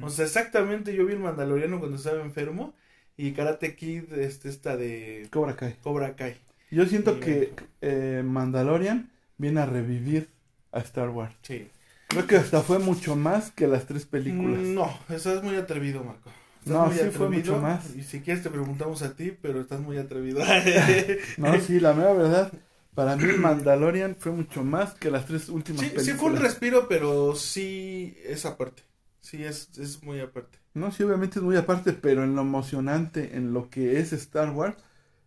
O 0.00 0.08
sea, 0.08 0.24
exactamente 0.24 0.94
yo 0.94 1.04
vi 1.04 1.12
el 1.12 1.18
Mandaloriano 1.18 1.78
cuando 1.78 1.98
estaba 1.98 2.22
enfermo 2.22 2.74
y 3.18 3.32
Karate 3.32 3.76
Kid, 3.76 4.10
este, 4.14 4.48
esta 4.48 4.74
de 4.78 5.26
Cobra 5.30 5.54
Kai. 5.56 5.74
Cobra 5.82 6.16
Kai. 6.16 6.36
Yo 6.70 6.86
siento 6.86 7.20
que 7.20 7.52
eh, 7.82 8.22
Mandalorian 8.24 9.10
viene 9.36 9.60
a 9.60 9.66
revivir 9.66 10.30
a 10.76 10.80
Star 10.80 11.10
Wars. 11.10 11.34
Sí. 11.42 11.68
Creo 12.08 12.26
que 12.26 12.36
hasta 12.36 12.62
fue 12.62 12.78
mucho 12.78 13.16
más 13.16 13.50
que 13.52 13.66
las 13.66 13.86
tres 13.86 14.06
películas. 14.06 14.60
No, 14.60 14.98
eso 15.08 15.34
es 15.34 15.42
muy 15.42 15.56
atrevido, 15.56 16.04
Marco. 16.04 16.30
Estás 16.60 16.72
No, 16.72 16.86
muy 16.86 16.96
sí 16.96 17.10
fue 17.10 17.28
mucho 17.28 17.58
más. 17.58 17.94
Y 17.94 18.02
si 18.02 18.20
quieres 18.20 18.42
te 18.42 18.50
preguntamos 18.50 19.02
a 19.02 19.14
ti, 19.14 19.32
pero 19.40 19.60
estás 19.60 19.80
muy 19.80 19.98
atrevido. 19.98 20.40
No, 21.36 21.60
sí, 21.60 21.80
la 21.80 21.92
mera 21.94 22.12
verdad. 22.12 22.52
Para 22.94 23.16
mí 23.16 23.32
Mandalorian 23.32 24.16
fue 24.18 24.32
mucho 24.32 24.64
más 24.64 24.94
que 24.94 25.10
las 25.10 25.26
tres 25.26 25.48
últimas 25.48 25.80
Sí, 25.80 25.90
películas. 25.90 26.06
sí 26.06 26.12
fue 26.14 26.30
un 26.30 26.36
respiro, 26.36 26.88
pero 26.88 27.34
sí 27.36 28.16
es 28.24 28.46
aparte. 28.46 28.82
Sí 29.20 29.44
es, 29.44 29.70
es 29.78 30.02
muy 30.02 30.20
aparte. 30.20 30.58
No, 30.74 30.92
sí, 30.92 31.02
obviamente 31.02 31.38
es 31.38 31.42
muy 31.44 31.56
aparte, 31.56 31.92
pero 31.94 32.22
en 32.24 32.34
lo 32.36 32.42
emocionante, 32.42 33.36
en 33.36 33.52
lo 33.52 33.70
que 33.70 33.98
es 33.98 34.12
Star 34.12 34.50
Wars, 34.50 34.76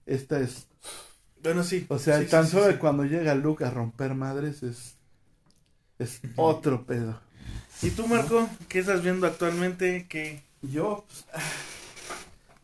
esta 0.06 0.40
es... 0.40 0.68
Bueno, 1.42 1.64
sí. 1.64 1.86
O 1.90 2.00
sea, 2.00 2.20
sí, 2.20 2.28
tan 2.28 2.46
sí, 2.46 2.52
solo 2.52 2.68
sí, 2.68 2.74
sí. 2.74 2.78
cuando 2.80 3.06
llega 3.06 3.36
Luke 3.36 3.66
a 3.66 3.72
romper 3.72 4.14
madres 4.16 4.64
es... 4.64 4.99
Es 6.00 6.24
otro 6.36 6.84
pedo. 6.88 7.22
¿Y 7.82 7.92
tú, 7.92 8.08
Marco? 8.08 8.50
¿Qué 8.70 8.80
estás 8.80 9.04
viendo 9.04 9.28
actualmente? 9.28 10.06
¿Qué? 10.10 10.44
Yo 10.62 11.06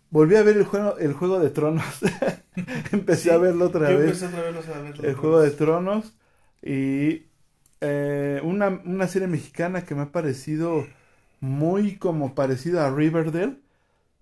volví 0.10 0.36
a 0.36 0.44
ver 0.44 0.58
el 0.58 0.64
juego, 0.66 0.98
el 0.98 1.14
juego 1.14 1.40
de 1.40 1.50
Tronos. 1.50 1.86
Empecé 2.92 3.24
Sí, 3.24 3.30
a 3.32 3.38
verlo 3.38 3.66
otra 3.66 3.90
Yo 3.90 3.98
vez. 3.98 4.08
empecé 4.08 4.26
otra 4.28 4.52
vez 4.52 4.68
a 4.70 4.80
verlo. 4.82 5.04
El 5.08 5.16
juego 5.16 5.42
de 5.42 5.52
Tronos. 5.52 6.14
Y 6.62 7.24
eh, 7.82 8.42
una, 8.44 8.70
una 8.86 9.08
serie 9.08 9.28
mexicana 9.28 9.86
que 9.86 9.96
me 9.96 10.04
ha 10.04 10.12
parecido 10.12 10.86
muy 11.40 11.98
como 11.98 12.36
parecida 12.36 12.88
a 12.88 12.92
Riverdale. 12.96 13.60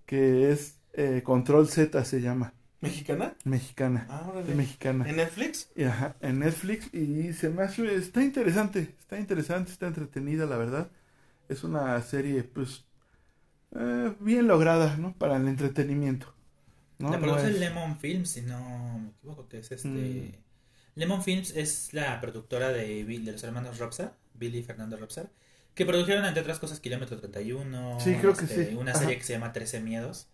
Que 0.05 0.51
es 0.51 0.79
eh, 0.93 1.21
Control 1.23 1.67
Z 1.69 2.05
se 2.05 2.21
llama. 2.21 2.53
¿Mexicana? 2.83 3.35
Mexicana. 3.45 4.07
Ah, 4.09 4.29
órale. 4.31 4.53
mexicana. 4.55 5.09
¿En 5.09 5.15
Netflix? 5.17 5.69
Y, 5.75 5.83
ajá, 5.83 6.15
en 6.21 6.39
Netflix 6.39 6.93
y 6.93 7.33
se 7.33 7.49
me 7.49 7.63
hace, 7.63 7.95
está 7.95 8.21
interesante, 8.23 8.95
está 8.99 9.19
interesante, 9.19 9.71
está 9.71 9.87
entretenida, 9.87 10.45
la 10.45 10.57
verdad. 10.57 10.91
Es 11.49 11.63
una 11.63 12.01
serie, 12.01 12.43
pues, 12.43 12.85
eh, 13.75 14.13
bien 14.19 14.47
lograda, 14.47 14.97
¿no? 14.97 15.13
Para 15.17 15.37
el 15.37 15.47
entretenimiento. 15.47 16.33
¿no? 16.99 17.09
La 17.11 17.17
No 17.17 17.23
produce 17.23 17.49
es- 17.51 17.59
Lemon 17.59 17.97
Films, 17.99 18.29
si 18.29 18.41
no 18.41 18.99
me 18.99 19.09
equivoco, 19.09 19.47
que 19.47 19.59
es 19.59 19.71
este... 19.71 19.87
Mm. 19.89 20.31
Lemon 20.95 21.23
Films 21.23 21.55
es 21.55 21.91
la 21.93 22.21
productora 22.21 22.69
de, 22.69 23.03
Bill- 23.03 23.25
de 23.25 23.31
los 23.31 23.43
hermanos 23.43 23.79
Robsar, 23.79 24.15
Billy 24.35 24.59
y 24.59 24.63
Fernando 24.63 24.95
Robsar. 24.95 25.31
Que 25.73 25.87
produjeron, 25.87 26.23
entre 26.25 26.41
otras 26.41 26.59
cosas, 26.59 26.79
Kilómetro 26.79 27.17
31. 27.17 27.99
Sí, 27.99 28.13
creo 28.21 28.35
que 28.35 28.45
este, 28.45 28.69
sí. 28.69 28.75
Una 28.75 28.91
Ajá. 28.91 28.99
serie 29.01 29.17
que 29.17 29.23
se 29.23 29.33
llama 29.33 29.51
13 29.53 29.79
Miedos. 29.81 30.27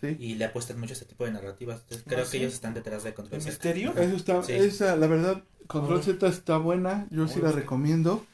Sí. 0.00 0.16
Y 0.20 0.34
le 0.36 0.44
apuestan 0.44 0.78
mucho 0.78 0.92
a 0.92 0.94
este 0.94 1.06
tipo 1.06 1.24
de 1.24 1.32
narrativas. 1.32 1.80
Entonces, 1.82 2.04
creo 2.06 2.20
¿Ah, 2.20 2.22
que 2.24 2.28
sí? 2.30 2.36
ellos 2.38 2.54
están 2.54 2.72
detrás 2.74 3.02
de 3.02 3.08
¿El 3.10 3.14
Control 3.16 3.40
Z. 3.40 3.50
misterio? 3.50 3.96
Eso 3.96 4.16
está, 4.16 4.42
Sí. 4.44 4.52
esa, 4.52 4.94
la 4.96 5.06
verdad, 5.08 5.42
Control. 5.66 6.02
Z 6.02 6.26
está 6.28 6.56
buena, 6.56 7.06
yo 7.10 7.26
sí 7.28 7.40
la 7.40 7.50
recomiendo. 7.52 8.24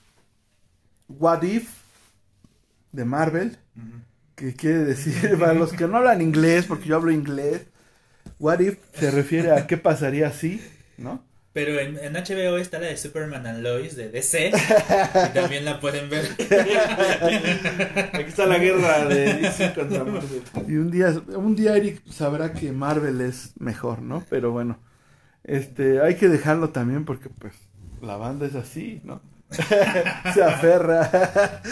What 1.08 1.42
If, 1.42 1.68
de 2.92 3.04
Marvel, 3.04 3.56
Ujú. 3.76 4.00
que 4.36 4.54
quiere 4.54 4.78
decir, 4.84 5.38
para 5.38 5.54
los 5.54 5.72
que 5.72 5.86
no 5.88 5.96
hablan 5.98 6.20
inglés, 6.22 6.66
porque 6.66 6.86
yo 6.86 6.96
hablo 6.96 7.10
inglés, 7.10 7.62
What 8.38 8.60
If 8.60 8.78
se 8.94 9.10
refiere 9.10 9.52
a 9.52 9.66
qué 9.66 9.76
pasaría 9.76 10.32
si, 10.32 10.60
¿no? 10.98 11.22
Pero 11.54 11.78
en, 11.78 11.96
en 11.98 12.14
HBO 12.14 12.58
está 12.58 12.80
la 12.80 12.88
de 12.88 12.96
Superman 12.96 13.46
and 13.46 13.62
Lois 13.62 13.94
de 13.94 14.10
DC. 14.10 14.48
y 15.30 15.34
también 15.34 15.64
la 15.64 15.78
pueden 15.78 16.10
ver. 16.10 16.26
Aquí 18.12 18.28
está 18.28 18.44
la 18.46 18.58
guerra 18.58 19.06
de 19.06 19.34
DC 19.34 19.72
contra 19.72 20.02
Marvel. 20.02 20.42
Y 20.66 20.74
un 20.74 20.90
día, 20.90 21.14
un 21.28 21.54
día 21.54 21.76
Eric 21.76 22.02
sabrá 22.10 22.52
que 22.52 22.72
Marvel 22.72 23.20
es 23.20 23.52
mejor, 23.60 24.02
¿no? 24.02 24.24
Pero 24.28 24.50
bueno, 24.50 24.80
este, 25.44 26.00
hay 26.00 26.16
que 26.16 26.28
dejarlo 26.28 26.70
también 26.70 27.04
porque 27.04 27.28
pues 27.28 27.54
la 28.02 28.16
banda 28.16 28.46
es 28.46 28.56
así, 28.56 29.00
¿no? 29.04 29.22
se 30.34 30.42
aferra. 30.42 31.08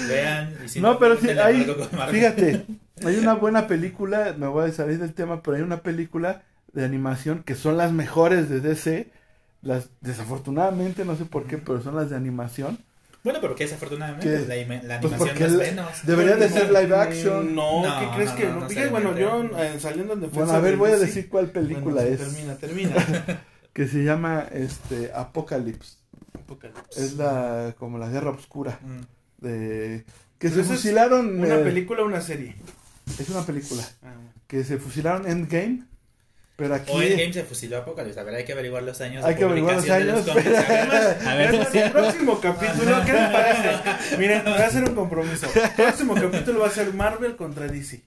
Vean. 0.08 0.54
Y 0.64 0.68
si 0.68 0.80
no, 0.80 0.96
pero 1.00 1.16
sí, 1.16 1.28
hay, 1.30 1.66
fíjate, 2.08 2.66
hay 3.04 3.16
una 3.16 3.34
buena 3.34 3.66
película, 3.66 4.32
me 4.38 4.46
voy 4.46 4.70
a 4.70 4.72
salir 4.72 5.00
del 5.00 5.12
tema, 5.12 5.42
pero 5.42 5.56
hay 5.56 5.62
una 5.64 5.82
película 5.82 6.44
de 6.72 6.84
animación 6.84 7.42
que 7.42 7.56
son 7.56 7.76
las 7.76 7.92
mejores 7.92 8.48
de 8.48 8.60
DC, 8.60 9.10
las 9.62 9.88
desafortunadamente, 10.00 11.04
no 11.04 11.16
sé 11.16 11.24
por 11.24 11.44
qué, 11.46 11.58
pero 11.58 11.80
son 11.82 11.96
las 11.96 12.10
de 12.10 12.16
animación. 12.16 12.78
Bueno, 13.24 13.38
pero 13.40 13.54
que 13.54 13.64
desafortunadamente 13.64 14.26
¿Qué? 14.28 14.66
la, 14.82 15.00
Pues 15.00 15.12
animación 15.12 15.38
no 15.38 15.46
es 15.46 15.52
la- 15.52 15.64
menos. 15.64 16.06
debería 16.06 16.34
de 16.36 16.48
ser 16.48 16.66
live 16.72 16.88
Mm, 16.88 17.00
action. 17.00 17.54
No, 17.54 17.82
No, 17.86 18.00
¿qué 18.00 18.16
crees 18.16 18.30
no, 18.30 18.36
que 18.36 18.44
no, 18.46 18.54
no? 18.54 18.60
no 18.62 18.68
Fíjate, 18.68 18.88
bueno, 18.90 19.16
yo 19.18 19.42
eh, 19.58 19.76
saliendo 19.78 20.12
en 20.14 20.20
defensa 20.20 20.38
Bueno, 20.44 20.52
a 20.54 20.60
ver, 20.60 20.70
de 20.72 20.76
voy 20.76 20.90
a 20.90 20.98
decir 20.98 21.28
cuál 21.28 21.50
película 21.50 22.02
bueno, 22.02 22.08
es, 22.10 22.18
Termina, 22.18 22.54
termina. 22.56 22.94
que 23.72 23.86
se 23.86 24.02
llama 24.02 24.46
este 24.52 25.12
Apocalypse. 25.14 25.98
Apocalipsis. 26.34 26.96
Es 26.96 27.14
la 27.16 27.74
como 27.78 27.96
la 27.98 28.08
guerra 28.08 28.30
oscura 28.30 28.78
Mm. 28.82 29.44
de 29.44 30.04
que 30.38 30.48
Pero 30.50 30.54
se 30.56 30.64
fusilaron 30.64 31.38
¿Una 31.38 31.54
eh, 31.60 31.62
película 31.64 32.02
o 32.02 32.06
una 32.06 32.20
serie? 32.20 32.56
es 33.18 33.28
una 33.28 33.42
película 33.46 33.82
Ah, 34.02 34.12
bueno. 34.16 34.30
que 34.48 34.64
se 34.64 34.78
fusilaron 34.78 35.28
Endgame, 35.28 35.84
pero 36.56 36.74
aquí 36.74 36.92
O 36.92 37.00
Endgame 37.02 37.32
se 37.32 37.44
fusiló 37.44 37.76
a 37.76 37.80
Apocalypse. 37.80 38.20
A 38.20 38.22
ver, 38.22 38.34
hay 38.34 38.44
que 38.44 38.52
averiguar 38.52 38.82
los 38.82 39.00
años. 39.00 39.22
de 39.24 39.30
Hay 39.30 39.36
que 39.36 39.44
averiguar 39.44 39.76
los 39.76 39.88
años, 39.90 40.28
a 40.28 40.34
ver. 40.34 40.56
A 40.56 41.34
ver, 41.34 41.48
Además, 41.48 41.74
el 41.74 41.90
próximo 41.92 42.40
capítulo, 42.40 42.96
¿qué 43.06 43.12
les 43.12 43.28
parece? 43.30 44.16
Miren, 44.18 44.44
voy 44.44 44.52
a 44.54 44.66
hacer 44.66 44.84
un 44.84 44.94
compromiso. 44.94 45.46
El 45.54 45.70
próximo 45.70 46.14
capítulo 46.14 46.60
va 46.60 46.66
a 46.68 46.70
ser 46.70 46.92
Marvel 46.94 47.36
contra 47.36 47.66
DC. 47.66 48.02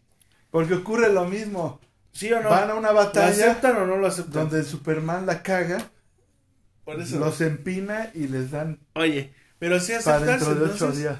porque 0.51 0.73
ocurre 0.75 1.11
lo 1.11 1.25
mismo. 1.25 1.79
¿Sí 2.13 2.31
o 2.31 2.41
no? 2.41 2.49
Van 2.49 2.69
a 2.69 2.75
una 2.75 2.89
¿Lo 2.89 2.95
batalla 2.95 3.29
aceptan 3.51 3.75
o 3.75 3.85
no 3.87 3.97
lo 3.97 4.07
aceptan? 4.07 4.49
donde 4.49 4.63
Superman 4.63 5.25
la 5.25 5.43
caga, 5.43 5.89
Por 6.85 7.01
eso. 7.01 7.19
los 7.19 7.41
empina 7.41 8.09
y 8.13 8.27
les 8.27 8.51
dan 8.51 8.79
Oye, 8.93 9.33
pero 9.59 9.79
si 9.81 9.91
para 9.91 10.17
aceptas, 10.17 10.25
dentro 10.39 10.55
de 10.55 10.61
ocho 10.63 10.71
entonces, 10.73 10.99
días. 11.01 11.17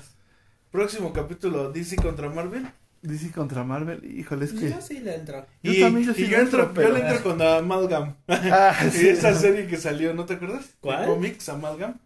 próximo 0.71 1.11
capítulo 1.11 1.71
DC 1.73 1.97
contra 1.97 2.29
Marvel. 2.29 2.65
DC 3.07 3.31
contra 3.31 3.63
Marvel, 3.63 4.03
híjole, 4.17 4.45
es 4.45 4.53
que 4.53 4.69
Yo 4.69 4.81
sí 4.81 4.99
le 4.99 5.15
entro. 5.15 5.45
Yo 5.63 5.71
y, 5.73 5.79
también, 5.81 6.05
yo 6.07 6.11
y 6.11 6.15
sí 6.15 6.21
yo, 6.27 6.37
le 6.37 6.43
entro, 6.43 6.63
entro, 6.63 6.81
yo 6.83 6.89
pero- 6.89 6.93
le 6.97 6.99
entro 7.07 7.23
con 7.23 7.41
Amalgam. 7.41 8.15
Ah, 8.27 8.75
Y 8.87 8.91
sí. 8.91 9.07
esa 9.09 9.33
serie 9.33 9.67
que 9.67 9.77
salió, 9.77 10.13
¿no 10.13 10.25
te 10.25 10.33
acuerdas? 10.35 10.65
¿Cuál? 10.81 11.05
Comics 11.05 11.49
Amalgam, 11.49 11.99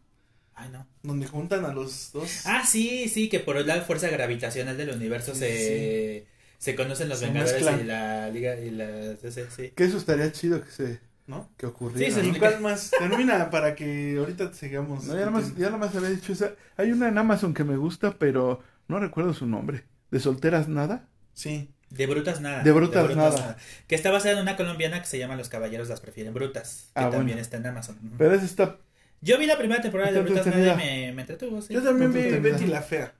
Ay, 0.55 0.69
no. 0.71 0.85
donde 1.03 1.27
juntan 1.27 1.65
a 1.65 1.73
los 1.73 2.11
dos. 2.11 2.45
Ah, 2.45 2.63
sí, 2.65 3.07
sí, 3.09 3.29
que 3.29 3.39
por 3.39 3.55
la 3.65 3.81
fuerza 3.81 4.09
gravitacional 4.09 4.75
del 4.77 4.89
universo 4.89 5.33
Sí, 5.33 5.39
se, 5.41 6.27
se 6.57 6.75
conocen 6.75 7.07
los 7.09 7.19
Se 7.19 7.25
Vengadores 7.27 7.53
mezclan. 7.55 7.79
y 7.79 7.83
la 7.83 8.29
Liga 8.29 8.59
y 8.59 8.71
la 8.71 8.87
DC, 8.87 9.47
sí. 9.55 9.71
que 9.75 9.83
eso 9.85 9.97
estaría 9.97 10.31
chido 10.31 10.61
que 10.63 10.71
se 10.71 10.99
¿No? 11.27 11.47
que 11.57 11.67
ocurriera. 11.67 12.11
Sí, 12.13 12.19
¿Y 12.19 12.23
sí, 12.25 12.31
¿no? 12.31 12.39
cuál 12.39 12.59
más? 12.59 12.89
Termina 12.89 13.51
para 13.51 13.75
que 13.75 14.15
ahorita 14.17 14.51
sigamos. 14.53 15.03
No, 15.05 15.15
ya 15.15 15.25
nomás, 15.25 15.55
ya 15.55 15.69
nomás 15.69 15.95
había 15.95 16.09
dicho 16.09 16.33
esa. 16.33 16.53
Hay 16.75 16.91
una 16.91 17.07
en 17.07 17.19
Amazon 17.19 17.53
que 17.53 17.63
me 17.63 17.77
gusta, 17.77 18.15
pero 18.17 18.63
no 18.87 18.99
recuerdo 18.99 19.35
su 19.35 19.45
nombre. 19.45 19.83
¿De 20.11 20.19
solteras 20.19 20.67
nada? 20.67 21.07
Sí. 21.33 21.69
De 21.89 22.05
brutas 22.05 22.39
nada. 22.41 22.61
De 22.63 22.71
brutas 22.71 23.15
nada. 23.15 23.57
Que 23.87 23.95
está 23.95 24.11
basada 24.11 24.35
en 24.35 24.41
una 24.41 24.55
colombiana 24.55 24.99
que 25.01 25.07
se 25.07 25.17
llama 25.17 25.35
Los 25.35 25.49
Caballeros 25.49 25.89
las 25.89 25.99
prefieren 26.01 26.33
brutas. 26.33 26.89
Que 26.93 26.99
Ah, 26.99 27.03
también 27.09 27.25
bueno. 27.25 27.41
está 27.41 27.57
en 27.57 27.65
Amazon. 27.65 27.97
Pero 28.17 28.33
esa 28.33 28.45
está. 28.45 28.77
Yo 29.21 29.37
vi 29.37 29.45
la 29.47 29.57
primera 29.57 29.81
temporada 29.81 30.11
de 30.11 30.21
Brutas 30.21 30.45
Nada 30.45 30.73
y 30.73 30.77
me, 30.77 31.11
me 31.13 31.21
entretuvo, 31.23 31.61
sí. 31.61 31.73
Yo 31.73 31.81
también 31.83 32.13
vi. 32.13 32.21
Betty 32.39 32.67
la 32.67 32.81
Fea. 32.81 33.13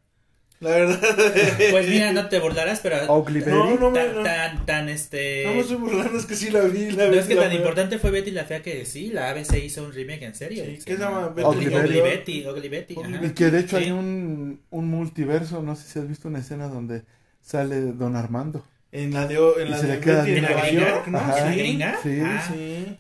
La 0.62 0.72
verdad. 0.72 1.00
Pues 1.72 1.88
mira, 1.88 2.12
no 2.12 2.28
te 2.28 2.40
burlarás, 2.40 2.82
pero 2.82 3.24
Betty. 3.24 3.50
No, 3.50 3.76
no 3.78 3.92
me, 3.92 4.00
tan, 4.04 4.16
no, 4.16 4.24
tan, 4.24 4.66
tan, 4.66 4.90
este... 4.90 5.44
no 5.46 5.54
me 5.54 5.60
estoy 5.62 5.78
burlando, 5.78 6.18
es 6.20 6.26
que 6.26 6.36
sí 6.36 6.50
la 6.50 6.62
vi. 6.62 6.92
La 6.92 7.06
No 7.06 7.12
vi, 7.12 7.18
es 7.18 7.26
que 7.28 7.36
tan 7.36 7.50
vi. 7.50 7.56
importante 7.56 7.98
fue 7.98 8.12
Betty 8.12 8.32
la 8.32 8.44
Fea 8.44 8.62
que 8.62 8.86
sí, 8.86 9.10
la 9.12 9.30
ABC 9.30 9.54
hizo 9.64 9.84
un 9.86 9.94
remake 9.94 10.24
en 10.24 10.36
serio. 10.36 10.66
Sí, 10.66 10.80
¿qué 10.86 10.96
se 10.98 11.00
llama? 11.02 11.28
Ugly 11.36 11.66
Betty. 11.68 12.02
Betty, 12.02 12.46
Ugly 12.48 12.70
Betty, 12.70 12.96
Ugly 12.98 13.16
ajá. 13.16 13.26
Y 13.26 13.30
que 13.32 13.52
de 13.52 13.60
hecho 13.62 13.78
Sí. 13.78 13.86
hay 13.86 13.92
un, 13.92 14.62
un 14.70 14.88
multiverso. 14.90 15.62
No 15.62 15.76
sé 15.78 15.88
si 15.88 16.00
has 16.00 16.08
visto 16.08 16.28
una 16.28 16.40
escena 16.40 16.68
donde 16.68 17.04
sale 17.42 17.80
Don 17.94 18.16
Armando. 18.18 18.66
En 18.92 19.14
la 19.14 19.28
de, 19.28 19.36
en 19.36 19.68
Y 19.68 19.70
la 19.70 19.78
se 19.78 19.88
de 19.88 19.94
le 19.96 20.00
queda 20.02 20.24
Betty 20.24 20.32
en 20.32 20.38
¿En 20.38 20.44
la 20.44 20.50
Nueva? 20.50 20.70
York, 20.72 21.08
¿no? 21.08 21.18
Ajá. 21.20 21.40
¿En 21.40 21.46
la 21.46 21.56
gringa? 21.56 22.00
Sí. 22.04 22.20
Ah. 22.22 22.50
Sí. 22.52 22.98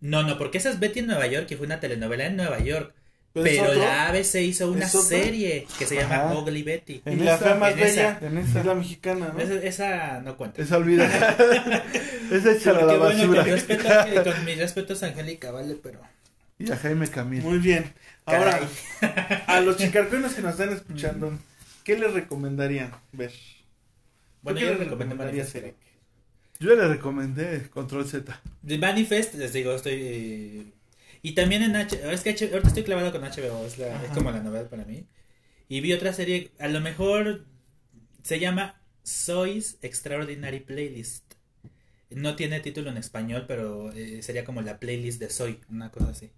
No, 0.00 0.22
no, 0.24 0.38
porque 0.38 0.58
esa 0.58 0.70
es 0.70 0.80
Betty 0.80 1.00
en 1.00 1.06
Nueva 1.06 1.26
York, 1.28 1.46
que 1.46 1.56
fue 1.56 1.66
una 1.66 1.78
telenovela 1.80 2.26
en 2.26 2.36
Nueva 2.36 2.58
York. 2.58 2.94
Pero 3.42 3.46
es 3.48 3.58
Pero 3.58 3.70
otro. 3.70 3.82
la 3.82 4.08
ABC 4.08 4.34
hizo 4.36 4.70
una 4.72 4.86
¿Es 4.86 4.92
serie 4.92 5.66
que 5.78 5.84
se 5.86 5.96
llama 5.96 6.14
Ajá. 6.14 6.34
Ugly 6.38 6.62
Betty. 6.62 7.02
Y 7.04 7.10
En 7.10 7.24
la 7.26 7.34
esa- 7.34 7.44
fea 7.44 7.54
más 7.56 7.72
en 7.72 7.78
bella 7.80 8.18
En 8.22 8.38
esa. 8.38 8.60
es 8.60 8.64
la 8.66 8.74
mexicana, 8.74 9.32
¿no? 9.34 9.38
Esa, 9.40 9.54
esa 9.62 10.20
no 10.22 10.36
cuenta. 10.38 10.62
Esa 10.62 10.78
olvida. 10.78 11.04
esa 12.32 12.70
a 12.70 12.72
la 12.72 12.80
Porque, 12.80 12.96
bueno, 12.96 12.98
con, 12.98 13.36
basura. 13.36 13.42
respeto, 13.44 13.84
que- 14.24 14.30
con 14.30 14.44
mis 14.46 14.58
respetos 14.58 15.02
a 15.02 15.06
Angélica, 15.08 15.50
vale, 15.50 15.74
pero... 15.82 16.00
Y 16.58 16.70
a 16.72 16.76
Jaime 16.78 17.06
Camil. 17.08 17.42
Muy 17.42 17.58
bien. 17.58 17.92
Ahora, 18.24 18.58
Caray. 19.00 19.42
a 19.46 19.60
los 19.60 19.76
chicarcones 19.76 20.32
que 20.32 20.40
nos 20.40 20.52
están 20.52 20.70
escuchando, 20.72 21.38
¿qué 21.84 21.98
les 21.98 22.14
recomendarían 22.14 22.90
ver? 23.12 23.32
Bueno, 24.40 24.58
¿Tú 24.58 24.64
yo 24.64 24.72
qué 24.72 24.78
les 24.78 24.84
recomendé 24.84 25.14
recomendarías, 25.14 25.54
Manifest. 25.54 25.76
Yo 26.58 26.74
le 26.74 26.88
recomendé 26.88 27.68
Control 27.68 28.08
Z. 28.08 28.40
De 28.62 28.78
Manifest, 28.78 29.34
les 29.34 29.52
digo, 29.52 29.74
estoy... 29.74 30.72
Y 31.26 31.32
también 31.32 31.62
en 31.64 31.74
H... 31.74 31.98
Es 32.12 32.20
que 32.22 32.30
H- 32.30 32.44
ahorita 32.52 32.68
estoy 32.68 32.84
clavado 32.84 33.10
con 33.10 33.22
HBO, 33.22 33.66
es, 33.66 33.78
la- 33.78 34.00
es 34.04 34.10
como 34.10 34.30
la 34.30 34.40
novedad 34.40 34.68
para 34.68 34.84
mí. 34.84 35.06
Y 35.68 35.80
vi 35.80 35.92
otra 35.92 36.12
serie, 36.12 36.52
a 36.60 36.68
lo 36.68 36.80
mejor 36.80 37.46
se 38.22 38.38
llama 38.38 38.80
Soy's 39.02 39.78
Extraordinary 39.82 40.60
Playlist. 40.60 41.24
No 42.10 42.36
tiene 42.36 42.60
título 42.60 42.90
en 42.90 42.96
español, 42.96 43.44
pero 43.48 43.92
eh, 43.92 44.22
sería 44.22 44.44
como 44.44 44.62
la 44.62 44.78
playlist 44.78 45.18
de 45.18 45.28
Soy, 45.30 45.58
una 45.68 45.90
cosa 45.90 46.10
así. 46.10 46.30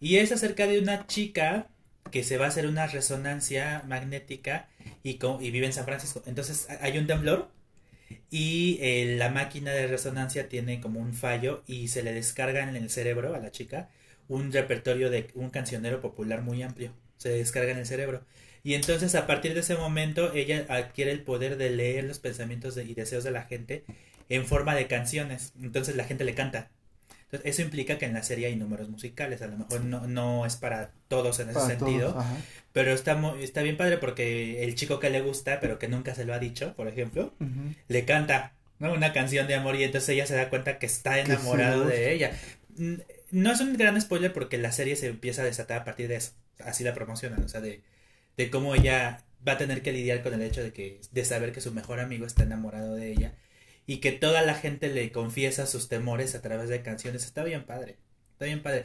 Y 0.00 0.18
es 0.18 0.30
acerca 0.30 0.68
de 0.68 0.78
una 0.78 1.08
chica 1.08 1.66
que 2.12 2.22
se 2.22 2.38
va 2.38 2.44
a 2.44 2.48
hacer 2.50 2.68
una 2.68 2.86
resonancia 2.86 3.82
magnética 3.88 4.68
y, 5.02 5.18
y 5.40 5.50
vive 5.50 5.66
en 5.66 5.72
San 5.72 5.84
Francisco. 5.84 6.22
Entonces 6.26 6.68
hay 6.80 6.96
un 6.98 7.08
temblor 7.08 7.50
y 8.30 8.78
eh, 8.80 9.16
la 9.18 9.30
máquina 9.30 9.72
de 9.72 9.88
resonancia 9.88 10.48
tiene 10.48 10.80
como 10.80 11.00
un 11.00 11.12
fallo 11.12 11.64
y 11.66 11.88
se 11.88 12.04
le 12.04 12.12
descarga 12.12 12.62
en 12.68 12.76
el 12.76 12.88
cerebro 12.90 13.34
a 13.34 13.40
la 13.40 13.50
chica 13.50 13.88
un 14.28 14.52
repertorio 14.52 15.10
de 15.10 15.28
un 15.34 15.50
cancionero 15.50 16.00
popular 16.00 16.42
muy 16.42 16.62
amplio. 16.62 16.92
Se 17.16 17.28
descarga 17.30 17.72
en 17.72 17.78
el 17.78 17.86
cerebro. 17.86 18.22
Y 18.62 18.74
entonces 18.74 19.14
a 19.14 19.26
partir 19.26 19.54
de 19.54 19.60
ese 19.60 19.76
momento 19.76 20.32
ella 20.34 20.64
adquiere 20.68 21.12
el 21.12 21.20
poder 21.22 21.56
de 21.56 21.70
leer 21.70 22.04
los 22.04 22.18
pensamientos 22.18 22.74
de- 22.74 22.84
y 22.84 22.94
deseos 22.94 23.22
de 23.24 23.30
la 23.30 23.42
gente 23.42 23.84
en 24.28 24.44
forma 24.44 24.74
de 24.74 24.86
canciones. 24.88 25.52
Entonces 25.62 25.94
la 25.96 26.04
gente 26.04 26.24
le 26.24 26.34
canta. 26.34 26.68
Entonces, 27.30 27.48
eso 27.50 27.62
implica 27.62 27.98
que 27.98 28.04
en 28.06 28.14
la 28.14 28.22
serie 28.22 28.46
hay 28.46 28.56
números 28.56 28.88
musicales. 28.88 29.42
A 29.42 29.46
lo 29.48 29.56
mejor 29.56 29.84
no, 29.84 30.06
no 30.06 30.46
es 30.46 30.54
para 30.56 30.90
todos 31.08 31.40
en 31.40 31.48
ese 31.50 31.58
Para 31.58 31.66
sentido. 31.76 32.12
todos. 32.12 32.24
Pero 32.72 32.92
está, 32.92 33.20
está 33.40 33.62
bien 33.62 33.76
padre 33.76 33.98
porque 33.98 34.62
el 34.64 34.74
chico 34.76 35.00
que 35.00 35.10
le 35.10 35.20
gusta, 35.22 35.58
pero 35.60 35.78
que 35.78 35.88
nunca 35.88 36.14
se 36.14 36.24
lo 36.24 36.34
ha 36.34 36.38
dicho, 36.38 36.74
por 36.74 36.86
ejemplo, 36.88 37.34
le 37.88 38.04
canta 38.04 38.52
¿no? 38.78 38.92
una 38.92 39.12
canción 39.12 39.46
de 39.48 39.54
amor 39.56 39.74
y 39.76 39.84
entonces 39.84 40.08
ella 40.10 40.26
se 40.26 40.34
da 40.36 40.50
cuenta 40.50 40.78
que 40.78 40.86
está 40.86 41.18
enamorado 41.18 41.84
de 41.86 42.12
ella. 42.12 42.32
No 43.36 43.52
es 43.52 43.60
un 43.60 43.76
gran 43.76 44.00
spoiler 44.00 44.32
porque 44.32 44.56
la 44.58 44.72
serie 44.72 44.96
se 44.96 45.08
empieza 45.08 45.42
a 45.42 45.44
desatar 45.44 45.80
a 45.82 45.84
partir 45.84 46.08
de 46.08 46.16
eso. 46.16 46.32
Así 46.60 46.84
la 46.84 46.94
promocionan, 46.94 47.42
o 47.44 47.48
sea, 47.48 47.60
de, 47.60 47.82
de 48.36 48.50
cómo 48.50 48.74
ella 48.74 49.24
va 49.46 49.52
a 49.52 49.58
tener 49.58 49.82
que 49.82 49.92
lidiar 49.92 50.22
con 50.22 50.32
el 50.34 50.42
hecho 50.42 50.62
de 50.62 50.72
que 50.72 51.00
de 51.12 51.24
saber 51.24 51.52
que 51.52 51.60
su 51.60 51.72
mejor 51.72 52.00
amigo 52.00 52.24
está 52.26 52.44
enamorado 52.44 52.94
de 52.94 53.10
ella 53.12 53.34
y 53.86 53.98
que 53.98 54.12
toda 54.12 54.42
la 54.42 54.54
gente 54.54 54.88
le 54.88 55.12
confiesa 55.12 55.66
sus 55.66 55.88
temores 55.88 56.34
a 56.34 56.40
través 56.42 56.68
de 56.70 56.82
canciones. 56.82 57.24
Está 57.24 57.44
bien 57.44 57.64
padre. 57.64 57.98
Está 58.32 58.46
bien 58.46 58.62
padre. 58.62 58.84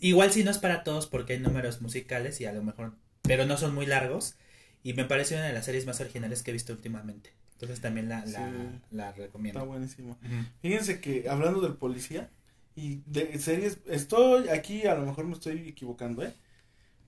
Igual 0.00 0.32
si 0.32 0.44
no 0.44 0.50
es 0.50 0.58
para 0.58 0.84
todos 0.84 1.06
porque 1.06 1.34
hay 1.34 1.40
números 1.40 1.82
musicales 1.82 2.40
y 2.40 2.46
a 2.46 2.52
lo 2.52 2.62
mejor, 2.62 2.94
pero 3.22 3.44
no 3.44 3.56
son 3.58 3.74
muy 3.74 3.86
largos. 3.86 4.36
Y 4.84 4.94
me 4.94 5.04
parece 5.04 5.34
una 5.34 5.46
de 5.46 5.52
las 5.52 5.64
series 5.64 5.84
más 5.86 6.00
originales 6.00 6.42
que 6.42 6.50
he 6.50 6.54
visto 6.54 6.72
últimamente. 6.72 7.32
Entonces 7.54 7.80
también 7.80 8.08
la, 8.08 8.24
la, 8.26 8.48
Sí. 8.48 8.80
la 8.92 9.08
Está 9.10 9.22
recomiendo. 9.22 9.66
buenísimo. 9.66 10.18
Fíjense 10.60 11.00
que 11.00 11.28
hablando 11.28 11.60
del 11.60 11.74
policía 11.74 12.30
y 12.74 13.02
de 13.06 13.38
series, 13.38 13.80
estoy 13.86 14.48
aquí, 14.48 14.86
a 14.86 14.94
lo 14.94 15.06
mejor 15.06 15.26
me 15.26 15.34
estoy 15.34 15.68
equivocando, 15.68 16.22
¿eh? 16.24 16.34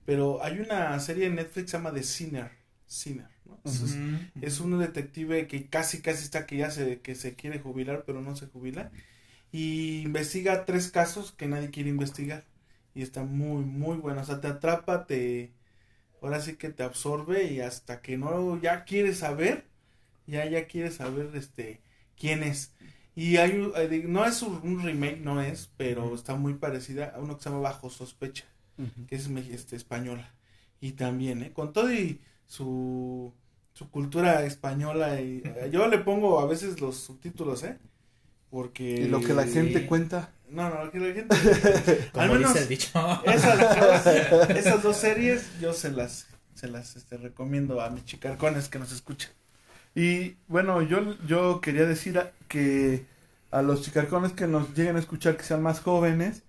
Pero 0.05 0.43
hay 0.43 0.59
una 0.59 0.99
serie 0.99 1.27
en 1.27 1.35
Netflix 1.35 1.65
que 1.65 1.71
se 1.71 1.77
llama 1.77 1.93
The 1.93 2.03
Sinner. 2.03 2.51
Sinner, 2.87 3.29
¿no? 3.45 3.59
Es- 3.65 3.81
es- 3.81 4.01
Ujú. 4.35 4.41
es 4.41 4.59
un 4.59 4.79
detective 4.79 5.47
que 5.47 5.69
casi 5.69 6.01
casi 6.01 6.23
está 6.25 6.45
que 6.45 6.57
ya 6.57 6.71
se 6.71 7.01
que 7.01 7.15
se 7.15 7.35
quiere 7.35 7.59
jubilar 7.59 8.03
pero 8.05 8.21
no 8.21 8.35
se 8.35 8.47
jubila 8.47 8.91
y 9.51 10.01
investiga 10.03 10.65
tres 10.65 10.91
casos 10.91 11.31
que 11.33 11.47
nadie 11.47 11.71
quiere 11.71 11.89
investigar 11.89 12.45
y 12.95 13.01
está 13.03 13.23
muy 13.23 13.63
muy 13.65 13.97
bueno 13.97 14.21
o 14.21 14.25
sea 14.25 14.41
te 14.41 14.47
atrapa 14.49 15.05
te 15.07 15.53
ahora 16.21 16.41
sí 16.41 16.55
que 16.57 16.69
te 16.69 16.83
absorbe 16.83 17.45
y 17.45 17.61
hasta 17.61 18.01
que 18.01 18.17
no 18.17 18.59
ya 18.61 18.85
quieres 18.85 19.19
saber 19.19 19.65
ya 20.27 20.45
ya 20.49 20.67
quieres 20.67 20.95
saber 20.95 21.31
este 21.35 21.81
quién 22.17 22.43
es 22.43 22.75
y 23.15 23.37
hay 23.37 23.71
eh, 23.75 24.03
no 24.07 24.25
es 24.25 24.41
un, 24.41 24.83
remake 24.83 25.21
no 25.21 25.41
es 25.41 25.69
pero 25.77 26.13
está 26.13 26.35
muy 26.35 26.55
parecida 26.55 27.13
a 27.15 27.19
uno 27.19 27.37
que 27.37 27.43
se 27.43 27.49
llama 27.49 27.61
Bajo 27.61 27.89
sospecha 27.89 28.45
que 29.07 29.15
es 29.15 29.27
este, 29.51 29.75
española. 29.75 30.33
Y 30.81 30.93
también, 30.93 31.43
¿eh? 31.43 31.53
Con 31.53 31.73
todo 31.73 31.91
y 31.91 32.21
su, 32.47 33.33
su 33.73 33.89
cultura 33.89 34.45
española. 34.45 35.21
Y, 35.21 35.41
eh, 35.45 35.69
yo 35.71 35.87
le 35.87 35.99
pongo 35.99 36.39
a 36.39 36.45
veces 36.45 36.79
los 36.81 36.97
subtítulos, 36.97 37.63
¿eh? 37.63 37.77
Porque... 38.49 38.83
Y 38.83 39.07
lo 39.07 39.21
que 39.21 39.33
la 39.33 39.45
gente 39.45 39.85
cuenta. 39.87 40.31
No, 40.49 40.69
no, 40.69 40.85
lo 40.85 40.91
que 40.91 40.99
la 40.99 41.13
gente... 41.13 42.09
Como 42.11 42.23
al 42.23 42.31
menos 42.31 42.53
dice 42.53 42.63
el 42.63 42.69
dicho. 42.69 42.89
esas 43.25 43.59
dos, 43.59 44.49
esas 44.49 44.83
dos 44.83 44.97
series 44.97 45.59
yo 45.59 45.73
se 45.73 45.91
las, 45.91 46.27
se 46.53 46.67
las 46.67 46.95
este, 46.95 47.17
recomiendo 47.17 47.81
a 47.81 47.89
mis 47.89 48.05
chicarcones 48.05 48.69
que 48.69 48.79
nos 48.79 48.91
escuchan. 48.91 49.31
Y 49.95 50.35
bueno, 50.47 50.81
yo, 50.81 51.15
yo 51.25 51.61
quería 51.61 51.85
decir 51.85 52.19
a- 52.19 52.31
que 52.49 53.05
a 53.51 53.61
los 53.61 53.81
chicarcones 53.81 54.33
que 54.33 54.45
nos 54.47 54.75
lleguen 54.75 54.97
a 54.97 54.99
escuchar 54.99 55.37
que 55.37 55.43
sean 55.43 55.63
más 55.63 55.79
jóvenes, 55.79 56.43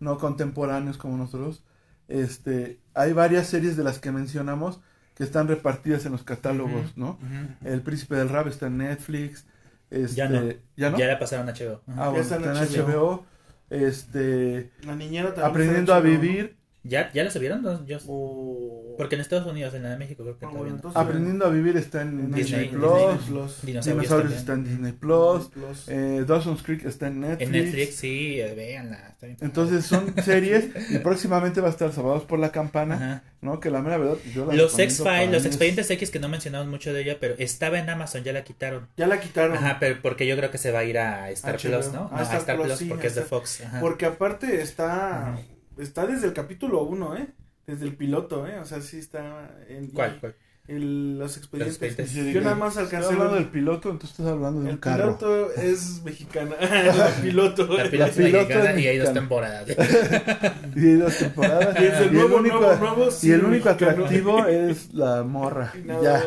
no 0.00 0.18
contemporáneos 0.18 0.96
como 0.96 1.16
nosotros, 1.18 1.62
este, 2.08 2.78
hay 2.94 3.12
varias 3.12 3.46
series 3.48 3.76
de 3.76 3.84
las 3.84 3.98
que 3.98 4.12
mencionamos 4.12 4.80
que 5.14 5.24
están 5.24 5.48
repartidas 5.48 6.06
en 6.06 6.12
los 6.12 6.22
catálogos. 6.22 6.96
¿no? 6.96 7.18
El 7.64 7.82
Príncipe 7.82 8.14
del 8.16 8.28
Rap 8.30 8.46
está 8.46 8.66
en 8.68 8.78
Netflix, 8.78 9.44
este, 9.90 10.16
Ya 10.16 10.28
no. 10.28 10.42
¿ya 10.76 10.90
no? 10.90 10.98
Ya 10.98 11.06
la 11.06 11.18
pasaron 11.18 11.48
a 11.48 11.52
HBO. 11.52 11.82
Ah, 11.96 12.08
bueno, 12.08 12.22
está 12.22 12.36
en 12.36 12.42
HBO. 12.44 12.86
HBO, 12.86 13.26
este, 13.70 14.70
La 14.84 14.94
niñera 14.96 15.28
también. 15.34 15.50
Aprendiendo 15.50 15.94
a. 15.94 16.00
Vivir, 16.00 16.55
¿Ya, 16.88 17.10
¿Ya 17.12 17.24
la 17.24 17.30
subieron? 17.30 17.62
No, 17.62 17.84
yo- 17.86 17.98
O- 18.06 18.94
Porque 18.96 19.14
en 19.16 19.20
Estados 19.20 19.46
Unidos, 19.46 19.74
en 19.74 19.82
la 19.82 19.90
de 19.90 19.98
México, 19.98 20.22
creo 20.22 20.38
que 20.38 20.46
Ah, 20.46 20.48
todavía 20.48 20.58
bueno, 20.72 20.76
entonces- 20.76 20.98
Aprendiendo 21.02 21.44
a 21.44 21.50
Vivir 21.50 21.76
está 21.76 22.00
en 22.00 22.32
Disney, 22.32 22.68
Disney 22.68 22.68
Plus, 22.68 22.90
Disney 23.20 23.28
Plus. 23.28 23.84
Dinosaurios, 23.84 24.32
está 24.32 24.52
en 24.54 24.64
Disney 24.64 24.92
Plus, 24.92 25.48
Plus. 25.48 25.88
eh, 25.88 26.24
Dawson's 26.26 26.62
Creek 26.62 26.84
está 26.86 27.08
en 27.08 27.20
Netflix. 27.20 27.42
En 27.42 27.52
Netflix, 27.52 27.94
sí, 27.96 28.40
eh, 28.40 28.54
véanla. 28.54 28.96
está 29.10 29.26
bien 29.26 29.36
padre. 29.36 29.46
Entonces 29.48 29.84
son 29.84 30.14
series 30.24 30.68
y 30.90 30.98
próximamente 31.00 31.60
va 31.60 31.66
a 31.68 31.70
estar 31.72 31.92
Salvados 31.92 32.22
por 32.24 32.38
la 32.38 32.52
Campana, 32.52 32.94
Ajá. 32.94 33.22
¿no? 33.42 33.60
Que 33.60 33.70
la 33.70 33.82
mera 33.82 33.98
verdad 33.98 34.16
yo 34.34 34.46
la 34.46 34.54
Los 34.54 34.78
X-Files, 34.78 35.30
los 35.30 35.44
expedientes 35.44 35.90
X 35.90 36.10
que 36.10 36.18
no 36.18 36.30
mencionamos 36.30 36.66
mucho 36.68 36.94
de 36.94 37.02
ella, 37.02 37.18
pero 37.20 37.34
estaba 37.36 37.78
en 37.78 37.90
Amazon, 37.90 38.24
ya 38.24 38.32
la 38.32 38.44
quitaron. 38.44 38.88
Ya 38.96 39.06
la 39.06 39.20
quitaron. 39.20 39.58
Ajá, 39.58 39.76
pero 39.78 40.00
porque 40.00 40.26
yo 40.26 40.36
creo 40.38 40.50
que 40.50 40.56
se 40.58 40.72
va 40.72 40.78
a 40.78 40.84
ir 40.84 40.96
a 40.98 41.28
Star 41.32 41.56
HBO. 41.56 41.80
Plus, 41.80 41.92
¿no? 41.92 42.08
Ah, 42.12 42.20
a 42.20 42.22
Star 42.22 42.38
Star 42.40 42.56
Plus, 42.56 42.66
Plus, 42.68 42.78
sí, 42.78 42.84
porque 42.86 43.08
es 43.08 43.14
de 43.14 43.22
Fox. 43.22 43.60
Ajá. 43.60 43.80
Porque 43.80 44.06
aparte 44.06 44.62
está 44.62 45.32
Ajá. 45.32 45.38
Está 45.78 46.06
desde 46.06 46.26
el 46.26 46.32
capítulo 46.32 46.82
1, 46.84 47.16
¿eh? 47.16 47.28
Desde 47.66 47.84
el 47.86 47.96
piloto, 47.96 48.46
¿eh? 48.46 48.58
O 48.58 48.64
sea, 48.64 48.80
sí 48.80 48.98
está 48.98 49.50
en 49.68 49.88
¿Cuál? 49.88 50.18
cuál? 50.20 50.34
el- 50.68 51.16
los 51.18 51.36
expedientes. 51.36 51.80
Los 51.80 51.90
expedientes. 51.92 52.34
Yo 52.34 52.40
nada 52.40 52.56
más 52.56 52.76
alcancé 52.76 53.12
hablando 53.12 53.36
del 53.36 53.48
piloto, 53.50 53.88
entonces 53.90 54.18
estás 54.18 54.32
hablando 54.32 54.60
de 54.60 54.66
un 54.66 54.72
El 54.72 54.80
carro. 54.80 55.16
piloto 55.18 55.52
es 55.54 56.02
mexicana. 56.04 56.56
la 56.60 57.08
piloto. 57.22 57.66
La 57.76 57.88
piloto 57.90 58.10
es 58.10 58.18
mexicana 58.18 58.72
es 58.72 58.80
y 58.80 58.88
hay 58.88 58.98
dos 58.98 59.14
mexicana. 59.14 59.14
temporadas. 59.14 59.68
Y 60.76 60.80
hay 60.86 60.94
dos 60.96 61.16
temporadas. 61.18 61.80
Y 61.80 61.84
es 61.84 61.94
el 61.94 62.08
y 62.08 62.10
nuevo, 62.14 62.28
el 62.28 62.40
único, 62.40 62.60
nuevo, 62.60 62.76
nuevo, 62.78 63.10
sí, 63.10 63.28
y 63.28 63.30
el 63.32 63.44
único 63.44 63.66
mexicano. 63.68 63.92
atractivo 64.04 64.46
es 64.46 64.92
la 64.92 65.22
morra. 65.22 65.72
Ya. 66.02 66.24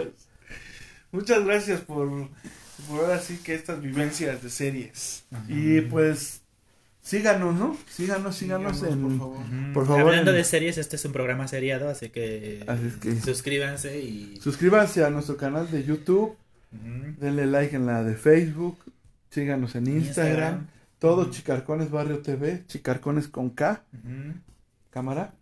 Muchas 1.11 1.43
gracias 1.45 1.81
por, 1.81 2.07
por 2.87 2.99
ahora 3.01 3.19
sí 3.19 3.39
que 3.43 3.55
estas 3.55 3.81
vivencias 3.81 4.41
de 4.43 4.49
series. 4.49 5.25
Y 5.47 5.81
pues 5.81 6.38
síganos, 7.09 7.55
¿no? 7.55 7.75
Síganos, 7.89 8.35
síganos 8.35 8.77
Síganos, 8.77 8.93
en 8.93 9.01
por 9.01 9.17
favor. 9.17 9.37
Ujú. 9.37 9.73
Por 9.73 9.87
favor, 9.87 10.01
Hablando 10.01 10.31
en- 10.31 10.37
de 10.37 10.43
series, 10.43 10.77
este 10.77 10.95
es 10.97 11.05
un 11.05 11.11
programa 11.11 11.47
seriado, 11.47 11.89
así 11.89 12.09
que, 12.09 12.63
Así 12.67 12.85
es 12.87 12.95
que- 12.97 13.19
suscríbanse 13.21 13.99
y... 13.99 14.37
suscríbanse 14.41 15.03
a 15.03 15.09
nuestro 15.09 15.35
canal 15.37 15.69
de 15.71 15.83
YouTube, 15.83 16.35
denle 16.71 17.45
like 17.47 17.75
en 17.75 17.85
la 17.85 18.03
de 18.03 18.15
Facebook, 18.15 18.77
síganos 19.31 19.75
en 19.75 19.87
Instagram, 19.87 20.67
todo. 20.99 21.29
Chicarcones 21.31 21.89
Barrio 21.89 22.19
TV, 22.19 22.63
Chicarcones 22.67 23.27
con 23.27 23.49
K, 23.49 23.83
cámara. 24.91 25.33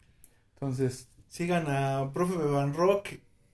Entonces, 0.53 1.07
Sigan 1.29 1.65
a 1.67 2.09
Profe 2.13 2.37
Beban 2.37 2.73
Rock 2.73 3.09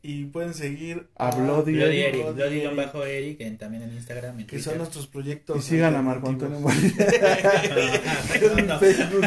y 0.05 0.25
pueden 0.25 0.53
seguir 0.53 1.07
A 1.15 1.31
Bloody 1.33 1.73
Bloody 1.75 2.01
Eric. 2.01 2.15
Eric, 2.25 2.35
Bloody 2.35 2.67
bajo 2.75 3.05
Eric, 3.05 3.39
en- 3.41 3.57
también 3.57 3.83
en 3.83 3.93
Instagram, 3.93 4.37
en 4.41 4.45
que 4.47 4.57
son 4.57 4.63
Twitter. 4.63 4.77
nuestros 4.79 5.07
proyectos. 5.07 5.57
y 5.57 5.61
sigan 5.61 5.95
a 5.95 6.01
Marco 6.01 6.27
Antonio. 6.27 6.59
Facebook. 8.79 9.25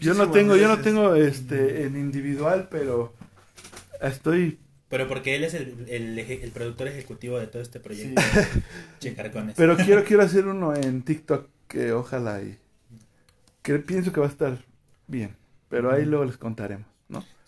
Yo 0.00 0.14
no 0.14 0.30
tengo, 0.30 0.56
yo 0.56 0.68
no 0.68 0.78
tengo 0.80 1.14
este 1.14 1.84
en 1.84 1.96
individual, 1.96 2.68
pero 2.70 3.12
estoy 4.00 4.58
Pero 4.88 5.06
porque 5.06 5.36
él 5.36 5.44
es 5.44 5.54
el, 5.54 5.86
el, 5.88 6.50
productor 6.52 6.88
ejecutivo 6.88 7.38
de 7.38 7.46
todo 7.48 7.60
este 7.62 7.78
Sí. 7.78 7.82
proyecto. 7.84 8.22
Checarcones. 8.98 9.54
pero 9.56 9.76
quiero 9.76 10.04
quiero 10.04 10.22
hacer 10.22 10.46
uno 10.46 10.74
en 10.74 11.02
TikTok 11.02 11.48
que 11.68 11.92
ojalá 11.92 12.42
y 12.42 12.58
que 13.62 13.78
pienso 13.78 14.10
que 14.12 14.20
va 14.20 14.26
a 14.26 14.30
estar 14.30 14.58
bien, 15.06 15.36
pero 15.68 15.92
ahí 15.92 16.04
luego 16.06 16.24
les 16.24 16.36
contaremos. 16.38 16.86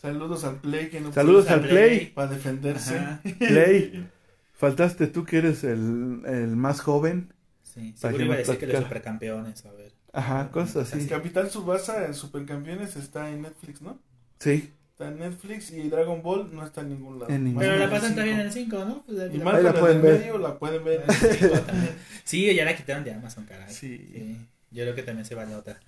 Saludos 0.02 0.44
al 0.44 0.56
Play 0.56 0.88
que 0.90 1.00
no 1.00 1.12
Saludos 1.12 1.48
al 1.48 1.60
Play. 1.60 2.06
para 2.06 2.28
defenderse. 2.32 2.98
Ajá. 2.98 3.20
Play, 3.38 4.08
faltaste 4.52 5.06
tú 5.06 5.24
que 5.24 5.38
eres 5.38 5.62
el, 5.64 6.22
el 6.26 6.56
más 6.56 6.80
joven. 6.80 7.32
Sí, 7.62 7.94
Para 8.00 8.10
seguro 8.12 8.24
iba 8.26 8.34
a 8.34 8.38
decir 8.38 8.58
que 8.58 8.66
los 8.66 8.82
supercampeones, 8.82 9.64
a 9.64 9.72
ver. 9.72 9.92
Ajá, 10.12 10.50
cosas 10.50 10.92
El 10.92 10.98
así. 11.00 11.08
Capitán 11.08 11.48
Subasa 11.48 12.04
en 12.04 12.14
Supercampeones 12.14 12.96
está 12.96 13.30
en 13.30 13.42
Netflix, 13.42 13.80
¿no? 13.80 13.98
Sí, 14.40 14.72
Está 14.90 15.08
en 15.08 15.20
Netflix 15.20 15.70
y 15.70 15.88
Dragon 15.88 16.20
Ball 16.22 16.54
no 16.54 16.66
está 16.66 16.82
en 16.82 16.90
ningún 16.90 17.18
lado. 17.18 17.32
En 17.32 17.44
ningún 17.44 17.60
Pero 17.62 17.76
la 17.76 17.88
pasan 17.88 18.14
también 18.14 18.38
en 18.40 18.46
el 18.46 18.52
5, 18.52 18.84
¿no? 18.84 19.02
Pues, 19.06 19.32
Y 19.32 19.38
la- 19.38 19.44
más 19.44 19.74
pueden 19.74 20.02
ver. 20.02 20.18
medio 20.18 20.36
la 20.38 20.58
pueden 20.58 20.84
ver. 20.84 21.02
en 21.02 21.10
el 21.10 21.16
cinco 21.16 21.58
también. 21.60 21.94
Sí, 22.24 22.54
ya 22.54 22.64
la 22.66 22.76
quitaron 22.76 23.02
de 23.04 23.14
Amazon, 23.14 23.44
caray. 23.46 23.72
Sí. 23.72 23.96
Sí. 24.12 24.36
Yo 24.70 24.82
creo 24.84 24.94
que 24.94 25.02
también 25.02 25.24
se 25.24 25.34
va 25.34 25.44
la 25.46 25.56
otra. 25.58 25.80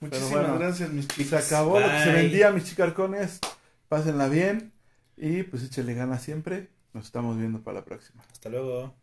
Muchísimas 0.00 0.30
bueno, 0.30 0.58
gracias, 0.58 0.90
mis 0.92 1.04
y 1.06 1.08
se 1.08 1.24
chicas. 1.24 1.46
acabó 1.50 1.80
lo 1.80 1.86
que 1.88 2.02
se 2.04 2.12
vendía, 2.12 2.50
mis 2.52 2.64
chicarcones. 2.64 3.38
Pásenla 3.90 4.28
bien 4.28 4.72
y 5.16 5.42
pues 5.42 5.64
échale 5.64 5.94
ganas 5.94 6.22
siempre. 6.22 6.70
Nos 6.92 7.06
estamos 7.06 7.36
viendo 7.36 7.64
para 7.64 7.80
la 7.80 7.84
próxima. 7.84 8.22
Hasta 8.30 8.48
luego. 8.48 8.94